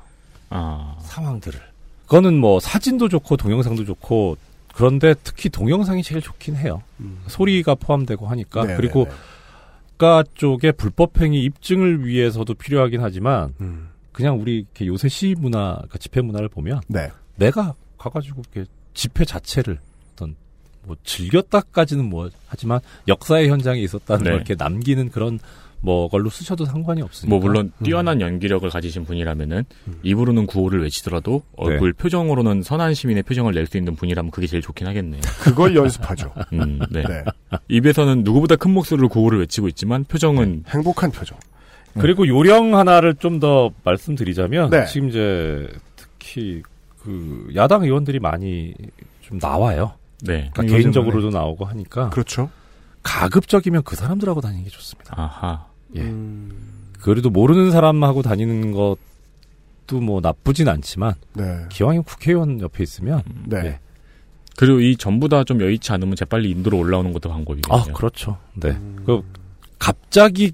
[1.02, 1.60] 상황들을.
[2.04, 4.38] 그거는 뭐 사진도 좋고 동영상도 좋고
[4.74, 6.82] 그런데 특히 동영상이 제일 좋긴 해요.
[7.28, 9.16] 소리가 포함되고 하니까 네, 그리고 네, 네.
[9.98, 13.90] 국가 쪽의 불법행위 입증을 위해서도 필요하긴 하지만 음.
[14.18, 17.12] 그냥 우리 이렇게 요새 시위 문화, 그러니까 집회 문화를 보면 네.
[17.36, 19.78] 내가 가가지고 이렇게 집회 자체를
[20.14, 20.36] 어떤
[20.84, 24.30] 뭐 즐겼다까지는 뭐 하지만 역사의 현장에 있었다는 네.
[24.32, 25.38] 걸 이렇게 남기는 그런
[25.82, 27.30] 뭐 걸로 쓰셔도 상관이 없으니까.
[27.30, 27.84] 뭐 물론 음.
[27.84, 29.66] 뛰어난 연기력을 가지신 분이라면은
[30.02, 31.98] 입으로는 구호를 외치더라도 얼굴 네.
[32.02, 35.22] 표정으로는 선한 시민의 표정을 낼 수 있는 분이라면 그게 제일 좋긴 하겠네요.
[35.44, 36.34] 그걸 연습하죠.
[36.54, 37.04] 음, 네.
[37.04, 37.24] 네.
[37.68, 41.38] 입에서는 누구보다 큰 목소리로 구호를 외치고 있지만 표정은 행복한 표정.
[41.94, 44.86] 그리고 요령 하나를 좀 더 말씀드리자면 네.
[44.88, 46.64] 지금 이제 특히
[47.04, 48.74] 그 야당 의원들이 많이
[49.22, 49.94] 좀 나와요.
[50.22, 50.50] 네.
[50.54, 52.50] 그러니까 개인적으로도 나오고 하니까 그렇죠.
[53.04, 55.14] 가급적이면 그 사람들하고 다니는 게 좋습니다.
[55.16, 55.66] 아하.
[55.96, 56.02] 예.
[56.02, 56.52] 음.
[57.00, 61.66] 그래도 모르는 사람하고 다니는 것도 뭐 나쁘진 않지만 네.
[61.70, 63.58] 기왕이면 국회의원 옆에 있으면 네.
[63.66, 63.80] 예.
[64.58, 67.82] 그리고 이 전부 다 좀 여의치 않으면 재빨리 인도로 올라오는 것도 방법이겠네요.
[67.90, 68.38] 아 그렇죠.
[68.56, 68.76] 네.
[69.06, 69.22] 그
[69.78, 70.52] 갑자기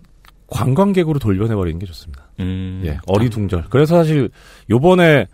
[0.54, 2.30] 관광객으로 돌려내버리는 게 좋습니다.
[2.40, 2.84] 음.
[2.86, 3.66] 예, 어리둥절.
[3.70, 4.30] 그래서 사실
[4.70, 5.26] 요번에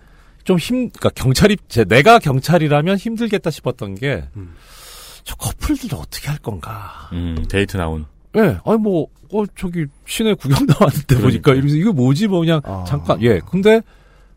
[0.46, 7.10] 좀 힘, 그러니까 경찰이 제 내가 경찰이라면 힘들겠다 싶었던 게저 커플들 어떻게 할 건가.
[7.14, 8.06] 음, 데이트 나온.
[8.38, 13.22] 예, 아니 뭐, 어 저기 시내 구경 나왔는데 보니까 이러면서 이거 뭐지 뭐 그냥 잠깐
[13.22, 13.82] 예, 근데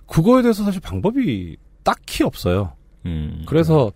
[0.06, 2.72] 그거에 대해서 사실 방법이 딱히 없어요.
[3.06, 3.44] 음.
[3.46, 3.92] 그래서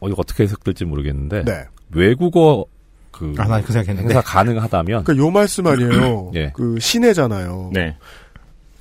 [0.00, 1.64] 어 이거 어떻게 해석될지 모르겠는데 네.
[1.90, 2.66] 외국어
[3.18, 4.02] 그, 아, 생각했는데.
[4.02, 6.32] 행사 가능하다면 그러니까 요 말씀 아니에요.
[6.36, 6.50] 예.
[6.54, 7.70] 그 시내잖아요.
[7.72, 7.96] 네.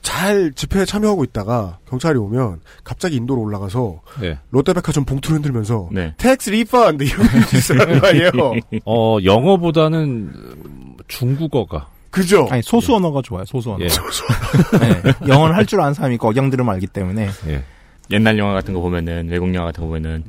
[0.02, 4.38] 잘 집회에 참여하고 있다가 경찰이 오면 갑자기 인도로 올라가서 예.
[4.52, 6.14] 롯데백화점 봉투를 흔들면서 네.
[6.18, 8.32] tax refund 이런 거 아니에요.
[8.86, 12.48] 어 영어보다는 음, 중국어가 그죠?
[12.52, 13.46] 아니 소수 언어가 좋아요.
[13.46, 13.84] 소수 언어.
[13.86, 13.88] 예.
[14.82, 17.64] 네, 영어를 할 줄 아는 사람이 있고 억양 들으면 알기 때문에 예.
[18.12, 20.24] 옛날 영화 같은 거 보면은 외국 영화 같은 거 보면은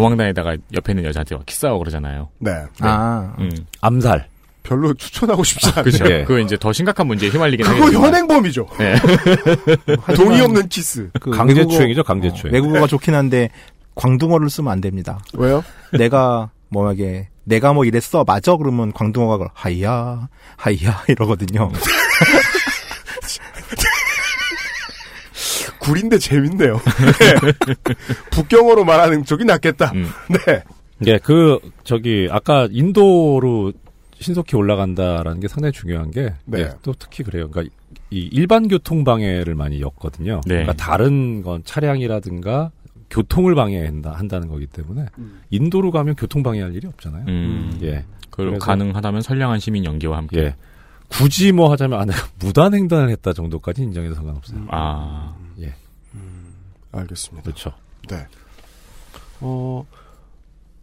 [0.00, 2.28] 도망다니다가 옆에 있는 여자한테 막 키스하고 그러잖아요.
[2.38, 2.50] 네.
[2.80, 3.34] 아.
[3.38, 3.50] 음.
[3.80, 4.28] 암살.
[4.62, 5.84] 별로 추천하고 싶지 않아요.
[5.84, 6.04] 그죠.
[6.10, 6.24] 예.
[6.24, 8.08] 그거 이제 더 심각한 문제에 휘말리긴 그거 하겠지만.
[8.08, 8.66] 현행범이죠.
[8.78, 8.94] 네.
[10.14, 11.08] 동의 없는 키스.
[11.18, 12.52] 그 강제추행이죠, 외국어- 강제추행.
[12.52, 13.48] 어, 외국어가 좋긴 한데
[13.94, 15.18] 광둥어를 쓰면 안 됩니다.
[15.34, 15.64] 왜요?
[15.92, 21.70] 내가 뭐하게 내가 뭐 이랬어 맞아 그러면 광둥어가 하이야 하이야 이러거든요.
[25.86, 26.74] 구린데 재밌네요.
[26.74, 27.52] 네.
[28.30, 29.92] 북경어로 말하는 쪽이 낫겠다.
[29.92, 30.06] 음.
[30.46, 30.62] 네.
[31.06, 33.72] 예, 그 저기 아까 인도로
[34.18, 36.60] 신속히 올라간다라는 게 상당히 중요한 게 네.
[36.60, 37.48] 예, 또 특히 그래요.
[37.50, 37.74] 그러니까
[38.10, 40.40] 이 일반 교통 방해를 많이 엮거든요.
[40.46, 40.54] 네.
[40.64, 42.70] 그러니까 다른 건 차량이라든가
[43.10, 45.06] 교통을 방해한다 한다는 거기 때문에
[45.50, 47.24] 인도로 가면 교통 방해할 일이 없잖아요.
[47.28, 47.78] 음.
[47.82, 48.04] 예.
[48.30, 50.38] 그리고 그래서- 가능하다면 선량한 시민 연기와 함께.
[50.40, 50.54] 예.
[51.08, 54.66] 굳이 뭐 하자면 아 내가 무단 횡단을 했다 정도까지 인정해도 상관없어요.
[54.70, 55.34] 아.
[56.96, 57.00] 예.
[57.00, 57.42] 알겠습니다.
[57.42, 57.72] 그렇죠.
[58.08, 58.26] 네.
[59.40, 59.84] 어,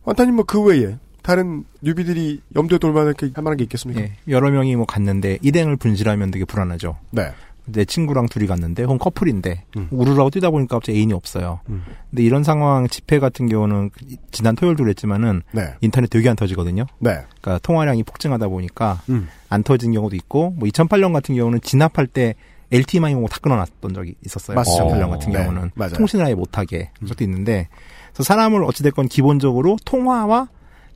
[0.04, 4.02] 완타님 뭐 그 외에 다른 뉴비들이 염두에 둘 만한 게, 할 만한 게 있겠습니까?
[4.02, 6.98] 예, 여러 명이 뭐 갔는데 일행을 분실하면 되게 불안하죠.
[7.12, 7.32] 네.
[7.66, 9.88] 내 친구랑 둘이 갔는데 혹은 커플인데 음.
[9.90, 11.62] 우르르하고 뛰다 보니까 갑자기 애인이 없어요.
[11.70, 11.86] 음.
[12.10, 13.90] 근데 이런 상황 집회 같은 경우는
[14.32, 15.74] 지난 토요일도 그랬지만은 네.
[15.80, 16.86] 인터넷 되게 안 터지거든요.
[17.00, 17.12] 네.
[17.42, 19.30] 그러니까 통화량이 폭증하다 보니까 음.
[19.48, 22.36] 안 터진 경우도 있고 뭐 2008년 같은 경우는 진압할 때
[22.74, 24.56] LTE망이 뭐다 끊어놨던 적이 있었어요.
[24.56, 24.86] 맞습니다.
[24.98, 25.92] 2008년 같은 네, 경우는 맞아요.
[25.94, 25.98] 음.
[25.98, 27.68] 통신을 아예 못하게 적도 있는데
[28.14, 30.50] 그래서 사람을 어찌됐건 기본적으로 통화와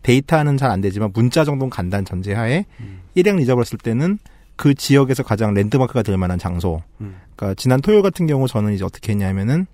[0.03, 3.01] 데이터는 잘 안 되지만 문자 정도는 간다는 전제하에 음.
[3.15, 4.19] 일행을 잊어버렸을 때는
[4.55, 6.81] 그 지역에서 가장 랜드마크가 될 만한 장소.
[7.01, 7.15] 음.
[7.35, 9.67] 그러니까 지난 토요일 같은 경우 저는 이제 어떻게 했냐면은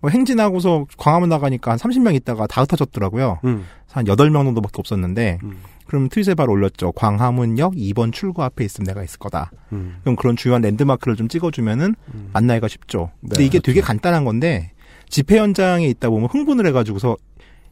[0.00, 3.38] 뭐 행진하고서 광화문 나가니까 한 30명 있다가 다 흩어졌더라고요.
[3.44, 3.64] 음.
[3.90, 5.56] 한 8명 정도밖에 없었는데 음.
[5.86, 6.92] 그럼 트윗에 바로 올렸죠.
[6.92, 9.50] 광화문역 2번 출구 앞에 있으면 내가 있을 거다.
[9.72, 9.98] 음.
[10.02, 11.94] 그럼 그런 주요한 랜드마크를 좀 찍어주면은
[12.32, 13.10] 만나기가 쉽죠.
[13.20, 14.72] 근데 네, 이게 되게 간단한 건데
[15.08, 17.16] 집회 현장에 있다 보면 흥분을 해가지고서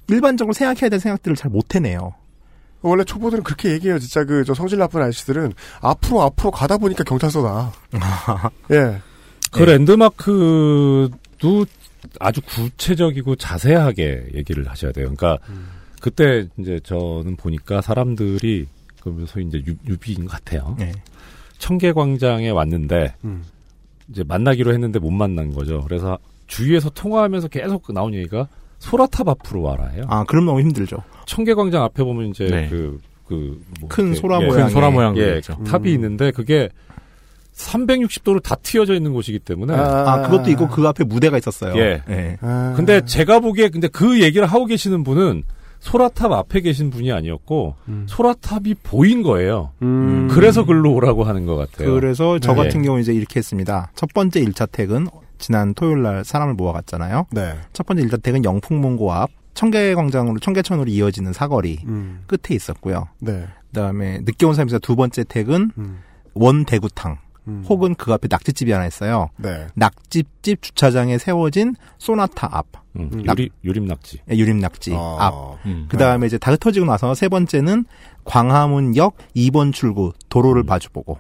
[0.09, 2.15] 일반적으로 생각해야 될 생각들을 잘 못 해내요.
[2.83, 3.99] 원래 초보들은 그렇게 얘기해요.
[3.99, 7.73] 진짜 그 저 성질 나쁜 아저씨들은 앞으로 앞으로 가다 보니까 경찰서다.
[8.73, 9.01] 예.
[9.53, 11.67] 그 랜드마크도
[12.21, 15.13] 아주 구체적이고 자세하게 얘기를 하셔야 돼요.
[15.15, 15.39] 그러니까
[16.03, 18.67] 그때 이제 저는 보니까 사람들이
[19.01, 20.75] 그 소위 이제 new, newbie인 것 같아요.
[20.77, 20.91] 네.
[21.59, 23.45] 청계광장에 왔는데 음.
[24.11, 25.81] 이제 만나기로 했는데 못 만난 거죠.
[25.83, 28.49] 그래서 주위에서 통화하면서 계속 나온 얘기가
[28.81, 30.05] 소라탑 앞으로 와라예요.
[30.09, 30.97] 아, 그럼 너무 힘들죠.
[31.27, 32.69] 청계광장 앞에 보면 이제 네.
[32.69, 35.41] 그, 그, 뭐 큰 소라 예, 모양의 큰 소라 모양 예.
[35.41, 35.95] 탑이 음.
[35.95, 36.69] 있는데 그게
[37.55, 41.77] 360도로 다 트여져 있는 곳이기 때문에 아, 그것도 있고 그 앞에 무대가 있었어요.
[41.77, 42.03] 예.
[42.09, 42.39] 예.
[42.75, 45.45] 근데 제가 보기에 근데 그 얘기를 하고 계시는 분은
[45.83, 47.75] 소라탑 앞에 계신 분이 아니었고
[48.07, 49.73] 소라탑이 보인 거예요.
[50.31, 51.93] 그래서 글로 오라고 하는 것 같아요.
[51.93, 52.63] 그래서 저 네.
[52.63, 53.91] 같은 경우 이제 이렇게 했습니다.
[53.97, 57.27] 첫 번째 1차 택은 지난 토요일 날 사람을 모아갔잖아요.
[57.33, 57.55] 네.
[57.73, 62.23] 첫 번째 1차 택은 영풍문고 앞 청계광장으로 청계천으로 이어지는 사거리 음.
[62.29, 63.09] 끝에 있었고요.
[63.19, 63.47] 네.
[63.69, 65.73] 그다음에 늦게 온 사람에서 두 번째 택은
[66.35, 67.19] 원대구탕
[67.69, 69.31] 혹은 그 앞에 낙지집이 하나 있어요.
[69.37, 69.67] 네.
[69.75, 72.67] 낙지집 주차장에 세워진 소나타 앞.
[72.97, 74.21] 음, 낙- 유리, 유림낙지.
[74.31, 75.17] 예, 유림낙지 아.
[75.19, 75.67] 앞.
[75.67, 75.87] 음.
[75.89, 77.85] 그 다음에 이제 다 흩어지고 나서 세 번째는
[78.25, 81.19] 광화문역 2번 출구 도로를 마주보고.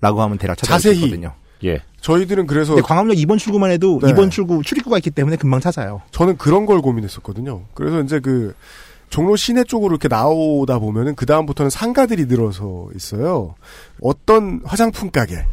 [0.00, 1.04] 라고 하면 대략 찾아올 수 자세히.
[1.04, 1.32] 있거든요.
[1.64, 1.80] 예.
[2.00, 4.12] 저희들은 그래서 광화문역 2번 출구만 해도 네.
[4.12, 6.00] 2번 출구 출입구가 있기 때문에 금방 찾아요.
[6.10, 7.64] 저는 그런 걸 고민했었거든요.
[7.74, 8.54] 그래서 이제 그
[9.10, 13.54] 종로 시내 쪽으로 이렇게 나오다 보면은 그 다음부터는 상가들이 늘어서 있어요.
[14.00, 15.44] 어떤 화장품 가게,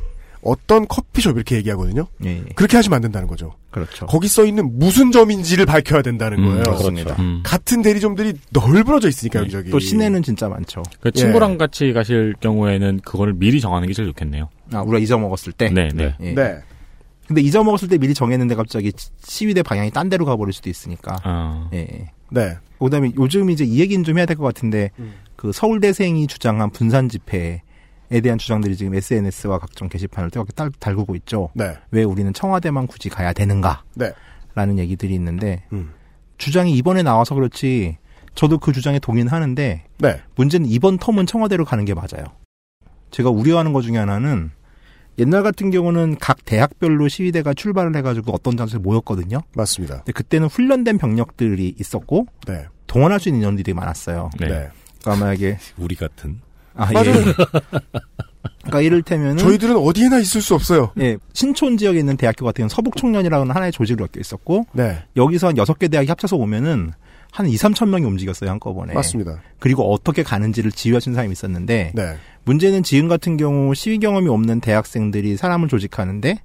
[0.42, 2.08] 어떤 커피숍 이렇게 얘기하거든요.
[2.24, 2.44] 예.
[2.56, 3.56] 그렇게 하시면 안 된다는 거죠.
[3.72, 4.06] 그렇죠.
[4.06, 6.64] 거기 써 있는 무슨 점인지를 밝혀야 된다는 음, 거예요.
[6.64, 7.16] 그렇습니다.
[7.20, 7.42] 음.
[7.44, 9.44] 같은 대리점들이 널브러져 있으니까 네.
[9.46, 9.72] 여기저기.
[9.72, 10.84] 또 시내는 진짜 많죠.
[11.00, 14.50] 그 친구랑 같이 가실 경우에는 그거를 미리 정하는 게 제일 좋겠네요.
[14.74, 15.70] 아, 우리가 잊어먹었을 때?
[15.70, 16.16] 네, 네.
[16.22, 16.34] 예.
[16.34, 16.58] 네.
[17.28, 21.18] 근데 잊어먹었을 때 미리 정했는데 갑자기 시- 시위대 방향이 딴 데로 가버릴 수도 있으니까.
[21.24, 21.70] 아.
[21.74, 22.06] 예.
[22.30, 22.56] 네.
[22.80, 24.92] 그 다음에 요즘 이제 이 얘기는 좀 해야 될 것 같은데,
[25.36, 27.62] 그 서울대생이 주장한 분산 집회에
[28.24, 31.50] 대한 주장들이 지금 SNS와 각종 게시판을 뜨겁게 달, 달구고 있죠.
[31.54, 31.76] 네.
[31.92, 33.84] 왜 우리는 청와대만 굳이 가야 되는가?
[33.96, 34.12] 네.
[34.56, 35.92] 라는 얘기들이 있는데, 음.
[36.38, 37.98] 주장이 이번에 나와서 그렇지,
[38.36, 40.22] 저도 그 주장에 동의는 하는데, 네.
[40.36, 42.26] 문제는 이번 텀은 청와대로 가는 게 맞아요.
[43.12, 44.52] 제가 우려하는 것 중에 하나는,
[45.20, 49.42] 옛날 같은 경우는 각 대학별로 시위대가 출발을 해가지고 어떤 장소에 모였거든요.
[49.56, 49.98] 맞습니다.
[49.98, 52.66] 근데 그때는 훈련된 병력들이 있었고 네.
[52.86, 54.30] 동원할 수 있는 인원들이 많았어요.
[54.40, 54.48] 네.
[54.48, 56.40] 그러니까 만약에 우리 같은.
[56.76, 57.10] 아 맞아요.
[57.10, 57.24] 예.
[58.64, 60.92] 그러니까 이를테면은 저희들은 어디에나 있을 수 없어요.
[61.00, 65.04] 예, 신촌 지역에 있는 대학교 같은 경우는 서북 청년이라는 하나의 조직을 엮여 있었고 네.
[65.16, 66.94] 여기서 한 여섯 개 대학이 합쳐서 오면은
[67.32, 68.94] 한 2, 3천 명이 움직였어요, 한꺼번에.
[68.94, 69.42] 맞습니다.
[69.60, 72.16] 그리고 어떻게 가는지를 지휘하신 사람이 있었는데 네.
[72.46, 76.40] 문제는 지금 같은 경우 시위 경험이 없는 대학생들이 사람을 조직하는데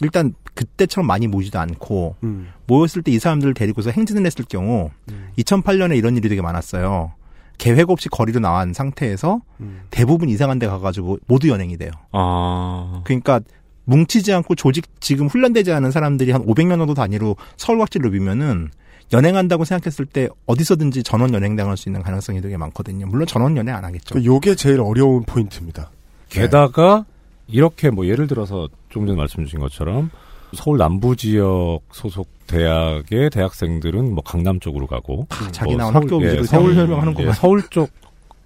[0.00, 2.48] 일단 그때처럼 많이 모이지도 않고 음.
[2.66, 4.90] 모였을 때 이 사람들을 데리고서 행진을 했을 경우
[5.38, 7.12] 2008년에 이런 일이 되게 많았어요.
[7.58, 9.82] 계획 없이 거리로 나온 상태에서 음.
[9.90, 11.90] 대부분 이상한 데 가가지고 모두 연행이 돼요.
[12.10, 13.02] 아.
[13.04, 13.40] 그러니까
[13.84, 18.70] 뭉치지 않고 조직 지금 훈련되지 않은 사람들이 한 500명 정도 단위로 서울 각지를 누비면은
[19.12, 23.06] 연행한다고 생각했을 때 어디서든지 전원 연행당할 수 있는 가능성이 되게 많거든요.
[23.06, 24.14] 물론 전원 연행 안 하겠죠.
[24.14, 25.90] 그 요게 제일 어려운 포인트입니다.
[26.28, 27.04] 게다가
[27.48, 30.10] 이렇게 뭐 예를 들어서 조금 전에 말씀 주신 것처럼
[30.54, 36.22] 서울 남부 지역 소속 대학의 대학생들은 뭐 강남 쪽으로 가고 자기 뭐 나온 서울- 학교
[36.22, 37.28] 예, 위주로 서울 설명하는구만.
[37.28, 37.90] 예, 서울 쪽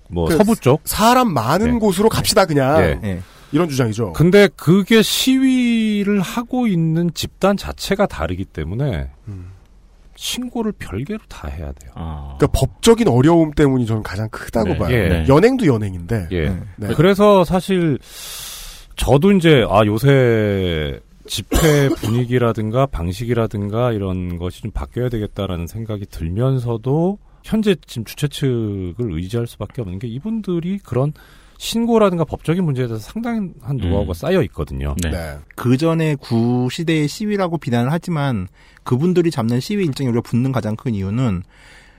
[0.08, 1.78] 뭐 그 서부 쪽 사람 많은 네.
[1.80, 3.00] 곳으로 갑시다 그냥 예.
[3.02, 3.20] 예.
[3.50, 4.12] 이런 주장이죠.
[4.12, 9.08] 근데 그게 시위를 하고 있는 집단 자체가 다르기 때문에
[10.16, 11.92] 신고를 별개로 다 해야 돼요.
[11.94, 14.78] 그러니까 법적인 어려움 때문이 저는 가장 크다고 네.
[14.78, 14.94] 봐요.
[14.94, 15.24] 예.
[15.28, 16.28] 연행도 연행인데.
[16.32, 16.56] 예.
[16.76, 16.94] 네.
[16.96, 17.98] 그래서 사실
[18.96, 27.76] 저도 이제 아 요새 집회 분위기라든가 방식이라든가 이런 것이 좀 바뀌어야 되겠다라는 생각이 들면서도 현재
[27.86, 31.12] 지금 주최 측을 의지할 수밖에 없는 게 이분들이 그런
[31.58, 34.14] 신고라든가 법적인 문제에 대해서 상당한 노하우가 음.
[34.14, 34.94] 쌓여 있거든요.
[35.02, 35.38] 네.
[35.54, 38.48] 그 전에 구 시대의 시위라고 비난을 하지만
[38.84, 41.42] 그분들이 잡는 시위 일정이 우리가 붙는 가장 큰 이유는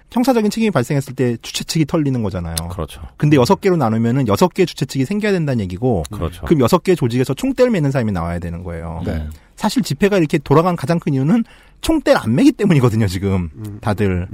[0.09, 2.55] 형사적인 책임이 발생했을 때 주최 측이 털리는 거잖아요.
[2.71, 3.01] 그렇죠.
[3.17, 6.45] 근데 여섯 개로 나누면은 여섯 개 주최 측이 생겨야 된다는 얘기고 그렇죠.
[6.45, 9.01] 그럼 여섯 개 조직에서 총대를 매는 사람이 나와야 되는 거예요.
[9.05, 9.27] 네.
[9.57, 11.43] 사실 집회가 이렇게 돌아간 가장 큰 이유는
[11.81, 13.49] 총대를 안 매기 때문이거든요, 지금.
[13.55, 13.79] 음.
[13.81, 14.27] 다들.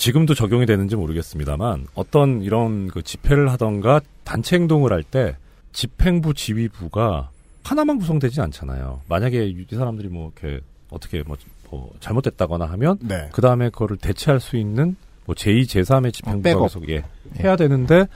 [0.00, 5.36] 지금도 적용이 되는지 모르겠습니다만 어떤 이런 그 집회를 하던가 단체 행동을 할 때
[5.72, 7.28] 집행부 지휘부가
[7.64, 9.02] 하나만 구성되지 않잖아요.
[9.08, 11.36] 만약에 이 사람들이 뭐 이렇게 어떻게 뭐,
[11.70, 13.28] 뭐 잘못됐다거나 하면 네.
[13.32, 14.96] 그 다음에 그거를 대체할 수 있는
[15.26, 16.62] 뭐 제2, 제3의 집행부가.
[16.62, 17.04] 계속 예,
[17.38, 18.06] 해야 되는데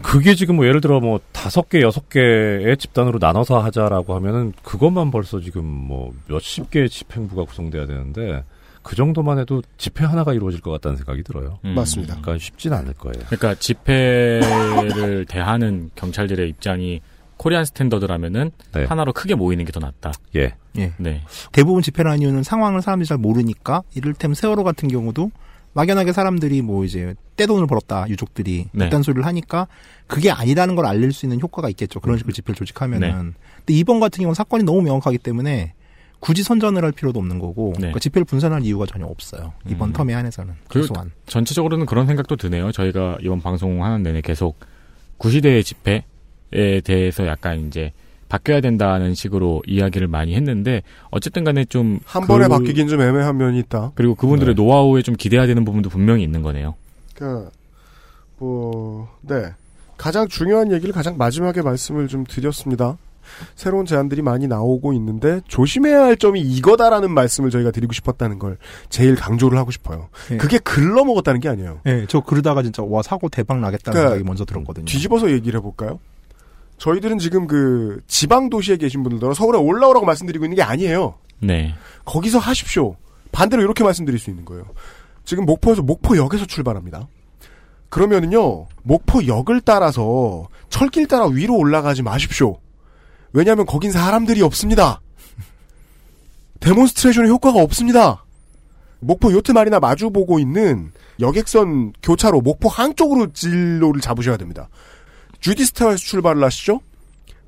[0.00, 5.10] 그게 지금 뭐 예를 들어 뭐 다섯 개, 여섯 개의 집단으로 나눠서 하자라고 하면은 그것만
[5.10, 8.44] 벌써 지금 뭐 몇십 개의 집행부가 구성돼야 되는데
[8.86, 11.58] 그 정도만 해도 집회 하나가 이루어질 것 같다는 생각이 들어요.
[11.64, 11.74] 음.
[11.74, 12.20] 맞습니다.
[12.20, 13.16] 그러니까 쉽진 않을 거예요.
[13.26, 17.00] 그러니까 집회를 대하는 경찰들의 입장이
[17.36, 18.84] 코리안 스탠더드라면은 네.
[18.84, 20.12] 하나로 크게 모이는 게 더 낫다.
[20.36, 20.54] 예.
[20.78, 20.92] 예.
[20.98, 21.22] 네.
[21.50, 25.32] 대부분 집회를 하는 이유는 상황을 사람들이 잘 모르니까 이를테면 세월호 같은 경우도
[25.72, 28.86] 막연하게 사람들이 뭐 이제 떼돈을 벌었다 유족들이 네.
[28.86, 29.66] 이딴 소리를 하니까
[30.06, 34.22] 그게 아니라는 걸 알릴 수 있는 효과가 있겠죠 그런 식으로 집회를 조직하면은 근데 이번 같은
[34.22, 35.74] 경우는 사건이 너무 명확하기 때문에
[36.20, 39.92] 굳이 선전을 할 필요도 없는 거고 그러니까 집회를 분산할 이유가 전혀 없어요 이번 음.
[39.92, 42.72] 텀에 한해서는 최소한 전체적으로는 그런 생각도 드네요.
[42.72, 44.58] 저희가 이번 방송 하는 내내 계속
[45.18, 46.04] 구시대의 집회
[46.52, 47.92] 에 대해서 약간 이제
[48.28, 53.92] 바뀌어야 된다는 식으로 이야기를 많이 했는데 어쨌든 간에 좀한 번에 바뀌긴 좀 애매한 면이 있다.
[53.94, 56.74] 그리고 그분들의 노하우에 좀 기대해야 되는 부분도 분명히 있는 거네요.
[57.14, 57.50] 그러니까
[58.38, 59.52] 뭐 네.
[59.96, 62.96] 가장 중요한 얘기를 가장 마지막에 말씀을 좀 드렸습니다.
[63.54, 69.14] 새로운 제안들이 많이 나오고 있는데 조심해야 할 점이 이거다라는 말씀을 저희가 드리고 싶었다는 걸 제일
[69.14, 70.08] 강조를 하고 싶어요.
[70.30, 70.36] 예.
[70.36, 71.80] 그게 글러 먹었다는 게 아니에요.
[71.86, 74.84] 예, 저 그러다가 진짜 와 사고 대박 나겠다는 그러니까 생각이 먼저 들었거든요.
[74.86, 75.98] 뒤집어서 얘기를 해볼까요?
[76.78, 81.14] 저희들은 지금 그 지방 도시에 계신 분들도 서울에 올라오라고 말씀드리고 있는 게 아니에요.
[81.40, 81.74] 네.
[82.04, 82.96] 거기서 하십시오.
[83.32, 84.64] 반대로 이렇게 말씀드릴 수 있는 거예요.
[85.24, 87.08] 지금 목포에서 목포역에서 출발합니다.
[87.88, 92.58] 그러면은요, 목포역을 따라서 철길 따라 위로 올라가지 마십시오.
[93.32, 95.00] 왜냐하면 거긴 사람들이 없습니다.
[96.60, 98.24] demonstration의 효과가 없습니다.
[99.00, 104.68] 목포 요트 마리나 마주 보고 있는 여객선 교차로 목포 항쪽으로 진로를 잡으셔야 됩니다.
[105.40, 106.80] 주디스타에서 출발을 하시죠?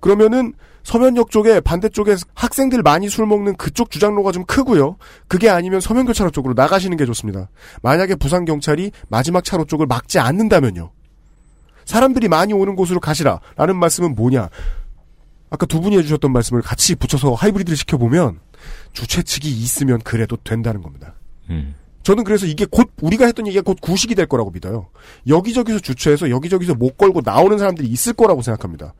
[0.01, 4.97] 그러면은 서면역 쪽에 반대쪽에 학생들 많이 술 먹는 그쪽 주장로가 좀 크고요.
[5.27, 7.51] 그게 아니면 서면교차로 쪽으로 나가시는 게 좋습니다.
[7.83, 10.91] 만약에 부산 경찰이 마지막 차로 쪽을 막지 않는다면요.
[11.85, 14.49] 사람들이 많이 오는 곳으로 가시라라는 말씀은 뭐냐?
[15.51, 18.41] 아까 두 분이 해주셨던 말씀을 같이 붙여서 하이브리드를 시켜보면
[18.93, 21.15] 주최 측이 있으면 그래도 된다는 겁니다.
[21.51, 21.75] 음.
[22.03, 24.89] 저는 그래서 이게 곧 우리가 했던 얘기가 곧 구식이 될 거라고 믿어요.
[25.27, 28.95] 여기저기서 주최해서 여기저기서 못 걸고 나오는 사람들이 있을 거라고 생각합니다.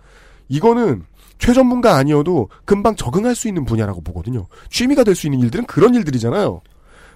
[0.49, 1.05] 이거는
[1.39, 4.47] 최전문가 아니어도 금방 적응할 수 있는 분야라고 보거든요.
[4.71, 6.61] 취미가 될 수 있는 일들은 그런 일들이잖아요.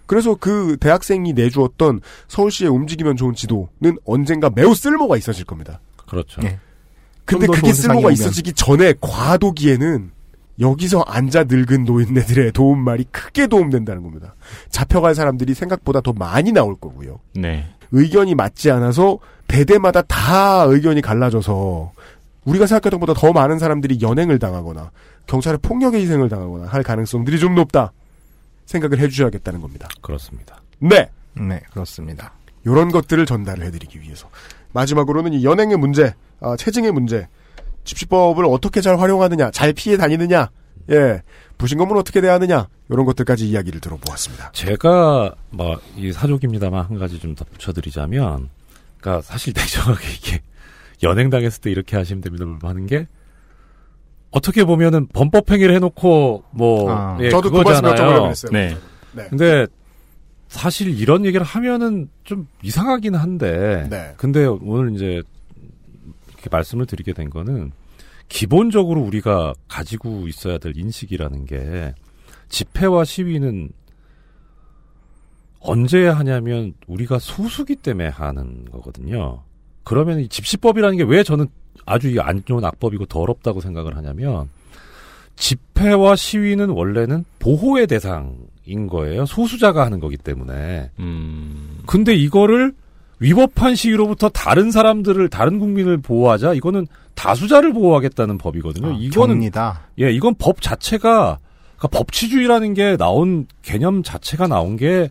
[0.07, 5.81] 그래서 그 대학생이 내주었던 서울시의 움직이면 좋은 지도는 언젠가 매우 쓸모가 있어질 겁니다.
[6.07, 6.41] 그렇죠.
[6.41, 6.59] 네.
[7.25, 8.13] 근데 그게 오면.
[8.13, 10.11] 있어지기 전에 과도기에는
[10.61, 14.35] 여기서 앉아 늙은 노인네들의 도움말이 크게 도움된다는 겁니다.
[14.71, 17.21] 잡혀갈 사람들이 생각보다 더 많이 나올 거고요.
[17.35, 17.67] 네.
[17.91, 19.19] 의견이 맞지 않아서
[19.49, 21.93] 대대마다 다 의견이 갈라져서
[22.45, 24.91] 우리가 생각했던 것보다 더 많은 사람들이 연행을 당하거나
[25.27, 27.93] 경찰의 폭력의 희생을 당하거나 할 가능성들이 좀 높다
[28.67, 29.89] 생각을 해주셔야겠다는 겁니다.
[30.01, 30.61] 그렇습니다.
[30.79, 31.09] 네.
[31.35, 32.33] 네, 그렇습니다.
[32.65, 34.29] 이런 것들을 전달을 해드리기 위해서
[34.73, 37.27] 마지막으로는 이 연행의 문제, 아, 체증의 문제,
[37.85, 40.51] 집시법을 어떻게 잘 활용하느냐, 잘 피해 다니느냐,
[40.91, 41.23] 예,
[41.59, 44.51] 부신검은 어떻게 대하느냐 이런 것들까지 이야기를 들어보았습니다.
[44.53, 48.49] 제가 뭐 이 사족입니다만 한 가지 좀 덧붙여드리자면,
[49.01, 50.41] 그러니까 사실 냉정하게 이게
[51.03, 53.07] 연행 당했을 때 이렇게 하시면 됩니다 하는 게
[54.31, 58.27] 어떻게 보면은 범법 행위를 해놓고 뭐 아, 예, 저도 그 그거잖아요.
[58.29, 58.51] 했어요.
[58.53, 58.77] 네.
[59.13, 59.27] 네.
[59.29, 59.67] 근데
[60.49, 64.15] 사실 이런 얘기를 하면은 좀 이상하긴 한데, 네.
[64.17, 65.23] 근데 오늘 이제
[66.43, 67.71] 이렇게 말씀을 드리게 된 거는
[68.29, 71.95] 기본적으로 우리가 가지고 있어야 될 인식이라는 게
[72.49, 73.71] 집회와 시위는
[75.61, 79.43] 언제 하냐면 우리가 소수기 때문에 하는 거거든요.
[79.85, 81.47] 그러면 이 집시법이라는 게 왜 저는
[81.87, 84.49] 아주 이 안 좋은 악법이고 더럽다고 생각을 하냐면
[85.37, 89.25] 집회와 시위는 원래는 보호의 대상인 거예요.
[89.27, 90.91] 소수자가 하는 거기 때문에.
[90.99, 91.79] 음.
[91.87, 92.75] 근데 이거를
[93.23, 98.89] 위법한 시위로부터 다른 사람들을 다른 국민을 보호하자 이거는 다수자를 보호하겠다는 법이거든요.
[98.89, 99.09] 아, 이거는.
[100.01, 101.39] 예, 이건 법 자체가
[101.77, 105.09] 그러니까 법치주의라는 게 나온 개념 자체가 나온 게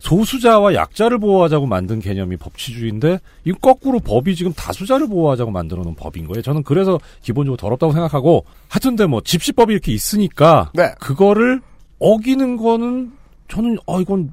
[0.00, 6.26] 소수자와 약자를 보호하자고 만든 개념이 법치주의인데 이 거꾸로 법이 지금 다수자를 보호하자고 만들어 놓은 법인
[6.26, 6.42] 거예요.
[6.42, 10.92] 저는 그래서 기본적으로 더럽다고 생각하고 하여튼데 뭐 집시법이 이렇게 있으니까 네.
[10.98, 11.60] 그거를
[12.00, 13.12] 어기는 거는
[13.46, 14.30] 저는 어 이건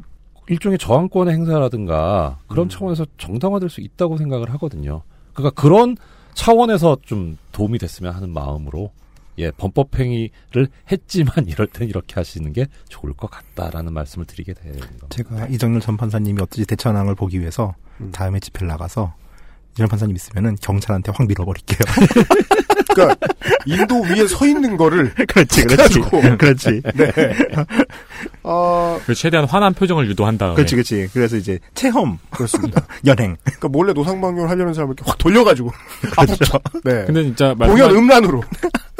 [0.49, 5.03] 일종의 저항권의 행사라든가 그런 차원에서 정당화될 수 있다고 생각을 하거든요.
[5.33, 5.95] 그러니까 그런
[6.33, 8.91] 차원에서 좀 도움이 됐으면 하는 마음으로
[9.37, 14.79] 예 범법 행위를 했지만 이럴 땐 이렇게 하시는 게 좋을 것 같다라는 말씀을 드리게 되는
[14.79, 15.07] 겁니다.
[15.09, 17.75] 제가 이정열 전 판사님이 어떻게 대처하는 걸 보기 위해서
[18.11, 19.13] 다음에 집회를 나가서
[19.79, 21.79] 이정 판사님 있으면은 경찰한테 확 밀어버릴게요.
[22.93, 23.15] 그러니까
[23.65, 26.01] 인도 위에 서 있는 거를 그렇지, 그렇지.
[26.37, 26.81] 그렇지.
[26.95, 27.13] 네.
[28.43, 31.07] 어, 그 최대한 화난 표정을 유도한 다음에 그렇지, 그렇지.
[31.13, 32.85] 그래서 이제 체험, 그렇습니다.
[33.07, 33.37] 연행.
[33.45, 35.71] 그러니까 몰래 노상방뇨를 하려는 사람을 이렇게 확 돌려가지고
[36.11, 36.59] 그렇죠.
[36.83, 37.05] 네.
[37.05, 38.43] 근데 진짜 공연 말씀하- 음란으로.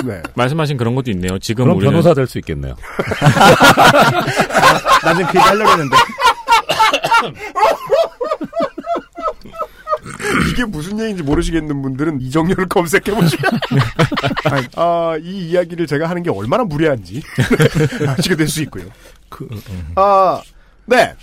[0.06, 0.22] 네.
[0.34, 1.38] 말씀하신 그런 것도 있네요.
[1.40, 2.74] 지금 그럼 우리는 변호사 될 수 있겠네요.
[5.04, 5.96] 나는 그 얘기 하려고 했는데.
[10.52, 13.52] 이게 무슨 얘기인지 모르시겠는 분들은 이정렬을 검색해 보시면
[14.76, 17.22] 아, 이 이야기를 제가 하는 게 얼마나 무례한지
[18.08, 18.86] 아시게 될 수 있고요.
[19.30, 19.48] 그,
[19.96, 20.42] 아,
[20.86, 21.14] 네.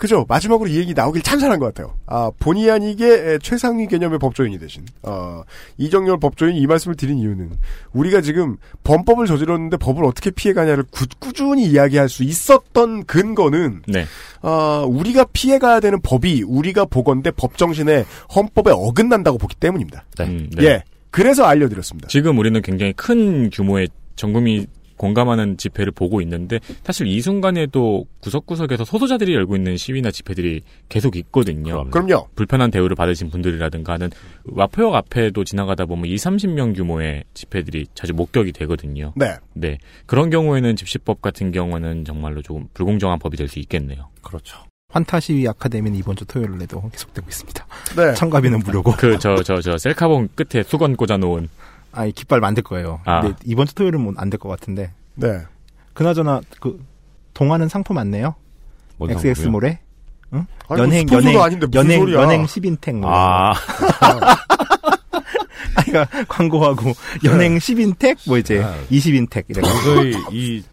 [0.00, 0.24] 그죠.
[0.26, 1.94] 마지막으로 이 얘기 나오길 참 잘한 것 같아요.
[2.06, 5.42] 아, 본의 아니게 최상위 개념의 법조인이 되신, 어,
[5.76, 7.50] 이정열 법조인이 이 말씀을 드린 이유는,
[7.92, 14.06] 우리가 지금 범법을 저질렀는데 법을 어떻게 피해가냐를 구, 꾸준히 이야기할 수 있었던 근거는, 네.
[14.40, 20.06] 어, 우리가 피해가야 되는 법이 우리가 보건대 법정신에 헌법에 어긋난다고 보기 때문입니다.
[20.20, 20.64] 음, 네.
[20.64, 20.82] 예.
[21.10, 22.08] 그래서 알려드렸습니다.
[22.08, 24.66] 지금 우리는 굉장히 큰 규모의 전국민
[25.00, 31.88] 공감하는 집회를 보고 있는데 사실 이 순간에도 구석구석에서 소수자들이 열고 있는 시위나 집회들이 계속 있거든요.
[31.88, 32.28] 그럼요.
[32.36, 34.10] 불편한 대우를 받으신 분들이라든가 하는
[34.44, 39.14] 와포역 앞에도 지나가다 보면 2, 30명 규모의 집회들이 자주 목격이 되거든요.
[39.16, 39.36] 네.
[39.54, 39.78] 네.
[40.04, 44.10] 그런 경우에는 집시법 같은 경우는 정말로 조금 불공정한 법이 될 수 있겠네요.
[44.22, 44.58] 그렇죠.
[44.92, 47.66] 환타 시위 아카데미는 이번 주 토요일에도 계속되고 있습니다.
[47.96, 48.12] 네.
[48.14, 48.92] 참가비는 무료고.
[48.92, 51.48] 그 저 저 저 셀카봉 끝에 수건 꽂아 놓은
[51.92, 53.00] 아니 깃발 만들 거예요.
[53.04, 53.20] 아.
[53.20, 54.92] 근데 이번 주 토요일은 뭐 안될 것 같은데.
[55.14, 55.40] 네.
[55.94, 56.82] 그나저나 그
[57.34, 58.34] 동화는 상품 많네요.
[58.96, 59.80] 뭔 XX몰에.
[60.32, 60.46] 응?
[60.68, 62.22] 아니, 연행 뭐 연행 아닌데 무슨 연행 소리야.
[62.22, 63.10] 연행 10인택 뭐.
[63.12, 63.54] 아.
[65.76, 66.92] 아이가 광고하고
[67.24, 68.76] 연행 10인택 뭐 이제 아.
[68.90, 69.60] 20인택 이래.
[69.62, 70.14] 도저히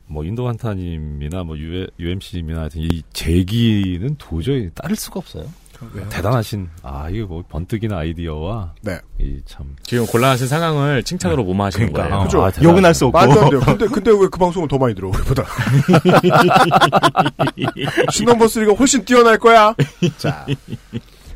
[0.09, 5.45] 이뭐 인도 한타님이나 뭐 UMC님이나 하여튼 이 제기는 도저히 따를 수가 없어요.
[6.09, 8.99] 대단하신 아 이거 뭐 번뜩이는 아이디어와 네.
[9.19, 12.15] 이 참 지금 곤란하신 상황을 칭찬으로 무마하시는 그러니까.
[12.17, 12.25] 거예요.
[12.25, 12.43] 그죠?
[12.45, 12.51] 아.
[12.63, 13.17] 욕은 할 수 없고.
[13.17, 13.59] 말도 안 돼요.
[13.65, 15.43] 근데, 근데 왜 그 방송은 더 많이 들어, 우리보다?
[18.11, 19.73] 신넘버 3가 훨씬 뛰어날 거야.
[20.17, 20.45] 자.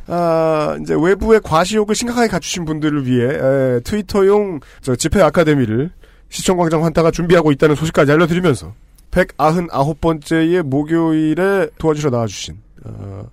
[0.08, 5.92] 아, 이제 외부의 과시욕을 심각하게 갖추신 분들을 위해, 에, 트위터용 저 집회 아카데미를
[6.30, 8.74] 시청광장 환타가 준비하고 있다는 소식까지 알려드리면서,
[9.12, 13.24] 199번째의 목요일에 도와주러 나와주신, 어,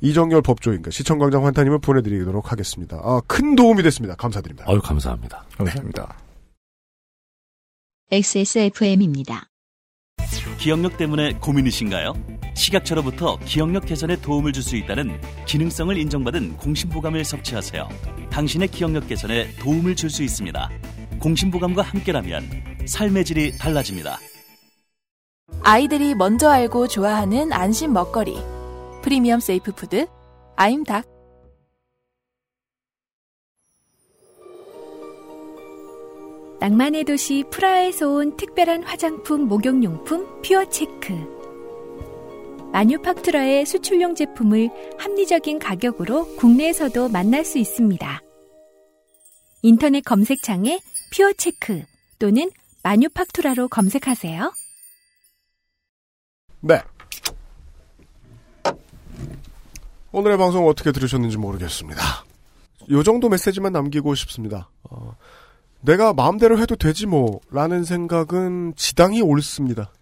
[0.00, 2.98] 이정열 법조인과 시청광장 환타님을 보내드리도록 하겠습니다.
[3.02, 4.14] 아, 큰 도움이 됐습니다.
[4.14, 4.64] 감사드립니다.
[4.70, 5.44] 아유 감사합니다.
[5.56, 6.16] 감사합니다.
[8.10, 9.48] XSFM입니다.
[10.58, 12.14] 기억력 때문에 고민이신가요?
[12.54, 17.88] 식약처로부터 기억력 개선에 도움을 줄 수 있다는 기능성을 인정받은 공심보감을 섭취하세요.
[18.30, 20.70] 당신의 기억력 개선에 도움을 줄 수 있습니다.
[21.20, 22.48] 공심보감과 함께라면
[22.86, 24.18] 삶의 질이 달라집니다.
[25.62, 28.36] 아이들이 먼저 알고 좋아하는 안심 먹거리.
[29.02, 30.06] 프리미엄 safe food
[30.56, 31.06] 아임닭.
[36.60, 41.38] 낭만의 도시 프라하에서 온 특별한 화장품 목욕용품 pure Czech.
[42.72, 44.68] 마뉴팍투라의 수출용 제품을
[44.98, 48.20] 합리적인 가격으로 국내에서도 만날 수 있습니다.
[49.62, 50.80] 인터넷 검색창에
[51.12, 51.84] 퓨어체크
[52.18, 52.50] 또는
[52.82, 54.52] 마뉴팍투라로 검색하세요.
[56.60, 56.82] 네.
[60.12, 62.00] 오늘의 방송 어떻게 들으셨는지 모르겠습니다.
[62.90, 64.70] 요 정도 메시지만 남기고 싶습니다.
[64.84, 65.14] 어,
[65.82, 69.92] 내가 마음대로 해도 되지 뭐 라는 생각은 지당히 옳습니다.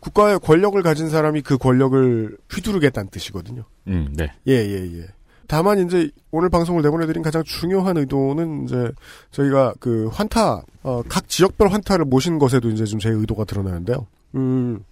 [0.00, 3.64] 국가의 권력을 가진 사람이 그 권력을 휘두르겠다는 뜻이거든요.
[3.88, 4.32] 음, 네.
[4.48, 5.06] 예, 예, 예.
[5.46, 8.90] 다만 이제 오늘 방송을 내보내드린 가장 중요한 의도는 이제
[9.32, 14.06] 저희가 그 환타, 어, 각 지역별 환타를 모신 것에도 이제 좀 제 의도가 드러나는데요.
[14.36, 14.82] 음,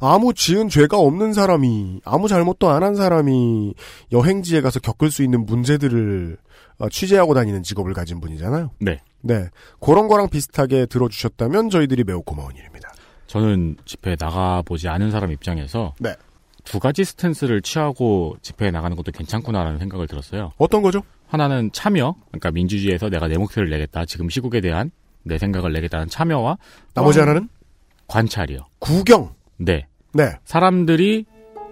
[0.00, 3.74] 아무 지은 죄가 없는 사람이, 아무 잘못도 안 한 사람이
[4.12, 6.36] 여행지에 가서 겪을 수 있는 문제들을
[6.78, 8.70] 어, 취재하고 다니는 직업을 가진 분이잖아요.
[8.80, 9.00] 네.
[9.22, 9.48] 네.
[9.80, 12.92] 그런 거랑 비슷하게 들어주셨다면 저희들이 매우 고마운 일입니다.
[13.26, 16.14] 저는 집회에 나가보지 않은 사람 입장에서 네.
[16.64, 20.52] 두 가지 스탠스를 취하고 집회에 나가는 것도 괜찮구나라는 생각을 들었어요.
[20.58, 21.02] 어떤 거죠?
[21.28, 24.90] 하나는 참여, 그러니까 민주주의에서 내가 내 목소리를 내겠다, 지금 시국에 대한
[25.24, 26.56] 내 생각을 내겠다는 참여와
[26.94, 27.48] 나머지 또 하나는?
[28.06, 28.60] 관찰이요.
[28.78, 29.34] 구경.
[29.58, 29.86] 네.
[30.12, 30.32] 네.
[30.44, 31.26] 사람들이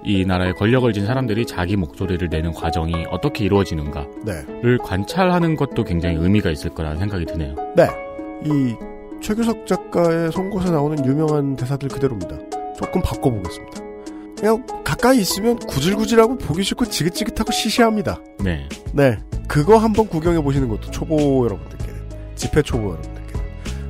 [0.05, 4.45] 이 나라의 권력을 쥔 사람들이 자기 목소리를 내는 과정이 어떻게 이루어지는가를 네.
[4.83, 7.55] 관찰하는 것도 굉장히 의미가 있을 거라는 생각이 드네요.
[7.75, 7.89] 네.
[8.45, 8.75] 이
[9.23, 12.37] 최규석 작가의 송곳에 나오는 유명한 대사들 그대로입니다.
[12.77, 13.83] 조금 바꿔보겠습니다.
[14.39, 18.21] 그냥 가까이 있으면 구질구질하고 보기 싫고 지긋지긋하고 시시합니다.
[18.41, 18.69] 네.
[18.93, 19.19] 네.
[19.49, 23.45] 그거 한번 구경해 보시는 것도 초보 여러분들께는, 집회 초보 여러분들께는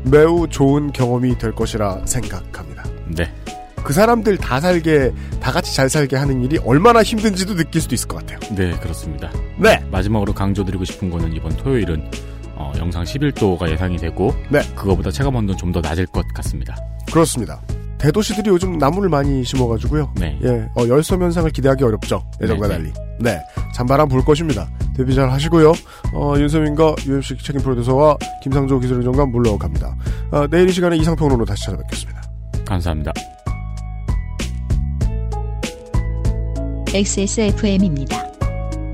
[0.04, 2.84] 매우 좋은 경험이 될 것이라 생각합니다.
[3.16, 3.32] 네.
[3.84, 8.08] 그 사람들 다 살게, 다 같이 잘 살게 하는 일이 얼마나 힘든지도 느낄 수도 있을
[8.08, 8.38] 것 같아요.
[8.56, 9.30] 네, 그렇습니다.
[9.58, 9.78] 네.
[9.90, 12.10] 마지막으로 강조드리고 싶은 거는 이번 토요일은
[12.56, 14.60] 어, 영상 11도가 예상이 되고 네.
[14.74, 16.76] 그거보다 체감 온도는 좀 더 낮을 것 같습니다.
[17.12, 17.60] 그렇습니다.
[17.98, 20.12] 대도시들이 요즘 나무를 많이 심어가지고요.
[20.16, 20.38] 네.
[20.44, 22.22] 예, 어, 열섬 현상을 기대하기 어렵죠.
[22.42, 22.92] 예전과 네, 달리.
[23.18, 23.40] 네.
[23.74, 24.68] 잔바람 불 것입니다.
[24.96, 25.72] 데뷔 잘 하시고요.
[26.14, 29.96] 어, 윤세민과 UMC 책임 프로듀서와 김상조 기술행정관 물러갑니다.
[30.30, 32.22] 어, 내일 이 시간에 이상평론으로 다시 찾아뵙겠습니다.
[32.66, 33.12] 감사합니다.
[36.94, 38.30] XSFM입니다.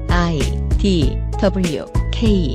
[0.08, 0.38] I
[0.78, 2.54] D W K